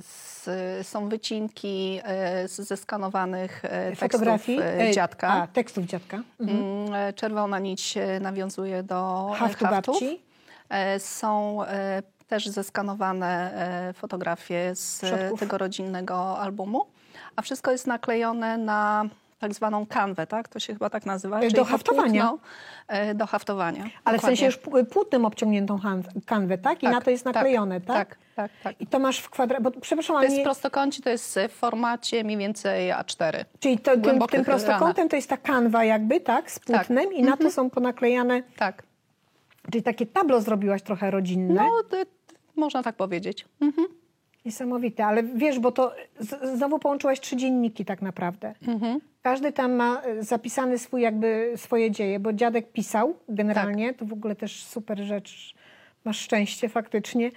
z, 0.03 0.49
są 0.87 1.09
wycinki 1.09 2.01
e, 2.05 2.49
z 2.49 2.57
zeskanowanych 2.57 3.65
e, 3.65 3.97
Fotografii 3.97 4.59
tekstów 4.59 4.81
e, 4.81 4.89
e, 4.89 4.93
dziadka. 4.93 5.29
A, 5.29 5.47
tekstów 5.47 5.85
dziadka. 5.85 6.23
Mhm. 6.41 6.59
Mm, 6.59 6.95
e, 6.95 7.13
Czerwona 7.13 7.59
nić 7.59 7.97
e, 7.97 8.21
nawiązuje 8.21 8.83
do 8.83 9.31
e, 9.35 9.37
Haftu 9.39 9.65
haftów. 9.67 9.95
babci. 10.01 10.23
E, 10.69 11.01
Są 11.01 11.65
e, 11.65 12.03
też 12.29 12.47
zeskanowane 12.49 13.53
e, 13.89 13.93
fotografie 13.93 14.75
z 14.75 15.05
e, 15.05 15.07
Przodków. 15.07 15.41
tego 15.41 15.59
rodzinnego 15.59 16.39
albumu, 16.39 16.87
a 17.37 17.43
wszystko 17.43 17.71
jest 17.73 17.87
naklejone 17.87 18.59
na 18.59 19.05
tak 19.39 19.55
zwaną 19.55 19.87
kanwę, 19.87 20.27
tak? 20.27 20.49
To 20.49 20.59
się 20.59 20.73
chyba 20.73 20.91
tak 20.91 21.07
nazywa. 21.07 21.39
E, 21.39 21.41
czyli 21.41 21.55
do 21.55 21.63
na 21.63 21.69
haftowania. 21.69 22.29
płótno, 22.29 22.49
e, 22.89 23.15
Do 23.15 23.27
haftowania. 23.27 23.85
Ale 24.05 24.19
w 24.19 24.21
sensie 24.23 24.49
dokładnie. 24.49 24.79
już 24.81 24.87
pł- 24.87 24.93
płótnem 24.93 25.25
obciągniętą 25.25 25.79
kanwę, 26.27 26.59
tak? 26.59 26.79
I 26.79 26.87
Tak, 26.87 26.93
na 26.95 27.01
to 27.01 27.11
jest 27.11 27.25
tak, 27.25 27.35
naklejone, 27.35 27.81
tak? 27.81 28.09
Tak, 28.09 28.19
tak, 28.37 28.51
tak. 28.63 28.81
I 28.81 28.87
to 28.87 28.99
masz 28.99 29.19
w 29.19 29.31
kwadracie, 29.31 29.63
bo 29.63 29.71
przepraszam, 29.71 30.17
To 30.17 30.23
jest 30.23 30.37
nie, 30.37 30.45
prostokącie, 30.45 31.03
to 31.03 31.11
jest 31.11 31.39
w 31.49 31.53
formacie 31.53 32.25
mniej 32.25 32.37
więcej 32.39 32.91
A4. 32.93 33.45
czyli 33.61 33.79
to, 33.79 33.97
tym, 33.97 34.21
tym 34.31 34.45
prostokątem 34.45 35.09
to 35.09 35.17
jest 35.17 35.29
ta 35.29 35.37
kanwa 35.37 35.85
jakby, 35.85 36.21
tak? 36.21 36.51
Z 36.51 36.59
płótnem 36.59 37.13
i 37.13 37.23
na 37.23 37.37
to 37.37 37.51
są 37.51 37.71
ponaklejane, 37.71 38.43
Tak. 38.57 38.83
czyli 39.73 39.83
takie 39.83 40.07
tablo 40.07 40.41
zrobiłaś 40.41 40.83
trochę 40.83 41.11
rodzinne. 41.11 41.55
No, 41.55 41.99
można 42.57 42.83
tak 42.83 42.97
powiedzieć. 42.97 43.45
Mhm. 43.61 43.89
Niesamowite, 44.49 45.07
ale 45.07 45.23
wiesz, 45.23 45.59
bo 45.59 45.73
to 45.73 45.93
znowu 46.55 46.79
połączyłaś 46.79 47.21
trzy 47.21 47.37
dzienniki 47.37 47.85
tak 47.85 48.03
naprawdę. 48.03 48.55
Mhm. 48.69 49.01
Każdy 49.23 49.53
tam 49.53 49.73
ma 49.73 50.03
e, 50.03 50.23
zapisany 50.23 50.79
swój 50.79 51.03
jakby 51.03 51.53
swoje 51.57 51.91
dzieje, 51.91 52.21
bo 52.21 52.33
dziadek 52.33 52.73
pisał 52.73 53.15
generalnie, 53.29 53.89
Tak. 53.89 53.97
to 53.99 54.05
w 54.05 54.13
ogóle 54.13 54.37
też 54.37 54.65
super 54.65 54.99
rzecz, 54.99 55.55
masz 56.05 56.19
szczęście 56.21 56.69
faktycznie. 56.69 57.31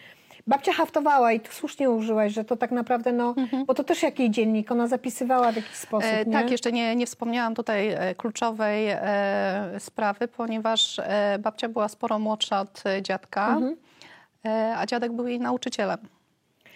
Babcia 0.48 0.74
haftowała 0.74 1.32
i 1.32 1.40
tu 1.40 1.52
słusznie 1.52 1.90
użyłaś, 1.90 2.34
że 2.34 2.44
to 2.44 2.56
tak 2.58 2.72
naprawdę, 2.72 3.12
no, 3.12 3.36
bo 3.68 3.74
to 3.74 3.84
też 3.84 4.04
jakiś 4.04 4.30
dziennik, 4.30 4.72
ona 4.72 4.88
zapisywała 4.88 5.52
w 5.52 5.56
jakiś 5.56 5.76
sposób, 5.76 6.04
Mhm. 6.10 6.22
E, 6.28 6.30
nie? 6.30 6.34
Tak, 6.34 6.52
jeszcze 6.52 6.72
nie, 6.72 6.96
nie 6.96 7.06
wspomniałam 7.06 7.56
tutaj 7.56 7.90
e, 7.90 8.16
kluczowej 8.16 8.88
e, 8.90 9.00
sprawy, 9.80 10.28
ponieważ 10.28 11.00
e, 11.00 11.40
babcia 11.40 11.70
była 11.70 11.88
sporo 11.90 12.20
młodsza 12.20 12.62
od 12.62 12.84
dziadka, 13.02 13.48
Mhm. 13.48 13.76
a 14.78 14.86
dziadek 14.86 15.12
był 15.12 15.28
jej 15.28 15.40
nauczycielem. 15.40 15.98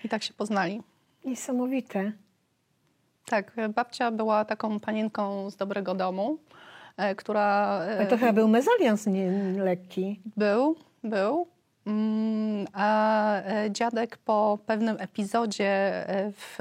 I 0.05 0.09
tak 0.09 0.23
się 0.23 0.33
poznali. 0.33 0.81
Niesamowite. 1.25 2.11
Tak, 3.25 3.51
babcia 3.75 4.11
była 4.11 4.45
taką 4.45 4.79
panienką 4.79 5.49
z 5.49 5.55
dobrego 5.55 5.95
domu, 5.95 6.37
e, 6.97 7.15
która 7.15 7.79
e, 7.81 7.97
Ale 7.97 8.07
to 8.07 8.17
chyba 8.17 8.33
był 8.33 8.47
mezalians 8.47 9.07
nie 9.07 9.31
lekki. 9.57 10.19
był, 10.37 10.75
był. 11.03 11.47
Mm, 11.87 12.67
A 12.73 13.41
e, 13.41 13.71
dziadek 13.71 14.17
po 14.17 14.59
pewnym 14.65 14.95
epizodzie 14.99 16.05
w, 16.31 16.57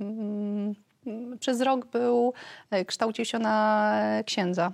mm, 0.00 0.74
przez 1.40 1.60
rok 1.60 1.86
był, 1.86 2.32
kształcił 2.86 3.24
się 3.24 3.38
na 3.38 3.94
księdza. 4.26 4.72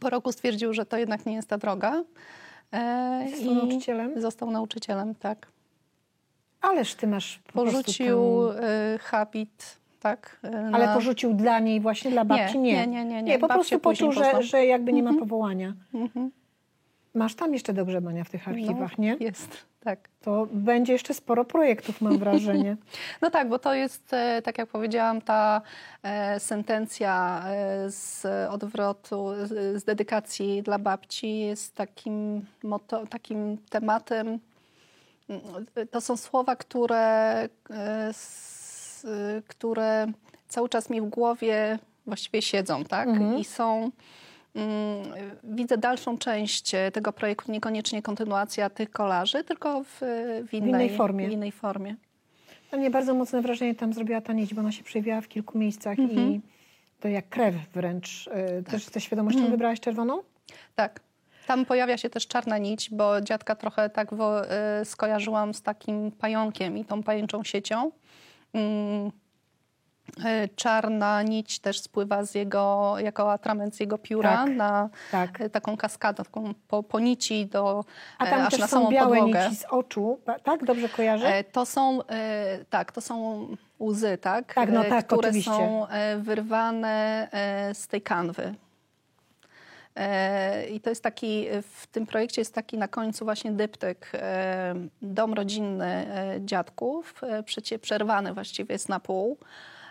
Po 0.00 0.10
roku 0.10 0.32
stwierdził, 0.32 0.74
że 0.74 0.86
to 0.86 0.96
jednak 0.96 1.26
nie 1.26 1.34
jest 1.34 1.48
ta 1.48 1.58
droga. 1.58 2.04
Został 3.30 3.54
nauczycielem? 3.54 4.20
Został 4.20 4.50
nauczycielem, 4.50 5.14
tak. 5.14 5.46
Ależ 6.60 6.94
ty 6.94 7.06
masz 7.06 7.38
po 7.46 7.52
prostu 7.52 7.82
Porzucił 7.82 8.18
tam- 8.54 8.64
e, 8.94 8.98
habit, 8.98 9.78
tak. 10.00 10.40
Ale 10.72 10.86
na- 10.86 10.94
porzucił 10.94 11.34
dla 11.34 11.58
niej 11.58 11.80
właśnie, 11.80 12.10
dla 12.10 12.24
babci? 12.24 12.58
Nie, 12.58 12.72
Nie, 12.72 12.86
nie, 12.86 12.86
nie, 12.86 13.04
nie, 13.04 13.22
nie. 13.22 13.22
Nie, 13.22 13.38
po 13.38 13.48
prostu 13.48 13.78
poczuł, 13.80 14.12
że, 14.12 14.42
że 14.42 14.66
jakby 14.66 14.92
nie 14.92 15.02
ma 15.02 15.14
powołania. 15.14 15.72
Mhm. 15.94 16.30
Masz 17.14 17.34
tam 17.34 17.52
jeszcze 17.52 17.72
do 17.72 17.84
grzebania 17.84 18.24
w 18.24 18.30
tych 18.30 18.48
archiwach, 18.48 18.98
No, 18.98 19.04
nie? 19.04 19.16
Jest, 19.20 19.56
tak. 19.80 20.08
To 20.20 20.46
będzie 20.52 20.92
jeszcze 20.92 21.14
sporo 21.14 21.44
projektów, 21.44 22.00
mam 22.00 22.18
wrażenie. 22.24 22.76
No 23.22 23.30
tak, 23.30 23.48
bo 23.48 23.58
to 23.58 23.74
jest, 23.74 24.12
e, 24.12 24.42
tak 24.42 24.58
jak 24.58 24.68
powiedziałam, 24.68 25.20
ta 25.20 25.62
e, 26.02 26.40
sentencja 26.40 27.42
e, 27.46 27.90
z 27.90 28.26
odwrotu, 28.50 29.28
z, 29.44 29.82
z 29.82 29.84
dedykacji 29.84 30.62
dla 30.62 30.78
babci 30.78 31.38
jest 31.38 31.74
takim, 31.74 32.46
moto, 32.62 33.06
takim 33.06 33.58
tematem. 33.70 34.38
To 35.90 36.00
są 36.00 36.16
słowa, 36.16 36.56
które, 36.56 37.04
e, 37.70 38.08
s, 38.08 39.06
które 39.48 40.06
cały 40.48 40.68
czas 40.68 40.90
mi 40.90 41.00
w 41.00 41.04
głowie 41.04 41.78
właściwie 42.06 42.42
siedzą, 42.42 42.84
tak? 42.84 43.08
Mhm. 43.08 43.38
I 43.38 43.44
są. 43.44 43.90
mm, 44.54 44.68
Widzę 45.44 45.78
dalszą 45.78 46.18
część 46.18 46.74
e, 46.74 46.90
tego 46.90 47.12
projektu, 47.12 47.52
niekoniecznie 47.52 48.02
kontynuacja 48.02 48.70
tych 48.70 48.90
kolaży, 48.90 49.44
tylko 49.44 49.84
w, 49.84 50.00
w, 50.48 50.54
innej, 50.54 50.70
innej 50.70 50.96
formie. 50.96 51.28
W 51.28 51.32
innej 51.32 51.52
formie. 51.52 51.96
Na 52.72 52.78
mnie 52.78 52.90
bardzo 52.90 53.14
mocne 53.14 53.42
wrażenie 53.42 53.74
tam 53.74 53.92
zrobiła 53.92 54.20
ta 54.20 54.32
nić, 54.32 54.54
bo 54.54 54.60
ona 54.60 54.72
się 54.72 54.82
przewijała 54.84 55.20
w 55.20 55.28
kilku 55.28 55.58
miejscach 55.58 55.98
Mhm. 55.98 56.18
i 56.32 56.40
to 57.00 57.08
jak 57.08 57.28
krew 57.28 57.54
wręcz. 57.74 58.24
Tak. 58.64 58.72
Też 58.72 58.82
jesteś 58.84 59.04
świadomością 59.04 59.38
Mhm. 59.38 59.52
wybrałaś 59.52 59.80
czerwoną? 59.80 60.22
Tak. 60.74 61.00
Tam 61.48 61.64
pojawia 61.64 61.96
się 61.96 62.10
też 62.10 62.26
czarna 62.26 62.58
nić, 62.58 62.90
bo 62.90 63.20
dziadka 63.20 63.54
trochę 63.54 63.90
tak 63.90 64.14
wo, 64.14 64.44
y, 64.44 64.84
skojarzyłam 64.84 65.54
z 65.54 65.62
takim 65.62 66.12
pająkiem 66.12 66.78
i 66.78 66.84
tą 66.84 67.02
pajęczą 67.02 67.44
siecią. 67.44 67.90
Mm, 68.54 69.10
E, 70.24 70.48
Czarna 70.48 71.22
nić 71.22 71.58
też 71.58 71.80
spływa 71.80 72.24
z 72.24 72.34
jego, 72.34 72.94
jako 72.98 73.32
atrament 73.32 73.76
z 73.76 73.80
jego 73.80 73.98
pióra 73.98 74.30
Tak, 74.36 74.50
na 74.56 74.88
Tak. 75.10 75.40
e, 75.40 75.50
taką 75.50 75.76
kaskadę, 75.76 76.24
taką 76.24 76.54
po, 76.68 76.82
po 76.82 77.00
nici 77.00 77.46
do, 77.46 77.84
A 78.18 78.26
tam 78.26 78.40
aż 78.40 78.50
też 78.50 78.60
na 78.60 78.66
są 78.66 78.76
samą 78.76 78.90
białe 78.90 79.16
podłogę. 79.16 79.44
nici 79.44 79.56
z 79.56 79.64
oczu, 79.64 80.18
tak? 80.44 80.64
Dobrze 80.64 80.88
kojarzę? 80.88 81.26
E, 81.34 81.44
To 81.44 81.66
są, 81.66 81.98
tak, 82.70 82.92
to 82.92 83.00
są 83.00 83.46
łzy, 83.80 84.18
tak? 84.18 84.54
Tak, 84.54 84.70
no 84.72 84.84
E, 84.84 84.88
tak, 84.88 85.06
które 85.06 85.28
oczywiście. 85.28 85.50
są 85.50 85.86
e, 85.88 86.16
wyrwane 86.18 87.28
z 87.74 87.86
tej 87.88 88.02
kanwy. 88.02 88.54
E, 89.98 90.66
I 90.66 90.80
to 90.80 90.90
jest 90.90 91.02
taki, 91.02 91.46
w 91.62 91.86
tym 91.86 92.06
projekcie 92.06 92.40
jest 92.40 92.54
taki 92.54 92.78
na 92.78 92.88
końcu 92.88 93.24
właśnie 93.24 93.52
dyptyk, 93.52 94.10
e, 94.14 94.74
dom 95.02 95.34
rodzinny 95.34 95.86
e, 95.86 96.38
dziadków, 96.44 97.22
przerwany 97.78 98.34
właściwie 98.34 98.72
jest 98.72 98.88
na 98.88 99.00
pół. 99.00 99.38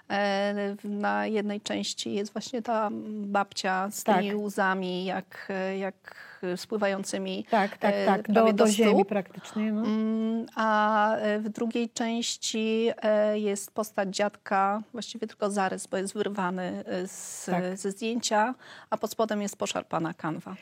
E, 0.09 0.75
Na 0.83 1.27
jednej 1.27 1.61
części 1.61 2.13
jest 2.13 2.33
właśnie 2.33 2.61
ta 2.61 2.89
babcia 3.11 3.89
z 3.91 4.03
tymi 4.03 4.29
Tak. 4.29 4.37
łzami, 4.39 5.05
jak, 5.05 5.51
jak 5.79 6.17
spływającymi 6.55 7.45
tak, 7.51 7.77
tak, 7.77 7.93
e, 7.95 8.05
tak. 8.05 8.31
Do, 8.31 8.45
do, 8.45 8.53
do 8.53 8.67
ziemi 8.67 9.05
praktycznie. 9.05 9.71
No. 9.71 9.81
Mm, 9.81 10.45
A 10.55 11.15
e, 11.15 11.39
w 11.39 11.49
drugiej 11.49 11.89
części 11.89 12.89
jest 13.33 13.71
postać 13.71 14.15
dziadka, 14.15 14.81
właściwie 14.91 15.27
tylko 15.27 15.49
zarys, 15.51 15.87
bo 15.87 15.97
jest 15.97 16.13
wyrwany 16.13 16.83
z, 17.07 17.45
Tak. 17.45 17.77
ze 17.77 17.91
zdjęcia, 17.91 18.55
a 18.89 18.97
pod 18.97 19.11
spodem 19.11 19.41
jest 19.41 19.57
poszarpana 19.57 20.13
kanwa. 20.13 20.55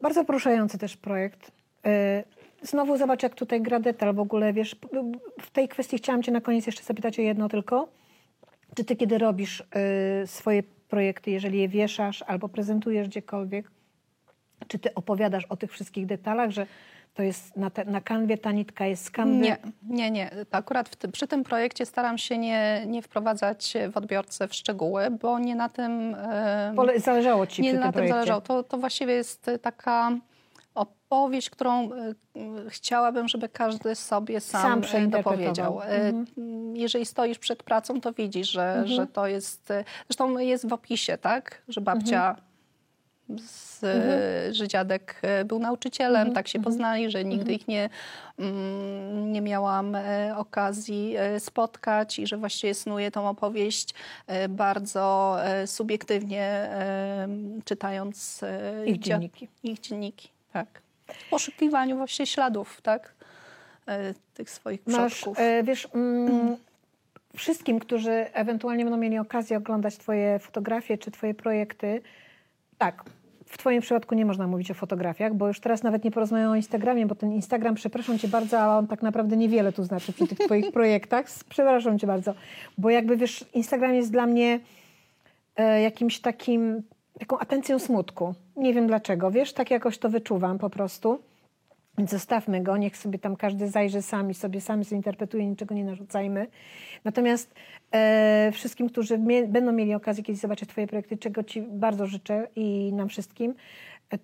Bardzo 0.00 0.24
poruszający 0.24 0.78
też 0.78 0.96
projekt. 0.96 1.50
Znowu 2.62 2.96
zobacz, 2.96 3.22
jak 3.22 3.34
tutaj 3.34 3.62
gra 3.62 3.80
detal 3.80 4.14
w 4.14 4.18
ogóle, 4.18 4.52
wiesz, 4.52 4.76
w 5.40 5.50
tej 5.50 5.68
kwestii 5.68 5.98
chciałam 5.98 6.22
cię 6.22 6.32
na 6.32 6.40
koniec 6.40 6.66
jeszcze 6.66 6.82
zapytać 6.82 7.18
o 7.18 7.22
jedno 7.22 7.48
tylko. 7.48 7.88
Czy 8.76 8.84
ty, 8.84 8.96
kiedy 8.96 9.18
robisz 9.18 9.62
e, 9.70 10.26
swoje 10.26 10.62
projekty, 10.88 11.30
jeżeli 11.30 11.58
je 11.58 11.68
wieszasz 11.68 12.22
albo 12.22 12.48
prezentujesz 12.48 13.08
gdziekolwiek, 13.08 13.70
czy 14.68 14.78
ty 14.78 14.94
opowiadasz 14.94 15.44
o 15.44 15.56
tych 15.56 15.72
wszystkich 15.72 16.06
detalach, 16.06 16.50
że 16.50 16.66
to 17.14 17.22
jest 17.22 17.56
na, 17.56 17.70
te, 17.70 17.84
na 17.84 18.00
kanwie, 18.00 18.38
ta 18.38 18.52
nitka 18.52 18.86
jest 18.86 19.04
z 19.04 19.10
kanwy? 19.10 19.44
Nie, 19.44 19.56
nie, 19.82 20.10
nie. 20.10 20.30
Akurat 20.50 20.96
przy 21.12 21.26
tym 21.26 21.44
projekcie 21.44 21.86
staram 21.86 22.18
się 22.18 22.38
nie, 22.38 22.84
nie 22.86 23.02
wprowadzać 23.02 23.74
w 23.92 23.96
odbiorcę 23.96 24.48
w 24.48 24.54
szczegóły, 24.54 25.10
bo 25.10 25.38
nie 25.38 25.54
na 25.54 25.68
tym... 25.68 26.16
Pole, 26.76 27.00
zależało 27.00 27.46
ci 27.46 27.62
nie 27.62 27.70
przy 27.70 27.80
na 27.80 27.92
tym 27.92 28.00
tym 28.00 28.08
zależało. 28.08 28.40
To, 28.40 28.62
to 28.62 28.78
właściwie 28.78 29.12
jest 29.14 29.50
taka 29.62 30.12
opowieść, 30.74 31.50
którą 31.50 31.92
e, 31.92 32.14
m, 32.34 32.68
chciałabym, 32.68 33.28
żeby 33.28 33.48
każdy 33.48 33.94
sobie 33.94 34.40
sam, 34.40 34.62
Sam 34.62 34.80
przeinterpretował. 34.80 35.38
dopowiedział. 35.38 35.82
E, 35.82 36.08
m, 36.38 36.76
Jeżeli 36.76 37.06
stoisz 37.06 37.38
przed 37.38 37.62
pracą, 37.62 38.00
to 38.00 38.12
widzisz, 38.12 38.50
że, 38.50 38.82
że 38.86 39.06
to 39.06 39.26
jest... 39.26 39.72
Zresztą 40.08 40.38
jest 40.38 40.68
w 40.68 40.72
opisie, 40.72 41.18
tak? 41.18 41.62
Że 41.68 41.80
babcia... 41.80 42.36
Z, 43.38 43.84
e, 43.84 44.54
Że 44.54 44.68
dziadek 44.68 45.22
był 45.44 45.58
nauczycielem, 45.58 46.32
tak 46.32 46.48
się 46.48 46.62
poznali, 46.62 47.10
że 47.10 47.24
nigdy 47.24 47.52
ich 47.52 47.68
nie, 47.68 47.88
mm, 48.38 49.32
nie 49.32 49.40
miałam 49.40 49.96
okazji 50.36 51.14
spotkać 51.38 52.18
i 52.18 52.26
że 52.26 52.36
właściwie 52.36 52.74
snuje 52.74 53.10
tą 53.10 53.28
opowieść 53.28 53.94
bardzo 54.48 55.36
subiektywnie, 55.66 56.68
czytając 57.64 58.40
Ich 58.86 58.98
dzienniki. 58.98 59.48
Ich 59.62 59.80
dzienniki, 59.80 60.28
tak. 60.54 60.82
W 61.06 61.30
poszukiwaniu 61.30 61.96
właśnie 61.96 62.26
śladów, 62.26 62.80
tak? 62.80 63.14
E, 63.88 64.14
Tych 64.34 64.50
swoich 64.50 64.82
przodków. 64.82 65.38
e, 65.38 65.62
wiesz, 65.62 65.88
mm, 65.94 66.56
wszystkim, 67.36 67.78
którzy 67.78 68.12
ewentualnie 68.32 68.84
będą 68.84 68.98
mieli 68.98 69.18
okazję 69.18 69.56
oglądać 69.56 69.96
Twoje 69.96 70.38
fotografie 70.38 70.98
czy 70.98 71.10
Twoje 71.10 71.34
projekty, 71.34 72.02
tak, 72.78 73.04
w 73.46 73.58
Twoim 73.58 73.80
przypadku 73.80 74.14
nie 74.14 74.26
można 74.26 74.46
mówić 74.46 74.70
o 74.70 74.74
fotografiach, 74.74 75.34
bo 75.34 75.48
już 75.48 75.60
teraz 75.60 75.82
nawet 75.82 76.04
nie 76.04 76.10
porozmawiam 76.10 76.50
o 76.52 76.56
Instagramie, 76.56 77.06
bo 77.06 77.14
ten 77.14 77.32
Instagram, 77.32 77.74
przepraszam 77.74 78.18
Cię 78.18 78.28
bardzo, 78.28 78.60
ale 78.60 78.78
on 78.78 78.86
tak 78.86 79.02
naprawdę 79.02 79.36
niewiele 79.36 79.72
tu 79.72 79.84
znaczy 79.84 80.12
przy 80.12 80.26
tych 80.26 80.38
Twoich 80.38 80.72
projektach. 80.78 81.26
Przepraszam 81.48 81.98
Cię 81.98 82.06
bardzo, 82.06 82.34
bo 82.78 82.90
jakby 82.90 83.16
wiesz, 83.16 83.44
Instagram 83.54 83.94
jest 83.94 84.12
dla 84.12 84.26
mnie 84.26 84.60
e, 85.56 85.82
jakimś 85.82 86.20
takim, 86.20 86.82
taką 87.18 87.38
atencją 87.38 87.78
smutku. 87.78 88.34
Nie 88.56 88.74
wiem 88.74 88.86
dlaczego, 88.86 89.30
wiesz, 89.30 89.52
tak 89.52 89.70
jakoś 89.70 89.98
to 89.98 90.08
wyczuwam 90.10 90.58
po 90.58 90.70
prostu. 90.70 91.18
Więc 91.98 92.10
zostawmy 92.10 92.60
go, 92.60 92.76
niech 92.76 92.96
sobie 92.96 93.18
tam 93.18 93.36
każdy 93.36 93.68
zajrzy 93.68 94.02
sami, 94.02 94.34
sobie 94.34 94.60
sami 94.60 94.84
zinterpretuje, 94.84 95.46
niczego 95.46 95.74
nie 95.74 95.84
narzucajmy. 95.84 96.46
Natomiast 97.04 97.54
e, 97.92 98.50
wszystkim, 98.52 98.88
którzy 98.88 99.18
mie- 99.18 99.48
będą 99.48 99.72
mieli 99.72 99.94
okazję 99.94 100.24
kiedyś 100.24 100.40
zobaczyć 100.40 100.68
Twoje 100.68 100.86
projekty, 100.86 101.16
czego 101.16 101.42
Ci 101.44 101.62
bardzo 101.62 102.06
życzę 102.06 102.48
i 102.56 102.92
nam 102.92 103.08
wszystkim, 103.08 103.54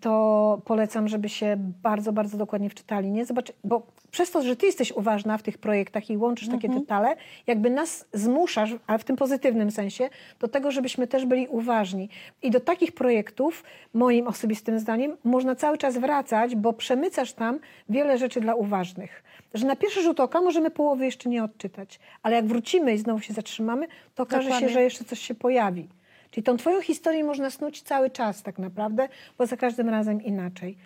to 0.01 0.63
polecam, 0.65 1.09
żeby 1.09 1.29
się 1.29 1.57
bardzo, 1.83 2.13
bardzo 2.13 2.39
dokładnie 2.39 2.71
wczytali. 2.71 3.11
Nie? 3.11 3.27
Zobacz, 3.27 3.53
bo 3.65 3.87
przez 4.11 4.31
to, 4.31 4.43
że 4.43 4.57
Ty 4.57 4.67
jesteś 4.67 4.93
uważna 4.93 5.39
w 5.39 5.43
tych 5.43 5.59
projektach 5.59 6.11
i 6.11 6.17
łączysz 6.17 6.49
takie 6.49 6.69
detale, 6.69 7.17
jakby 7.47 7.71
nas 7.71 8.07
zmuszasz, 8.13 8.71
ale 8.87 8.99
w 8.99 9.05
tym 9.05 9.17
pozytywnym 9.17 9.71
sensie, 9.71 10.09
do 10.41 10.49
tego, 10.49 10.71
żebyśmy 10.71 11.07
też 11.07 11.27
byli 11.27 11.49
uważni. 11.49 12.09
I 12.43 12.51
do 12.51 12.61
takich 12.61 12.93
projektów, 12.93 13.65
moim 13.95 14.27
osobistym 14.27 14.79
zdaniem, 14.79 15.17
można 15.25 15.55
cały 15.55 15.79
czas 15.79 15.99
wracać, 15.99 16.57
bo 16.57 16.73
przemycasz 16.73 17.33
tam 17.33 17.59
wiele 17.89 18.19
rzeczy 18.19 18.41
dla 18.41 18.55
uważnych. 18.55 19.23
Że 19.55 19.67
na 19.67 19.77
pierwszy 19.77 20.03
rzut 20.03 20.21
oka 20.21 20.41
możemy 20.41 20.71
połowy 20.71 21.05
jeszcze 21.05 21.29
nie 21.29 21.45
odczytać, 21.45 22.01
ale 22.23 22.37
jak 22.37 22.47
wrócimy 22.47 22.95
i 22.95 22.99
znowu 22.99 23.21
się 23.21 23.35
zatrzymamy, 23.35 23.87
to 24.15 24.23
okaże 24.23 24.43
Dokładnie. 24.43 24.69
się, 24.69 24.75
że 24.75 24.83
jeszcze 24.83 25.05
coś 25.05 25.19
się 25.19 25.35
pojawi. 25.35 25.89
Czyli 26.31 26.45
tą 26.45 26.57
twoją 26.57 26.81
historię 26.81 27.25
można 27.25 27.51
snuć 27.51 27.83
cały 27.83 28.11
czas 28.11 28.43
tak 28.43 28.59
naprawdę, 28.59 29.09
bo 29.39 29.47
za 29.47 29.57
każdym 29.57 29.89
razem 29.89 30.23
inaczej. 30.23 30.77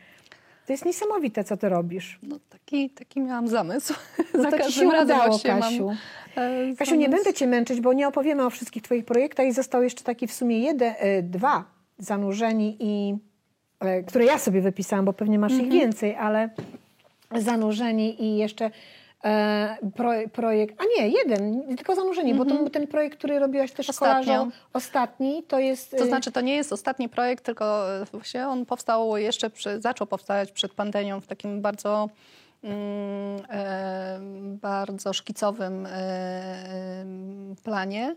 To 0.66 0.72
jest 0.72 0.84
niesamowite, 0.84 1.44
co 1.44 1.56
ty 1.56 1.68
robisz. 1.68 2.18
No, 2.22 2.38
taki, 2.50 2.90
taki 2.90 3.20
miałam 3.20 3.48
zamysł. 3.48 3.94
No 4.34 4.42
Za 4.42 4.50
to 4.50 4.66
ci 4.66 4.72
się 4.72 4.90
razem 4.90 5.16
udało, 5.16 5.38
Kasiu. 5.38 5.86
mam 5.86 5.96
e, 6.72 6.76
Kasiu, 6.76 6.94
nie 6.94 7.08
będę 7.08 7.34
cię 7.34 7.46
męczyć, 7.46 7.80
bo 7.80 7.92
nie 7.92 8.08
opowiemy 8.08 8.44
o 8.46 8.50
wszystkich 8.50 8.82
twoich 8.82 9.04
projektach 9.04 9.46
i 9.46 9.52
został 9.52 9.82
jeszcze 9.82 10.04
taki 10.04 10.26
w 10.26 10.32
sumie 10.32 10.58
jeden, 10.58 10.94
e, 10.98 11.22
dwa 11.22 11.64
zanurzeni 11.98 12.76
i 12.80 13.14
e, 13.80 14.02
które 14.02 14.24
ja 14.24 14.38
sobie 14.38 14.60
wypisałam, 14.60 15.04
bo 15.04 15.12
pewnie 15.12 15.38
masz 15.38 15.52
Mhm. 15.52 15.68
ich 15.72 15.74
więcej, 15.80 16.14
ale 16.16 16.48
zanurzeni 17.36 18.22
i 18.24 18.36
jeszcze 18.36 18.70
pro, 19.94 20.10
projekt, 20.32 20.80
a 20.80 20.84
nie, 20.96 21.08
jeden, 21.08 21.62
tylko 21.76 21.94
zanurzeni, 21.94 22.34
bo 22.34 22.44
to, 22.44 22.70
ten 22.70 22.86
projekt, 22.86 23.18
który 23.18 23.38
robiłaś 23.38 23.72
też 23.72 23.88
Mhm. 23.88 24.10
Ostatnio. 24.10 24.34
kolażą, 24.34 24.50
ostatni, 24.72 25.42
to 25.42 25.58
jest... 25.58 25.90
To 25.90 26.04
e, 26.04 26.06
znaczy, 26.06 26.32
to 26.32 26.40
nie 26.40 26.56
jest 26.56 26.72
ostatni 26.72 27.08
projekt, 27.08 27.44
tylko 27.44 27.94
e, 28.00 28.04
właśnie 28.04 28.48
on 28.48 28.66
powstał 28.66 29.16
jeszcze, 29.16 29.50
przy, 29.50 29.80
zaczął 29.80 30.06
powstawać 30.06 30.52
przed 30.52 30.72
pandemią 30.72 31.20
w 31.20 31.26
takim 31.26 31.60
bardzo, 31.60 32.08
mm, 32.62 32.78
e, 33.50 34.18
bardzo 34.60 35.12
szkicowym 35.12 35.86
e, 35.86 36.64
planie. 37.64 38.16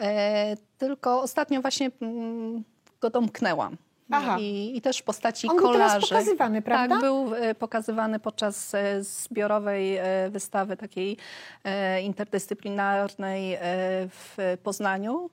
E, 0.00 0.56
tylko 0.78 1.22
ostatnio 1.22 1.60
właśnie 1.60 1.90
mm, 2.02 2.64
go 3.00 3.10
domknęłam. 3.10 3.76
Aha. 4.12 4.36
I, 4.40 4.76
I 4.76 4.80
też 4.80 4.98
w 4.98 5.02
postaci 5.02 5.48
On 5.48 5.56
był 5.56 5.66
kolaży. 5.66 6.08
pokazywany, 6.08 6.62
prawda? 6.62 6.94
Tak, 6.94 7.00
był 7.04 7.34
e, 7.34 7.54
pokazywany 7.54 8.18
podczas 8.18 8.74
e, 8.74 9.02
zbiorowej 9.02 9.96
e, 9.96 10.30
wystawy 10.30 10.76
takiej 10.76 11.16
interdyscyplinarnej 12.02 13.58
w 14.08 14.56
Poznaniu. 14.62 15.30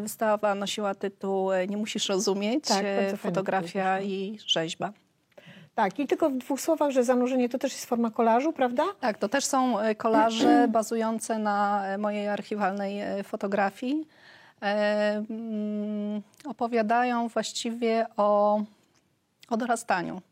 Wystawa 0.00 0.54
nosiła 0.54 0.94
tytuł 0.94 1.50
Nie 1.68 1.76
musisz 1.76 2.08
rozumieć, 2.08 2.64
Tak, 2.64 2.84
fotografia 3.16 3.96
tytuł 3.96 4.10
i 4.10 4.38
rzeźba. 4.46 4.92
Tak, 5.74 5.98
i 5.98 6.06
tylko 6.06 6.30
w 6.30 6.38
dwóch 6.38 6.60
słowach, 6.60 6.90
że 6.90 7.04
zanurzenie 7.04 7.48
to 7.48 7.58
też 7.58 7.72
jest 7.72 7.86
forma 7.86 8.10
kolażu, 8.10 8.52
prawda? 8.52 8.84
Tak, 9.00 9.18
to 9.18 9.28
też 9.28 9.44
są 9.44 9.76
kolaże 9.96 10.68
bazujące 10.72 11.38
na 11.38 11.84
mojej 11.98 12.28
archiwalnej 12.28 13.24
fotografii. 13.24 14.06
Opowiadają 16.44 17.28
właściwie 17.28 18.06
o, 18.16 18.60
o 19.50 19.56
dorastaniu. 19.56 20.22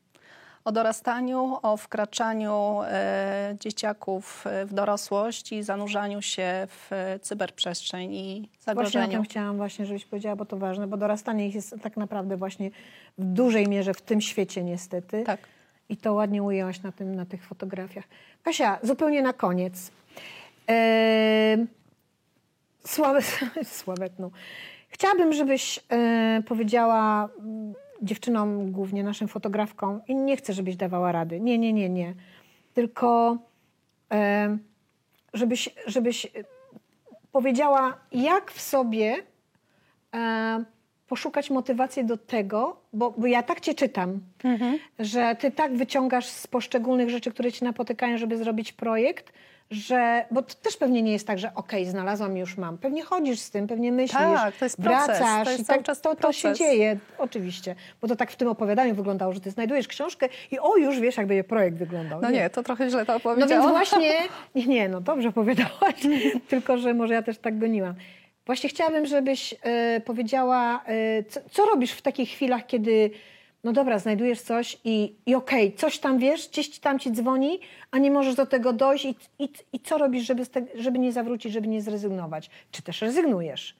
O 0.65 0.73
dorastaniu, 0.73 1.59
o 1.63 1.77
wkraczaniu 1.77 2.81
e, 2.83 3.57
dzieciaków 3.61 4.45
w 4.67 4.75
dorosłość 4.75 5.53
i 5.53 5.63
zanurzaniu 5.63 6.23
się 6.23 6.67
w 6.69 6.91
cyberprzestrzeń 7.23 8.15
i 8.15 8.41
Właśnie 8.41 8.59
o 8.61 8.65
zagrożeniu. 8.65 9.13
tym 9.13 9.23
chciałam 9.23 9.57
właśnie, 9.57 9.87
żebyś 9.87 10.05
powiedziała, 10.05 10.37
bo 10.37 10.45
to 10.45 10.57
ważne, 10.57 10.87
bo 10.87 10.97
dorastanie 10.97 11.49
ich 11.49 11.55
jest 11.55 11.75
tak 11.83 11.97
naprawdę 11.97 12.37
właśnie 12.37 12.71
w 13.19 13.25
dużej 13.25 13.69
mierze 13.69 13.95
w 13.95 14.03
tym 14.03 14.21
świecie 14.21 14.65
niestety. 14.65 15.23
Tak. 15.27 15.41
I 15.89 15.97
to 15.97 16.13
ładnie 16.13 16.43
ujęłaś 16.43 16.83
na, 16.83 16.93
tym, 16.93 17.15
na 17.15 17.27
tych 17.27 17.47
fotografiach. 17.47 18.05
Kasia, 18.43 18.79
zupełnie 18.83 19.23
na 19.23 19.33
koniec. 19.33 19.91
Sławe, 20.67 21.67
sławetną. 23.65 24.31
Chciałabym, 24.89 25.33
żebyś 25.33 25.81
e, 25.91 26.43
powiedziała 26.47 27.29
mm, 27.39 27.75
dziewczynom, 28.03 28.73
głównie 28.73 29.05
naszym 29.05 29.29
fotografkom, 29.29 30.01
i 30.09 30.15
nie 30.15 30.37
chcę, 30.37 30.53
żebyś 30.53 30.77
dawała 30.77 31.13
rady. 31.13 31.41
Nie, 31.41 31.59
nie, 31.59 31.73
nie, 31.73 31.89
nie. 31.89 32.15
Tylko 32.75 33.39
e, 34.13 34.59
żebyś, 35.35 35.69
żebyś 35.87 36.27
powiedziała, 37.33 37.97
jak 38.13 38.51
w 38.51 38.61
sobie 38.61 39.17
e, 40.15 40.65
poszukać 41.09 41.51
motywacji 41.51 42.05
do 42.05 42.17
tego, 42.17 42.81
bo, 42.93 43.11
bo 43.11 43.27
ja 43.27 43.43
tak 43.43 43.61
cię 43.61 43.75
czytam, 43.75 44.21
że 44.99 45.37
ty 45.41 45.51
tak 45.51 45.77
wyciągasz 45.77 46.27
z 46.27 46.47
poszczególnych 46.47 47.11
rzeczy, 47.11 47.31
które 47.31 47.53
ci 47.53 47.65
napotykają, 47.65 48.19
żeby 48.19 48.37
zrobić 48.37 48.73
projekt, 48.73 49.33
że, 49.77 50.25
bo 50.31 50.43
to 50.43 50.55
też 50.55 50.77
pewnie 50.77 51.03
nie 51.03 51.13
jest 51.13 51.27
tak, 51.27 51.39
że 51.39 51.55
okej, 51.55 51.87
znalazłam, 51.87 52.37
już 52.37 52.57
mam. 52.57 52.79
Pewnie 52.79 53.03
chodzisz 53.03 53.39
z 53.41 53.51
tym, 53.51 53.67
pewnie 53.67 53.93
myślisz, 53.93 54.21
Tak, 54.21 54.57
to 54.57 54.65
jest 54.65 54.77
proces, 54.77 55.07
wracasz 55.07 55.45
to 55.45 55.51
jest 55.51 55.67
tak, 55.67 55.83
czas 55.83 56.01
to, 56.01 56.17
to 56.17 56.33
się 56.33 56.53
dzieje, 56.53 56.97
oczywiście. 57.19 57.75
Bo 58.01 58.09
to 58.09 58.17
tak 58.17 58.31
w 58.31 58.37
tym 58.37 58.49
opowiadaniu 58.49 58.95
wyglądało, 58.95 59.33
że 59.33 59.41
ty 59.41 59.51
znajdujesz 59.51 59.89
książkę 59.89 60.29
i 60.51 60.59
o, 60.59 60.77
już 60.77 61.01
wiesz, 61.01 61.17
jakby 61.17 61.35
je 61.35 61.45
projekt 61.45 61.77
wyglądał. 61.77 62.21
No 62.21 62.31
nie, 62.31 62.51
to 62.51 62.63
trochę 62.63 62.91
źle 62.91 63.07
to 63.07 63.13
No 63.13 63.19
więc 63.19 63.27
opowiedziałam. 63.27 63.71
właśnie, 63.71 64.13
nie, 64.55 64.67
nie, 64.67 64.89
no 64.89 65.01
dobrze 65.01 65.29
opowiadałaś, 65.29 65.95
tylko 66.49 66.79
że 66.79 66.95
może 66.95 67.15
ja 67.15 67.23
też 67.23 67.39
tak 67.39 67.59
goniłam. 67.59 67.95
Właśnie 68.47 68.69
chciałabym, 68.69 69.07
żebyś 69.07 69.55
e, 69.63 70.01
powiedziała, 70.01 70.85
e, 70.87 71.23
co, 71.25 71.41
co 71.51 71.65
robisz 71.67 71.93
w 71.93 72.03
takich 72.03 72.29
chwilach, 72.31 72.67
kiedy, 72.67 73.11
no 73.65 73.73
dobra, 73.73 73.99
znajdujesz 73.99 74.41
coś 74.41 74.79
i, 74.85 75.15
i 75.27 75.35
okej, 75.35 75.75
coś 75.75 75.99
tam 75.99 76.19
wiesz, 76.19 76.49
gdzieś 76.49 76.79
tam 76.79 76.99
ci 76.99 77.13
dzwoni, 77.13 77.61
a 77.91 77.99
nie 77.99 78.11
możesz 78.11 78.35
do 78.35 78.47
tego 78.47 78.73
dojść 78.73 79.05
i, 79.05 79.17
i, 79.39 79.49
i 79.73 79.81
co 79.81 79.99
robisz, 79.99 80.27
żeby, 80.27 80.47
te, 80.47 80.63
żeby 80.75 80.99
nie 80.99 81.13
zawrócić, 81.13 81.53
żeby 81.53 81.69
nie 81.69 81.83
zrezygnować? 81.83 82.51
Czy 82.71 82.83
też 82.83 83.01
rezygnujesz? 83.01 83.77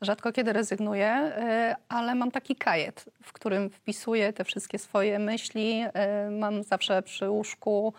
Rzadko 0.00 0.32
kiedy 0.32 0.52
rezygnuję, 0.52 1.32
y, 1.70 1.84
ale 1.88 2.14
mam 2.14 2.30
taki 2.30 2.56
kajet, 2.56 3.04
w 3.22 3.32
którym 3.32 3.70
wpisuję 3.70 4.32
te 4.32 4.44
wszystkie 4.44 4.78
swoje 4.78 5.18
myśli. 5.18 5.84
Y, 6.26 6.30
Mam 6.30 6.62
zawsze 6.62 7.02
przy 7.02 7.30
łóżku 7.30 7.92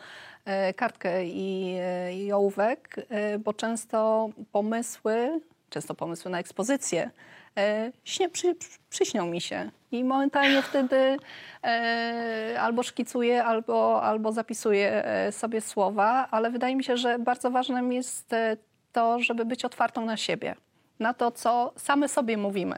y, 0.69 0.73
kartkę 0.73 1.25
i, 1.25 1.77
i 2.13 2.31
ołówek, 2.31 2.95
bo 3.39 3.53
często 3.53 4.29
pomysły, 4.51 5.41
często 5.69 5.95
pomysły 5.95 6.31
na 6.31 6.39
ekspozycję, 6.39 7.09
y, 7.57 7.91
śnie, 8.03 8.29
przy, 8.29 8.55
przyśnią 8.89 9.25
mi 9.25 9.41
się. 9.41 9.71
I 9.91 10.03
momentalnie 10.03 10.61
wtedy 10.61 10.95
y, 12.55 12.59
albo 12.59 12.83
szkicuję, 12.83 13.43
albo, 13.43 14.03
albo 14.03 14.31
zapisuję 14.31 15.03
y, 15.27 15.31
sobie 15.31 15.61
słowa, 15.61 16.27
ale 16.31 16.51
wydaje 16.51 16.75
mi 16.75 16.83
się, 16.83 16.97
że 16.97 17.19
bardzo 17.19 17.51
ważnym 17.51 17.91
jest 17.91 18.33
y, 18.33 18.57
to, 18.91 19.19
żeby 19.19 19.45
być 19.45 19.65
otwartą 19.65 20.05
na 20.05 20.17
siebie 20.17 20.55
na 20.99 21.13
to, 21.13 21.31
co 21.31 21.73
same 21.75 22.07
sobie 22.07 22.37
mówimy. 22.37 22.75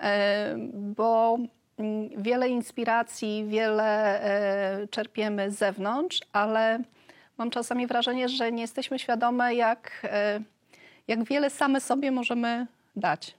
E, 0.00 0.56
Bo 0.72 1.38
mm, 1.78 2.08
wiele 2.22 2.48
inspiracji, 2.48 3.44
wiele 3.48 4.22
e, 4.22 4.88
czerpiemy 4.88 5.50
z 5.50 5.58
zewnątrz, 5.58 6.20
ale 6.32 6.78
mam 7.38 7.50
czasami 7.50 7.86
wrażenie, 7.86 8.28
że 8.28 8.52
nie 8.52 8.62
jesteśmy 8.62 8.98
świadome, 8.98 9.54
jak, 9.54 9.92
e, 10.04 10.40
jak 11.08 11.24
wiele 11.24 11.50
same 11.50 11.80
sobie 11.80 12.10
możemy 12.10 12.66
dać. 12.96 13.34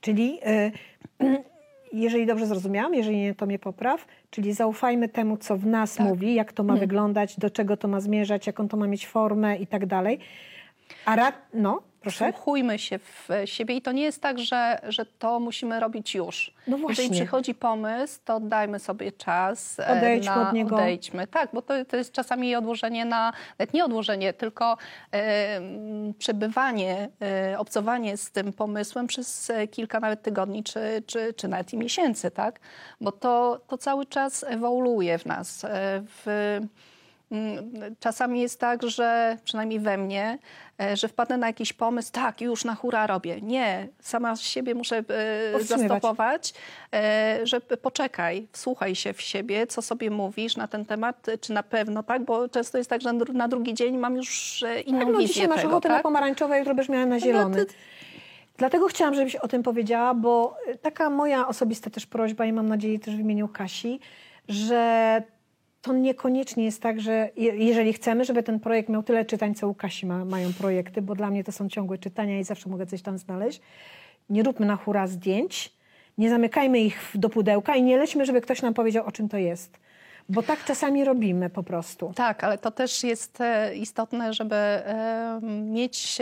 Czyli, 0.00 0.38
e, 0.42 0.70
jeżeli 1.92 2.26
dobrze 2.26 2.46
zrozumiałam, 2.46 2.94
jeżeli 2.94 3.16
nie, 3.16 3.34
to 3.34 3.46
mnie 3.46 3.58
popraw, 3.58 4.06
czyli 4.30 4.52
zaufajmy 4.52 5.08
temu, 5.08 5.36
co 5.36 5.56
w 5.56 5.66
nas 5.66 5.94
Tak. 5.94 6.06
mówi, 6.06 6.34
jak 6.34 6.52
to 6.52 6.62
ma 6.62 6.76
wyglądać, 6.76 7.38
do 7.38 7.50
czego 7.50 7.76
to 7.76 7.88
ma 7.88 8.00
zmierzać, 8.00 8.46
jaką 8.46 8.68
to 8.68 8.76
ma 8.76 8.86
mieć 8.86 9.06
formę 9.06 9.56
i 9.56 9.66
tak 9.66 9.86
dalej. 9.86 10.18
A 11.04 11.16
rad, 11.16 11.34
no, 11.54 11.82
proszę. 12.06 12.32
Wsłuchujmy 12.32 12.78
się 12.78 12.98
w 12.98 13.28
siebie 13.44 13.76
i 13.76 13.82
to 13.82 13.92
nie 13.92 14.02
jest 14.02 14.22
tak, 14.22 14.38
że, 14.38 14.80
że 14.88 15.06
to 15.06 15.40
musimy 15.40 15.80
robić 15.80 16.14
już. 16.14 16.54
No 16.66 16.78
właśnie. 16.78 17.04
Jeżeli 17.04 17.20
przychodzi 17.20 17.54
pomysł, 17.54 18.20
to 18.24 18.40
dajmy 18.40 18.78
sobie 18.78 19.12
czas. 19.12 19.80
e, 19.80 19.88
Odejdźmy 19.98 20.36
na, 20.36 20.48
od 20.48 20.54
niego. 20.54 20.76
Odejdźmy, 20.76 21.26
tak, 21.26 21.50
bo 21.52 21.62
to, 21.62 21.84
to 21.84 21.96
jest 21.96 22.12
czasami 22.12 22.56
odłożenie 22.56 23.04
na, 23.04 23.32
nawet 23.58 23.74
nie 23.74 23.84
odłożenie, 23.84 24.32
tylko 24.32 24.76
e, 25.12 25.60
przebywanie, 26.18 27.08
e, 27.22 27.58
obcowanie 27.58 28.16
z 28.16 28.30
tym 28.30 28.52
pomysłem 28.52 29.06
przez 29.06 29.50
e, 29.50 29.68
kilka 29.68 30.00
nawet 30.00 30.22
tygodni, 30.22 30.64
czy, 30.64 31.02
czy, 31.06 31.34
czy 31.34 31.48
nawet 31.48 31.72
i 31.72 31.76
miesięcy, 31.76 32.30
tak? 32.30 32.60
Bo 33.00 33.12
to, 33.12 33.60
to 33.66 33.78
cały 33.78 34.06
czas 34.06 34.44
ewoluuje 34.48 35.18
w 35.18 35.26
nas. 35.26 35.64
E, 35.64 35.68
w, 36.24 36.60
Czasami 38.00 38.40
jest 38.40 38.60
tak, 38.60 38.82
że 38.82 39.36
przynajmniej 39.44 39.80
we 39.80 39.98
mnie, 39.98 40.38
e, 40.80 40.96
że 40.96 41.08
wpadnę 41.08 41.36
na 41.36 41.46
jakiś 41.46 41.72
pomysł, 41.72 42.12
tak, 42.12 42.40
już 42.40 42.64
na 42.64 42.74
hura 42.74 43.06
robię. 43.06 43.40
Nie, 43.40 43.88
sama 44.00 44.36
siebie 44.36 44.74
muszę 44.74 44.96
e, 45.54 45.60
zastopować, 45.64 46.54
e, 46.94 47.38
że 47.42 47.60
poczekaj, 47.60 48.46
wsłuchaj 48.52 48.94
się 48.94 49.12
w 49.12 49.20
siebie, 49.20 49.66
co 49.66 49.82
sobie 49.82 50.10
mówisz 50.10 50.56
na 50.56 50.68
ten 50.68 50.84
temat, 50.84 51.26
czy 51.40 51.52
na 51.52 51.62
pewno 51.62 52.02
tak, 52.02 52.24
bo 52.24 52.48
często 52.48 52.78
jest 52.78 52.90
tak, 52.90 53.00
że 53.00 53.12
na 53.12 53.24
dru- 53.24 53.34
na 53.34 53.48
drugi 53.48 53.74
dzień 53.74 53.98
mam 53.98 54.16
już 54.16 54.64
inną 54.86 54.98
Tak, 54.98 55.08
no 55.08 55.18
wizję 55.18 55.28
dzisiaj 55.34 55.48
masz 55.48 55.56
tego, 55.56 55.68
ochotę 55.70 55.88
na 55.88 55.94
tak? 55.94 56.02
pomarańczowe, 56.02 56.58
jutro 56.58 56.74
będziesz 56.74 56.88
miała 56.92 57.06
na 57.06 57.20
zielony. 57.20 57.66
ty- 57.66 57.74
Dlatego 58.58 58.86
chciałam, 58.88 59.14
żebyś 59.14 59.36
o 59.36 59.48
tym 59.48 59.62
powiedziała, 59.62 60.14
bo 60.14 60.56
taka 60.82 61.10
moja 61.10 61.48
osobista 61.48 61.90
też 61.90 62.06
prośba 62.06 62.44
i 62.44 62.52
mam 62.52 62.68
nadzieję 62.68 62.98
też 62.98 63.16
w 63.16 63.18
imieniu 63.20 63.48
Kasi, 63.48 64.00
że 64.48 65.22
to 65.86 65.92
niekoniecznie 65.92 66.64
jest 66.64 66.82
tak, 66.82 67.00
że 67.00 67.30
je- 67.36 67.56
jeżeli 67.56 67.92
chcemy, 67.92 68.24
żeby 68.24 68.42
ten 68.42 68.60
projekt 68.60 68.88
miał 68.88 69.02
tyle 69.02 69.24
czytań, 69.24 69.54
co 69.54 69.68
u 69.68 69.74
Kasi 69.74 70.06
ma, 70.06 70.24
mają 70.24 70.52
projekty, 70.52 71.02
bo 71.02 71.14
dla 71.14 71.30
mnie 71.30 71.44
to 71.44 71.52
są 71.52 71.68
ciągłe 71.68 71.98
czytania 71.98 72.38
i 72.38 72.44
zawsze 72.44 72.68
mogę 72.70 72.86
coś 72.86 73.02
tam 73.02 73.18
znaleźć, 73.18 73.60
nie 74.30 74.42
róbmy 74.42 74.66
na 74.66 74.76
hura 74.76 75.06
zdjęć, 75.06 75.72
nie 76.18 76.30
zamykajmy 76.30 76.78
ich 76.80 77.10
do 77.14 77.28
pudełka 77.30 77.76
i 77.76 77.82
nie 77.82 77.96
lećmy, 77.96 78.26
żeby 78.26 78.40
ktoś 78.40 78.62
nam 78.62 78.74
powiedział, 78.74 79.06
o 79.06 79.12
czym 79.12 79.28
to 79.28 79.36
jest. 79.36 79.78
Bo 80.28 80.42
tak 80.42 80.64
czasami 80.64 81.04
robimy 81.04 81.50
po 81.50 81.62
prostu. 81.62 82.12
Tak, 82.16 82.44
ale 82.44 82.58
to 82.58 82.70
też 82.70 83.04
jest 83.04 83.40
e, 83.40 83.76
istotne, 83.76 84.32
żeby 84.34 84.56
mieć 85.62 86.18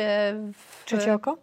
w, 0.52 0.84
Trzecie 0.84 1.14
oko? 1.14 1.36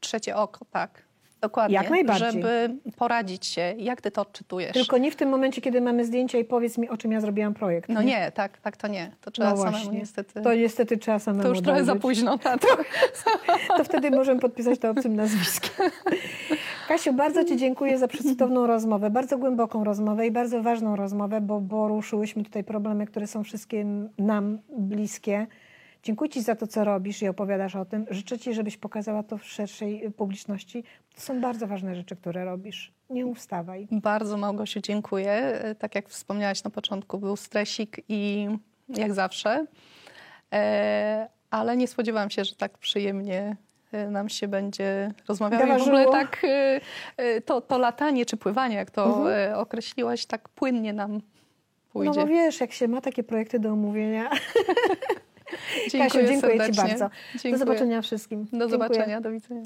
trzecie 0.00 0.36
oko, 0.36 0.64
tak. 0.72 1.02
Dokładnie. 1.42 1.74
Jak 1.74 1.90
najbardziej. 1.90 2.32
Żeby 2.32 2.74
poradzić 2.96 3.46
się, 3.46 3.74
jak 3.78 4.00
ty 4.00 4.10
to 4.10 4.22
odczytujesz. 4.22 4.72
Tylko 4.72 4.98
nie 4.98 5.10
w 5.10 5.16
tym 5.16 5.28
momencie, 5.28 5.60
kiedy 5.60 5.80
mamy 5.80 6.04
zdjęcia 6.04 6.38
i 6.38 6.44
powiedz 6.44 6.78
mi, 6.78 6.88
o 6.88 6.96
czym 6.96 7.12
ja 7.12 7.20
zrobiłam 7.20 7.54
projekt. 7.54 7.88
No 7.88 8.02
nie, 8.02 8.32
tak, 8.32 8.60
tak 8.60 8.76
to 8.76 8.88
nie. 8.88 9.10
To 9.20 9.30
trzeba 9.30 9.50
No 9.50 9.56
samemu 9.56 9.76
właśnie. 9.78 9.98
niestety. 9.98 10.42
To 10.42 10.54
niestety 10.54 10.98
trzeba 10.98 11.18
samemu 11.18 11.42
To 11.42 11.48
już 11.48 11.60
trochę 11.62 11.84
za 11.84 11.96
późno 11.96 12.38
na 12.44 12.58
to. 12.58 12.68
To 13.76 13.84
wtedy 13.84 14.10
możemy 14.10 14.40
podpisać 14.40 14.78
to 14.78 14.90
obcym 14.90 15.16
nazwiskiem. 15.16 15.70
Kasiu, 16.88 17.12
bardzo 17.12 17.44
Ci 17.44 17.56
dziękuję 17.56 17.98
za 17.98 18.08
przecudowną 18.08 18.66
rozmowę, 18.66 19.10
bardzo 19.10 19.38
głęboką 19.38 19.84
rozmowę 19.84 20.26
i 20.26 20.30
bardzo 20.30 20.62
ważną 20.62 20.96
rozmowę, 20.96 21.40
bo, 21.40 21.60
bo 21.60 21.88
ruszyłyśmy 21.88 22.44
tutaj 22.44 22.64
problemy, 22.64 23.06
które 23.06 23.26
są 23.26 23.44
wszystkie 23.44 23.84
nam 24.18 24.58
bliskie. 24.78 25.46
Dziękuję 26.02 26.28
Ci 26.30 26.42
za 26.42 26.54
to, 26.56 26.66
co 26.66 26.84
robisz 26.84 27.22
i 27.22 27.28
opowiadasz 27.28 27.76
o 27.76 27.84
tym. 27.84 28.06
Życzę 28.10 28.38
Ci, 28.38 28.54
żebyś 28.54 28.76
pokazała 28.76 29.22
to 29.22 29.38
w 29.38 29.44
szerszej 29.44 30.10
publiczności. 30.16 30.84
To 31.14 31.20
są 31.20 31.40
bardzo 31.40 31.66
ważne 31.66 31.94
rzeczy, 31.94 32.16
które 32.16 32.44
robisz. 32.44 32.92
Nie 33.10 33.26
ustawaj. 33.26 33.88
Bardzo 33.90 34.36
Małgosiu 34.36 34.80
dziękuję. 34.80 35.30
E, 35.32 35.74
Tak 35.74 35.94
jak 35.94 36.08
wspomniałaś 36.08 36.64
na 36.64 36.70
początku, 36.70 37.18
był 37.18 37.36
stresik 37.36 37.96
i 38.08 38.48
jak 38.88 39.12
zawsze. 39.14 39.66
E, 40.52 41.28
ale 41.50 41.76
nie 41.76 41.88
spodziewałam 41.88 42.30
się, 42.30 42.44
że 42.44 42.54
tak 42.54 42.78
przyjemnie 42.78 43.56
e, 43.92 44.10
nam 44.10 44.28
się 44.28 44.48
będzie 44.48 45.12
rozmawiało. 45.28 45.76
I 45.76 45.78
w 45.78 45.82
ogóle 45.82 46.06
tak 46.10 46.42
to, 47.44 47.60
to 47.60 47.78
latanie 47.78 48.26
czy 48.26 48.36
pływanie, 48.36 48.76
jak 48.76 48.90
to 48.90 49.04
Mhm. 49.04 49.58
określiłaś, 49.58 50.26
tak 50.26 50.48
płynnie 50.48 50.92
nam 50.92 51.12
No 51.14 51.20
pójdzie. 51.92 52.20
bo 52.20 52.26
wiesz, 52.26 52.60
jak 52.60 52.72
się 52.72 52.88
ma 52.88 53.00
takie 53.00 53.22
projekty 53.22 53.58
do 53.58 53.72
omówienia. 53.72 54.30
dziękuję 55.90 56.02
Kasiu, 56.04 56.18
dziękuję 56.28 56.52
Ci 56.52 56.58
serdecznie. 56.58 56.82
bardzo. 56.98 57.10
Dziękuję. 57.32 57.52
Do 57.52 57.58
zobaczenia 57.58 58.02
wszystkim. 58.02 58.44
Do 58.44 58.50
Dziękuję. 58.50 58.68
zobaczenia, 58.70 59.20
do 59.20 59.30
widzenia. 59.30 59.62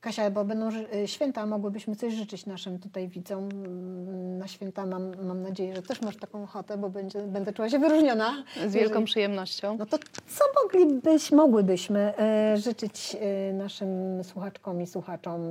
Kasia, 0.00 0.30
bo 0.30 0.44
będą 0.44 0.68
y, 0.94 1.08
święta, 1.08 1.46
mogłybyśmy 1.46 1.96
coś 1.96 2.14
życzyć 2.14 2.46
naszym 2.46 2.78
tutaj 2.78 3.08
widzom. 3.08 3.48
Mm, 3.52 4.38
Na 4.38 4.48
święta 4.48 4.86
mam, 4.86 5.12
mam 5.26 5.42
nadzieję, 5.42 5.74
że 5.76 5.82
też 5.82 6.00
masz 6.02 6.16
taką 6.16 6.42
ochotę, 6.42 6.76
bo 6.78 6.90
będzie, 6.90 7.20
będę 7.22 7.52
czuła 7.52 7.70
się 7.70 7.78
wyróżniona. 7.78 8.44
Z 8.66 8.72
wielką 8.72 8.78
Jeżeli- 8.90 9.04
przyjemnością. 9.04 9.76
No 9.78 9.86
to 9.86 9.98
co 10.28 10.44
moglibyś, 10.62 11.32
mogłybyśmy 11.32 12.14
e, 12.18 12.56
życzyć 12.56 13.16
e, 13.20 13.52
naszym 13.52 14.24
słuchaczkom 14.24 14.82
i 14.82 14.86
słuchaczom, 14.86 15.42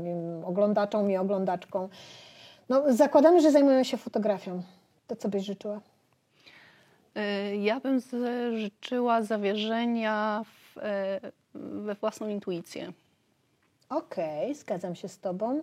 oglądaczom 0.46 1.12
i 1.12 1.18
oglądaczkom? 1.18 1.90
No, 2.70 2.84
zakładamy, 2.94 3.42
że 3.42 3.52
zajmują 3.52 3.84
się 3.84 3.98
fotografią. 3.98 4.62
To 5.08 5.16
co 5.16 5.30
byś 5.30 5.46
życzyła? 5.46 5.80
Y, 7.18 7.56
Ja 7.58 7.80
bym 7.80 8.00
życzyła 8.58 9.22
zawierzenia 9.22 10.44
w, 10.46 10.78
e, 10.78 11.20
we 11.54 11.96
własną 11.96 12.28
intuicję. 12.28 12.94
Okej, 13.90 14.56
zgadzam 14.56 14.96
się 14.96 15.08
z 15.08 15.20
Tobą. 15.20 15.62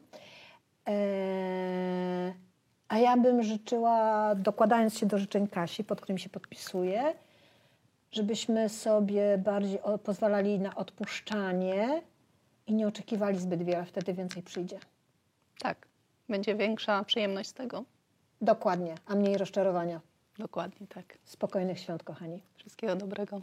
Eee, 0.86 2.32
a 2.88 2.98
ja 2.98 3.16
bym 3.16 3.42
życzyła, 3.42 4.34
dokładając 4.34 4.98
się 4.98 5.06
do 5.06 5.18
życzeń 5.18 5.48
Kasi, 5.48 5.84
pod 5.84 6.00
którym 6.00 6.18
się 6.18 6.28
podpisuję, 6.28 7.14
żebyśmy 8.12 8.68
sobie 8.68 9.38
bardziej 9.38 9.78
pozwalali 10.04 10.58
na 10.60 10.74
odpuszczanie 10.74 12.02
i 12.66 12.74
nie 12.74 12.86
oczekiwali 12.88 13.38
zbyt 13.38 13.62
wiele, 13.62 13.84
wtedy 13.84 14.14
więcej 14.14 14.42
przyjdzie. 14.42 14.78
Tak, 15.58 15.86
będzie 16.28 16.54
większa 16.54 17.04
przyjemność 17.04 17.48
z 17.48 17.52
tego. 17.52 17.84
Dokładnie, 18.40 18.94
a 19.06 19.14
mniej 19.14 19.38
rozczarowania. 19.38 20.00
Dokładnie 20.43 20.86
tak. 20.86 21.19
Spokojnych 21.24 21.81
świąt, 21.81 22.02
kochani. 22.02 22.43
Wszystkiego 22.56 22.97
dobrego. 22.97 23.43